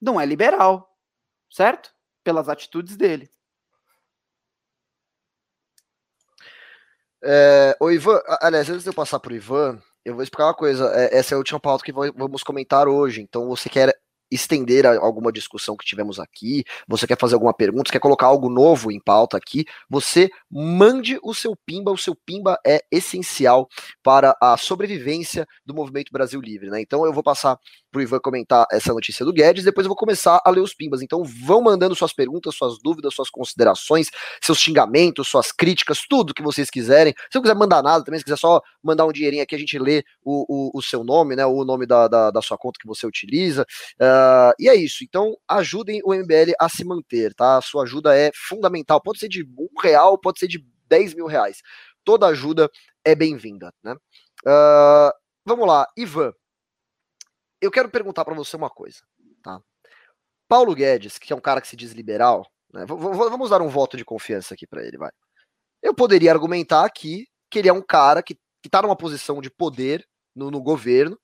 Não 0.00 0.18
é 0.18 0.24
liberal. 0.24 0.96
Certo? 1.50 1.94
Pelas 2.24 2.48
atitudes 2.48 2.96
dele. 2.96 3.30
É, 7.22 7.76
o 7.78 7.90
Ivan, 7.90 8.20
aliás, 8.40 8.68
antes 8.70 8.82
de 8.82 8.88
eu 8.88 8.94
passar 8.94 9.20
para 9.20 9.32
o 9.32 9.36
Ivan, 9.36 9.80
eu 10.02 10.14
vou 10.14 10.22
explicar 10.22 10.46
uma 10.46 10.54
coisa. 10.54 10.90
É, 10.94 11.18
essa 11.18 11.34
é 11.34 11.36
a 11.36 11.38
última 11.38 11.60
pauta 11.60 11.84
que 11.84 11.92
vamos 11.92 12.42
comentar 12.42 12.88
hoje. 12.88 13.20
Então, 13.20 13.46
você 13.46 13.68
quer 13.68 13.94
estender 14.32 14.86
alguma 14.86 15.30
discussão 15.30 15.76
que 15.76 15.84
tivemos 15.84 16.18
aqui, 16.18 16.64
você 16.88 17.06
quer 17.06 17.18
fazer 17.18 17.34
alguma 17.34 17.54
pergunta, 17.54 17.92
quer 17.92 17.98
colocar 17.98 18.26
algo 18.26 18.48
novo 18.48 18.90
em 18.90 19.00
pauta 19.00 19.36
aqui, 19.36 19.64
você 19.88 20.30
mande 20.50 21.18
o 21.22 21.34
seu 21.34 21.56
pimba, 21.66 21.90
o 21.90 21.98
seu 21.98 22.14
pimba 22.14 22.58
é 22.66 22.82
essencial 22.90 23.68
para 24.02 24.36
a 24.40 24.56
sobrevivência 24.56 25.46
do 25.64 25.74
movimento 25.74 26.12
Brasil 26.12 26.40
Livre, 26.40 26.70
né? 26.70 26.80
Então 26.80 27.04
eu 27.04 27.12
vou 27.12 27.22
passar 27.22 27.58
para 27.90 27.98
o 27.98 28.02
Ivan 28.02 28.18
comentar 28.20 28.66
essa 28.72 28.92
notícia 28.92 29.24
do 29.24 29.32
Guedes, 29.32 29.64
depois 29.64 29.84
eu 29.84 29.88
vou 29.88 29.96
começar 29.96 30.40
a 30.44 30.50
ler 30.50 30.60
os 30.60 30.74
pimbas. 30.74 31.02
Então 31.02 31.22
vão 31.22 31.60
mandando 31.60 31.94
suas 31.94 32.12
perguntas, 32.12 32.54
suas 32.54 32.78
dúvidas, 32.82 33.14
suas 33.14 33.28
considerações, 33.28 34.08
seus 34.40 34.58
xingamentos, 34.58 35.28
suas 35.28 35.52
críticas, 35.52 36.00
tudo 36.08 36.32
que 36.32 36.42
vocês 36.42 36.70
quiserem. 36.70 37.12
Se 37.30 37.36
não 37.36 37.42
quiser 37.42 37.54
mandar 37.54 37.82
nada 37.82 38.02
também, 38.02 38.18
se 38.18 38.24
quiser 38.24 38.38
só 38.38 38.62
mandar 38.82 39.04
um 39.04 39.12
dinheirinho 39.12 39.42
aqui, 39.42 39.54
a 39.54 39.58
gente 39.58 39.78
lê 39.78 40.02
o, 40.24 40.46
o, 40.48 40.78
o 40.78 40.82
seu 40.82 41.04
nome, 41.04 41.36
né? 41.36 41.44
O 41.44 41.64
nome 41.64 41.86
da, 41.86 42.08
da, 42.08 42.30
da, 42.30 42.40
sua 42.42 42.56
conta 42.56 42.78
que 42.80 42.86
você 42.86 43.06
utiliza. 43.06 43.66
Uh, 44.00 44.21
e 44.58 44.68
é 44.68 44.74
isso. 44.74 45.04
Então 45.04 45.36
ajudem 45.48 46.00
o 46.04 46.14
MBL 46.14 46.52
a 46.60 46.68
se 46.68 46.84
manter, 46.84 47.34
tá? 47.34 47.58
A 47.58 47.62
sua 47.62 47.84
ajuda 47.84 48.16
é 48.16 48.30
fundamental. 48.34 49.00
Pode 49.00 49.18
ser 49.18 49.28
de 49.28 49.44
um 49.44 49.80
real, 49.80 50.18
pode 50.18 50.38
ser 50.38 50.48
de 50.48 50.64
10 50.88 51.14
mil 51.14 51.26
reais. 51.26 51.62
Toda 52.04 52.26
ajuda 52.26 52.70
é 53.04 53.14
bem-vinda, 53.14 53.72
né? 53.82 53.94
Uh, 54.44 55.12
vamos 55.46 55.66
lá, 55.66 55.86
Ivan 55.96 56.32
eu 57.62 57.70
quero 57.70 57.88
perguntar 57.88 58.24
para 58.24 58.34
você 58.34 58.56
uma 58.56 58.68
coisa, 58.68 58.98
tá? 59.40 59.62
Paulo 60.48 60.74
Guedes, 60.74 61.16
que 61.16 61.32
é 61.32 61.36
um 61.36 61.40
cara 61.40 61.60
que 61.60 61.68
se 61.68 61.76
diz 61.76 61.92
liberal, 61.92 62.44
né? 62.74 62.84
vamos 62.84 63.50
dar 63.50 63.62
um 63.62 63.68
voto 63.68 63.96
de 63.96 64.04
confiança 64.04 64.52
aqui 64.52 64.66
para 64.66 64.84
ele, 64.84 64.98
vai. 64.98 65.10
Eu 65.80 65.94
poderia 65.94 66.32
argumentar 66.32 66.84
aqui 66.84 67.26
que 67.48 67.60
ele 67.60 67.68
é 67.68 67.72
um 67.72 67.80
cara 67.80 68.22
que, 68.22 68.36
está 68.64 68.82
numa 68.82 68.96
posição 68.96 69.40
de 69.40 69.50
poder 69.50 70.06
no, 70.34 70.50
no 70.50 70.60
governo 70.60 71.18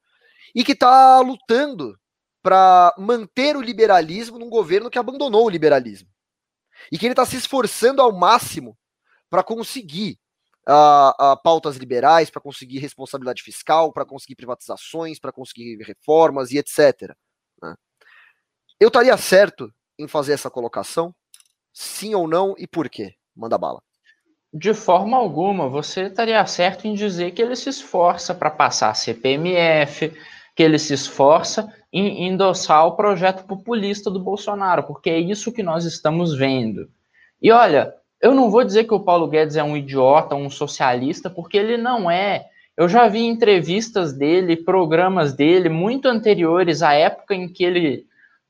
e 0.55 0.65
que 0.65 0.73
está 0.73 1.21
lutando 1.21 1.99
para 2.43 2.95
manter 2.97 3.57
o 3.57 3.61
liberalismo 3.61 4.39
num 4.39 4.49
governo 4.49 4.91
que 4.91 4.99
abandonou 4.99 5.47
o 5.47 5.51
liberalismo. 5.51 6.09
E 6.93 6.99
que 6.99 7.07
ele 7.07 7.13
está 7.13 7.27
se 7.27 7.37
esforçando 7.37 8.01
ao 8.01 8.13
máximo 8.13 8.77
para 9.29 9.43
conseguir 9.43 10.19
uh, 10.69 11.33
uh, 11.33 11.43
pautas 11.43 11.77
liberais 11.77 12.31
para 12.31 12.43
conseguir 12.43 12.79
responsabilidade 12.79 13.43
fiscal, 13.43 13.93
para 13.93 14.05
conseguir 14.05 14.37
privatizações, 14.37 15.19
para 15.19 15.33
conseguir 15.33 15.79
reformas 15.83 16.51
e 16.51 16.59
etc. 16.59 17.15
Né? 17.63 17.75
Eu 18.79 18.89
estaria 18.89 19.17
certo 19.17 19.73
em 19.99 20.07
fazer 20.07 20.35
essa 20.35 20.51
colocação? 20.51 21.15
Sim 21.73 22.15
ou 22.15 22.29
não 22.29 22.55
e 22.59 22.67
por 22.67 22.89
quê? 22.89 23.15
Manda 23.35 23.57
bala. 23.57 23.83
De 24.53 24.73
forma 24.73 25.17
alguma, 25.17 25.69
você 25.69 26.05
estaria 26.05 26.45
certo 26.47 26.87
em 26.87 26.95
dizer 26.95 27.33
que 27.33 27.43
ele 27.43 27.55
se 27.55 27.69
esforça 27.69 28.35
para 28.35 28.51
passar 28.51 28.95
CPMF, 28.95 30.13
que 30.59 30.63
ele 30.65 30.77
se 30.77 30.93
esforça 30.93 31.73
em 31.93 32.27
endossar 32.27 32.85
o 32.85 32.97
projeto 32.97 33.45
populista 33.45 34.11
do 34.11 34.19
Bolsonaro, 34.19 34.83
porque 34.83 35.09
é 35.09 35.17
isso 35.17 35.53
que 35.53 35.63
nós 35.63 35.85
estamos 35.85 36.37
vendo. 36.37 36.89
E 37.41 37.53
olha, 37.53 37.95
eu 38.21 38.35
não 38.35 38.51
vou 38.51 38.65
dizer 38.65 38.83
que 38.83 38.93
o 38.93 38.99
Paulo 38.99 39.29
Guedes 39.29 39.55
é 39.55 39.63
um 39.63 39.77
idiota, 39.77 40.35
um 40.35 40.51
socialista, 40.51 41.31
porque 41.31 41.57
ele 41.57 41.77
não 41.77 42.11
é. 42.11 42.47
Eu 42.77 42.89
já 42.89 43.07
vi 43.07 43.21
entrevistas 43.21 44.13
dele, 44.13 44.57
programas 44.57 45.33
dele, 45.33 45.69
muito 45.69 46.09
anteriores 46.09 46.83
à 46.83 46.93
época 46.93 47.37
em 47.37 47.49
que 47.49 47.63
ele 47.63 48.05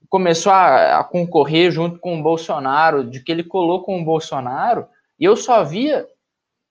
começou 0.09 0.51
a, 0.51 1.01
a 1.01 1.05
concorrer 1.05 1.71
junto 1.71 1.99
com 1.99 2.19
o 2.19 2.23
Bolsonaro, 2.23 3.05
de 3.05 3.21
que 3.21 3.31
ele 3.31 3.45
colou 3.45 3.83
com 3.83 4.01
o 4.01 4.05
Bolsonaro, 4.07 4.87
e 5.21 5.27
eu 5.27 5.37
só 5.37 5.63
via 5.63 6.07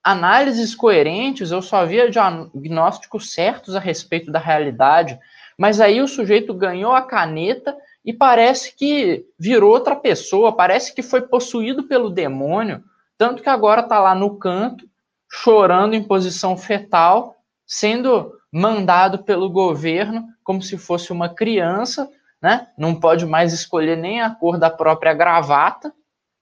análises 0.07 0.73
coerentes, 0.73 1.51
eu 1.51 1.61
só 1.61 1.85
via 1.85 2.09
diagnósticos 2.09 3.33
certos 3.33 3.75
a 3.75 3.79
respeito 3.79 4.31
da 4.31 4.39
realidade. 4.39 5.19
Mas 5.57 5.81
aí 5.81 6.01
o 6.01 6.07
sujeito 6.07 6.53
ganhou 6.53 6.93
a 6.93 7.01
caneta 7.01 7.75
e 8.05 8.13
parece 8.13 8.73
que 8.73 9.25
virou 9.37 9.69
outra 9.69 9.97
pessoa, 9.97 10.55
parece 10.55 10.95
que 10.95 11.03
foi 11.03 11.23
possuído 11.23 11.83
pelo 11.83 12.09
demônio, 12.09 12.81
tanto 13.17 13.43
que 13.43 13.49
agora 13.49 13.81
está 13.81 13.99
lá 13.99 14.15
no 14.15 14.37
canto, 14.37 14.87
chorando 15.29 15.93
em 15.93 16.01
posição 16.01 16.55
fetal, 16.55 17.35
sendo 17.65 18.31
mandado 18.49 19.25
pelo 19.25 19.49
governo 19.49 20.25
como 20.41 20.61
se 20.61 20.77
fosse 20.77 21.11
uma 21.11 21.27
criança, 21.27 22.09
né? 22.41 22.69
Não 22.77 22.95
pode 22.95 23.25
mais 23.25 23.51
escolher 23.51 23.97
nem 23.97 24.21
a 24.21 24.29
cor 24.29 24.57
da 24.57 24.69
própria 24.69 25.13
gravata, 25.13 25.91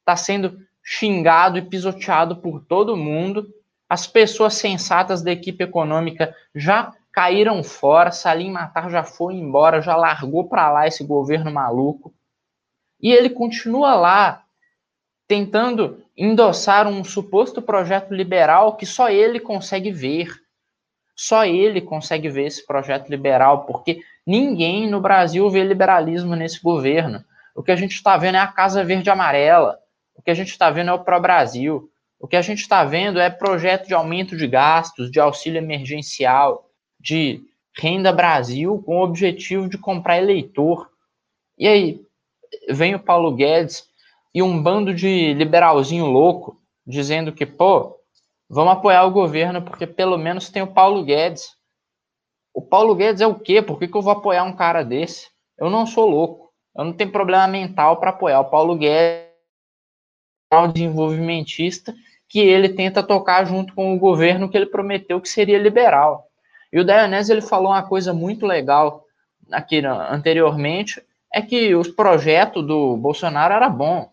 está 0.01 0.15
sendo 0.15 0.59
xingado 0.87 1.57
e 1.57 1.63
pisoteado 1.63 2.37
por 2.37 2.63
todo 2.63 2.95
mundo. 2.95 3.49
As 3.89 4.05
pessoas 4.05 4.53
sensatas 4.53 5.23
da 5.23 5.31
equipe 5.31 5.63
econômica 5.63 6.33
já 6.53 6.93
caíram 7.11 7.63
fora, 7.63 8.11
Salim 8.11 8.51
Matar 8.51 8.91
já 8.91 9.03
foi 9.03 9.33
embora, 9.33 9.81
já 9.81 9.95
largou 9.95 10.47
para 10.47 10.71
lá 10.71 10.85
esse 10.85 11.03
governo 11.03 11.51
maluco. 11.51 12.13
E 13.01 13.11
ele 13.11 13.29
continua 13.29 13.95
lá, 13.95 14.43
tentando 15.27 16.03
endossar 16.15 16.87
um 16.87 17.03
suposto 17.03 17.61
projeto 17.61 18.13
liberal 18.13 18.75
que 18.75 18.85
só 18.85 19.09
ele 19.09 19.39
consegue 19.39 19.91
ver. 19.91 20.29
Só 21.15 21.45
ele 21.45 21.81
consegue 21.81 22.29
ver 22.29 22.47
esse 22.47 22.65
projeto 22.65 23.09
liberal, 23.09 23.65
porque 23.65 24.01
ninguém 24.27 24.89
no 24.89 24.99
Brasil 24.99 25.49
vê 25.49 25.63
liberalismo 25.63 26.35
nesse 26.35 26.61
governo. 26.61 27.23
O 27.55 27.63
que 27.63 27.71
a 27.71 27.75
gente 27.75 27.93
está 27.93 28.17
vendo 28.17 28.35
é 28.35 28.39
a 28.39 28.47
Casa 28.47 28.83
Verde 28.83 29.09
Amarela. 29.09 29.79
Que 30.25 30.31
a 30.31 30.33
gente 30.33 30.49
está 30.49 30.69
vendo 30.69 30.89
é 30.89 30.93
o 30.93 31.03
Pró-Brasil. 31.03 31.89
O 32.19 32.27
que 32.27 32.35
a 32.35 32.41
gente 32.41 32.59
está 32.59 32.83
vendo 32.83 33.19
é 33.19 33.29
projeto 33.29 33.87
de 33.87 33.93
aumento 33.93 34.35
de 34.35 34.47
gastos, 34.47 35.11
de 35.11 35.19
auxílio 35.19 35.59
emergencial, 35.59 36.69
de 36.99 37.43
Renda 37.77 38.11
Brasil 38.11 38.81
com 38.85 38.97
o 38.97 39.03
objetivo 39.03 39.69
de 39.69 39.77
comprar 39.77 40.17
eleitor. 40.17 40.89
E 41.57 41.67
aí 41.67 42.01
vem 42.69 42.95
o 42.95 42.99
Paulo 42.99 43.33
Guedes 43.35 43.87
e 44.33 44.41
um 44.41 44.61
bando 44.61 44.93
de 44.93 45.33
liberalzinho 45.33 46.05
louco 46.05 46.59
dizendo 46.85 47.31
que, 47.31 47.45
pô, 47.45 47.99
vamos 48.49 48.73
apoiar 48.73 49.05
o 49.05 49.11
governo 49.11 49.61
porque 49.61 49.85
pelo 49.85 50.17
menos 50.17 50.49
tem 50.49 50.61
o 50.61 50.73
Paulo 50.73 51.03
Guedes. 51.03 51.55
O 52.53 52.61
Paulo 52.61 52.95
Guedes 52.95 53.21
é 53.21 53.27
o 53.27 53.37
quê? 53.37 53.61
Por 53.61 53.77
que, 53.77 53.87
que 53.87 53.95
eu 53.95 54.01
vou 54.01 54.13
apoiar 54.13 54.43
um 54.43 54.55
cara 54.55 54.83
desse? 54.83 55.27
Eu 55.57 55.69
não 55.69 55.85
sou 55.85 56.09
louco. 56.09 56.53
Eu 56.75 56.85
não 56.85 56.93
tenho 56.93 57.11
problema 57.11 57.47
mental 57.47 57.97
para 57.97 58.09
apoiar 58.09 58.39
o 58.39 58.49
Paulo 58.49 58.75
Guedes, 58.75 59.24
desenvolvimentista, 60.71 61.93
que 62.27 62.39
ele 62.39 62.69
tenta 62.69 63.03
tocar 63.03 63.45
junto 63.45 63.73
com 63.73 63.93
o 63.93 63.99
governo 63.99 64.49
que 64.49 64.57
ele 64.57 64.65
prometeu 64.65 65.21
que 65.21 65.29
seria 65.29 65.59
liberal. 65.59 66.27
E 66.71 66.79
o 66.79 66.83
Dionésio 66.83 67.33
ele 67.33 67.41
falou 67.41 67.71
uma 67.71 67.83
coisa 67.83 68.13
muito 68.13 68.45
legal 68.45 69.05
aqui 69.51 69.81
anteriormente, 69.85 71.01
é 71.31 71.41
que 71.41 71.75
os 71.75 71.87
projetos 71.87 72.65
do 72.65 72.97
Bolsonaro 72.97 73.53
era 73.53 73.69
bom. 73.69 74.09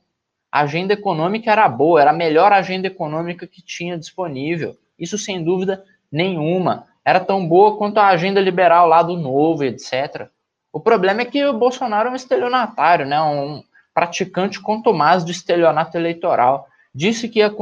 A 0.50 0.60
agenda 0.60 0.92
econômica 0.92 1.50
era 1.50 1.68
boa, 1.68 2.00
era 2.00 2.10
a 2.10 2.14
melhor 2.14 2.52
agenda 2.52 2.86
econômica 2.86 3.46
que 3.46 3.62
tinha 3.62 3.96
disponível. 3.96 4.76
Isso 4.98 5.16
sem 5.16 5.42
dúvida 5.42 5.82
nenhuma. 6.10 6.86
Era 7.04 7.18
tão 7.20 7.46
boa 7.46 7.76
quanto 7.76 7.98
a 7.98 8.08
agenda 8.08 8.40
liberal 8.40 8.86
lá 8.86 9.02
do 9.02 9.16
Novo, 9.16 9.64
etc. 9.64 10.28
O 10.72 10.78
problema 10.78 11.22
é 11.22 11.24
que 11.24 11.44
o 11.44 11.58
Bolsonaro 11.58 12.08
é 12.08 12.12
um 12.12 12.16
estelionatário, 12.16 13.06
né? 13.06 13.20
um 13.20 13.62
praticante 13.94 14.60
contumaz 14.60 15.24
do 15.24 15.30
estelionato 15.30 15.96
eleitoral. 15.96 16.66
Disse 16.94 17.28
que 17.28 17.38
ia 17.38 17.52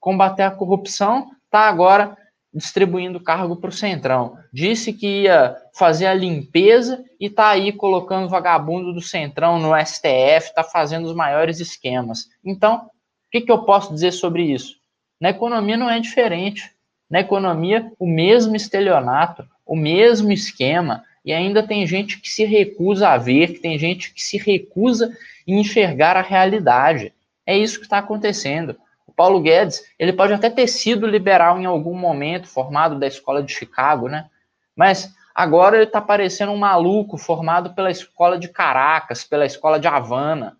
combater 0.00 0.42
a 0.42 0.50
corrupção, 0.50 1.30
está 1.44 1.68
agora 1.68 2.16
distribuindo 2.52 3.20
cargo 3.20 3.56
para 3.56 3.68
o 3.70 3.72
Centrão. 3.72 4.36
Disse 4.52 4.92
que 4.92 5.22
ia 5.22 5.56
fazer 5.74 6.06
a 6.06 6.14
limpeza 6.14 7.04
e 7.20 7.26
está 7.26 7.50
aí 7.50 7.72
colocando 7.72 8.28
vagabundo 8.28 8.92
do 8.92 9.02
Centrão 9.02 9.58
no 9.58 9.76
STF, 9.78 10.48
está 10.48 10.64
fazendo 10.64 11.06
os 11.06 11.14
maiores 11.14 11.60
esquemas. 11.60 12.28
Então, 12.44 12.86
o 12.86 13.30
que, 13.30 13.42
que 13.42 13.52
eu 13.52 13.64
posso 13.64 13.92
dizer 13.92 14.12
sobre 14.12 14.42
isso? 14.42 14.76
Na 15.20 15.30
economia 15.30 15.76
não 15.76 15.90
é 15.90 16.00
diferente. 16.00 16.72
Na 17.10 17.20
economia, 17.20 17.90
o 17.98 18.06
mesmo 18.06 18.56
estelionato, 18.56 19.46
o 19.64 19.76
mesmo 19.76 20.32
esquema, 20.32 21.04
e 21.24 21.32
ainda 21.32 21.66
tem 21.66 21.86
gente 21.86 22.20
que 22.20 22.30
se 22.30 22.44
recusa 22.44 23.08
a 23.08 23.18
ver, 23.18 23.54
que 23.54 23.60
tem 23.60 23.78
gente 23.78 24.12
que 24.12 24.22
se 24.22 24.38
recusa 24.38 25.16
em 25.46 25.60
enxergar 25.60 26.16
a 26.16 26.22
realidade. 26.22 27.12
É 27.46 27.56
isso 27.56 27.78
que 27.78 27.84
está 27.84 27.98
acontecendo. 27.98 28.76
Paulo 29.18 29.40
Guedes, 29.40 29.84
ele 29.98 30.12
pode 30.12 30.32
até 30.32 30.48
ter 30.48 30.68
sido 30.68 31.04
liberal 31.04 31.58
em 31.58 31.66
algum 31.66 31.92
momento, 31.92 32.46
formado 32.46 32.96
da 33.00 33.06
escola 33.08 33.42
de 33.42 33.52
Chicago, 33.52 34.08
né? 34.08 34.30
Mas 34.76 35.12
agora 35.34 35.76
ele 35.76 35.86
está 35.86 36.00
parecendo 36.00 36.52
um 36.52 36.56
maluco 36.56 37.18
formado 37.18 37.74
pela 37.74 37.90
escola 37.90 38.38
de 38.38 38.48
Caracas, 38.48 39.24
pela 39.24 39.44
escola 39.44 39.80
de 39.80 39.88
Havana. 39.88 40.56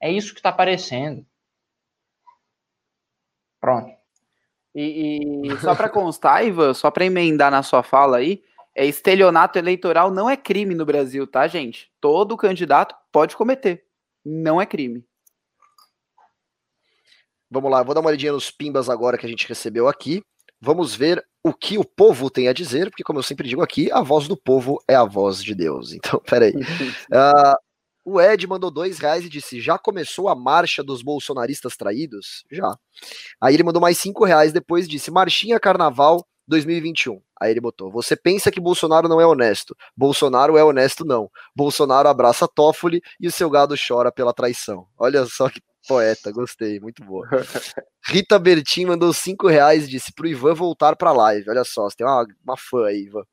É 0.00 0.10
isso 0.10 0.32
que 0.32 0.38
está 0.38 0.48
aparecendo. 0.48 1.22
Pronto. 3.60 3.90
E, 4.74 5.42
e 5.44 5.58
só 5.58 5.74
para 5.74 5.90
constar, 5.90 6.46
Ivan, 6.46 6.72
só 6.72 6.90
para 6.90 7.04
emendar 7.04 7.50
na 7.50 7.62
sua 7.62 7.82
fala 7.82 8.16
aí, 8.16 8.42
é 8.78 8.86
estelionato 8.86 9.58
eleitoral 9.58 10.08
não 10.10 10.30
é 10.30 10.36
crime 10.36 10.72
no 10.72 10.86
Brasil, 10.86 11.26
tá, 11.26 11.48
gente? 11.48 11.90
Todo 12.00 12.36
candidato 12.36 12.94
pode 13.10 13.36
cometer. 13.36 13.84
Não 14.24 14.60
é 14.60 14.66
crime. 14.66 15.04
Vamos 17.50 17.70
lá, 17.70 17.82
vou 17.82 17.92
dar 17.92 18.00
uma 18.00 18.08
olhadinha 18.08 18.30
nos 18.30 18.52
pimbas 18.52 18.88
agora 18.88 19.18
que 19.18 19.26
a 19.26 19.28
gente 19.28 19.48
recebeu 19.48 19.88
aqui. 19.88 20.22
Vamos 20.60 20.94
ver 20.94 21.24
o 21.42 21.52
que 21.52 21.76
o 21.76 21.84
povo 21.84 22.30
tem 22.30 22.46
a 22.46 22.52
dizer, 22.52 22.88
porque, 22.90 23.02
como 23.02 23.18
eu 23.18 23.22
sempre 23.22 23.48
digo 23.48 23.62
aqui, 23.62 23.90
a 23.90 24.00
voz 24.00 24.28
do 24.28 24.36
povo 24.36 24.80
é 24.86 24.94
a 24.94 25.04
voz 25.04 25.42
de 25.42 25.54
Deus. 25.56 25.92
Então, 25.92 26.20
peraí. 26.20 26.52
uh, 26.52 27.58
O 28.10 28.18
Ed 28.18 28.46
mandou 28.46 28.70
dois 28.70 28.98
reais 28.98 29.22
e 29.26 29.28
disse: 29.28 29.60
já 29.60 29.76
começou 29.76 30.30
a 30.30 30.34
marcha 30.34 30.82
dos 30.82 31.02
bolsonaristas 31.02 31.76
traídos? 31.76 32.42
Já. 32.50 32.74
Aí 33.38 33.52
ele 33.52 33.62
mandou 33.62 33.82
mais 33.82 33.98
cinco 33.98 34.24
reais 34.24 34.50
depois 34.50 34.88
disse: 34.88 35.10
Marchinha 35.10 35.60
Carnaval 35.60 36.26
2021. 36.48 37.20
Aí 37.40 37.50
ele 37.50 37.60
botou: 37.60 37.90
Você 37.92 38.16
pensa 38.16 38.50
que 38.50 38.60
Bolsonaro 38.60 39.08
não 39.08 39.20
é 39.20 39.26
honesto? 39.26 39.76
Bolsonaro 39.96 40.56
é 40.56 40.64
honesto, 40.64 41.04
não. 41.04 41.30
Bolsonaro 41.54 42.08
abraça 42.08 42.48
Toffoli 42.48 43.00
e 43.20 43.28
o 43.28 43.32
seu 43.32 43.48
gado 43.50 43.74
chora 43.76 44.10
pela 44.10 44.32
traição. 44.32 44.86
Olha 44.98 45.24
só 45.26 45.48
que 45.48 45.60
poeta, 45.86 46.32
gostei, 46.32 46.80
muito 46.80 47.04
boa. 47.04 47.26
Rita 48.06 48.38
Bertin 48.38 48.86
mandou 48.86 49.12
cinco 49.12 49.46
reais 49.48 49.84
e 49.84 49.88
disse 49.88 50.12
pro 50.12 50.26
Ivan 50.26 50.54
voltar 50.54 50.96
pra 50.96 51.12
live. 51.12 51.48
Olha 51.48 51.64
só, 51.64 51.84
você 51.88 51.96
tem 51.96 52.06
uma, 52.06 52.26
uma 52.44 52.56
fã 52.56 52.86
aí, 52.86 53.04
Ivan. 53.04 53.24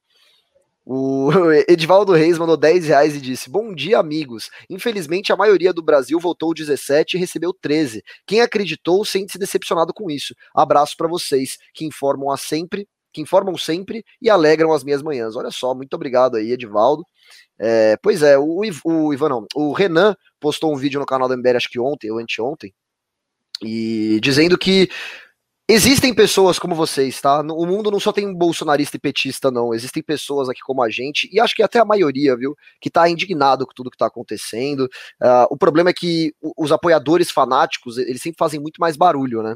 O 0.85 1.31
Edivaldo 1.67 2.13
Reis 2.13 2.37
mandou 2.37 2.55
10 2.55 2.85
reais 2.85 3.15
e 3.15 3.21
disse: 3.21 3.49
Bom 3.49 3.73
dia, 3.73 3.97
amigos. 3.97 4.51
Infelizmente, 4.69 5.33
a 5.33 5.35
maioria 5.35 5.73
do 5.73 5.81
Brasil 5.81 6.19
votou 6.19 6.53
17 6.53 7.17
e 7.17 7.19
recebeu 7.19 7.51
13. 7.51 8.03
Quem 8.27 8.41
acreditou 8.41 9.03
sente-se 9.03 9.39
decepcionado 9.39 9.91
com 9.91 10.11
isso. 10.11 10.35
Abraço 10.53 10.95
para 10.95 11.07
vocês, 11.07 11.57
que 11.73 11.85
informam 11.85 12.31
a 12.31 12.37
sempre, 12.37 12.87
que 13.15 13.21
informam 13.21 13.57
sempre 13.57 14.03
e 14.21 14.29
alegram 14.29 14.73
as 14.73 14.83
minhas 14.83 15.01
manhãs. 15.01 15.37
Olha 15.37 15.49
só, 15.49 15.73
muito 15.73 15.93
obrigado 15.93 16.35
aí, 16.35 16.51
Edivaldo. 16.51 17.05
É, 17.57 17.95
pois 18.03 18.21
é, 18.21 18.37
o, 18.37 18.61
o 18.83 19.13
Ivan 19.13 19.29
não, 19.29 19.47
o 19.55 19.71
Renan 19.71 20.13
postou 20.39 20.73
um 20.73 20.77
vídeo 20.77 20.99
no 20.99 21.05
canal 21.05 21.29
do 21.29 21.37
MBL, 21.37 21.55
acho 21.55 21.69
que 21.69 21.79
ontem 21.79 22.11
ou 22.11 22.19
anteontem, 22.19 22.73
e 23.63 24.19
dizendo 24.21 24.57
que 24.57 24.89
Existem 25.67 26.13
pessoas 26.13 26.59
como 26.59 26.75
vocês, 26.75 27.19
tá? 27.19 27.41
O 27.41 27.65
mundo 27.65 27.89
não 27.89 27.99
só 27.99 28.11
tem 28.11 28.31
bolsonarista 28.31 28.97
e 28.97 28.99
petista, 28.99 29.49
não. 29.49 29.73
Existem 29.73 30.03
pessoas 30.03 30.47
aqui 30.47 30.59
como 30.61 30.83
a 30.83 30.91
gente, 30.91 31.27
e 31.33 31.39
acho 31.39 31.55
que 31.55 31.63
até 31.63 31.79
a 31.79 31.85
maioria, 31.85 32.37
viu, 32.37 32.55
que 32.79 32.87
tá 32.87 33.09
indignado 33.09 33.65
com 33.65 33.73
tudo 33.73 33.89
que 33.89 33.97
tá 33.97 34.05
acontecendo. 34.05 34.81
Uh, 35.19 35.47
o 35.49 35.57
problema 35.57 35.89
é 35.89 35.93
que 35.93 36.35
os 36.55 36.71
apoiadores 36.71 37.31
fanáticos, 37.31 37.97
eles 37.97 38.21
sempre 38.21 38.37
fazem 38.37 38.59
muito 38.59 38.77
mais 38.77 38.95
barulho, 38.95 39.41
né? 39.41 39.55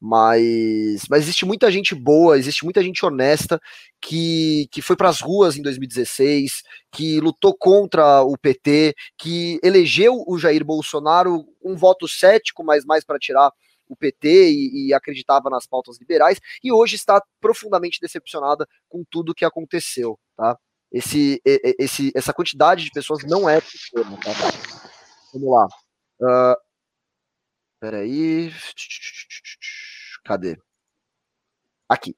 Mas, 0.00 1.02
mas 1.10 1.24
existe 1.24 1.44
muita 1.44 1.70
gente 1.70 1.94
boa, 1.94 2.38
existe 2.38 2.64
muita 2.64 2.82
gente 2.82 3.04
honesta 3.04 3.60
que, 4.00 4.66
que 4.70 4.80
foi 4.80 4.96
para 4.96 5.10
as 5.10 5.20
ruas 5.20 5.56
em 5.56 5.62
2016, 5.62 6.62
que 6.90 7.20
lutou 7.20 7.54
contra 7.54 8.22
o 8.22 8.38
PT, 8.38 8.94
que 9.18 9.60
elegeu 9.62 10.24
o 10.26 10.38
Jair 10.38 10.64
Bolsonaro 10.64 11.44
um 11.62 11.76
voto 11.76 12.08
cético, 12.08 12.64
mas 12.64 12.84
mais 12.84 13.04
para 13.04 13.18
tirar 13.18 13.52
o 13.90 13.96
PT 13.96 14.50
e, 14.50 14.86
e, 14.86 14.94
acreditava 14.94 15.50
nas 15.50 15.66
pautas 15.66 15.98
liberais, 15.98 16.40
e 16.62 16.72
hoje 16.72 16.94
está 16.96 17.20
profundamente 17.40 17.98
decepcionada 18.00 18.66
com 18.88 19.04
tudo 19.10 19.34
que 19.34 19.44
aconteceu, 19.44 20.18
tá? 20.36 20.56
Esse, 20.92 21.40
esse, 21.44 22.10
essa 22.14 22.32
quantidade 22.32 22.84
de 22.84 22.90
pessoas 22.90 23.22
não 23.24 23.48
é 23.48 23.60
pequena, 23.60 24.16
tá? 24.16 24.30
Vamos 25.32 25.50
lá. 25.50 25.68
Uh, 26.20 26.56
peraí. 27.80 28.52
Cadê? 30.30 30.56
Aqui. 31.88 32.14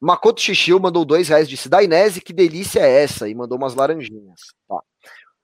Makoto 0.00 0.40
Shishio 0.40 0.80
mandou 0.80 1.04
dois 1.04 1.28
reais, 1.28 1.48
disse, 1.48 1.68
Dainese, 1.68 2.20
que 2.20 2.32
delícia 2.32 2.80
é 2.80 3.04
essa? 3.04 3.28
E 3.28 3.34
mandou 3.36 3.56
umas 3.56 3.76
laranjinhas. 3.76 4.40
Tá. 4.66 4.80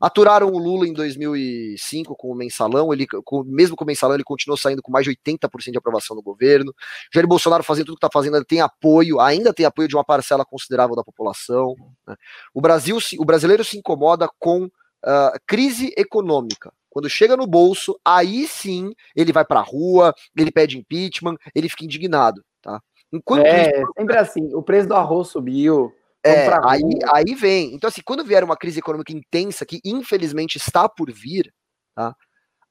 Aturaram 0.00 0.48
o 0.48 0.58
Lula 0.58 0.88
em 0.88 0.94
2005 0.94 2.16
com 2.16 2.32
o 2.32 2.34
mensalão, 2.34 2.90
ele, 2.90 3.06
com, 3.06 3.44
mesmo 3.44 3.76
com 3.76 3.84
o 3.84 3.86
mensalão, 3.86 4.16
ele 4.16 4.24
continuou 4.24 4.56
saindo 4.56 4.80
com 4.80 4.90
mais 4.90 5.04
de 5.04 5.10
80% 5.10 5.70
de 5.70 5.78
aprovação 5.78 6.16
no 6.16 6.22
governo. 6.22 6.74
Jair 7.14 7.28
Bolsonaro 7.28 7.62
fazendo 7.62 7.86
tudo 7.86 7.96
que 7.96 8.06
está 8.06 8.18
fazendo, 8.18 8.36
ele 8.38 8.46
tem 8.46 8.62
apoio, 8.62 9.20
ainda 9.20 9.52
tem 9.52 9.66
apoio 9.66 9.86
de 9.86 9.94
uma 9.94 10.04
parcela 10.04 10.42
considerável 10.42 10.96
da 10.96 11.04
população. 11.04 11.74
Né? 12.08 12.16
O 12.54 12.62
Brasil, 12.62 12.96
o 13.18 13.24
brasileiro 13.26 13.62
se 13.62 13.76
incomoda 13.76 14.26
com 14.38 14.64
uh, 14.64 15.38
crise 15.46 15.92
econômica. 15.96 16.72
Quando 16.90 17.08
chega 17.08 17.36
no 17.36 17.46
bolso, 17.46 17.98
aí 18.04 18.46
sim 18.46 18.92
ele 19.14 19.32
vai 19.32 19.44
para 19.44 19.60
a 19.60 19.64
rua, 19.64 20.12
ele 20.36 20.50
pede 20.50 20.76
impeachment, 20.76 21.36
ele 21.54 21.68
fica 21.68 21.84
indignado, 21.84 22.44
tá? 22.60 22.82
Enquanto 23.12 23.46
é, 23.46 23.80
isso, 23.80 23.92
sempre 23.96 24.18
assim, 24.18 24.54
o 24.54 24.62
preço 24.62 24.88
do 24.88 24.94
arroz 24.94 25.28
subiu. 25.28 25.92
É, 26.22 26.48
aí, 26.64 26.82
aí 27.12 27.34
vem. 27.34 27.74
Então, 27.74 27.88
assim, 27.88 28.02
quando 28.04 28.24
vier 28.24 28.44
uma 28.44 28.56
crise 28.56 28.78
econômica 28.78 29.12
intensa, 29.12 29.64
que 29.64 29.80
infelizmente 29.84 30.56
está 30.56 30.88
por 30.88 31.10
vir, 31.10 31.52
tá? 31.94 32.14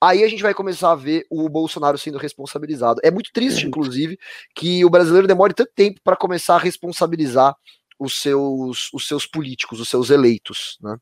Aí 0.01 0.23
a 0.23 0.27
gente 0.29 0.41
vai 0.41 0.53
começar 0.53 0.91
a 0.91 0.95
ver 0.95 1.25
o 1.29 1.49
Bolsonaro 1.49 1.97
sendo 1.97 2.17
responsabilizado. 2.17 3.01
É 3.03 3.11
muito 3.11 3.31
triste, 3.33 3.67
inclusive, 3.67 4.17
que 4.55 4.85
o 4.85 4.89
brasileiro 4.89 5.27
demore 5.27 5.53
tanto 5.53 5.71
tempo 5.75 5.99
para 6.01 6.15
começar 6.15 6.55
a 6.55 6.59
responsabilizar 6.59 7.53
os 7.99 8.21
seus, 8.21 8.89
os 8.93 9.05
seus 9.05 9.27
políticos, 9.27 9.81
os 9.81 9.89
seus 9.89 10.09
eleitos, 10.09 10.77
né? 10.81 10.95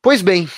Pois 0.00 0.22
bem, 0.22 0.48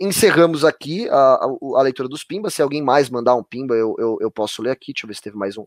encerramos 0.00 0.64
aqui 0.64 1.08
a, 1.08 1.14
a, 1.14 1.46
a, 1.76 1.82
leitura 1.82 2.08
dos 2.08 2.24
Pimbas. 2.24 2.54
Se 2.54 2.62
alguém 2.62 2.82
mais 2.82 3.10
mandar 3.10 3.34
um 3.34 3.42
Pimba, 3.42 3.74
eu, 3.74 3.94
eu, 3.98 4.18
eu, 4.20 4.30
posso 4.30 4.62
ler 4.62 4.70
aqui. 4.70 4.92
Deixa 4.92 5.04
eu 5.04 5.08
ver 5.08 5.14
se 5.14 5.22
teve 5.22 5.36
mais 5.36 5.58
um. 5.58 5.66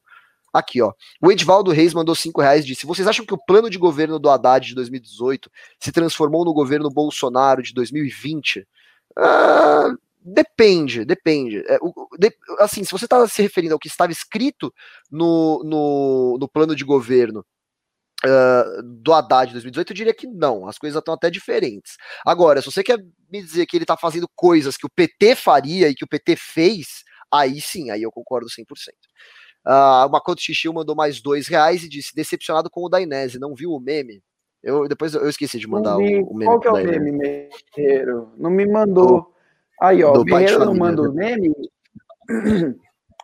Aqui, 0.52 0.82
ó. 0.82 0.94
O 1.22 1.32
Edvaldo 1.32 1.72
Reis 1.72 1.94
mandou 1.94 2.16
cinco 2.16 2.42
reais 2.42 2.66
disse: 2.66 2.86
Vocês 2.86 3.08
acham 3.08 3.26
que 3.26 3.34
o 3.34 3.44
plano 3.46 3.70
de 3.70 3.78
governo 3.78 4.20
do 4.20 4.30
Haddad 4.30 4.68
de 4.68 4.76
2018 4.76 5.50
se 5.80 5.92
transformou 5.92 6.44
no 6.44 6.54
governo 6.54 6.90
Bolsonaro 6.90 7.62
de 7.62 7.74
2020? 7.74 8.68
Ah, 9.18 9.94
depende, 10.20 11.06
depende. 11.06 11.64
É, 11.68 11.78
o, 11.82 12.08
de, 12.20 12.32
assim, 12.60 12.84
se 12.84 12.92
você 12.92 13.06
está 13.06 13.28
se 13.28 13.42
referindo 13.42 13.74
ao 13.74 13.80
que 13.80 13.88
estava 13.88 14.12
escrito 14.12 14.74
no, 15.12 15.64
no, 15.64 16.38
no 16.40 16.48
plano 16.48 16.76
de 16.76 16.84
governo 16.84 17.46
Uh, 18.26 18.82
do 18.84 19.12
Haddad 19.12 19.48
de 19.48 19.54
2018, 19.54 19.92
eu 19.92 19.96
diria 19.96 20.14
que 20.14 20.26
não, 20.26 20.66
as 20.66 20.78
coisas 20.78 20.98
estão 20.98 21.14
até 21.14 21.30
diferentes. 21.30 21.98
Agora, 22.26 22.62
se 22.62 22.72
você 22.72 22.82
quer 22.82 22.98
me 23.30 23.42
dizer 23.42 23.66
que 23.66 23.76
ele 23.76 23.84
está 23.84 23.98
fazendo 23.98 24.30
coisas 24.34 24.78
que 24.78 24.86
o 24.86 24.90
PT 24.90 25.36
faria 25.36 25.90
e 25.90 25.96
que 25.96 26.06
o 26.06 26.08
PT 26.08 26.38
fez, 26.38 27.04
aí 27.32 27.60
sim, 27.60 27.90
aí 27.90 28.02
eu 28.02 28.12
concordo 28.12 28.48
100%. 28.48 28.64
Uh, 29.66 30.08
o 30.08 30.10
Makoto 30.10 30.42
Xixi 30.42 30.70
mandou 30.70 30.96
mais 30.96 31.22
dois 31.22 31.48
reais 31.48 31.84
e 31.84 31.90
disse, 31.90 32.16
decepcionado 32.16 32.70
com 32.70 32.86
o 32.86 32.90
Dainese, 32.90 33.40
não 33.40 33.54
viu 33.54 33.72
o 33.72 33.80
meme? 33.80 34.22
Eu, 34.64 34.88
depois 34.88 35.14
eu 35.14 35.28
esqueci 35.28 35.60
de 35.60 35.68
mandar 35.68 35.98
o, 35.98 36.00
o, 36.00 36.34
meme. 36.34 36.46
Qual 36.46 36.60
que 36.60 36.68
é 36.68 36.72
o 36.72 36.76
meme, 36.76 37.12
Merreiro? 37.12 38.32
Não 38.38 38.50
me 38.50 38.66
mandou. 38.66 39.34
Aí, 39.82 40.02
ó, 40.02 40.14
o 40.14 40.24
Merreiro 40.24 40.64
não 40.64 40.76
manda 40.76 41.02
o 41.02 41.14
meme? 41.14 41.54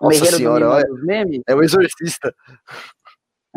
Nossa 0.02 0.26
senhora, 0.26 0.70
olha, 0.70 0.88
meme? 1.04 1.42
é 1.46 1.54
o 1.54 1.62
exorcista. 1.62 2.34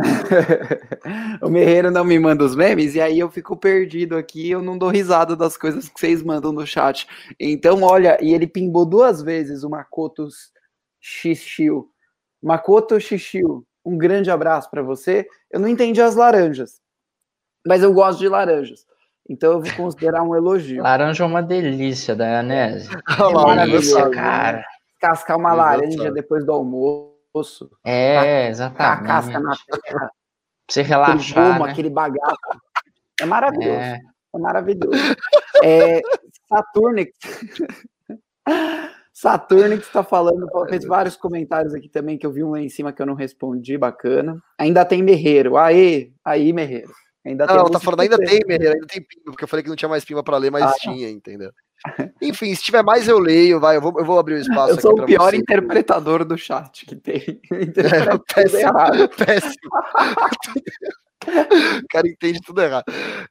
o 1.43 1.49
Merreiro 1.49 1.91
não 1.91 2.05
me 2.05 2.19
manda 2.19 2.45
os 2.45 2.55
memes 2.55 2.95
e 2.95 3.01
aí 3.01 3.19
eu 3.19 3.31
fico 3.31 3.57
perdido 3.57 4.17
aqui, 4.17 4.51
eu 4.51 4.63
não 4.63 4.77
dou 4.77 4.89
risada 4.89 5.37
das 5.37 5.57
coisas 5.57 5.89
que 5.89 5.99
vocês 5.99 6.23
mandam 6.23 6.53
no 6.53 6.67
chat. 6.67 7.07
Então, 7.39 7.83
olha, 7.83 8.19
e 8.21 8.35
ele 8.35 8.47
pimbou 8.47 8.85
duas 8.85 9.23
vezes 9.23 9.63
o 9.63 9.71
Makoto 9.71 10.29
Xixiu. 11.01 11.89
Makoto 12.43 13.01
Xixiu, 13.01 13.65
um 13.85 13.97
grande 13.97 14.31
abraço 14.31 14.71
para 14.71 14.83
você. 14.83 15.27
Eu 15.51 15.61
não 15.61 15.69
entendi 15.69 16.01
as 16.01 16.15
laranjas, 16.15 16.81
mas 17.67 17.83
eu 17.83 17.93
gosto 17.93 18.19
de 18.19 18.29
laranjas. 18.29 18.85
Então 19.29 19.53
eu 19.53 19.63
vou 19.63 19.73
considerar 19.75 20.23
um 20.23 20.35
elogio. 20.35 20.83
Laranja 20.83 21.23
é 21.23 21.27
uma 21.27 21.43
delícia, 21.43 22.15
Dayanese. 22.15 22.89
É 23.09 23.67
delícia, 23.67 24.11
cara. 24.11 24.65
Cascar 25.01 25.39
uma 25.39 25.53
laranja 25.53 26.11
depois 26.13 26.45
do 26.45 26.53
almoço 26.53 27.12
osso. 27.33 27.71
É, 27.85 28.49
exatamente. 28.49 29.03
A 29.03 29.07
casca 29.07 29.41
na 29.41 29.57
terra. 29.57 29.99
Pra 29.99 30.11
você 30.69 30.83
relaxar. 30.83 31.47
Aquele, 31.47 31.65
né? 31.65 31.71
aquele 31.71 31.91
bagaço. 31.91 32.37
É 33.21 33.25
maravilhoso. 33.25 33.79
É, 33.79 34.01
é 34.35 34.39
maravilhoso. 34.39 35.17
É, 35.63 36.01
Saturnix. 36.49 37.13
Saturnix 39.13 39.87
está 39.87 40.03
falando, 40.03 40.49
fez 40.69 40.85
vários 40.85 41.17
comentários 41.17 41.75
aqui 41.75 41.89
também 41.89 42.19
que 42.19 42.27
eu 42.27 42.33
vi 42.33 42.43
um 42.43 42.51
lá 42.51 42.61
em 42.61 42.69
cima 42.69 42.93
que 42.93 43.01
eu 43.01 43.07
não 43.07 43.15
respondi, 43.15 43.79
bacana. 43.79 44.43
Ainda 44.59 44.85
tem 44.85 45.03
Merreiro. 45.03 45.57
Aê, 45.57 46.11
aí, 46.25 46.53
Merreiro. 46.53 46.93
Ainda 47.25 47.47
não, 47.47 47.65
tem 47.65 47.73
tá 47.73 47.79
falando, 47.79 48.01
ainda 48.01 48.19
tem 48.19 48.41
Merreiro, 48.47 48.75
ainda 48.75 48.87
tem 48.87 49.01
pimba, 49.01 49.27
porque 49.27 49.45
eu 49.45 49.49
falei 49.49 49.63
que 49.63 49.69
não 49.69 49.77
tinha 49.77 49.89
mais 49.89 50.05
pimba 50.05 50.25
para 50.25 50.39
ler, 50.39 50.51
mas 50.51 50.65
ah, 50.65 50.75
tinha, 50.81 51.09
entendeu? 51.09 51.53
Enfim, 52.21 52.55
se 52.55 52.63
tiver 52.63 52.83
mais 52.83 53.09
eu 53.09 53.19
leio, 53.19 53.59
vai, 53.59 53.77
eu 53.77 53.81
vou, 53.81 53.93
eu 53.99 54.05
vou 54.05 54.19
abrir 54.19 54.35
o 54.35 54.39
espaço 54.39 54.75
Eu 54.75 54.81
sou 54.81 54.93
o 54.93 55.05
pior 55.05 55.31
você. 55.31 55.37
interpretador 55.37 56.25
do 56.25 56.39
chat 56.39 56.87
que 56.87 56.97
tem. 56.97 57.41
É, 57.51 58.19
péssimo, 58.35 59.09
péssimo. 59.17 59.71
o 61.83 61.89
cara 61.89 62.09
entende 62.09 62.41
tudo 62.45 62.63
errado. 62.63 62.85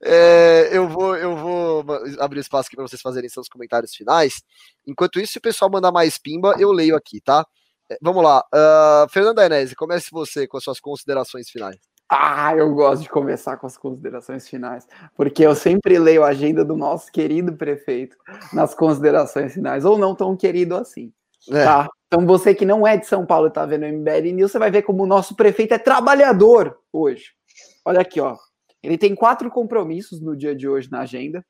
É, 0.03 0.69
eu, 0.71 0.87
vou, 0.87 1.15
eu 1.15 1.35
vou 1.35 1.85
abrir 2.19 2.39
espaço 2.39 2.67
aqui 2.67 2.75
para 2.75 2.87
vocês 2.87 3.01
fazerem 3.01 3.29
seus 3.29 3.47
comentários 3.47 3.95
finais. 3.95 4.41
Enquanto 4.85 5.19
isso, 5.19 5.33
se 5.33 5.39
o 5.39 5.41
pessoal 5.41 5.71
mandar 5.71 5.91
mais 5.91 6.17
pimba, 6.17 6.55
eu 6.59 6.71
leio 6.71 6.95
aqui, 6.95 7.21
tá? 7.21 7.45
É, 7.89 7.97
vamos 8.01 8.23
lá. 8.23 8.43
Uh, 8.53 9.09
Fernanda 9.09 9.45
Enese, 9.45 9.75
comece 9.75 10.07
você 10.11 10.47
com 10.47 10.57
as 10.57 10.63
suas 10.63 10.79
considerações 10.79 11.49
finais. 11.49 11.90
Ah, 12.13 12.53
eu 12.57 12.75
gosto 12.75 13.03
de 13.03 13.09
começar 13.09 13.55
com 13.55 13.65
as 13.65 13.77
considerações 13.77 14.45
finais, 14.45 14.85
porque 15.15 15.41
eu 15.43 15.55
sempre 15.55 15.97
leio 15.97 16.25
a 16.25 16.27
agenda 16.27 16.65
do 16.65 16.75
nosso 16.75 17.09
querido 17.09 17.53
prefeito 17.53 18.17
nas 18.51 18.75
considerações 18.75 19.53
finais, 19.53 19.85
ou 19.85 19.97
não 19.97 20.13
tão 20.13 20.35
querido 20.35 20.75
assim. 20.75 21.13
É. 21.49 21.63
Tá? 21.63 21.87
Então, 22.07 22.25
você 22.25 22.53
que 22.53 22.65
não 22.65 22.85
é 22.85 22.97
de 22.97 23.07
São 23.07 23.25
Paulo 23.25 23.47
e 23.47 23.47
está 23.47 23.65
vendo 23.65 23.83
o 23.83 23.87
MBL 23.87 24.33
News, 24.33 24.51
você 24.51 24.59
vai 24.59 24.69
ver 24.69 24.81
como 24.81 25.03
o 25.03 25.07
nosso 25.07 25.37
prefeito 25.37 25.73
é 25.73 25.77
trabalhador 25.77 26.77
hoje. 26.91 27.31
Olha 27.85 28.01
aqui, 28.01 28.19
ó. 28.19 28.35
Ele 28.83 28.97
tem 28.97 29.15
quatro 29.15 29.49
compromissos 29.49 30.19
no 30.19 30.35
dia 30.35 30.53
de 30.53 30.67
hoje 30.67 30.91
na 30.91 31.03
agenda. 31.03 31.45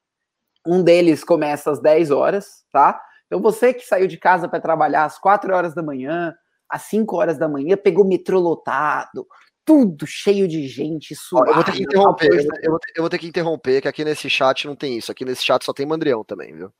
Um 0.64 0.84
deles 0.84 1.24
começa 1.24 1.72
às 1.72 1.82
10 1.82 2.12
horas, 2.12 2.64
tá? 2.72 3.02
Então, 3.26 3.42
você 3.42 3.74
que 3.74 3.84
saiu 3.84 4.06
de 4.06 4.18
casa 4.18 4.48
para 4.48 4.62
trabalhar 4.62 5.06
às 5.06 5.18
4 5.18 5.56
horas 5.56 5.74
da 5.74 5.82
manhã, 5.82 6.36
às 6.70 6.84
5 6.84 7.16
horas 7.18 7.40
da 7.40 7.50
manhã, 7.50 7.76
pegou 7.76 8.06
metrô 8.06 8.40
lotado, 8.40 9.26
tudo 9.66 10.06
cheio 10.08 10.48
de 10.48 10.68
gente, 10.68 11.16
suado, 11.16 11.50
eu 11.50 11.56
vou 11.56 11.64
ter 11.64 11.72
que 11.74 11.84
interromper, 11.84 12.30
eu 12.64 12.72
vou, 12.72 12.80
ter, 12.80 12.92
eu 12.96 13.04
vou 13.04 13.10
ter 13.10 13.18
que 13.20 13.28
interromper, 13.28 13.82
que 13.82 13.88
aqui 13.88 14.04
nesse 14.04 14.30
chat 14.30 14.66
não 14.68 14.76
tem 14.76 14.98
isso. 14.98 15.12
Aqui 15.12 15.24
nesse 15.24 15.44
chat 15.44 15.64
só 15.64 15.74
tem 15.74 15.86
mandrião 15.86 16.24
também, 16.24 16.56
viu? 16.56 16.72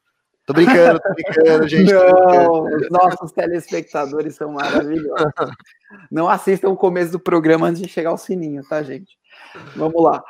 Tô 0.46 0.54
brincando, 0.54 1.00
tô 1.00 1.14
brincando, 1.14 1.68
gente. 1.70 1.94
Não, 1.94 2.64
os 2.64 2.90
nossos 2.90 3.32
telespectadores 3.32 4.36
são 4.36 4.54
maravilhosos. 4.54 5.32
Não 6.12 6.30
assistam 6.30 6.70
o 6.70 6.78
começo 6.78 7.12
do 7.12 7.20
programa 7.20 7.68
antes 7.68 7.82
de 7.82 7.88
chegar 7.88 8.10
ao 8.12 8.18
sininho, 8.18 8.64
tá, 8.68 8.82
gente? 8.82 9.18
Vamos 9.76 10.04
lá. 10.04 10.24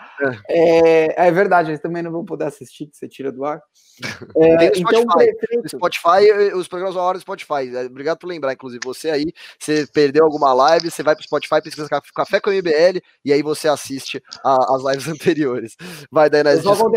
É, 0.50 1.28
é 1.28 1.32
verdade, 1.32 1.72
eles 1.72 1.82
também 1.82 2.02
não 2.02 2.12
vão 2.12 2.26
poder 2.26 2.46
assistir, 2.46 2.88
que 2.88 2.98
você 2.98 3.08
tira 3.08 3.32
do 3.32 3.46
ar. 3.46 3.62
É, 4.36 4.70
Tem 4.72 4.82
então, 4.82 5.02
Spotify. 5.02 5.38
Prefeito... 5.38 5.70
Spotify, 5.70 6.54
os 6.56 6.68
programas 6.68 6.96
da 6.96 7.02
hora 7.02 7.18
do 7.18 7.22
Spotify. 7.22 7.76
É, 7.76 7.86
obrigado 7.86 8.18
por 8.18 8.28
lembrar, 8.28 8.54
inclusive, 8.54 8.82
você 8.84 9.12
aí, 9.12 9.26
você 9.60 9.86
perdeu 9.86 10.24
alguma 10.24 10.54
live, 10.54 10.90
você 10.90 11.04
vai 11.04 11.16
pro 11.16 11.24
Spotify, 11.24 11.62
pesquisa 11.62 11.88
Café 12.16 12.40
com 12.40 12.50
MBL, 12.50 13.00
e 13.24 13.32
aí 13.32 13.44
você 13.44 13.68
assiste 13.68 14.24
a, 14.44 14.76
as 14.76 14.84
lives 14.84 15.08
anteriores. 15.10 15.76
Vai, 16.12 16.30
Dainese. 16.30 16.64
Só 16.64 16.74
vou 16.74 16.90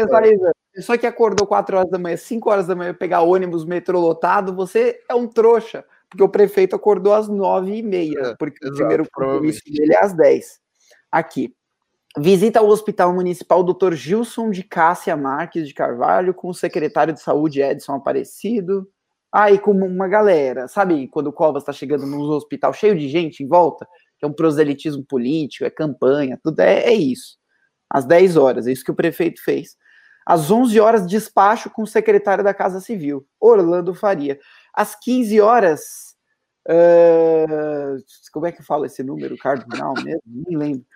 Pessoa 0.75 0.99
que 0.99 1.07
acordou 1.07 1.47
4 1.47 1.77
horas 1.77 1.91
da 1.91 1.99
manhã, 1.99 2.17
5 2.17 2.51
horas 2.51 2.67
da 2.67 2.75
manhã, 2.75 2.93
pegar 2.93 3.21
ônibus, 3.21 3.65
metrô 3.65 4.01
lotado, 4.01 4.55
você 4.55 5.01
é 5.09 5.15
um 5.15 5.29
trouxa, 5.29 5.85
porque 6.11 6.23
o 6.23 6.29
prefeito 6.29 6.75
acordou 6.75 7.13
às 7.13 7.29
9 7.29 7.77
e 7.77 7.83
meia, 7.83 8.19
é, 8.19 8.35
porque 8.35 8.59
exato, 8.61 8.75
o 8.75 8.77
primeiro 8.77 9.05
compromisso 9.13 9.61
dele 9.67 9.95
é 9.95 10.05
às 10.05 10.13
10. 10.13 10.61
Aqui. 11.13 11.55
Visita 12.17 12.61
ao 12.61 12.69
Hospital 12.69 13.13
Municipal 13.13 13.65
Dr. 13.65 13.95
Gilson 13.95 14.49
de 14.49 14.63
Cássia 14.63 15.17
Marques 15.17 15.67
de 15.67 15.75
Carvalho 15.75 16.33
com 16.33 16.49
o 16.49 16.55
secretário 16.55 17.13
de 17.13 17.21
Saúde 17.21 17.61
Edson 17.61 17.95
Aparecido. 17.95 18.89
Aí, 19.33 19.57
ah, 19.57 19.59
com 19.59 19.73
uma 19.73 20.07
galera, 20.07 20.69
sabe 20.69 21.09
quando 21.09 21.27
o 21.27 21.33
Covas 21.33 21.65
está 21.65 21.73
chegando 21.73 22.07
num 22.07 22.21
hospital 22.21 22.73
cheio 22.73 22.97
de 22.97 23.09
gente 23.09 23.43
em 23.43 23.49
volta? 23.49 23.85
É 24.23 24.27
um 24.29 24.33
proselitismo 24.33 25.05
político, 25.05 25.65
é 25.65 25.71
campanha, 25.71 26.39
tudo 26.41 26.61
é, 26.61 26.85
é 26.85 26.95
isso. 26.95 27.37
Às 27.91 28.05
10 28.05 28.37
horas, 28.37 28.69
é 28.69 28.73
isso 28.73 28.85
que 28.85 28.93
o 28.93 28.95
prefeito 28.95 29.43
fez. 29.43 29.77
Às 30.25 30.53
11 30.53 30.79
horas, 30.79 31.07
despacho 31.09 31.69
com 31.69 31.83
o 31.83 31.87
secretário 31.87 32.45
da 32.45 32.55
Casa 32.55 32.81
Civil, 32.81 33.27
Orlando 33.41 33.93
Faria. 33.93 34.39
Às 34.73 34.95
15 34.95 35.41
horas, 35.41 35.83
uh, 36.69 37.97
como 38.33 38.47
é 38.47 38.53
que 38.53 38.63
fala 38.63 38.87
esse 38.87 39.03
número, 39.03 39.37
cardinal 39.37 39.95
mesmo? 39.95 40.23
Nem 40.25 40.57
lembro 40.57 40.87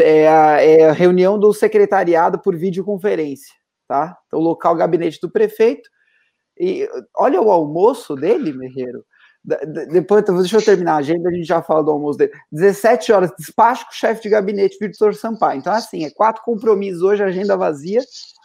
é 0.00 0.28
a, 0.28 0.62
é 0.62 0.88
a 0.90 0.92
reunião 0.92 1.38
do 1.38 1.52
secretariado 1.52 2.38
por 2.38 2.56
videoconferência, 2.56 3.54
tá? 3.86 4.16
Então, 4.26 4.40
local 4.40 4.74
gabinete 4.74 5.20
do 5.20 5.30
prefeito. 5.30 5.88
E 6.58 6.88
olha 7.16 7.40
o 7.40 7.50
almoço 7.50 8.14
dele, 8.14 8.52
Merreiro. 8.52 9.04
Depois, 9.90 10.22
então, 10.22 10.36
deixa 10.36 10.56
eu 10.56 10.64
terminar 10.64 10.94
a 10.94 10.98
agenda, 10.98 11.28
a 11.28 11.32
gente 11.32 11.46
já 11.46 11.62
fala 11.62 11.82
do 11.82 11.90
almoço 11.90 12.18
dele. 12.18 12.32
17 12.52 13.12
horas, 13.12 13.32
despacho 13.38 13.86
com 13.86 13.92
o 13.92 13.94
chefe 13.94 14.22
de 14.22 14.28
gabinete, 14.28 14.76
Vitor 14.78 15.14
Sampaio. 15.14 15.58
Então, 15.58 15.72
assim, 15.72 16.04
é 16.04 16.10
quatro 16.10 16.42
compromissos 16.42 17.02
hoje, 17.02 17.22
agenda 17.22 17.56
vazia, 17.56 18.02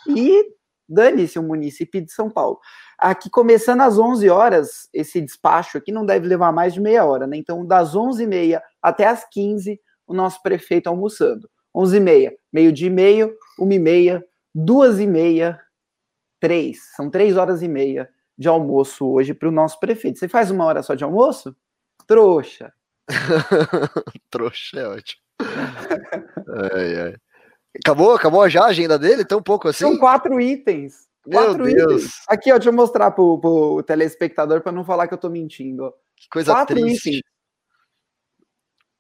e 0.08 0.46
dane-se 0.88 1.38
o 1.40 1.44
município 1.44 2.02
de 2.02 2.12
São 2.12 2.30
Paulo. 2.30 2.60
Aqui, 2.98 3.30
começando 3.30 3.82
às 3.82 3.98
11 3.98 4.30
horas, 4.30 4.88
esse 4.94 5.20
despacho 5.20 5.78
aqui 5.78 5.92
não 5.92 6.06
deve 6.06 6.28
levar 6.28 6.54
mais 6.54 6.74
de 6.74 6.80
meia 6.80 7.04
hora, 7.04 7.28
né? 7.28 7.36
Então, 7.36 7.66
das 7.66 7.96
11h30 7.96 8.62
até 8.82 9.08
as 9.08 9.28
15 9.30 9.80
o 10.14 10.16
nosso 10.16 10.42
prefeito 10.42 10.88
almoçando. 10.88 11.50
11 11.76 11.98
e 11.98 12.00
meia, 12.00 12.38
meio-dia 12.52 12.88
e 12.88 12.92
meio, 12.92 13.36
uma 13.58 13.74
e 13.74 13.80
meia, 13.80 14.24
duas 14.54 15.00
e 15.00 15.08
meia, 15.08 15.60
três. 16.40 16.92
São 16.96 17.10
três 17.10 17.36
horas 17.36 17.62
e 17.62 17.68
meia 17.68 18.10
de 18.38 18.48
almoço 18.48 19.06
hoje 19.08 19.34
para 19.34 19.50
o 19.50 19.52
nosso 19.52 19.80
prefeito. 19.80 20.20
Você 20.20 20.28
faz 20.28 20.52
uma 20.52 20.66
hora 20.66 20.84
só 20.84 20.94
de 20.94 21.04
almoço? 21.04 21.56
Trouxa. 22.08 22.72
Trouxa 24.30 24.80
é 24.80 24.88
ótimo. 24.88 25.22
ai, 26.74 27.02
ai. 27.02 27.16
Acabou? 27.84 28.14
Acabou 28.14 28.48
já 28.48 28.66
a 28.66 28.68
agenda 28.68 29.00
dele? 29.00 29.26
Tão 29.26 29.42
pouco 29.42 29.68
assim? 29.68 29.80
São 29.80 29.98
quatro 29.98 30.40
itens. 30.40 31.08
Quatro 31.24 31.64
Meu 31.64 31.76
Deus. 31.76 32.04
Itens. 32.04 32.22
Aqui, 32.28 32.52
ó, 32.52 32.56
deixa 32.56 32.70
eu 32.70 32.74
mostrar 32.74 33.12
pro, 33.12 33.40
pro 33.40 33.82
telespectador 33.84 34.62
para 34.62 34.72
não 34.72 34.86
falar 34.86 35.08
que 35.08 35.14
eu 35.14 35.18
tô 35.18 35.30
mentindo. 35.30 35.92
Que 36.16 36.30
coisa 36.30 36.54
quatro 36.54 36.76
triste. 36.76 37.10
Itens. 37.10 37.33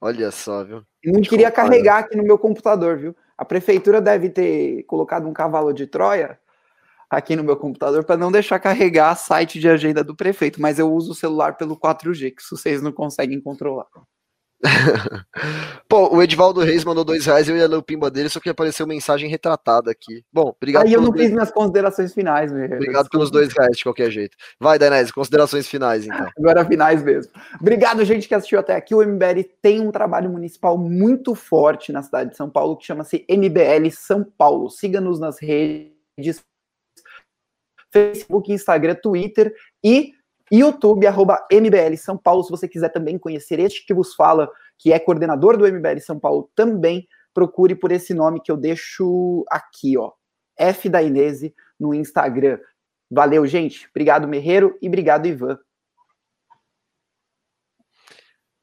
Olha 0.03 0.31
só, 0.31 0.65
viu? 0.65 0.83
não 1.05 1.21
queria 1.21 1.49
carregar 1.49 1.99
aqui 1.99 2.17
no 2.17 2.23
meu 2.23 2.37
computador, 2.37 2.97
viu? 2.97 3.15
A 3.37 3.45
prefeitura 3.45 4.01
deve 4.01 4.29
ter 4.29 4.83
colocado 4.83 5.25
um 5.25 5.31
cavalo 5.31 5.71
de 5.71 5.87
Troia 5.87 6.37
aqui 7.09 7.37
no 7.37 7.43
meu 7.43 7.55
computador 7.55 8.03
para 8.03 8.17
não 8.17 8.29
deixar 8.29 8.59
carregar 8.59 9.15
site 9.15 9.61
de 9.61 9.69
agenda 9.69 10.03
do 10.03 10.13
prefeito, 10.13 10.61
mas 10.61 10.77
eu 10.77 10.91
uso 10.91 11.13
o 11.13 11.15
celular 11.15 11.55
pelo 11.55 11.77
4G, 11.77 12.31
que 12.31 12.43
vocês 12.51 12.81
não 12.81 12.91
conseguem 12.91 13.39
controlar. 13.39 13.87
Pô, 15.89 16.15
o 16.15 16.23
Edvaldo 16.23 16.61
Reis 16.61 16.83
mandou 16.83 17.03
dois 17.03 17.25
reais, 17.25 17.49
eu 17.49 17.57
ia 17.57 17.67
ler 17.67 17.75
o 17.75 17.83
pimba 17.83 18.09
dele, 18.09 18.29
só 18.29 18.39
que 18.39 18.49
apareceu 18.49 18.87
mensagem 18.87 19.29
retratada 19.29 19.91
aqui. 19.91 20.23
Bom, 20.31 20.53
obrigado. 20.55 20.85
Aí 20.85 20.93
eu 20.93 21.01
não 21.01 21.09
dois... 21.09 21.23
fiz 21.23 21.31
minhas 21.31 21.51
considerações 21.51 22.13
finais, 22.13 22.51
meu. 22.51 22.65
Obrigado 22.65 23.09
pelos 23.09 23.29
dois 23.29 23.51
reais, 23.53 23.77
de 23.77 23.83
qualquer 23.83 24.09
jeito. 24.09 24.37
Vai, 24.59 24.79
Danese, 24.79 25.11
considerações 25.11 25.67
finais, 25.67 26.05
então. 26.05 26.27
Agora 26.37 26.65
finais 26.65 27.03
mesmo. 27.03 27.31
Obrigado, 27.59 28.03
gente, 28.05 28.27
que 28.27 28.35
assistiu 28.35 28.59
até 28.59 28.75
aqui. 28.75 28.95
O 28.95 29.05
MBL 29.05 29.43
tem 29.61 29.81
um 29.81 29.91
trabalho 29.91 30.29
municipal 30.29 30.77
muito 30.77 31.35
forte 31.35 31.91
na 31.91 32.01
cidade 32.01 32.31
de 32.31 32.37
São 32.37 32.49
Paulo, 32.49 32.77
que 32.77 32.85
chama-se 32.85 33.25
MBL 33.29 33.89
São 33.91 34.23
Paulo. 34.23 34.69
Siga-nos 34.69 35.19
nas 35.19 35.39
redes 35.39 36.41
Facebook, 37.91 38.51
Instagram, 38.51 38.95
Twitter 38.95 39.53
e 39.83 40.13
YouTube, 40.57 41.07
arroba 41.07 41.45
MBL 41.51 41.95
São 41.97 42.17
Paulo. 42.17 42.43
Se 42.43 42.51
você 42.51 42.67
quiser 42.67 42.89
também 42.89 43.17
conhecer 43.17 43.59
este 43.59 43.85
que 43.85 43.93
vos 43.93 44.13
fala, 44.13 44.49
que 44.77 44.93
é 44.93 44.99
coordenador 44.99 45.57
do 45.57 45.65
MBL 45.65 45.99
São 45.99 46.19
Paulo, 46.19 46.49
também 46.55 47.07
procure 47.33 47.73
por 47.73 47.91
esse 47.91 48.13
nome 48.13 48.41
que 48.41 48.51
eu 48.51 48.57
deixo 48.57 49.43
aqui, 49.49 49.97
ó. 49.97 50.11
F 50.57 50.87
da 50.89 51.01
Inese 51.01 51.55
no 51.79 51.93
Instagram. 51.93 52.59
Valeu, 53.09 53.45
gente. 53.47 53.87
Obrigado, 53.89 54.27
Merreiro, 54.27 54.77
e 54.81 54.87
obrigado, 54.87 55.25
Ivan. 55.25 55.57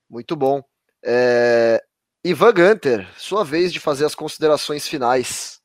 Muito 0.09 0.37
bom. 0.37 0.63
É... 1.05 1.83
Ivan 2.25 2.53
Gunter, 2.53 3.09
sua 3.17 3.45
vez 3.45 3.73
de 3.73 3.81
fazer 3.81 4.05
as 4.05 4.15
considerações 4.15 4.87
finais. 4.87 5.61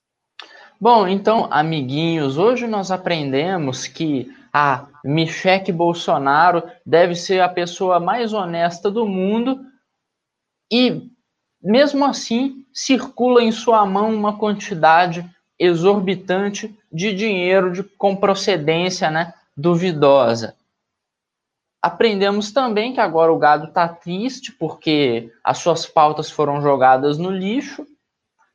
Bom, 0.80 1.08
então, 1.08 1.48
amiguinhos, 1.52 2.38
hoje 2.38 2.68
nós 2.68 2.92
aprendemos 2.92 3.88
que 3.88 4.32
a 4.58 4.88
Michele 5.04 5.74
Bolsonaro 5.74 6.64
deve 6.86 7.14
ser 7.14 7.42
a 7.42 7.50
pessoa 7.50 8.00
mais 8.00 8.32
honesta 8.32 8.90
do 8.90 9.06
mundo 9.06 9.60
e, 10.72 11.12
mesmo 11.62 12.06
assim, 12.06 12.66
circula 12.74 13.44
em 13.44 13.52
sua 13.52 13.86
mão 13.86 14.16
uma 14.16 14.38
quantidade 14.38 15.30
exorbitante 15.60 16.74
de 16.90 17.14
dinheiro 17.14 17.74
de, 17.74 17.84
com 17.84 18.16
procedência 18.16 19.12
né, 19.12 19.34
duvidosa. 19.58 20.56
Aprendemos 21.82 22.54
também 22.54 22.94
que 22.94 23.02
agora 23.02 23.34
o 23.34 23.38
gado 23.38 23.66
está 23.66 23.90
triste 23.90 24.54
porque 24.54 25.34
as 25.44 25.58
suas 25.58 25.86
pautas 25.86 26.32
foram 26.32 26.62
jogadas 26.62 27.18
no 27.18 27.30
lixo. 27.30 27.86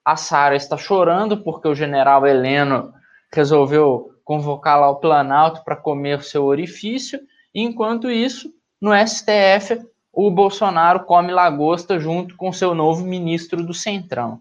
A 0.02 0.16
Sara 0.16 0.56
está 0.56 0.78
chorando 0.78 1.36
porque 1.36 1.68
o 1.68 1.74
general 1.74 2.26
Heleno 2.26 2.94
resolveu 3.30 4.10
convocar 4.30 4.78
lá 4.78 4.88
o 4.88 5.00
Planalto 5.00 5.64
para 5.64 5.74
comer 5.74 6.22
seu 6.22 6.44
orifício, 6.44 7.18
enquanto 7.52 8.08
isso, 8.08 8.54
no 8.80 8.92
STF, 8.94 9.84
o 10.12 10.30
Bolsonaro 10.30 11.02
come 11.02 11.32
lagosta 11.32 11.98
junto 11.98 12.36
com 12.36 12.52
seu 12.52 12.72
novo 12.72 13.04
ministro 13.04 13.66
do 13.66 13.74
Centrão. 13.74 14.40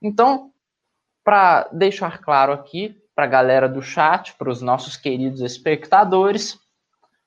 Então, 0.00 0.52
para 1.24 1.68
deixar 1.72 2.18
claro 2.20 2.52
aqui, 2.52 3.02
para 3.16 3.24
a 3.24 3.26
galera 3.26 3.68
do 3.68 3.82
chat, 3.82 4.32
para 4.34 4.48
os 4.48 4.62
nossos 4.62 4.96
queridos 4.96 5.40
espectadores. 5.40 6.56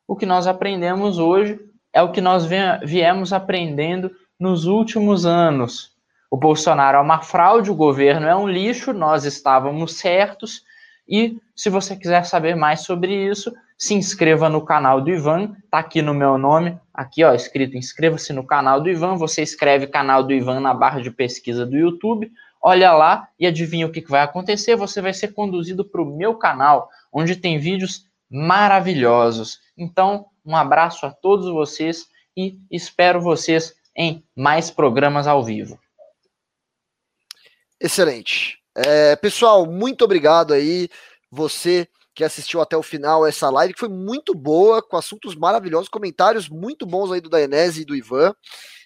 O 0.07 0.15
que 0.15 0.26
nós 0.26 0.47
aprendemos 0.47 1.19
hoje 1.19 1.59
é 1.91 2.01
o 2.01 2.13
que 2.13 2.21
nós 2.21 2.45
viemos 2.81 3.34
aprendendo 3.34 4.09
nos 4.39 4.63
últimos 4.63 5.26
anos. 5.26 5.91
O 6.31 6.38
Bolsonaro 6.38 6.97
é 6.97 7.01
uma 7.01 7.21
fraude, 7.21 7.69
o 7.69 7.76
governo 7.76 8.26
é 8.26 8.35
um 8.38 8.47
lixo, 8.47 8.93
nós 8.93 9.26
estávamos 9.26 9.97
certos. 9.97 10.68
E 11.10 11.40
se 11.56 11.69
você 11.69 11.95
quiser 11.95 12.23
saber 12.26 12.56
mais 12.56 12.81
sobre 12.81 13.14
isso, 13.30 13.52
se 13.77 13.95
inscreva 13.95 14.48
no 14.48 14.64
canal 14.64 15.02
do 15.02 15.10
Ivan, 15.10 15.56
tá 15.72 15.80
aqui 15.80 16.02
no 16.02 16.14
meu 16.14 16.38
nome, 16.38 16.77
aqui 16.94 17.23
ó, 17.23 17.34
escrito 17.34 17.76
inscreva-se 17.76 18.31
no 18.31 18.45
canal 18.45 18.80
do 18.80 18.90
Ivan, 18.90 19.15
você 19.15 19.41
escreve 19.41 19.88
canal 19.88 20.22
do 20.22 20.34
Ivan 20.34 20.60
na 20.60 20.73
barra 20.73 21.02
de 21.02 21.10
pesquisa 21.10 21.65
do 21.65 21.76
YouTube, 21.76 22.31
olha 22.61 22.91
lá 22.91 23.27
e 23.40 23.48
adivinha 23.48 23.88
o 23.88 23.91
que 23.91 24.02
vai 24.07 24.22
acontecer, 24.22 24.76
você 24.76 25.02
vai 25.02 25.14
ser 25.14 25.30
conduzido 25.30 25.84
para 25.84 26.02
o 26.02 26.06
meu 26.06 26.36
canal, 26.36 26.90
onde 27.11 27.36
tem 27.36 27.57
vídeos 27.57 28.06
maravilhosos. 28.30 29.60
Então, 29.76 30.27
um 30.45 30.56
abraço 30.56 31.06
a 31.06 31.11
todos 31.11 31.52
vocês 31.52 32.06
e 32.38 32.60
espero 32.69 33.19
vocês 33.19 33.73
em 33.95 34.23
mais 34.36 34.69
programas 34.69 35.26
ao 35.26 35.44
vivo. 35.44 35.80
Excelente. 37.80 38.59
É, 38.75 39.15
pessoal, 39.15 39.65
muito 39.65 40.03
obrigado 40.03 40.53
aí, 40.53 40.89
você 41.31 41.87
que 42.13 42.23
assistiu 42.23 42.61
até 42.61 42.75
o 42.75 42.83
final 42.83 43.25
essa 43.25 43.49
live, 43.49 43.73
que 43.73 43.79
foi 43.79 43.89
muito 43.89 44.35
boa, 44.35 44.81
com 44.81 44.97
assuntos 44.97 45.35
maravilhosos, 45.35 45.87
comentários 45.87 46.49
muito 46.49 46.85
bons 46.85 47.11
aí 47.11 47.21
do 47.21 47.29
Daenese 47.29 47.81
e 47.81 47.85
do 47.85 47.95
Ivan. 47.95 48.33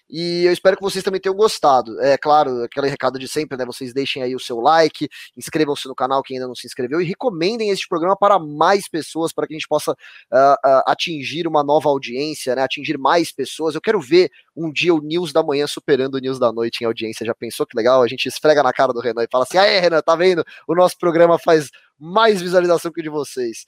E 0.08 0.44
eu 0.44 0.52
espero 0.52 0.76
que 0.76 0.82
vocês 0.82 1.02
também 1.02 1.20
tenham 1.20 1.34
gostado. 1.34 1.98
É 2.00 2.18
claro, 2.18 2.62
aquele 2.62 2.88
recado 2.88 3.18
de 3.18 3.26
sempre, 3.26 3.56
né? 3.56 3.64
Vocês 3.64 3.92
deixem 3.92 4.22
aí 4.22 4.34
o 4.34 4.40
seu 4.40 4.60
like, 4.60 5.08
inscrevam-se 5.36 5.88
no 5.88 5.94
canal 5.94 6.22
quem 6.22 6.36
ainda 6.36 6.46
não 6.46 6.54
se 6.54 6.66
inscreveu 6.66 7.00
e 7.00 7.04
recomendem 7.04 7.70
este 7.70 7.88
programa 7.88 8.16
para 8.16 8.38
mais 8.38 8.88
pessoas, 8.88 9.32
para 9.32 9.46
que 9.46 9.54
a 9.54 9.56
gente 9.56 9.68
possa 9.68 9.92
uh, 9.92 9.94
uh, 9.94 10.82
atingir 10.86 11.46
uma 11.46 11.64
nova 11.64 11.88
audiência, 11.88 12.54
né? 12.54 12.62
Atingir 12.62 12.98
mais 12.98 13.32
pessoas. 13.32 13.74
Eu 13.74 13.80
quero 13.80 14.00
ver 14.00 14.30
um 14.54 14.70
dia 14.70 14.94
o 14.94 15.00
News 15.00 15.32
da 15.32 15.42
manhã 15.42 15.66
superando 15.66 16.14
o 16.14 16.18
News 16.18 16.38
da 16.38 16.52
noite 16.52 16.82
em 16.82 16.84
audiência. 16.84 17.26
Já 17.26 17.34
pensou 17.34 17.66
que 17.66 17.76
legal? 17.76 18.02
A 18.02 18.08
gente 18.08 18.26
esfrega 18.26 18.62
na 18.62 18.72
cara 18.72 18.92
do 18.92 19.00
Renan 19.00 19.24
e 19.24 19.28
fala 19.30 19.44
assim: 19.44 19.58
aê, 19.58 19.80
Renan, 19.80 20.02
tá 20.02 20.14
vendo? 20.14 20.44
O 20.68 20.74
nosso 20.74 20.98
programa 20.98 21.38
faz 21.38 21.70
mais 21.98 22.42
visualização 22.42 22.92
que 22.92 23.00
o 23.00 23.02
de 23.02 23.08
vocês. 23.08 23.64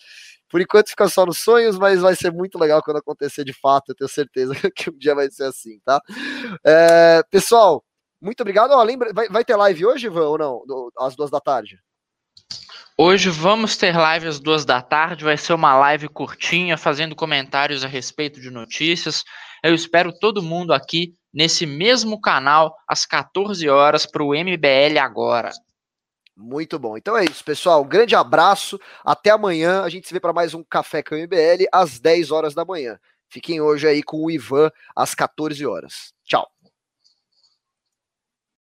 Por 0.48 0.60
enquanto 0.60 0.90
fica 0.90 1.08
só 1.08 1.26
nos 1.26 1.38
sonhos, 1.38 1.78
mas 1.78 2.00
vai 2.00 2.14
ser 2.14 2.32
muito 2.32 2.58
legal 2.58 2.82
quando 2.82 2.98
acontecer 2.98 3.44
de 3.44 3.52
fato. 3.52 3.90
Eu 3.90 3.94
tenho 3.96 4.08
certeza 4.08 4.54
que 4.74 4.90
um 4.90 4.96
dia 4.96 5.14
vai 5.14 5.30
ser 5.30 5.44
assim, 5.44 5.78
tá? 5.84 6.00
É, 6.64 7.22
pessoal, 7.30 7.84
muito 8.20 8.40
obrigado. 8.40 8.70
Ó, 8.70 8.82
lembra, 8.82 9.12
vai, 9.12 9.28
vai, 9.28 9.44
ter 9.44 9.56
live 9.56 9.86
hoje, 9.86 10.06
Ivan, 10.06 10.28
ou 10.28 10.38
não? 10.38 10.62
Às 10.98 11.16
duas 11.16 11.30
da 11.30 11.40
tarde? 11.40 11.78
Hoje 12.98 13.28
vamos 13.28 13.76
ter 13.76 13.94
live 13.94 14.26
às 14.26 14.40
duas 14.40 14.64
da 14.64 14.80
tarde. 14.80 15.24
Vai 15.24 15.36
ser 15.36 15.52
uma 15.52 15.76
live 15.76 16.08
curtinha, 16.08 16.78
fazendo 16.78 17.14
comentários 17.14 17.84
a 17.84 17.88
respeito 17.88 18.40
de 18.40 18.50
notícias. 18.50 19.22
Eu 19.62 19.74
espero 19.74 20.18
todo 20.18 20.42
mundo 20.42 20.72
aqui 20.72 21.14
nesse 21.32 21.66
mesmo 21.66 22.20
canal 22.20 22.74
às 22.88 23.04
14 23.04 23.68
horas 23.68 24.06
para 24.06 24.22
o 24.22 24.32
MBL 24.34 24.98
agora. 24.98 25.50
Muito 26.36 26.78
bom. 26.78 26.98
Então 26.98 27.16
é 27.16 27.24
isso, 27.24 27.42
pessoal. 27.42 27.82
Um 27.82 27.88
grande 27.88 28.14
abraço. 28.14 28.78
Até 29.04 29.30
amanhã. 29.30 29.82
A 29.82 29.88
gente 29.88 30.06
se 30.06 30.12
vê 30.12 30.20
para 30.20 30.32
mais 30.34 30.52
um 30.52 30.62
Café 30.62 31.02
com 31.02 31.14
MBL 31.14 31.64
às 31.72 31.98
10 31.98 32.30
horas 32.30 32.54
da 32.54 32.64
manhã. 32.64 32.98
Fiquem 33.28 33.60
hoje 33.60 33.88
aí 33.88 34.02
com 34.02 34.22
o 34.22 34.30
Ivan 34.30 34.70
às 34.94 35.14
14 35.14 35.64
horas. 35.66 36.15